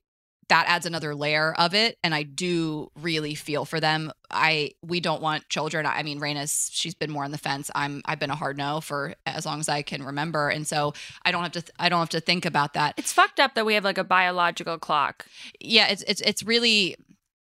that 0.50 0.66
adds 0.68 0.86
another 0.86 1.16
layer 1.16 1.54
of 1.54 1.74
it, 1.74 1.98
and 2.04 2.14
I 2.14 2.24
do 2.24 2.92
really 3.00 3.34
feel 3.36 3.64
for 3.66 3.80
them. 3.80 4.12
I 4.30 4.72
we 4.84 5.00
don't 5.00 5.22
want 5.22 5.48
children. 5.48 5.86
I 5.86 6.04
mean, 6.04 6.20
Rayna's 6.20 6.70
she's 6.72 6.96
been 6.96 7.12
more 7.12 7.24
on 7.24 7.32
the 7.32 7.38
fence. 7.38 7.72
I'm 7.76 8.02
I've 8.06 8.20
been 8.20 8.30
a 8.32 8.36
hard 8.36 8.58
no 8.58 8.82
for 8.82 9.14
as 9.26 9.46
long 9.46 9.60
as 9.62 9.70
I 9.70 9.84
can 9.84 10.04
remember, 10.04 10.50
and 10.50 10.68
so 10.68 10.94
I 11.24 11.32
don't 11.32 11.44
have 11.44 11.52
to 11.54 11.64
I 11.80 11.88
don't 11.88 12.00
have 12.00 12.10
to 12.10 12.20
think 12.20 12.46
about 12.46 12.74
that 12.74 12.96
It's 12.98 13.14
fucked 13.14 13.40
up 13.40 13.54
that 13.56 13.66
we 13.66 13.76
have 13.76 13.84
like 13.86 13.98
a 13.98 14.04
biological 14.04 14.78
clock. 14.80 15.26
yeah 15.62 15.88
it's 15.88 16.04
it's 16.08 16.22
it's 16.22 16.44
really 16.44 16.98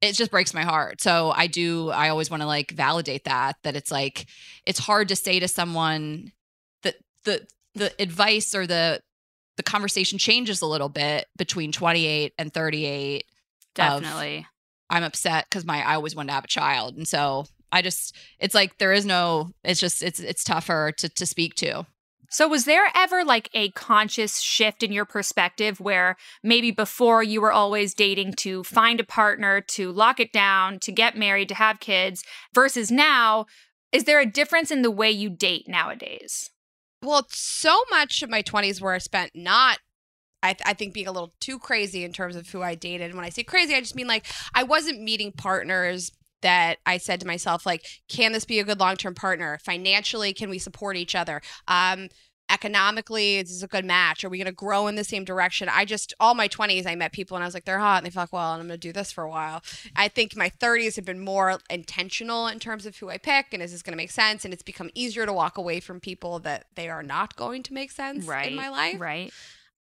it 0.03 0.15
just 0.15 0.33
breaks 0.33 0.53
my 0.53 0.65
heart. 0.65 1.01
So 1.01 1.33
i 1.35 1.47
do 1.47 1.89
i 1.91 2.11
always 2.11 2.31
want 2.31 2.43
to 2.43 2.47
like 2.47 2.73
validate 2.73 3.25
that 3.25 3.57
that 3.63 3.77
it's 3.77 3.91
like 3.91 4.27
it's 4.67 4.81
hard 4.81 5.09
to 5.09 5.17
say 5.17 5.41
to 5.41 5.49
someone 5.49 6.33
that 6.83 6.97
the 7.25 7.47
the 7.75 7.93
advice 7.99 8.55
or 8.55 8.67
the 8.67 9.01
the 9.57 9.63
conversation 9.63 10.19
changes 10.19 10.61
a 10.61 10.67
little 10.67 10.89
bit 10.89 11.27
between 11.37 11.73
28 11.73 12.35
and 12.39 12.53
38 12.53 13.25
Definitely. 13.75 14.47
i'm 14.91 15.05
upset 15.05 15.47
because 15.49 15.65
my 15.65 15.83
i 15.83 15.95
always 15.95 16.15
wanted 16.15 16.29
to 16.29 16.35
have 16.35 16.45
a 16.45 16.49
child. 16.49 16.97
And 16.97 17.09
so 17.09 17.47
i 17.71 17.81
just 17.81 18.15
it's 18.39 18.55
like 18.55 18.79
there 18.79 18.93
is 18.93 19.07
no 19.07 19.53
it's 19.65 19.81
just 19.81 20.03
it's 20.03 20.21
it's 20.21 20.45
tougher 20.45 20.93
to 20.99 21.09
to 21.09 21.25
speak 21.25 21.55
to 21.57 21.87
So, 22.33 22.49
was 22.49 22.65
there 22.65 22.91
ever 22.97 23.25
like 23.25 23.51
a 23.53 23.71
conscious 23.73 24.41
shift 24.41 24.83
in 24.83 24.91
your 24.91 25.05
perspective 25.05 25.81
where 25.81 26.17
maybe 26.43 26.71
before 26.71 27.23
you 27.23 27.43
were 27.43 27.53
always 27.53 27.93
dating 27.93 28.33
to 28.39 28.65
find 28.65 28.99
a 29.01 29.05
partner, 29.05 29.61
to 29.61 29.93
lock 29.93 30.19
it 30.19 30.33
down, 30.33 30.79
to 30.79 30.91
get 30.93 31.15
married, 31.15 31.51
to 31.51 31.55
have 31.55 31.79
kids, 31.79 32.25
versus 32.55 32.91
now? 32.91 33.45
Is 33.93 34.05
there 34.05 34.19
a 34.19 34.25
difference 34.25 34.71
in 34.71 34.81
the 34.81 34.91
way 34.91 35.11
you 35.11 35.29
date 35.29 35.69
nowadays? 35.69 36.49
Well, 37.03 37.27
so 37.29 37.83
much 37.91 38.23
of 38.23 38.31
my 38.31 38.43
20s 38.43 38.81
were 38.81 38.99
spent 38.99 39.33
not 39.35 39.81
I, 40.43 40.55
th- 40.55 40.63
I 40.67 40.73
think 40.73 40.93
being 40.93 41.07
a 41.07 41.13
little 41.13 41.35
too 41.39 41.59
crazy 41.59 42.03
in 42.03 42.13
terms 42.13 42.35
of 42.35 42.49
who 42.49 42.63
I 42.63 42.75
dated. 42.75 43.09
And 43.09 43.15
when 43.15 43.25
I 43.25 43.29
say 43.29 43.45
crazy, 43.45 43.77
I 43.77 43.81
just 43.81 43.95
mean 43.95 44.09
like 44.09 44.27
I 44.55 44.65
wasn't 44.65 45.01
meeting 45.01 45.31
partners 45.31 46.11
that 46.43 46.79
I 46.87 46.99
said 46.99 47.21
to 47.21 47.27
myself, 47.27 47.65
like, 47.67 47.87
can 48.09 48.33
this 48.33 48.45
be 48.45 48.59
a 48.59 48.65
good 48.65 48.81
long 48.81 48.97
term 48.97 49.15
partner? 49.15 49.59
Financially, 49.65 50.33
can 50.33 50.51
we 50.51 50.59
support 50.59 50.97
each 50.97 51.15
other? 51.15 51.41
Um, 51.67 52.09
economically, 52.51 53.39
is 53.39 53.49
this 53.49 53.63
a 53.63 53.67
good 53.67 53.85
match? 53.85 54.25
Are 54.25 54.29
we 54.29 54.37
going 54.37 54.47
to 54.47 54.53
grow 54.53 54.87
in 54.87 54.95
the 54.95 55.05
same 55.05 55.25
direction? 55.25 55.69
I 55.71 55.85
just, 55.85 56.13
all 56.21 56.35
my 56.35 56.49
20s, 56.49 56.87
I 56.87 56.95
met 56.95 57.13
people 57.13 57.37
and 57.37 57.43
I 57.43 57.47
was 57.47 57.55
like, 57.55 57.65
they're 57.65 57.79
hot. 57.79 57.99
And 57.99 58.07
they 58.07 58.11
felt 58.11 58.25
like, 58.25 58.33
well, 58.33 58.53
and 58.53 58.61
I'm 58.61 58.69
going 58.69 58.79
to 58.79 58.89
do 58.89 58.93
this 58.93 59.11
for 59.11 59.25
a 59.25 59.31
while. 59.31 59.63
I 59.97 60.09
think 60.09 60.37
my 60.37 60.51
30s 60.51 60.97
have 60.97 61.07
been 61.07 61.25
more 61.25 61.59
intentional 61.71 62.47
in 62.49 62.59
terms 62.59 62.85
of 62.85 62.97
who 62.97 63.09
I 63.09 63.17
pick 63.17 63.47
and 63.53 63.63
is 63.63 63.73
this 63.73 63.83
going 63.83 63.95
to 63.95 63.97
make 63.97 64.11
sense? 64.11 64.45
And 64.45 64.53
it's 64.53 64.63
become 64.63 64.91
easier 64.95 65.25
to 65.25 65.33
walk 65.33 65.57
away 65.57 65.81
from 65.81 65.99
people 65.99 66.39
that 66.41 66.67
they 66.75 66.91
are 66.91 67.03
not 67.03 67.37
going 67.37 67.63
to 67.65 67.75
make 67.75 67.91
sense 67.91 68.27
right, 68.27 68.49
in 68.49 68.55
my 68.55 68.69
life. 68.69 69.01
Right. 69.01 69.33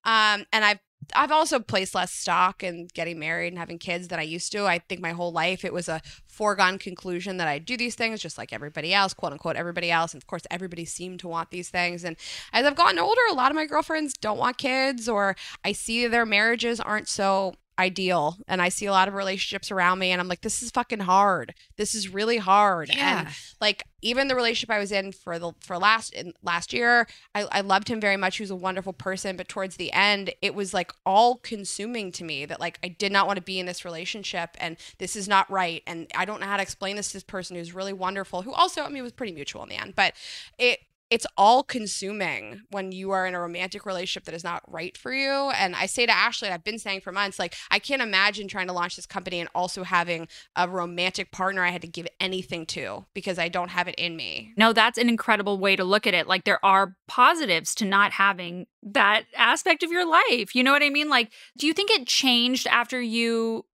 Um, 0.05 0.45
and 0.51 0.63
I've 0.63 0.79
I've 1.15 1.31
also 1.31 1.59
placed 1.59 1.95
less 1.95 2.11
stock 2.11 2.63
in 2.63 2.87
getting 2.93 3.19
married 3.19 3.49
and 3.49 3.57
having 3.57 3.79
kids 3.79 4.07
than 4.07 4.19
I 4.19 4.23
used 4.23 4.51
to. 4.53 4.65
I 4.65 4.79
think 4.79 5.01
my 5.01 5.11
whole 5.11 5.31
life 5.31 5.63
it 5.65 5.73
was 5.73 5.89
a 5.89 6.01
foregone 6.27 6.77
conclusion 6.77 7.37
that 7.37 7.47
I 7.47 7.59
do 7.59 7.77
these 7.77 7.95
things 7.95 8.21
just 8.21 8.37
like 8.37 8.53
everybody 8.53 8.93
else, 8.93 9.13
quote 9.13 9.31
unquote, 9.31 9.55
everybody 9.55 9.91
else. 9.91 10.13
And 10.13 10.21
of 10.21 10.27
course, 10.27 10.43
everybody 10.49 10.85
seemed 10.85 11.19
to 11.21 11.27
want 11.27 11.51
these 11.51 11.69
things. 11.69 12.03
And 12.03 12.15
as 12.51 12.65
I've 12.65 12.75
gotten 12.75 12.99
older, 12.99 13.21
a 13.29 13.33
lot 13.33 13.51
of 13.51 13.55
my 13.55 13.65
girlfriends 13.65 14.13
don't 14.13 14.37
want 14.37 14.57
kids, 14.57 15.07
or 15.07 15.35
I 15.63 15.71
see 15.71 16.07
their 16.07 16.25
marriages 16.25 16.79
aren't 16.79 17.07
so 17.07 17.55
ideal. 17.79 18.37
And 18.47 18.61
I 18.61 18.69
see 18.69 18.85
a 18.85 18.91
lot 18.91 19.07
of 19.07 19.13
relationships 19.13 19.71
around 19.71 19.99
me, 19.99 20.11
and 20.11 20.21
I'm 20.21 20.27
like, 20.27 20.41
this 20.41 20.61
is 20.61 20.71
fucking 20.71 20.99
hard. 20.99 21.53
This 21.77 21.95
is 21.95 22.09
really 22.09 22.37
hard. 22.37 22.89
And 22.95 23.27
like 23.61 23.83
even 24.01 24.27
the 24.27 24.35
relationship 24.35 24.69
I 24.69 24.79
was 24.79 24.91
in 24.91 25.11
for 25.11 25.39
the 25.39 25.53
for 25.61 25.77
last 25.77 26.13
in 26.13 26.33
last 26.43 26.73
year, 26.73 27.07
I, 27.33 27.47
I 27.51 27.61
loved 27.61 27.87
him 27.87 27.99
very 27.99 28.17
much. 28.17 28.37
He 28.37 28.43
was 28.43 28.51
a 28.51 28.55
wonderful 28.55 28.93
person, 28.93 29.37
but 29.37 29.47
towards 29.47 29.77
the 29.77 29.91
end, 29.91 30.33
it 30.41 30.53
was 30.53 30.73
like 30.73 30.91
all 31.05 31.37
consuming 31.37 32.11
to 32.13 32.23
me 32.23 32.45
that 32.45 32.59
like 32.59 32.79
I 32.83 32.89
did 32.89 33.11
not 33.11 33.27
want 33.27 33.37
to 33.37 33.43
be 33.43 33.59
in 33.59 33.65
this 33.65 33.85
relationship 33.85 34.51
and 34.59 34.77
this 34.99 35.15
is 35.15 35.27
not 35.27 35.49
right. 35.49 35.81
And 35.87 36.07
I 36.15 36.25
don't 36.25 36.39
know 36.39 36.47
how 36.47 36.57
to 36.57 36.63
explain 36.63 36.95
this 36.95 37.07
to 37.09 37.13
this 37.13 37.23
person 37.23 37.55
who's 37.55 37.73
really 37.73 37.93
wonderful, 37.93 38.41
who 38.41 38.53
also 38.53 38.83
I 38.83 38.89
mean 38.89 39.03
was 39.03 39.13
pretty 39.13 39.33
mutual 39.33 39.63
in 39.63 39.69
the 39.69 39.81
end, 39.81 39.95
but 39.95 40.13
it 40.57 40.79
it's 41.13 41.27
all 41.37 41.61
consuming 41.61 42.63
when 42.71 42.91
you 42.91 43.11
are 43.11 43.27
in 43.27 43.35
a 43.35 43.39
romantic 43.39 43.85
relationship 43.85 44.25
that 44.25 44.33
is 44.33 44.43
not 44.43 44.63
right 44.67 44.97
for 44.97 45.13
you. 45.13 45.29
And 45.29 45.75
I 45.75 45.85
say 45.85 46.07
to 46.07 46.11
Ashley, 46.11 46.49
I've 46.49 46.63
been 46.63 46.79
saying 46.79 47.01
for 47.01 47.11
months, 47.11 47.37
like, 47.37 47.53
I 47.69 47.77
can't 47.77 48.01
imagine 48.01 48.47
trying 48.47 48.65
to 48.65 48.73
launch 48.73 48.95
this 48.95 49.05
company 49.05 49.39
and 49.39 49.47
also 49.53 49.83
having 49.83 50.27
a 50.55 50.67
romantic 50.67 51.31
partner 51.31 51.63
I 51.63 51.69
had 51.69 51.83
to 51.83 51.87
give 51.87 52.07
anything 52.19 52.65
to 52.67 53.05
because 53.13 53.37
I 53.37 53.47
don't 53.47 53.69
have 53.69 53.87
it 53.87 53.93
in 53.95 54.15
me. 54.15 54.53
No, 54.57 54.73
that's 54.73 54.97
an 54.97 55.07
incredible 55.07 55.59
way 55.59 55.75
to 55.75 55.83
look 55.83 56.07
at 56.07 56.15
it. 56.15 56.25
Like 56.25 56.45
there 56.45 56.65
are 56.65 56.95
positives 57.07 57.75
to 57.75 57.85
not 57.85 58.13
having 58.13 58.65
that 58.81 59.25
aspect 59.37 59.83
of 59.83 59.91
your 59.91 60.09
life. 60.09 60.55
You 60.55 60.63
know 60.63 60.71
what 60.71 60.81
I 60.81 60.89
mean? 60.89 61.09
Like, 61.09 61.31
do 61.59 61.67
you 61.67 61.73
think 61.73 61.91
it 61.91 62.07
changed 62.07 62.65
after 62.65 62.99
you 62.99 63.65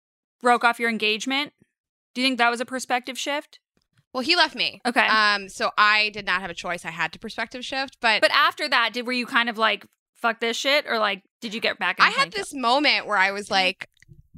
broke 0.42 0.66
off 0.66 0.78
your 0.78 0.90
engagement? 0.90 1.54
Do 2.14 2.20
you 2.20 2.28
think 2.28 2.38
that 2.40 2.52
was 2.52 2.60
a 2.60 2.66
perspective 2.66 3.18
shift? 3.18 3.62
Well, 4.14 4.24
he 4.24 4.36
left 4.36 4.56
me. 4.56 4.82
Okay. 4.86 5.06
Um, 5.06 5.50
so 5.50 5.72
I 5.78 6.10
did 6.10 6.26
not 6.26 6.42
have 6.42 6.50
a 6.50 6.54
choice. 6.56 6.84
I 6.86 6.90
had 6.92 7.12
to 7.14 7.20
perspective 7.20 7.64
shift, 7.64 7.98
but 8.02 8.22
but 8.22 8.32
after 8.32 8.68
that, 8.68 8.92
did 8.94 9.06
were 9.06 9.14
you 9.14 9.26
kind 9.26 9.50
of 9.50 9.58
like 9.58 9.86
fuck 10.16 10.40
this 10.40 10.58
shit, 10.58 10.86
or 10.88 10.98
like 11.00 11.22
did 11.42 11.54
you 11.54 11.62
get 11.62 11.78
back? 11.80 12.00
In 12.00 12.06
I 12.06 12.10
had 12.10 12.32
this 12.32 12.54
moment 12.54 13.06
where 13.06 13.18
I 13.18 13.32
was 13.32 13.52
like, 13.52 13.88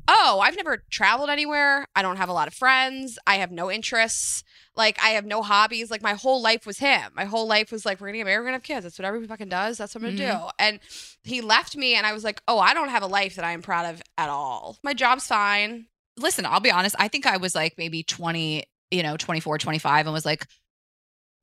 "Oh, 0.08 0.40
I've 0.44 0.56
never 0.58 0.84
traveled 0.92 1.30
anywhere. 1.30 1.86
I 1.96 2.02
don't 2.02 2.18
have 2.18 2.30
a 2.30 2.34
lot 2.34 2.48
of 2.48 2.54
friends. 2.54 3.18
I 3.26 3.36
have 3.36 3.52
no 3.52 3.72
interests. 3.72 4.44
Like, 4.76 4.98
I 5.04 5.10
have 5.10 5.26
no 5.26 5.42
hobbies. 5.42 5.92
Like, 5.92 6.02
my 6.02 6.14
whole 6.14 6.42
life 6.42 6.66
was 6.66 6.78
him. 6.80 7.12
My 7.14 7.26
whole 7.26 7.46
life 7.46 7.74
was 7.74 7.86
like, 7.86 8.00
we're 8.00 8.08
gonna 8.08 8.20
get 8.20 8.24
married, 8.26 8.40
we're 8.40 8.46
gonna 8.46 8.56
have 8.56 8.64
kids. 8.64 8.84
That's 8.86 8.98
what 8.98 9.06
everybody 9.06 9.28
fucking 9.28 9.50
does. 9.50 9.78
That's 9.78 9.94
what 9.96 10.04
I'm 10.06 10.16
gonna 10.16 10.32
Mhm. 10.34 10.44
do." 10.46 10.50
And 10.60 10.80
he 11.24 11.42
left 11.42 11.76
me, 11.76 11.96
and 11.96 12.06
I 12.06 12.14
was 12.14 12.24
like, 12.24 12.42
"Oh, 12.48 12.60
I 12.60 12.74
don't 12.74 12.88
have 12.90 13.04
a 13.04 13.08
life 13.08 13.36
that 13.36 13.46
I 13.46 13.52
am 13.52 13.62
proud 13.62 13.86
of 13.94 14.02
at 14.18 14.30
all. 14.30 14.78
My 14.84 14.94
job's 14.94 15.28
fine." 15.28 15.88
listen, 16.18 16.46
I'll 16.46 16.60
be 16.60 16.70
honest. 16.70 16.94
I 17.00 17.08
think 17.08 17.26
I 17.26 17.38
was 17.38 17.56
like 17.56 17.76
maybe 17.80 18.04
20, 18.04 18.66
you 18.92 19.04
know, 19.04 19.18
24, 19.18 19.58
25 19.58 20.06
and 20.06 20.14
was 20.14 20.26
like, 20.26 20.46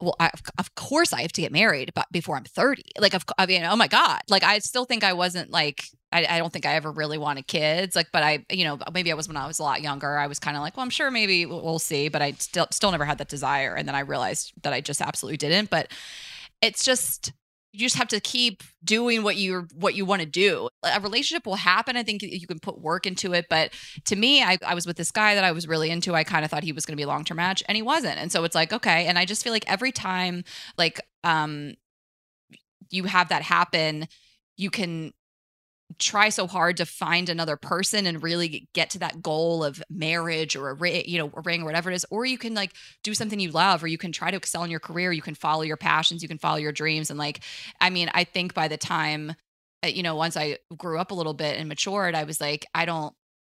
well, 0.01 0.15
I, 0.21 0.31
of 0.59 0.75
course 0.77 1.13
I 1.13 1.23
have 1.23 1.33
to 1.33 1.41
get 1.41 1.51
married 1.51 1.91
but 1.95 2.07
before 2.13 2.37
I'm 2.37 2.45
30. 2.45 2.85
Like, 3.01 3.15
of, 3.15 3.25
I 3.37 3.47
mean, 3.47 3.65
oh 3.65 3.75
my 3.75 3.89
God. 3.89 4.21
Like, 4.29 4.45
I 4.45 4.61
still 4.61 4.85
think 4.85 5.03
I 5.03 5.13
wasn't 5.13 5.51
like, 5.51 5.85
I, 6.13 6.25
I 6.25 6.39
don't 6.39 6.53
think 6.53 6.67
I 6.67 6.75
ever 6.75 6.93
really 6.93 7.19
wanted 7.19 7.49
kids. 7.49 7.97
Like, 7.97 8.09
but 8.13 8.23
I, 8.23 8.45
you 8.51 8.65
know, 8.65 8.79
maybe 8.95 9.11
I 9.11 9.15
was 9.15 9.27
when 9.27 9.37
I 9.37 9.47
was 9.47 9.59
a 9.59 9.65
lot 9.65 9.83
younger. 9.83 10.17
I 10.17 10.29
was 10.29 10.39
kind 10.39 10.57
of 10.57 10.63
like, 10.63 10.77
well, 10.77 10.85
I'm 10.85 10.91
sure 10.91 11.11
maybe 11.11 11.47
we'll, 11.47 11.65
we'll 11.65 11.79
see, 11.81 12.09
but 12.09 12.23
I 12.23 12.33
still, 12.33 12.69
still 12.71 12.93
never 12.93 13.05
had 13.05 13.19
that 13.19 13.29
desire. 13.29 13.75
And 13.75 13.89
then 13.89 13.97
I 13.97 14.01
realized 14.01 14.53
that 14.63 14.73
I 14.73 14.81
just 14.81 15.01
absolutely 15.01 15.39
didn't. 15.39 15.69
But 15.69 15.91
it's 16.63 16.85
just, 16.85 17.33
you 17.73 17.81
just 17.81 17.97
have 17.97 18.09
to 18.09 18.21
keep 18.21 18.63
doing 18.83 19.23
what 19.23 19.37
you're 19.37 19.69
what 19.75 19.95
you 19.95 20.05
want 20.05 20.21
to 20.21 20.27
do. 20.27 20.69
A 20.83 21.01
relationship 21.01 21.47
will 21.47 21.57
happen 21.57 21.97
i 21.97 22.03
think 22.03 22.23
you 22.23 22.47
can 22.47 22.59
put 22.59 22.81
work 22.81 23.07
into 23.07 23.33
it 23.33 23.47
but 23.51 23.73
to 24.05 24.17
me 24.17 24.43
i, 24.43 24.57
I 24.67 24.75
was 24.75 24.87
with 24.87 24.97
this 24.97 25.11
guy 25.11 25.35
that 25.35 25.45
i 25.45 25.53
was 25.53 25.67
really 25.69 25.91
into 25.91 26.15
i 26.15 26.25
kind 26.25 26.45
of 26.45 26.51
thought 26.51 26.63
he 26.63 26.73
was 26.73 26.87
going 26.87 26.93
to 26.93 26.97
be 26.97 27.03
a 27.03 27.09
long-term 27.09 27.37
match 27.37 27.63
and 27.69 27.77
he 27.77 27.83
wasn't 27.83 28.19
and 28.19 28.33
so 28.33 28.45
it's 28.45 28.55
like 28.55 28.73
okay 28.73 29.07
and 29.07 29.19
i 29.19 29.25
just 29.25 29.43
feel 29.43 29.53
like 29.53 29.71
every 29.71 29.93
time 29.93 30.45
like 30.77 31.01
um 31.25 31.75
you 32.91 33.05
have 33.05 33.29
that 33.29 33.43
happen 33.43 34.07
you 34.57 34.71
can 34.71 35.13
try 35.99 36.29
so 36.29 36.47
hard 36.47 36.77
to 36.77 36.85
find 36.85 37.29
another 37.29 37.57
person 37.57 38.07
and 38.07 38.23
really 38.23 38.69
get 38.75 38.91
to 38.91 38.99
that 38.99 39.23
goal 39.23 39.65
of 39.65 39.83
marriage 39.89 40.55
or 40.55 40.69
a 40.69 40.75
ring, 40.75 41.03
you 41.07 41.19
know, 41.19 41.31
a 41.35 41.41
ring 41.41 41.63
or 41.63 41.65
whatever 41.65 41.91
it 41.91 41.95
is, 41.95 42.05
or 42.11 42.27
you 42.27 42.37
can 42.37 42.55
like 42.55 42.73
do 43.03 43.15
something 43.15 43.41
you 43.41 43.51
love, 43.51 43.83
or 43.83 43.87
you 43.87 43.99
can 43.99 44.13
try 44.13 44.31
to 44.31 44.37
excel 44.37 44.65
in 44.65 44.71
your 44.71 44.81
career. 44.81 45.13
You 45.13 45.23
can 45.23 45.35
follow 45.35 45.63
your 45.63 45.79
passions, 45.79 46.23
you 46.23 46.29
can 46.29 46.39
follow 46.39 46.59
your 46.59 46.73
dreams, 46.73 47.11
and 47.11 47.19
like, 47.19 47.41
I 47.81 47.91
mean, 47.91 48.11
I 48.13 48.25
think 48.25 48.53
by 48.55 48.69
the 48.69 48.77
time, 48.77 49.35
uh, 49.83 49.89
you 49.89 50.03
know, 50.03 50.15
once 50.15 50.37
I 50.37 50.59
grew 50.77 50.99
up 50.99 51.11
a 51.11 51.15
little 51.15 51.35
bit 51.35 51.59
and 51.59 51.69
matured, 51.69 52.15
I 52.15 52.25
was 52.25 52.41
like, 52.41 52.67
I 52.75 52.85
don't 52.85 53.15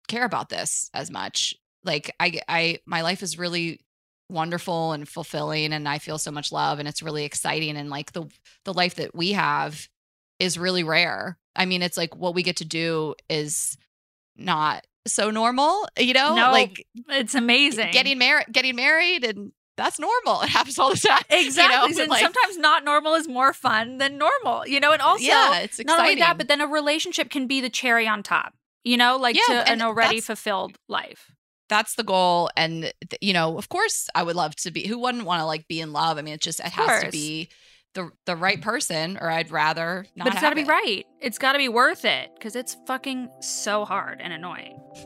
care 0.07 0.25
about 0.25 0.49
this 0.49 0.89
as 0.93 1.09
much. 1.09 1.55
Like, 1.83 2.13
I, 2.19 2.41
I, 2.47 2.79
my 2.85 3.01
life 3.01 3.23
is 3.23 3.39
really 3.39 3.79
wonderful 4.29 4.91
and 4.91 5.07
fulfilling, 5.07 5.73
and 5.73 5.87
I 5.87 5.97
feel 5.97 6.17
so 6.17 6.31
much 6.31 6.51
love, 6.51 6.79
and 6.79 6.87
it's 6.87 7.01
really 7.01 7.23
exciting, 7.23 7.75
and 7.77 7.89
like 7.89 8.11
the 8.11 8.25
the 8.65 8.73
life 8.73 8.95
that 8.95 9.15
we 9.15 9.31
have 9.31 9.87
is 10.39 10.57
really 10.57 10.83
rare. 10.83 11.37
I 11.55 11.65
mean, 11.65 11.81
it's 11.81 11.97
like 11.97 12.15
what 12.15 12.33
we 12.35 12.43
get 12.43 12.57
to 12.57 12.65
do 12.65 13.15
is 13.29 13.77
not 14.35 14.85
so 15.07 15.31
normal, 15.31 15.87
you 15.97 16.13
know? 16.13 16.35
No, 16.35 16.51
like 16.51 16.85
it's 17.09 17.35
amazing. 17.35 17.91
getting 17.91 18.17
married 18.17 18.45
getting 18.51 18.75
married 18.75 19.23
and 19.25 19.51
that's 19.77 19.99
normal. 19.99 20.41
It 20.43 20.49
happens 20.49 20.77
all 20.77 20.89
the 20.91 20.97
time. 20.97 21.23
exactly. 21.29 21.75
You 21.91 21.95
know? 21.95 22.01
and 22.03 22.09
Like, 22.11 22.21
sometimes 22.21 22.57
not 22.57 22.83
normal 22.83 23.15
is 23.15 23.27
more 23.27 23.53
fun 23.53 23.97
than 23.97 24.17
normal. 24.17 24.67
You 24.67 24.79
know, 24.79 24.91
and 24.91 25.01
also 25.01 25.23
yeah, 25.23 25.59
it's 25.59 25.79
not 25.79 25.99
only 25.99 26.13
exciting. 26.13 26.19
that, 26.21 26.37
but 26.37 26.47
then 26.47 26.61
a 26.61 26.67
relationship 26.67 27.29
can 27.29 27.47
be 27.47 27.61
the 27.61 27.69
cherry 27.69 28.07
on 28.07 28.23
top. 28.23 28.53
You 28.83 28.97
know, 28.97 29.17
like 29.17 29.35
Yeah, 29.35 29.63
to 29.63 29.71
an 29.71 29.81
already 29.81 30.21
fulfilled 30.21 30.77
life. 30.87 31.31
that's 31.69 31.95
the 31.95 32.03
goal. 32.03 32.49
And 32.55 32.91
you 33.21 33.33
know, 33.33 33.57
of 33.57 33.69
course 33.69 34.09
I 34.15 34.23
would 34.23 34.35
love 34.35 34.55
to 34.57 34.71
be 34.71 34.87
who 34.87 34.97
wouldn't 34.99 35.25
want 35.25 35.41
to 35.41 35.45
like 35.45 35.67
be 35.67 35.81
in 35.81 35.91
love? 35.93 36.17
I 36.17 36.21
mean, 36.21 36.33
it 36.33 36.41
just 36.41 36.59
it 36.59 36.67
has 36.73 37.03
to 37.03 37.11
be 37.11 37.49
the 37.93 38.11
the 38.25 38.35
right 38.35 38.61
person, 38.61 39.17
or 39.19 39.29
I'd 39.29 39.51
rather 39.51 40.05
not. 40.15 40.25
but 40.25 40.33
it's 40.33 40.41
got 40.41 40.49
to 40.51 40.55
be 40.55 40.61
it. 40.61 40.67
right. 40.67 41.05
It's 41.19 41.37
got 41.37 41.53
to 41.53 41.57
be 41.57 41.69
worth 41.69 42.05
it 42.05 42.29
because 42.35 42.55
it's 42.55 42.77
fucking 42.85 43.29
so 43.41 43.85
hard 43.85 44.21
and 44.21 44.33
annoying. 44.33 44.79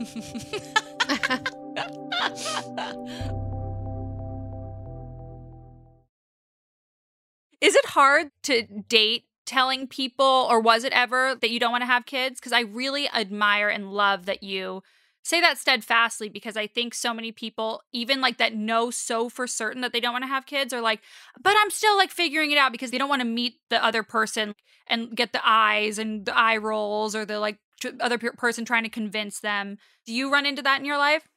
Is 7.60 7.74
it 7.74 7.86
hard 7.86 8.30
to 8.42 8.62
date 8.88 9.24
telling 9.46 9.86
people, 9.86 10.46
or 10.50 10.60
was 10.60 10.84
it 10.84 10.92
ever 10.92 11.34
that 11.40 11.50
you 11.50 11.58
don't 11.58 11.72
want 11.72 11.82
to 11.82 11.86
have 11.86 12.04
kids? 12.04 12.38
Because 12.38 12.52
I 12.52 12.60
really 12.60 13.08
admire 13.08 13.68
and 13.68 13.90
love 13.90 14.26
that 14.26 14.42
you 14.42 14.82
say 15.24 15.40
that 15.40 15.58
steadfastly 15.58 16.28
because 16.28 16.56
I 16.56 16.66
think 16.66 16.94
so 16.94 17.12
many 17.12 17.32
people, 17.32 17.82
even 17.92 18.20
like 18.20 18.36
that 18.38 18.54
know 18.54 18.90
so 18.90 19.28
for 19.28 19.46
certain 19.46 19.80
that 19.80 19.92
they 19.92 20.00
don't 20.00 20.12
want 20.12 20.22
to 20.22 20.28
have 20.28 20.46
kids, 20.46 20.72
are 20.72 20.80
like, 20.80 21.00
but 21.42 21.54
I'm 21.58 21.70
still 21.70 21.96
like 21.96 22.10
figuring 22.10 22.52
it 22.52 22.58
out 22.58 22.72
because 22.72 22.90
they 22.90 22.98
don't 22.98 23.08
want 23.08 23.22
to 23.22 23.26
meet 23.26 23.54
the 23.70 23.82
other 23.84 24.02
person 24.02 24.54
and 24.86 25.16
get 25.16 25.32
the 25.32 25.40
eyes 25.42 25.98
and 25.98 26.26
the 26.26 26.36
eye 26.36 26.58
rolls 26.58 27.16
or 27.16 27.24
the 27.24 27.40
like 27.40 27.58
other 28.00 28.18
person 28.18 28.64
trying 28.64 28.84
to 28.84 28.88
convince 28.90 29.40
them. 29.40 29.78
Do 30.06 30.12
you 30.12 30.30
run 30.30 30.46
into 30.46 30.62
that 30.62 30.78
in 30.78 30.84
your 30.84 30.98
life? 30.98 31.28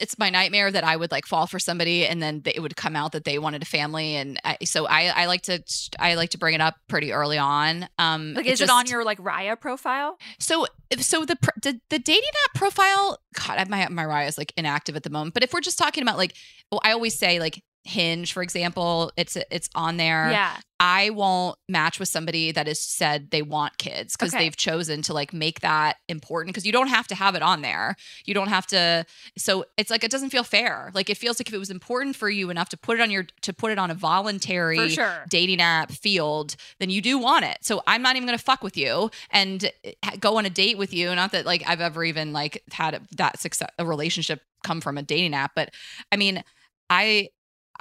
It's 0.00 0.18
my 0.18 0.30
nightmare 0.30 0.70
that 0.70 0.84
I 0.84 0.96
would 0.96 1.10
like 1.10 1.26
fall 1.26 1.46
for 1.46 1.58
somebody 1.58 2.06
and 2.06 2.22
then 2.22 2.42
they, 2.42 2.52
it 2.54 2.60
would 2.60 2.76
come 2.76 2.94
out 2.94 3.12
that 3.12 3.24
they 3.24 3.38
wanted 3.38 3.62
a 3.62 3.66
family 3.66 4.14
and 4.16 4.40
I, 4.44 4.58
so 4.64 4.86
I 4.86 5.06
I 5.22 5.26
like 5.26 5.42
to 5.42 5.62
I 5.98 6.14
like 6.14 6.30
to 6.30 6.38
bring 6.38 6.54
it 6.54 6.60
up 6.60 6.76
pretty 6.88 7.12
early 7.12 7.38
on. 7.38 7.88
Um 7.98 8.34
Like, 8.34 8.46
is 8.46 8.60
it 8.60 8.66
just- 8.66 8.72
on 8.72 8.86
your 8.86 9.04
like 9.04 9.18
Raya 9.18 9.58
profile? 9.60 10.18
So 10.38 10.66
so 10.98 11.24
the 11.24 11.36
the, 11.62 11.80
the 11.90 11.98
dating 11.98 12.30
app 12.44 12.54
profile 12.54 13.18
God 13.34 13.68
my 13.68 13.88
my 13.88 14.04
Raya 14.04 14.28
is 14.28 14.38
like 14.38 14.52
inactive 14.56 14.96
at 14.96 15.02
the 15.02 15.10
moment 15.10 15.34
but 15.34 15.42
if 15.42 15.52
we're 15.52 15.60
just 15.60 15.78
talking 15.78 16.02
about 16.02 16.16
like 16.16 16.34
well 16.70 16.80
I 16.84 16.92
always 16.92 17.18
say 17.18 17.40
like 17.40 17.62
Hinge 17.88 18.32
for 18.32 18.42
example 18.42 19.10
it's 19.16 19.36
it's 19.50 19.68
on 19.74 19.96
there. 19.96 20.30
Yeah. 20.30 20.56
I 20.80 21.10
won't 21.10 21.58
match 21.68 21.98
with 21.98 22.08
somebody 22.08 22.52
that 22.52 22.68
has 22.68 22.78
said 22.78 23.32
they 23.32 23.42
want 23.42 23.78
kids 23.78 24.14
because 24.16 24.32
Okay. 24.32 24.44
they've 24.44 24.56
chosen 24.56 25.02
to 25.02 25.12
like 25.12 25.32
make 25.32 25.58
that 25.60 25.96
important 26.08 26.54
because 26.54 26.64
you 26.64 26.70
don't 26.70 26.86
have 26.86 27.08
to 27.08 27.16
have 27.16 27.34
it 27.34 27.42
on 27.42 27.62
there. 27.62 27.96
You 28.26 28.34
don't 28.34 28.48
have 28.48 28.64
to 28.68 29.04
so 29.36 29.64
it's 29.76 29.90
like 29.90 30.04
it 30.04 30.10
doesn't 30.10 30.30
feel 30.30 30.44
fair. 30.44 30.92
Like 30.94 31.10
it 31.10 31.16
feels 31.16 31.40
like 31.40 31.48
if 31.48 31.54
it 31.54 31.58
was 31.58 31.70
important 31.70 32.14
for 32.14 32.30
you 32.30 32.48
enough 32.50 32.68
to 32.68 32.76
put 32.76 32.98
it 32.98 33.02
on 33.02 33.10
your 33.10 33.24
to 33.42 33.52
put 33.52 33.72
it 33.72 33.78
on 33.78 33.90
a 33.90 33.94
voluntary 33.94 34.90
sure. 34.90 35.24
dating 35.28 35.60
app 35.60 35.90
field, 35.90 36.54
then 36.78 36.90
you 36.90 37.00
do 37.02 37.18
want 37.18 37.44
it. 37.44 37.58
So 37.62 37.82
I'm 37.88 38.02
not 38.02 38.14
even 38.14 38.26
going 38.26 38.38
to 38.38 38.44
fuck 38.44 38.62
with 38.62 38.76
you 38.76 39.10
and 39.30 39.70
eh, 39.82 39.92
go 40.20 40.36
on 40.38 40.46
a 40.46 40.50
date 40.50 40.78
with 40.78 40.92
you. 40.94 41.12
Not 41.14 41.32
that 41.32 41.44
like 41.44 41.64
I've 41.66 41.80
ever 41.80 42.04
even 42.04 42.32
like 42.32 42.62
had 42.70 43.00
that 43.16 43.40
success 43.40 43.68
a 43.78 43.84
relationship 43.86 44.42
come 44.62 44.80
from 44.80 44.96
a 44.98 45.02
dating 45.02 45.34
app, 45.34 45.52
but 45.56 45.70
I 46.12 46.16
mean, 46.16 46.44
I 46.90 47.30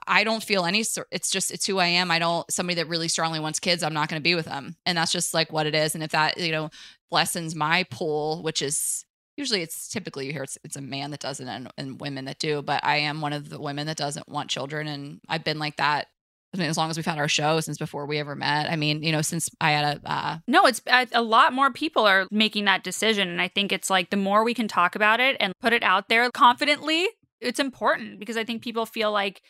I 0.07 0.23
don't 0.23 0.43
feel 0.43 0.65
any. 0.65 0.79
It's 0.79 1.29
just 1.29 1.51
it's 1.51 1.65
who 1.65 1.77
I 1.79 1.87
am. 1.87 2.09
I 2.11 2.19
don't 2.19 2.49
somebody 2.51 2.75
that 2.75 2.87
really 2.87 3.07
strongly 3.07 3.39
wants 3.39 3.59
kids. 3.59 3.83
I'm 3.83 3.93
not 3.93 4.09
going 4.09 4.19
to 4.19 4.23
be 4.23 4.35
with 4.35 4.45
them, 4.45 4.75
and 4.85 4.97
that's 4.97 5.11
just 5.11 5.33
like 5.33 5.51
what 5.51 5.67
it 5.67 5.75
is. 5.75 5.95
And 5.95 6.03
if 6.03 6.11
that 6.11 6.37
you 6.37 6.51
know 6.51 6.69
lessens 7.11 7.55
my 7.55 7.83
pool, 7.91 8.41
which 8.43 8.61
is 8.61 9.05
usually 9.35 9.61
it's 9.61 9.87
typically 9.87 10.25
you 10.25 10.33
hear 10.33 10.43
it's, 10.43 10.57
it's 10.63 10.75
a 10.75 10.81
man 10.81 11.11
that 11.11 11.19
doesn't 11.19 11.47
and, 11.47 11.71
and 11.77 12.01
women 12.01 12.25
that 12.25 12.39
do, 12.39 12.61
but 12.61 12.83
I 12.83 12.97
am 12.97 13.21
one 13.21 13.33
of 13.33 13.49
the 13.49 13.59
women 13.59 13.87
that 13.87 13.97
doesn't 13.97 14.27
want 14.27 14.49
children, 14.49 14.87
and 14.87 15.19
I've 15.27 15.43
been 15.43 15.59
like 15.59 15.77
that. 15.77 16.07
I 16.53 16.59
mean, 16.59 16.69
as 16.69 16.77
long 16.77 16.89
as 16.89 16.97
we've 16.97 17.05
had 17.05 17.19
our 17.19 17.27
show 17.27 17.59
since 17.59 17.77
before 17.77 18.05
we 18.05 18.19
ever 18.19 18.33
met. 18.33 18.71
I 18.71 18.77
mean, 18.77 19.03
you 19.03 19.11
know, 19.11 19.21
since 19.21 19.49
I 19.59 19.71
had 19.71 19.97
a 19.97 20.09
uh, 20.09 20.37
No, 20.47 20.65
it's 20.65 20.81
a 21.11 21.21
lot 21.21 21.51
more 21.51 21.71
people 21.71 22.07
are 22.07 22.25
making 22.31 22.65
that 22.65 22.85
decision. 22.85 23.27
And 23.27 23.41
I 23.41 23.49
think 23.49 23.73
it's 23.73 23.89
like 23.89 24.09
the 24.09 24.17
more 24.17 24.45
we 24.45 24.53
can 24.53 24.67
talk 24.67 24.95
about 24.95 25.19
it 25.19 25.35
and 25.41 25.53
put 25.59 25.73
it 25.73 25.83
out 25.83 26.07
there 26.07 26.31
confidently, 26.31 27.09
it's 27.41 27.59
important 27.59 28.19
because 28.19 28.37
I 28.37 28.45
think 28.45 28.63
people 28.63 28.85
feel 28.85 29.11
like 29.11 29.41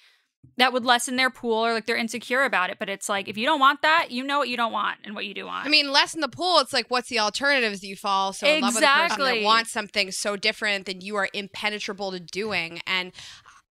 that 0.58 0.74
would 0.74 0.86
lessen 0.86 1.16
their 1.18 1.30
pool 1.30 1.66
or 1.66 1.74
like 1.74 1.86
they're 1.86 1.98
insecure 1.98 2.43
about 2.43 2.70
it. 2.70 2.78
But 2.80 2.89
it's 2.89 3.10
like, 3.10 3.28
if 3.28 3.38
you 3.38 3.45
don't 3.45 3.60
want 3.60 3.82
that, 3.82 4.12
you 4.12 4.24
know 4.24 4.39
what 4.39 4.50
you 4.50 4.58
don't 4.58 4.72
want 4.72 4.98
and 5.04 5.14
what 5.14 5.26
you 5.26 5.34
do 5.34 5.45
want. 5.45 5.66
I 5.66 5.70
mean, 5.70 5.91
less 5.91 6.16
in 6.16 6.22
the 6.22 6.28
pool, 6.28 6.60
it's 6.60 6.74
like, 6.74 6.89
what's 6.89 7.10
the 7.10 7.20
alternatives? 7.20 7.84
You 7.84 7.95
fall 7.95 8.34
so 8.34 8.48
in 8.48 8.62
love 8.62 8.76
with 8.76 8.84
a 8.84 8.88
person 8.88 9.24
that 9.24 9.43
wants 9.43 9.72
something 9.72 10.12
so 10.12 10.36
different 10.36 10.86
than 10.86 11.02
you 11.02 11.16
are 11.16 11.30
impenetrable 11.34 12.12
to 12.12 12.20
doing? 12.20 12.82
And 12.88 13.12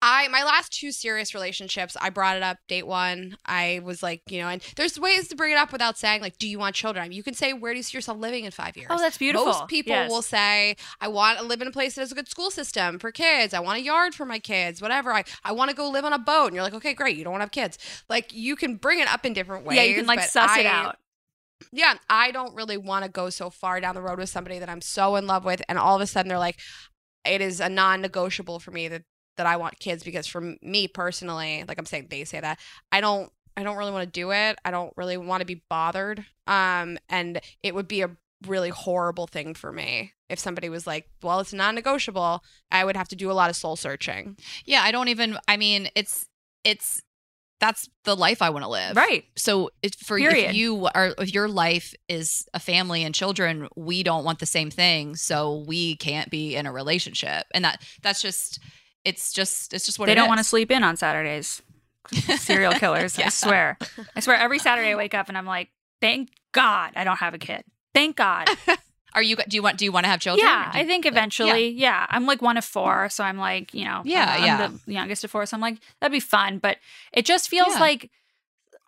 I 0.02 0.28
my 0.28 0.44
last 0.44 0.72
two 0.72 0.92
serious 0.92 1.34
relationships, 1.34 1.96
I 2.00 2.08
brought 2.10 2.36
it 2.36 2.42
up 2.42 2.56
date 2.68 2.86
one. 2.86 3.36
I 3.44 3.80
was 3.84 4.02
like, 4.02 4.22
you 4.30 4.40
know, 4.40 4.48
and 4.48 4.62
there's 4.76 4.98
ways 4.98 5.28
to 5.28 5.36
bring 5.36 5.52
it 5.52 5.58
up 5.58 5.72
without 5.72 5.98
saying 5.98 6.22
like, 6.22 6.38
do 6.38 6.48
you 6.48 6.58
want 6.58 6.74
children? 6.74 7.12
You 7.12 7.22
can 7.22 7.34
say, 7.34 7.52
where 7.52 7.72
do 7.72 7.76
you 7.76 7.82
see 7.82 7.98
yourself 7.98 8.18
living 8.18 8.44
in 8.44 8.50
five 8.50 8.76
years? 8.76 8.88
Oh, 8.90 8.98
that's 8.98 9.18
beautiful. 9.18 9.46
Most 9.46 9.68
people 9.68 9.92
Yes. 9.92 10.10
will 10.10 10.22
say, 10.22 10.76
I 11.00 11.08
want 11.08 11.38
to 11.38 11.44
live 11.44 11.60
in 11.60 11.68
a 11.68 11.70
place 11.72 11.96
that 11.96 12.00
has 12.00 12.12
a 12.12 12.14
good 12.14 12.28
school 12.28 12.50
system 12.50 12.98
for 12.98 13.12
kids. 13.12 13.52
I 13.52 13.60
want 13.60 13.78
a 13.78 13.82
yard 13.82 14.14
for 14.14 14.24
my 14.24 14.38
kids, 14.38 14.80
whatever. 14.80 15.12
I, 15.12 15.24
I 15.44 15.52
want 15.52 15.70
to 15.70 15.76
go 15.76 15.90
live 15.90 16.04
on 16.06 16.14
a 16.14 16.18
boat. 16.18 16.46
And 16.46 16.54
you're 16.54 16.64
like, 16.64 16.74
okay, 16.74 16.94
great. 16.94 17.16
You 17.16 17.24
don't 17.24 17.32
want 17.32 17.40
to 17.40 17.44
have 17.44 17.50
kids. 17.52 17.76
Like 18.08 18.32
you 18.32 18.56
can 18.56 18.76
bring 18.76 19.00
it 19.00 19.08
up 19.08 19.26
in 19.26 19.34
different 19.34 19.66
ways. 19.66 19.76
yeah, 19.76 19.82
you 19.82 19.96
can 19.96 20.06
like 20.06 20.22
suss 20.22 20.56
it 20.56 20.64
out. 20.66 20.96
yeah, 21.72 21.94
I 22.08 22.30
don't 22.30 22.54
really 22.54 22.78
want 22.78 23.04
to 23.04 23.10
go 23.10 23.28
so 23.28 23.50
far 23.50 23.80
down 23.80 23.94
the 23.94 24.00
road 24.02 24.18
with 24.18 24.30
somebody 24.30 24.58
that 24.60 24.70
I'm 24.70 24.80
so 24.80 25.16
in 25.16 25.26
love 25.26 25.44
with, 25.44 25.60
and 25.68 25.78
all 25.78 25.94
of 25.94 26.00
a 26.00 26.06
sudden 26.06 26.30
they're 26.30 26.38
like, 26.38 26.58
it 27.26 27.42
is 27.42 27.60
a 27.60 27.68
non-negotiable 27.68 28.60
for 28.60 28.70
me 28.70 28.88
that 28.88 29.02
that 29.40 29.46
I 29.46 29.56
want 29.56 29.78
kids 29.78 30.04
because 30.04 30.26
for 30.26 30.54
me 30.60 30.86
personally, 30.86 31.64
like 31.66 31.78
I'm 31.78 31.86
saying, 31.86 32.08
they 32.10 32.24
say 32.24 32.40
that 32.40 32.60
I 32.92 33.00
don't, 33.00 33.32
I 33.56 33.62
don't 33.62 33.78
really 33.78 33.90
want 33.90 34.04
to 34.04 34.20
do 34.20 34.32
it. 34.32 34.58
I 34.66 34.70
don't 34.70 34.92
really 34.96 35.16
want 35.16 35.40
to 35.40 35.46
be 35.46 35.62
bothered. 35.70 36.26
Um, 36.46 36.98
and 37.08 37.40
it 37.62 37.74
would 37.74 37.88
be 37.88 38.02
a 38.02 38.10
really 38.46 38.68
horrible 38.68 39.26
thing 39.26 39.54
for 39.54 39.72
me 39.72 40.12
if 40.28 40.38
somebody 40.38 40.68
was 40.68 40.86
like, 40.86 41.08
well, 41.22 41.40
it's 41.40 41.54
non-negotiable. 41.54 42.44
I 42.70 42.84
would 42.84 42.96
have 42.96 43.08
to 43.08 43.16
do 43.16 43.30
a 43.30 43.32
lot 43.32 43.48
of 43.48 43.56
soul 43.56 43.76
searching. 43.76 44.36
Yeah, 44.66 44.82
I 44.82 44.92
don't 44.92 45.08
even. 45.08 45.38
I 45.48 45.56
mean, 45.56 45.88
it's 45.94 46.26
it's 46.62 47.02
that's 47.60 47.88
the 48.04 48.16
life 48.16 48.42
I 48.42 48.50
want 48.50 48.64
to 48.64 48.70
live. 48.70 48.96
Right. 48.96 49.24
So 49.36 49.70
it's 49.82 49.96
for 49.96 50.16
Period. 50.16 50.50
if 50.50 50.54
you 50.54 50.88
are 50.94 51.14
if 51.18 51.32
your 51.32 51.48
life 51.48 51.94
is 52.08 52.46
a 52.54 52.58
family 52.58 53.04
and 53.04 53.14
children, 53.14 53.68
we 53.76 54.02
don't 54.02 54.24
want 54.24 54.38
the 54.38 54.46
same 54.46 54.70
thing, 54.70 55.16
so 55.16 55.64
we 55.66 55.96
can't 55.96 56.30
be 56.30 56.56
in 56.56 56.66
a 56.66 56.72
relationship, 56.72 57.46
and 57.54 57.64
that 57.64 57.82
that's 58.02 58.22
just 58.22 58.60
it's 59.04 59.32
just 59.32 59.72
it's 59.74 59.86
just 59.86 59.98
what 59.98 60.06
they 60.06 60.14
don't 60.14 60.28
want 60.28 60.38
to 60.38 60.44
sleep 60.44 60.70
in 60.70 60.82
on 60.84 60.96
Saturdays. 60.96 61.62
Serial 62.38 62.72
killers. 62.72 63.18
I 63.24 63.28
swear. 63.28 63.78
I 64.16 64.20
swear. 64.20 64.36
Every 64.36 64.58
Saturday 64.58 64.90
I 64.92 64.96
wake 64.96 65.14
up 65.14 65.28
and 65.28 65.38
I'm 65.38 65.46
like, 65.46 65.68
thank 66.00 66.30
God 66.52 66.92
I 66.96 67.04
don't 67.04 67.18
have 67.18 67.34
a 67.34 67.38
kid. 67.38 67.62
Thank 67.94 68.16
God. 68.16 68.48
Are 69.14 69.22
you 69.22 69.36
do 69.48 69.56
you 69.56 69.62
want 69.62 69.76
do 69.76 69.84
you 69.84 69.92
want 69.92 70.04
to 70.04 70.10
have 70.10 70.20
children? 70.20 70.46
yeah, 70.46 70.72
you- 70.74 70.80
I 70.82 70.86
think 70.86 71.04
eventually. 71.04 71.68
Yeah. 71.70 72.06
I'm 72.08 72.26
like 72.26 72.40
one 72.42 72.56
of 72.56 72.64
four, 72.64 73.08
so 73.08 73.24
I'm 73.24 73.38
like, 73.38 73.74
you 73.74 73.84
know, 73.84 74.02
Yeah, 74.04 74.34
I'm 74.38 74.44
yeah. 74.44 74.70
the 74.86 74.92
youngest 74.92 75.24
of 75.24 75.30
four, 75.30 75.44
so 75.46 75.56
I'm 75.56 75.60
like, 75.60 75.78
that'd 76.00 76.12
be 76.12 76.20
fun. 76.20 76.58
But 76.58 76.78
it 77.12 77.24
just 77.24 77.48
feels 77.48 77.74
Yeah. 77.74 77.80
like. 77.80 78.10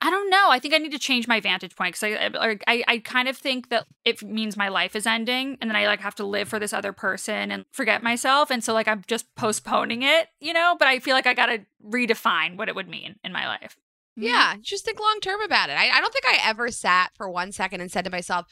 I 0.05 0.11
don't 0.11 0.31
know. 0.31 0.49
I 0.51 0.59
think 0.59 0.75
I 0.75 0.79
need 0.79 0.91
to 0.91 0.99
change 0.99 1.29
my 1.29 1.39
vantage 1.39 1.77
point 1.77 1.95
because 1.95 2.19
I, 2.35 2.59
I, 2.67 2.85
I, 2.89 2.99
kind 2.99 3.29
of 3.29 3.37
think 3.37 3.69
that 3.69 3.87
it 4.05 4.21
means 4.21 4.57
my 4.57 4.67
life 4.67 4.97
is 4.97 5.07
ending, 5.07 5.57
and 5.61 5.71
then 5.71 5.77
I 5.77 5.87
like 5.87 6.01
have 6.01 6.17
to 6.17 6.27
live 6.27 6.49
for 6.49 6.59
this 6.59 6.73
other 6.73 6.93
person 6.93 7.53
and 7.53 7.65
forget 7.71 8.03
myself, 8.03 8.51
and 8.51 8.65
so 8.65 8.75
like 8.75 8.89
I'm 8.89 9.05
just 9.07 9.33
postponing 9.37 10.03
it, 10.03 10.27
you 10.41 10.53
know. 10.53 10.75
But 10.77 10.89
I 10.89 10.99
feel 10.99 11.15
like 11.15 11.29
I 11.29 11.35
got 11.35 11.47
to 11.47 11.61
redefine 11.89 12.57
what 12.57 12.69
it 12.69 12.75
would 12.75 12.89
mean 12.89 13.15
in 13.23 13.33
my 13.33 13.47
life. 13.47 13.77
Mm-hmm. 14.19 14.25
Yeah, 14.25 14.55
just 14.61 14.85
think 14.85 14.99
long 14.99 15.21
term 15.23 15.41
about 15.41 15.71
it. 15.71 15.75
I, 15.75 15.91
I 15.91 16.01
don't 16.01 16.13
think 16.13 16.27
I 16.27 16.39
ever 16.49 16.73
sat 16.73 17.13
for 17.17 17.31
one 17.31 17.53
second 17.53 17.81
and 17.81 17.91
said 17.91 18.05
to 18.05 18.11
myself, 18.11 18.47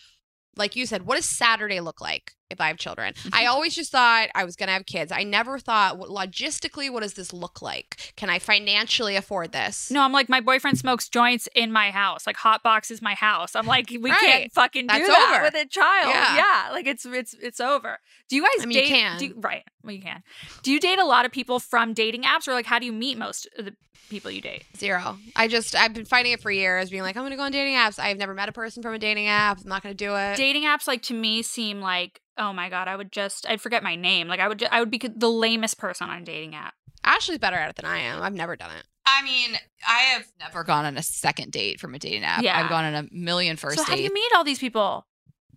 like 0.56 0.76
you 0.76 0.86
said, 0.86 1.04
what 1.04 1.16
does 1.16 1.28
Saturday 1.28 1.80
look 1.80 2.00
like 2.00 2.34
if 2.50 2.60
I 2.60 2.68
have 2.68 2.76
children? 2.78 3.14
Mm-hmm. 3.14 3.28
I 3.34 3.46
always 3.46 3.74
just 3.74 3.92
thought 3.92 4.28
I 4.34 4.44
was 4.44 4.56
going 4.56 4.66
to 4.68 4.72
have 4.72 4.86
kids. 4.86 5.12
I 5.12 5.22
never 5.22 5.58
thought, 5.58 5.98
what, 5.98 6.08
logistically, 6.10 6.90
what 6.92 7.02
does 7.02 7.14
this 7.14 7.32
look 7.32 7.62
like? 7.62 8.12
Can 8.16 8.30
I 8.30 8.38
financially 8.38 9.16
afford 9.16 9.52
this? 9.52 9.90
No, 9.90 10.02
I'm 10.02 10.12
like 10.12 10.28
my 10.28 10.40
boyfriend 10.40 10.78
smokes 10.78 11.08
joints 11.08 11.48
in 11.54 11.72
my 11.72 11.90
house. 11.90 12.26
Like 12.26 12.36
hot 12.36 12.62
box 12.62 12.90
is 12.90 13.00
my 13.02 13.14
house. 13.14 13.54
I'm 13.54 13.66
like 13.66 13.90
we 13.90 14.10
Right. 14.10 14.18
can't 14.20 14.52
fucking 14.52 14.82
do 14.82 14.86
That's 14.88 15.08
that 15.08 15.34
over. 15.36 15.44
with 15.44 15.54
a 15.54 15.68
child. 15.68 16.14
Yeah. 16.14 16.36
Yeah. 16.36 16.72
like 16.72 16.86
it's 16.86 17.04
it's 17.06 17.34
it's 17.34 17.60
over. 17.60 17.98
Do 18.28 18.36
you 18.36 18.42
guys 18.42 18.62
I 18.62 18.66
mean, 18.66 18.78
you 18.78 18.84
can. 18.86 19.18
Do, 19.18 19.34
right, 19.38 19.64
well 19.82 19.92
you 19.94 20.02
can. 20.02 20.22
Do 20.62 20.72
you 20.72 20.80
date 20.80 20.98
a 20.98 21.04
lot 21.04 21.24
of 21.24 21.32
people 21.32 21.58
from 21.58 21.92
dating 21.94 22.22
apps, 22.22 22.46
or 22.48 22.52
like 22.52 22.66
how 22.66 22.78
do 22.78 22.86
you 22.86 22.92
meet 22.92 23.18
most 23.18 23.48
of 23.58 23.64
the 23.64 23.74
people 24.08 24.30
you 24.30 24.40
date? 24.40 24.64
Zero. 24.76 25.18
I 25.36 25.46
just, 25.48 25.76
I've 25.76 25.94
been 25.94 26.04
fighting 26.04 26.32
it 26.32 26.40
for 26.40 26.50
years, 26.50 26.90
being 26.90 27.02
like, 27.02 27.16
I'm 27.16 27.22
going 27.22 27.30
to 27.30 27.36
go 27.36 27.42
on 27.44 27.52
dating 27.52 27.74
apps. 27.74 27.98
I've 27.98 28.16
never 28.18 28.34
met 28.34 28.48
a 28.48 28.52
person 28.52 28.82
from 28.82 28.94
a 28.94 28.98
dating 28.98 29.28
app. 29.28 29.60
I'm 29.62 29.68
not 29.68 29.82
going 29.84 29.96
to 29.96 30.04
do 30.04 30.14
it. 30.16 30.36
Dating 30.36 30.64
apps, 30.64 30.86
like 30.88 31.02
to 31.02 31.14
me, 31.14 31.42
seem 31.42 31.80
like 31.80 32.20
oh 32.38 32.52
my 32.52 32.68
god, 32.68 32.88
I 32.88 32.96
would 32.96 33.12
just 33.12 33.46
I'd 33.48 33.60
forget 33.60 33.82
my 33.82 33.96
name. 33.96 34.28
Like 34.28 34.40
I 34.40 34.48
would 34.48 34.58
ju- 34.58 34.68
I 34.70 34.80
would 34.80 34.90
be 34.90 34.98
the 34.98 35.30
lamest 35.30 35.78
person 35.78 36.08
on 36.08 36.22
a 36.22 36.24
dating 36.24 36.54
app. 36.54 36.74
Ashley's 37.04 37.38
better 37.38 37.56
at 37.56 37.70
it 37.70 37.76
than 37.76 37.84
I 37.86 37.98
am. 37.98 38.22
I've 38.22 38.34
never 38.34 38.56
done 38.56 38.70
it. 38.76 38.84
I 39.06 39.22
mean, 39.22 39.56
I 39.86 39.98
have 40.14 40.26
never 40.38 40.62
gone 40.64 40.84
on 40.84 40.96
a 40.96 41.02
second 41.02 41.52
date 41.52 41.80
from 41.80 41.94
a 41.94 41.98
dating 41.98 42.24
app. 42.24 42.42
Yeah. 42.42 42.58
I've 42.58 42.68
gone 42.68 42.84
on 42.84 42.94
a 42.94 43.08
million 43.10 43.56
first 43.56 43.76
so 43.78 43.82
how 43.82 43.92
do 43.92 43.96
dates. 43.96 44.08
you 44.08 44.14
meet 44.14 44.32
all 44.36 44.44
these 44.44 44.58
people? 44.58 45.06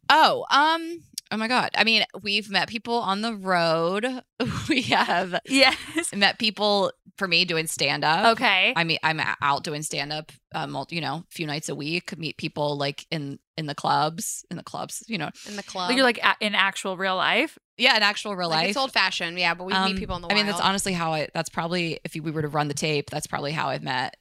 Oh, 0.09 0.45
um, 0.49 0.99
oh 1.33 1.37
my 1.37 1.47
god. 1.47 1.71
I 1.75 1.83
mean, 1.83 2.03
we've 2.21 2.49
met 2.49 2.67
people 2.69 2.95
on 2.95 3.21
the 3.21 3.33
road. 3.35 4.05
We 4.69 4.81
have 4.83 5.39
Yes. 5.45 6.13
met 6.15 6.37
people 6.39 6.91
for 7.17 7.27
me 7.27 7.43
doing 7.45 7.67
stand 7.67 8.03
up. 8.03 8.33
Okay. 8.33 8.73
I 8.75 8.83
mean, 8.83 8.97
I'm 9.03 9.19
out 9.41 9.63
doing 9.63 9.83
stand 9.83 10.11
up, 10.13 10.31
um, 10.55 10.85
you 10.89 10.99
know, 11.01 11.15
a 11.15 11.23
few 11.29 11.47
nights 11.47 11.69
a 11.69 11.75
week. 11.75 12.17
Meet 12.17 12.37
people 12.37 12.77
like 12.77 13.05
in 13.11 13.39
in 13.57 13.67
the 13.67 13.75
clubs, 13.75 14.45
in 14.51 14.57
the 14.57 14.63
clubs, 14.63 15.03
you 15.07 15.17
know, 15.17 15.29
In 15.47 15.55
the 15.55 15.63
club. 15.63 15.89
Like 15.89 15.95
you're 15.97 16.05
like 16.05 16.17
a- 16.23 16.35
in 16.39 16.55
actual 16.55 16.97
real 16.97 17.15
life. 17.15 17.57
yeah, 17.77 17.95
in 17.97 18.03
actual 18.03 18.35
real 18.35 18.49
Like, 18.49 18.57
life. 18.61 18.69
it's 18.69 18.77
old 18.77 18.91
fashioned, 18.91 19.37
yeah, 19.39 19.53
but 19.53 19.65
we 19.65 19.73
Um, 19.73 19.91
meet 19.91 19.99
people 19.99 20.15
in 20.15 20.21
the 20.21 20.27
world. 20.27 20.33
I 20.33 20.35
mean, 20.35 20.47
that's 20.47 20.61
honestly 20.61 20.93
how 20.93 21.13
I. 21.13 21.27
That's 21.33 21.49
probably 21.49 21.99
if 22.03 22.13
we 22.15 22.31
were 22.31 22.41
to 22.41 22.47
run 22.47 22.67
the 22.67 22.73
tape, 22.73 23.09
that's 23.09 23.27
probably 23.27 23.51
how 23.51 23.69
I've 23.69 23.83
met 23.83 24.15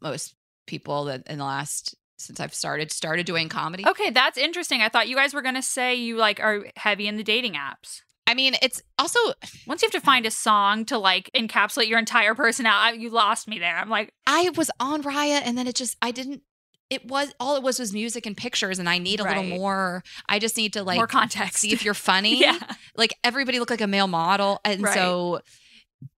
most 0.00 0.34
people 0.66 1.04
that 1.06 1.26
in 1.28 1.38
the 1.38 1.44
last 1.44 1.94
since 2.18 2.40
I've 2.40 2.54
started 2.54 2.90
started 2.92 3.24
doing 3.26 3.48
comedy. 3.48 3.86
Okay, 3.86 4.10
that's 4.10 4.36
interesting. 4.38 4.82
I 4.82 4.88
thought 4.88 5.08
you 5.08 5.16
guys 5.16 5.32
were 5.34 5.42
gonna 5.42 5.62
say 5.62 5.94
you 5.94 6.16
like 6.16 6.40
are 6.40 6.66
heavy 6.76 7.06
in 7.08 7.16
the 7.16 7.24
dating 7.24 7.54
apps. 7.54 8.02
I 8.26 8.34
mean, 8.34 8.56
it's 8.60 8.82
also 8.98 9.18
Once 9.66 9.80
you 9.80 9.86
have 9.86 9.92
to 9.92 10.04
find 10.04 10.26
a 10.26 10.30
song 10.30 10.84
to 10.86 10.98
like 10.98 11.30
encapsulate 11.34 11.88
your 11.88 11.98
entire 11.98 12.34
personality, 12.34 12.98
you 12.98 13.08
lost 13.08 13.48
me 13.48 13.58
there. 13.58 13.76
I'm 13.76 13.88
like, 13.88 14.12
I 14.26 14.50
was 14.54 14.70
on 14.78 15.02
Raya 15.02 15.40
and 15.44 15.56
then 15.56 15.66
it 15.66 15.74
just 15.76 15.96
I 16.02 16.10
didn't 16.10 16.42
it 16.90 17.06
was 17.06 17.32
all 17.38 17.56
it 17.56 17.62
was 17.62 17.78
was 17.78 17.92
music 17.92 18.24
and 18.26 18.36
pictures 18.36 18.78
and 18.78 18.88
I 18.88 18.98
need 18.98 19.20
a 19.20 19.24
Right. 19.24 19.36
little 19.36 19.56
more 19.58 20.02
I 20.28 20.38
just 20.38 20.56
need 20.56 20.72
to 20.74 20.82
like 20.82 20.96
more 20.96 21.06
context. 21.06 21.56
see 21.58 21.72
if 21.72 21.84
you're 21.84 21.94
funny. 21.94 22.40
yeah, 22.40 22.58
Like 22.96 23.14
everybody 23.24 23.58
looked 23.58 23.70
like 23.70 23.80
a 23.80 23.86
male 23.86 24.08
model 24.08 24.60
and 24.64 24.82
Right. 24.82 24.94
so 24.94 25.40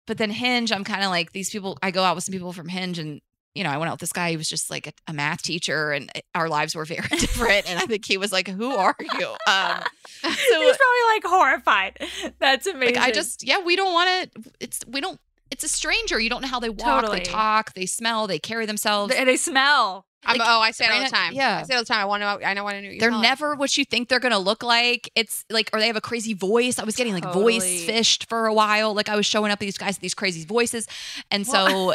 but 0.08 0.18
then 0.18 0.32
Hinge 0.32 0.72
I'm 0.72 0.84
kind 0.84 1.04
of 1.04 1.10
like 1.12 1.32
these 1.32 1.50
people 1.52 1.78
I 1.84 1.92
go 1.92 2.04
out 2.04 2.16
with 2.16 2.24
some 2.24 2.34
people 2.34 2.54
from 2.54 2.70
Hinge 2.70 2.98
and 3.00 3.22
you 3.60 3.66
know, 3.66 3.72
I 3.72 3.78
went 3.78 3.90
out 3.90 3.96
with 3.96 4.00
this 4.00 4.14
guy 4.14 4.30
He 4.32 4.38
was 4.38 4.48
just 4.48 4.72
like 4.72 4.88
a, 4.88 4.94
a 5.10 5.14
math 5.14 5.42
teacher 5.42 5.92
and 5.92 6.10
our 6.34 6.48
lives 6.48 6.74
were 6.74 6.86
very 6.86 7.06
different. 7.10 7.70
And 7.70 7.78
I 7.78 7.86
think 7.86 8.06
he 8.06 8.18
was 8.18 8.32
like, 8.32 8.48
Who 8.48 8.74
are 8.74 8.96
you? 9.00 9.28
Um, 9.48 9.82
so 10.06 10.30
so 10.30 10.62
he's 10.62 10.78
probably 10.78 11.06
like 11.14 11.24
horrified. 11.26 11.98
That's 12.40 12.68
amazing. 12.68 12.96
like 12.96 13.04
I 13.04 13.12
just 13.12 13.46
yeah, 13.46 13.60
we 13.60 13.76
don't 13.76 13.92
want 13.92 14.34
to 14.34 14.52
it's 14.62 14.80
we 14.88 15.02
don't 15.02 15.20
it's 15.52 15.66
a 15.66 15.68
stranger. 15.68 16.20
You 16.20 16.30
don't 16.30 16.42
know 16.42 16.48
how 16.48 16.62
they 16.62 16.70
walk, 16.70 17.02
Totally. 17.02 17.20
they 17.20 17.26
talk, 17.26 17.74
they 17.74 17.86
smell, 17.86 18.28
they 18.28 18.40
carry 18.40 18.66
themselves. 18.66 19.14
they, 19.14 19.24
they 19.26 19.36
smell. 19.36 20.06
I'm, 20.26 20.38
like, 20.38 20.48
oh, 20.50 20.60
I 20.60 20.72
say 20.72 20.86
it 20.86 20.92
all 20.92 21.04
the 21.04 21.10
time. 21.10 21.34
yeah. 21.34 21.60
I 21.62 21.64
say 21.64 21.74
it 21.74 21.78
all 21.78 21.82
the 21.84 21.88
time. 21.88 22.02
I 22.02 22.06
want 22.06 22.22
to 22.22 22.26
know. 22.26 22.46
I 22.46 22.54
know. 22.54 22.68
I 22.68 22.80
know. 22.82 22.88
What 22.88 22.94
you 22.94 23.00
They're 23.00 23.10
smell 23.10 23.20
like. 23.20 23.30
never 23.30 23.56
what 23.56 23.78
you 23.78 23.86
think 23.86 24.10
they're 24.10 24.20
gonna 24.20 24.38
look 24.40 24.64
like. 24.64 25.10
It's 25.16 25.46
like, 25.50 25.70
or 25.74 25.80
they 25.80 25.88
have 25.88 25.96
a 25.96 26.02
crazy 26.02 26.34
voice. 26.34 26.78
I 26.78 26.84
was 26.84 26.96
getting 26.96 27.14
like 27.14 27.24
Totally. 27.24 27.60
voice 27.60 27.86
fished 27.86 28.28
for 28.30 28.46
a 28.48 28.54
while. 28.54 28.94
Like 28.94 29.10
I 29.10 29.16
was 29.16 29.26
showing 29.26 29.52
up 29.52 29.60
these 29.60 29.78
guys 29.78 29.96
with 29.96 30.02
these 30.02 30.14
crazy 30.14 30.46
voices, 30.46 30.88
and 31.32 31.48
so 31.48 31.94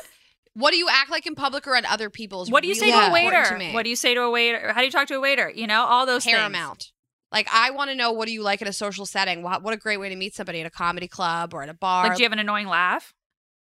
What 0.54 0.70
do 0.70 0.76
you 0.76 0.88
act 0.88 1.10
like 1.10 1.26
in 1.26 1.34
public 1.34 1.66
or 1.66 1.74
at 1.76 1.84
other 1.84 2.10
people's? 2.10 2.50
What 2.50 2.62
do 2.62 2.68
you 2.68 2.74
say 2.74 2.90
to 2.90 3.08
a 3.08 3.12
waiter? 3.12 3.58
To. 3.58 3.72
What 3.72 3.82
do 3.84 3.90
you 3.90 3.96
say 3.96 4.14
to 4.14 4.22
a 4.22 4.30
waiter? 4.30 4.72
How 4.72 4.80
do 4.80 4.86
you 4.86 4.92
talk 4.92 5.08
to 5.08 5.14
a 5.14 5.20
waiter? 5.20 5.50
You 5.50 5.66
know, 5.66 5.84
all 5.84 6.06
those 6.06 6.24
things. 6.24 6.36
paramount? 6.36 6.92
Like 7.32 7.48
I 7.52 7.72
want 7.72 7.90
to 7.90 7.96
know 7.96 8.12
what 8.12 8.26
do 8.26 8.32
you 8.32 8.42
like 8.42 8.62
in 8.62 8.68
a 8.68 8.72
social 8.72 9.06
setting? 9.06 9.42
What, 9.42 9.62
what 9.62 9.74
a 9.74 9.76
great 9.76 9.98
way 9.98 10.08
to 10.08 10.16
meet 10.16 10.34
somebody 10.34 10.60
at 10.60 10.66
a 10.66 10.70
comedy 10.70 11.08
club 11.08 11.52
or 11.52 11.64
at 11.64 11.68
a 11.68 11.74
bar. 11.74 12.06
Like, 12.06 12.16
do 12.16 12.22
you 12.22 12.26
have 12.26 12.32
an 12.32 12.38
annoying 12.38 12.68
laugh? 12.68 13.12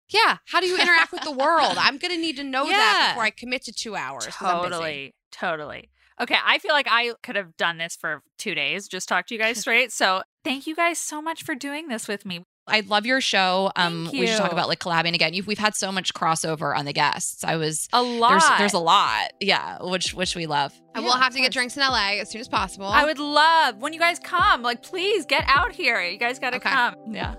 yeah. 0.10 0.38
How 0.48 0.60
do 0.60 0.66
you 0.66 0.80
interact 0.80 1.12
with 1.12 1.22
the 1.22 1.32
world? 1.32 1.76
I'm 1.78 1.98
gonna 1.98 2.18
need 2.18 2.38
to 2.38 2.44
know 2.44 2.66
that 2.66 3.12
before 3.12 3.24
I 3.24 3.30
commit 3.30 3.64
to 3.66 3.72
two 3.72 3.96
hours. 3.96 4.26
Totally, 4.26 5.14
totally. 5.32 5.90
Okay, 6.20 6.36
I 6.44 6.58
feel 6.58 6.74
like 6.74 6.88
I 6.90 7.14
could 7.24 7.36
have 7.36 7.56
done 7.56 7.78
this 7.78 7.96
for 7.96 8.24
two 8.38 8.54
days, 8.54 8.88
just 8.88 9.08
talk 9.08 9.28
to 9.28 9.36
you 9.36 9.40
guys 9.40 9.58
straight. 9.62 9.92
So 9.92 10.24
thank 10.44 10.68
you 10.68 10.76
guys 10.76 10.98
so 10.98 11.22
much 11.22 11.44
for 11.44 11.56
doing 11.56 11.88
this 11.88 12.08
with 12.08 12.26
me. 12.26 12.44
I 12.70 12.82
love 12.82 13.06
your 13.06 13.22
show. 13.22 13.72
Um, 13.76 14.06
Thank 14.06 14.20
we 14.20 14.28
should 14.28 14.38
talk 14.38 14.52
about 14.52 14.68
like 14.68 14.80
collabing 14.80 15.14
again. 15.16 15.34
You've, 15.34 15.48
we've 15.48 15.58
had 15.58 15.76
so 15.76 15.92
much 15.92 16.14
crossover 16.14 16.78
on 16.78 16.86
the 16.86 16.94
guests. 16.94 17.44
I 17.44 17.56
was 17.58 17.88
A 17.94 18.02
lot. 18.02 18.30
there's 18.30 18.58
there's 18.60 18.74
a 18.74 18.80
lot, 18.80 19.34
yeah, 19.40 19.78
which 19.82 20.14
which 20.14 20.36
we 20.36 20.46
love. 20.46 20.74
And 20.96 21.04
Yeah, 21.04 21.10
we'll 21.12 21.20
have 21.22 21.34
to 21.34 21.40
get 21.40 21.52
drinks 21.52 21.76
in 21.78 21.82
LA 21.82 22.20
as 22.20 22.30
soon 22.30 22.42
as 22.42 22.48
possible. 22.48 22.86
I 22.88 23.06
would 23.06 23.20
love 23.20 23.78
when 23.78 23.94
you 23.94 24.00
guys 24.00 24.20
come. 24.20 24.62
Like, 24.62 24.82
please 24.84 25.26
get 25.26 25.44
out 25.48 25.72
here. 25.72 26.02
You 26.02 26.18
guys 26.18 26.40
got 26.40 26.52
to 26.52 26.58
Okay. 26.58 26.70
come. 26.70 26.96
Yeah. 27.12 27.36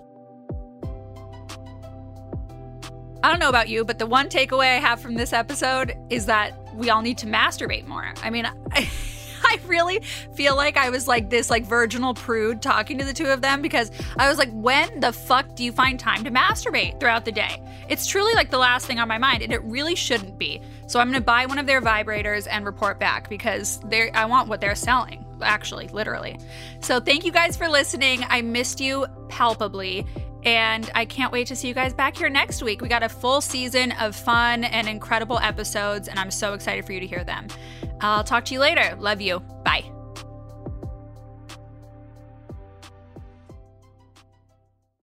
I 3.22 3.28
don't 3.28 3.38
know 3.38 3.50
about 3.50 3.68
you, 3.68 3.84
but 3.84 3.98
the 3.98 4.06
one 4.06 4.28
takeaway 4.30 4.76
I 4.76 4.78
have 4.78 4.98
from 5.00 5.14
this 5.14 5.34
episode 5.34 5.94
is 6.08 6.24
that 6.26 6.54
we 6.74 6.88
all 6.88 7.02
need 7.02 7.18
to 7.18 7.26
masturbate 7.26 7.86
more. 7.86 8.14
I 8.22 8.30
mean, 8.30 8.46
I, 8.46 8.90
I 9.44 9.58
really 9.66 10.00
feel 10.34 10.56
like 10.56 10.76
I 10.76 10.90
was 10.90 11.08
like 11.08 11.30
this 11.30 11.50
like 11.50 11.64
virginal 11.64 12.14
prude 12.14 12.62
talking 12.62 12.98
to 12.98 13.04
the 13.04 13.12
two 13.12 13.26
of 13.26 13.40
them 13.40 13.62
because 13.62 13.90
I 14.18 14.28
was 14.28 14.38
like, 14.38 14.50
when 14.52 15.00
the 15.00 15.12
fuck 15.12 15.54
do 15.54 15.64
you 15.64 15.72
find 15.72 15.98
time 15.98 16.24
to 16.24 16.30
masturbate 16.30 17.00
throughout 17.00 17.24
the 17.24 17.32
day? 17.32 17.62
It's 17.88 18.06
truly 18.06 18.34
like 18.34 18.50
the 18.50 18.58
last 18.58 18.86
thing 18.86 18.98
on 18.98 19.08
my 19.08 19.18
mind, 19.18 19.42
and 19.42 19.52
it 19.52 19.62
really 19.64 19.94
shouldn't 19.94 20.38
be. 20.38 20.60
So 20.86 21.00
I'm 21.00 21.08
gonna 21.08 21.20
buy 21.20 21.46
one 21.46 21.58
of 21.58 21.66
their 21.66 21.80
vibrators 21.80 22.46
and 22.50 22.64
report 22.64 22.98
back 22.98 23.28
because 23.28 23.80
they're 23.86 24.10
I 24.14 24.24
want 24.26 24.48
what 24.48 24.60
they're 24.60 24.74
selling, 24.74 25.24
actually, 25.42 25.88
literally. 25.88 26.38
So 26.80 27.00
thank 27.00 27.24
you 27.24 27.32
guys 27.32 27.56
for 27.56 27.68
listening. 27.68 28.24
I 28.28 28.42
missed 28.42 28.80
you 28.80 29.06
palpably. 29.28 30.06
And 30.44 30.90
I 30.94 31.04
can't 31.04 31.32
wait 31.32 31.46
to 31.48 31.56
see 31.56 31.68
you 31.68 31.74
guys 31.74 31.92
back 31.92 32.16
here 32.16 32.30
next 32.30 32.62
week. 32.62 32.80
We 32.80 32.88
got 32.88 33.02
a 33.02 33.08
full 33.08 33.40
season 33.40 33.92
of 33.92 34.16
fun 34.16 34.64
and 34.64 34.88
incredible 34.88 35.38
episodes, 35.38 36.08
and 36.08 36.18
I'm 36.18 36.30
so 36.30 36.54
excited 36.54 36.84
for 36.86 36.92
you 36.92 37.00
to 37.00 37.06
hear 37.06 37.24
them. 37.24 37.46
I'll 38.00 38.24
talk 38.24 38.46
to 38.46 38.54
you 38.54 38.60
later. 38.60 38.96
Love 38.98 39.20
you. 39.20 39.42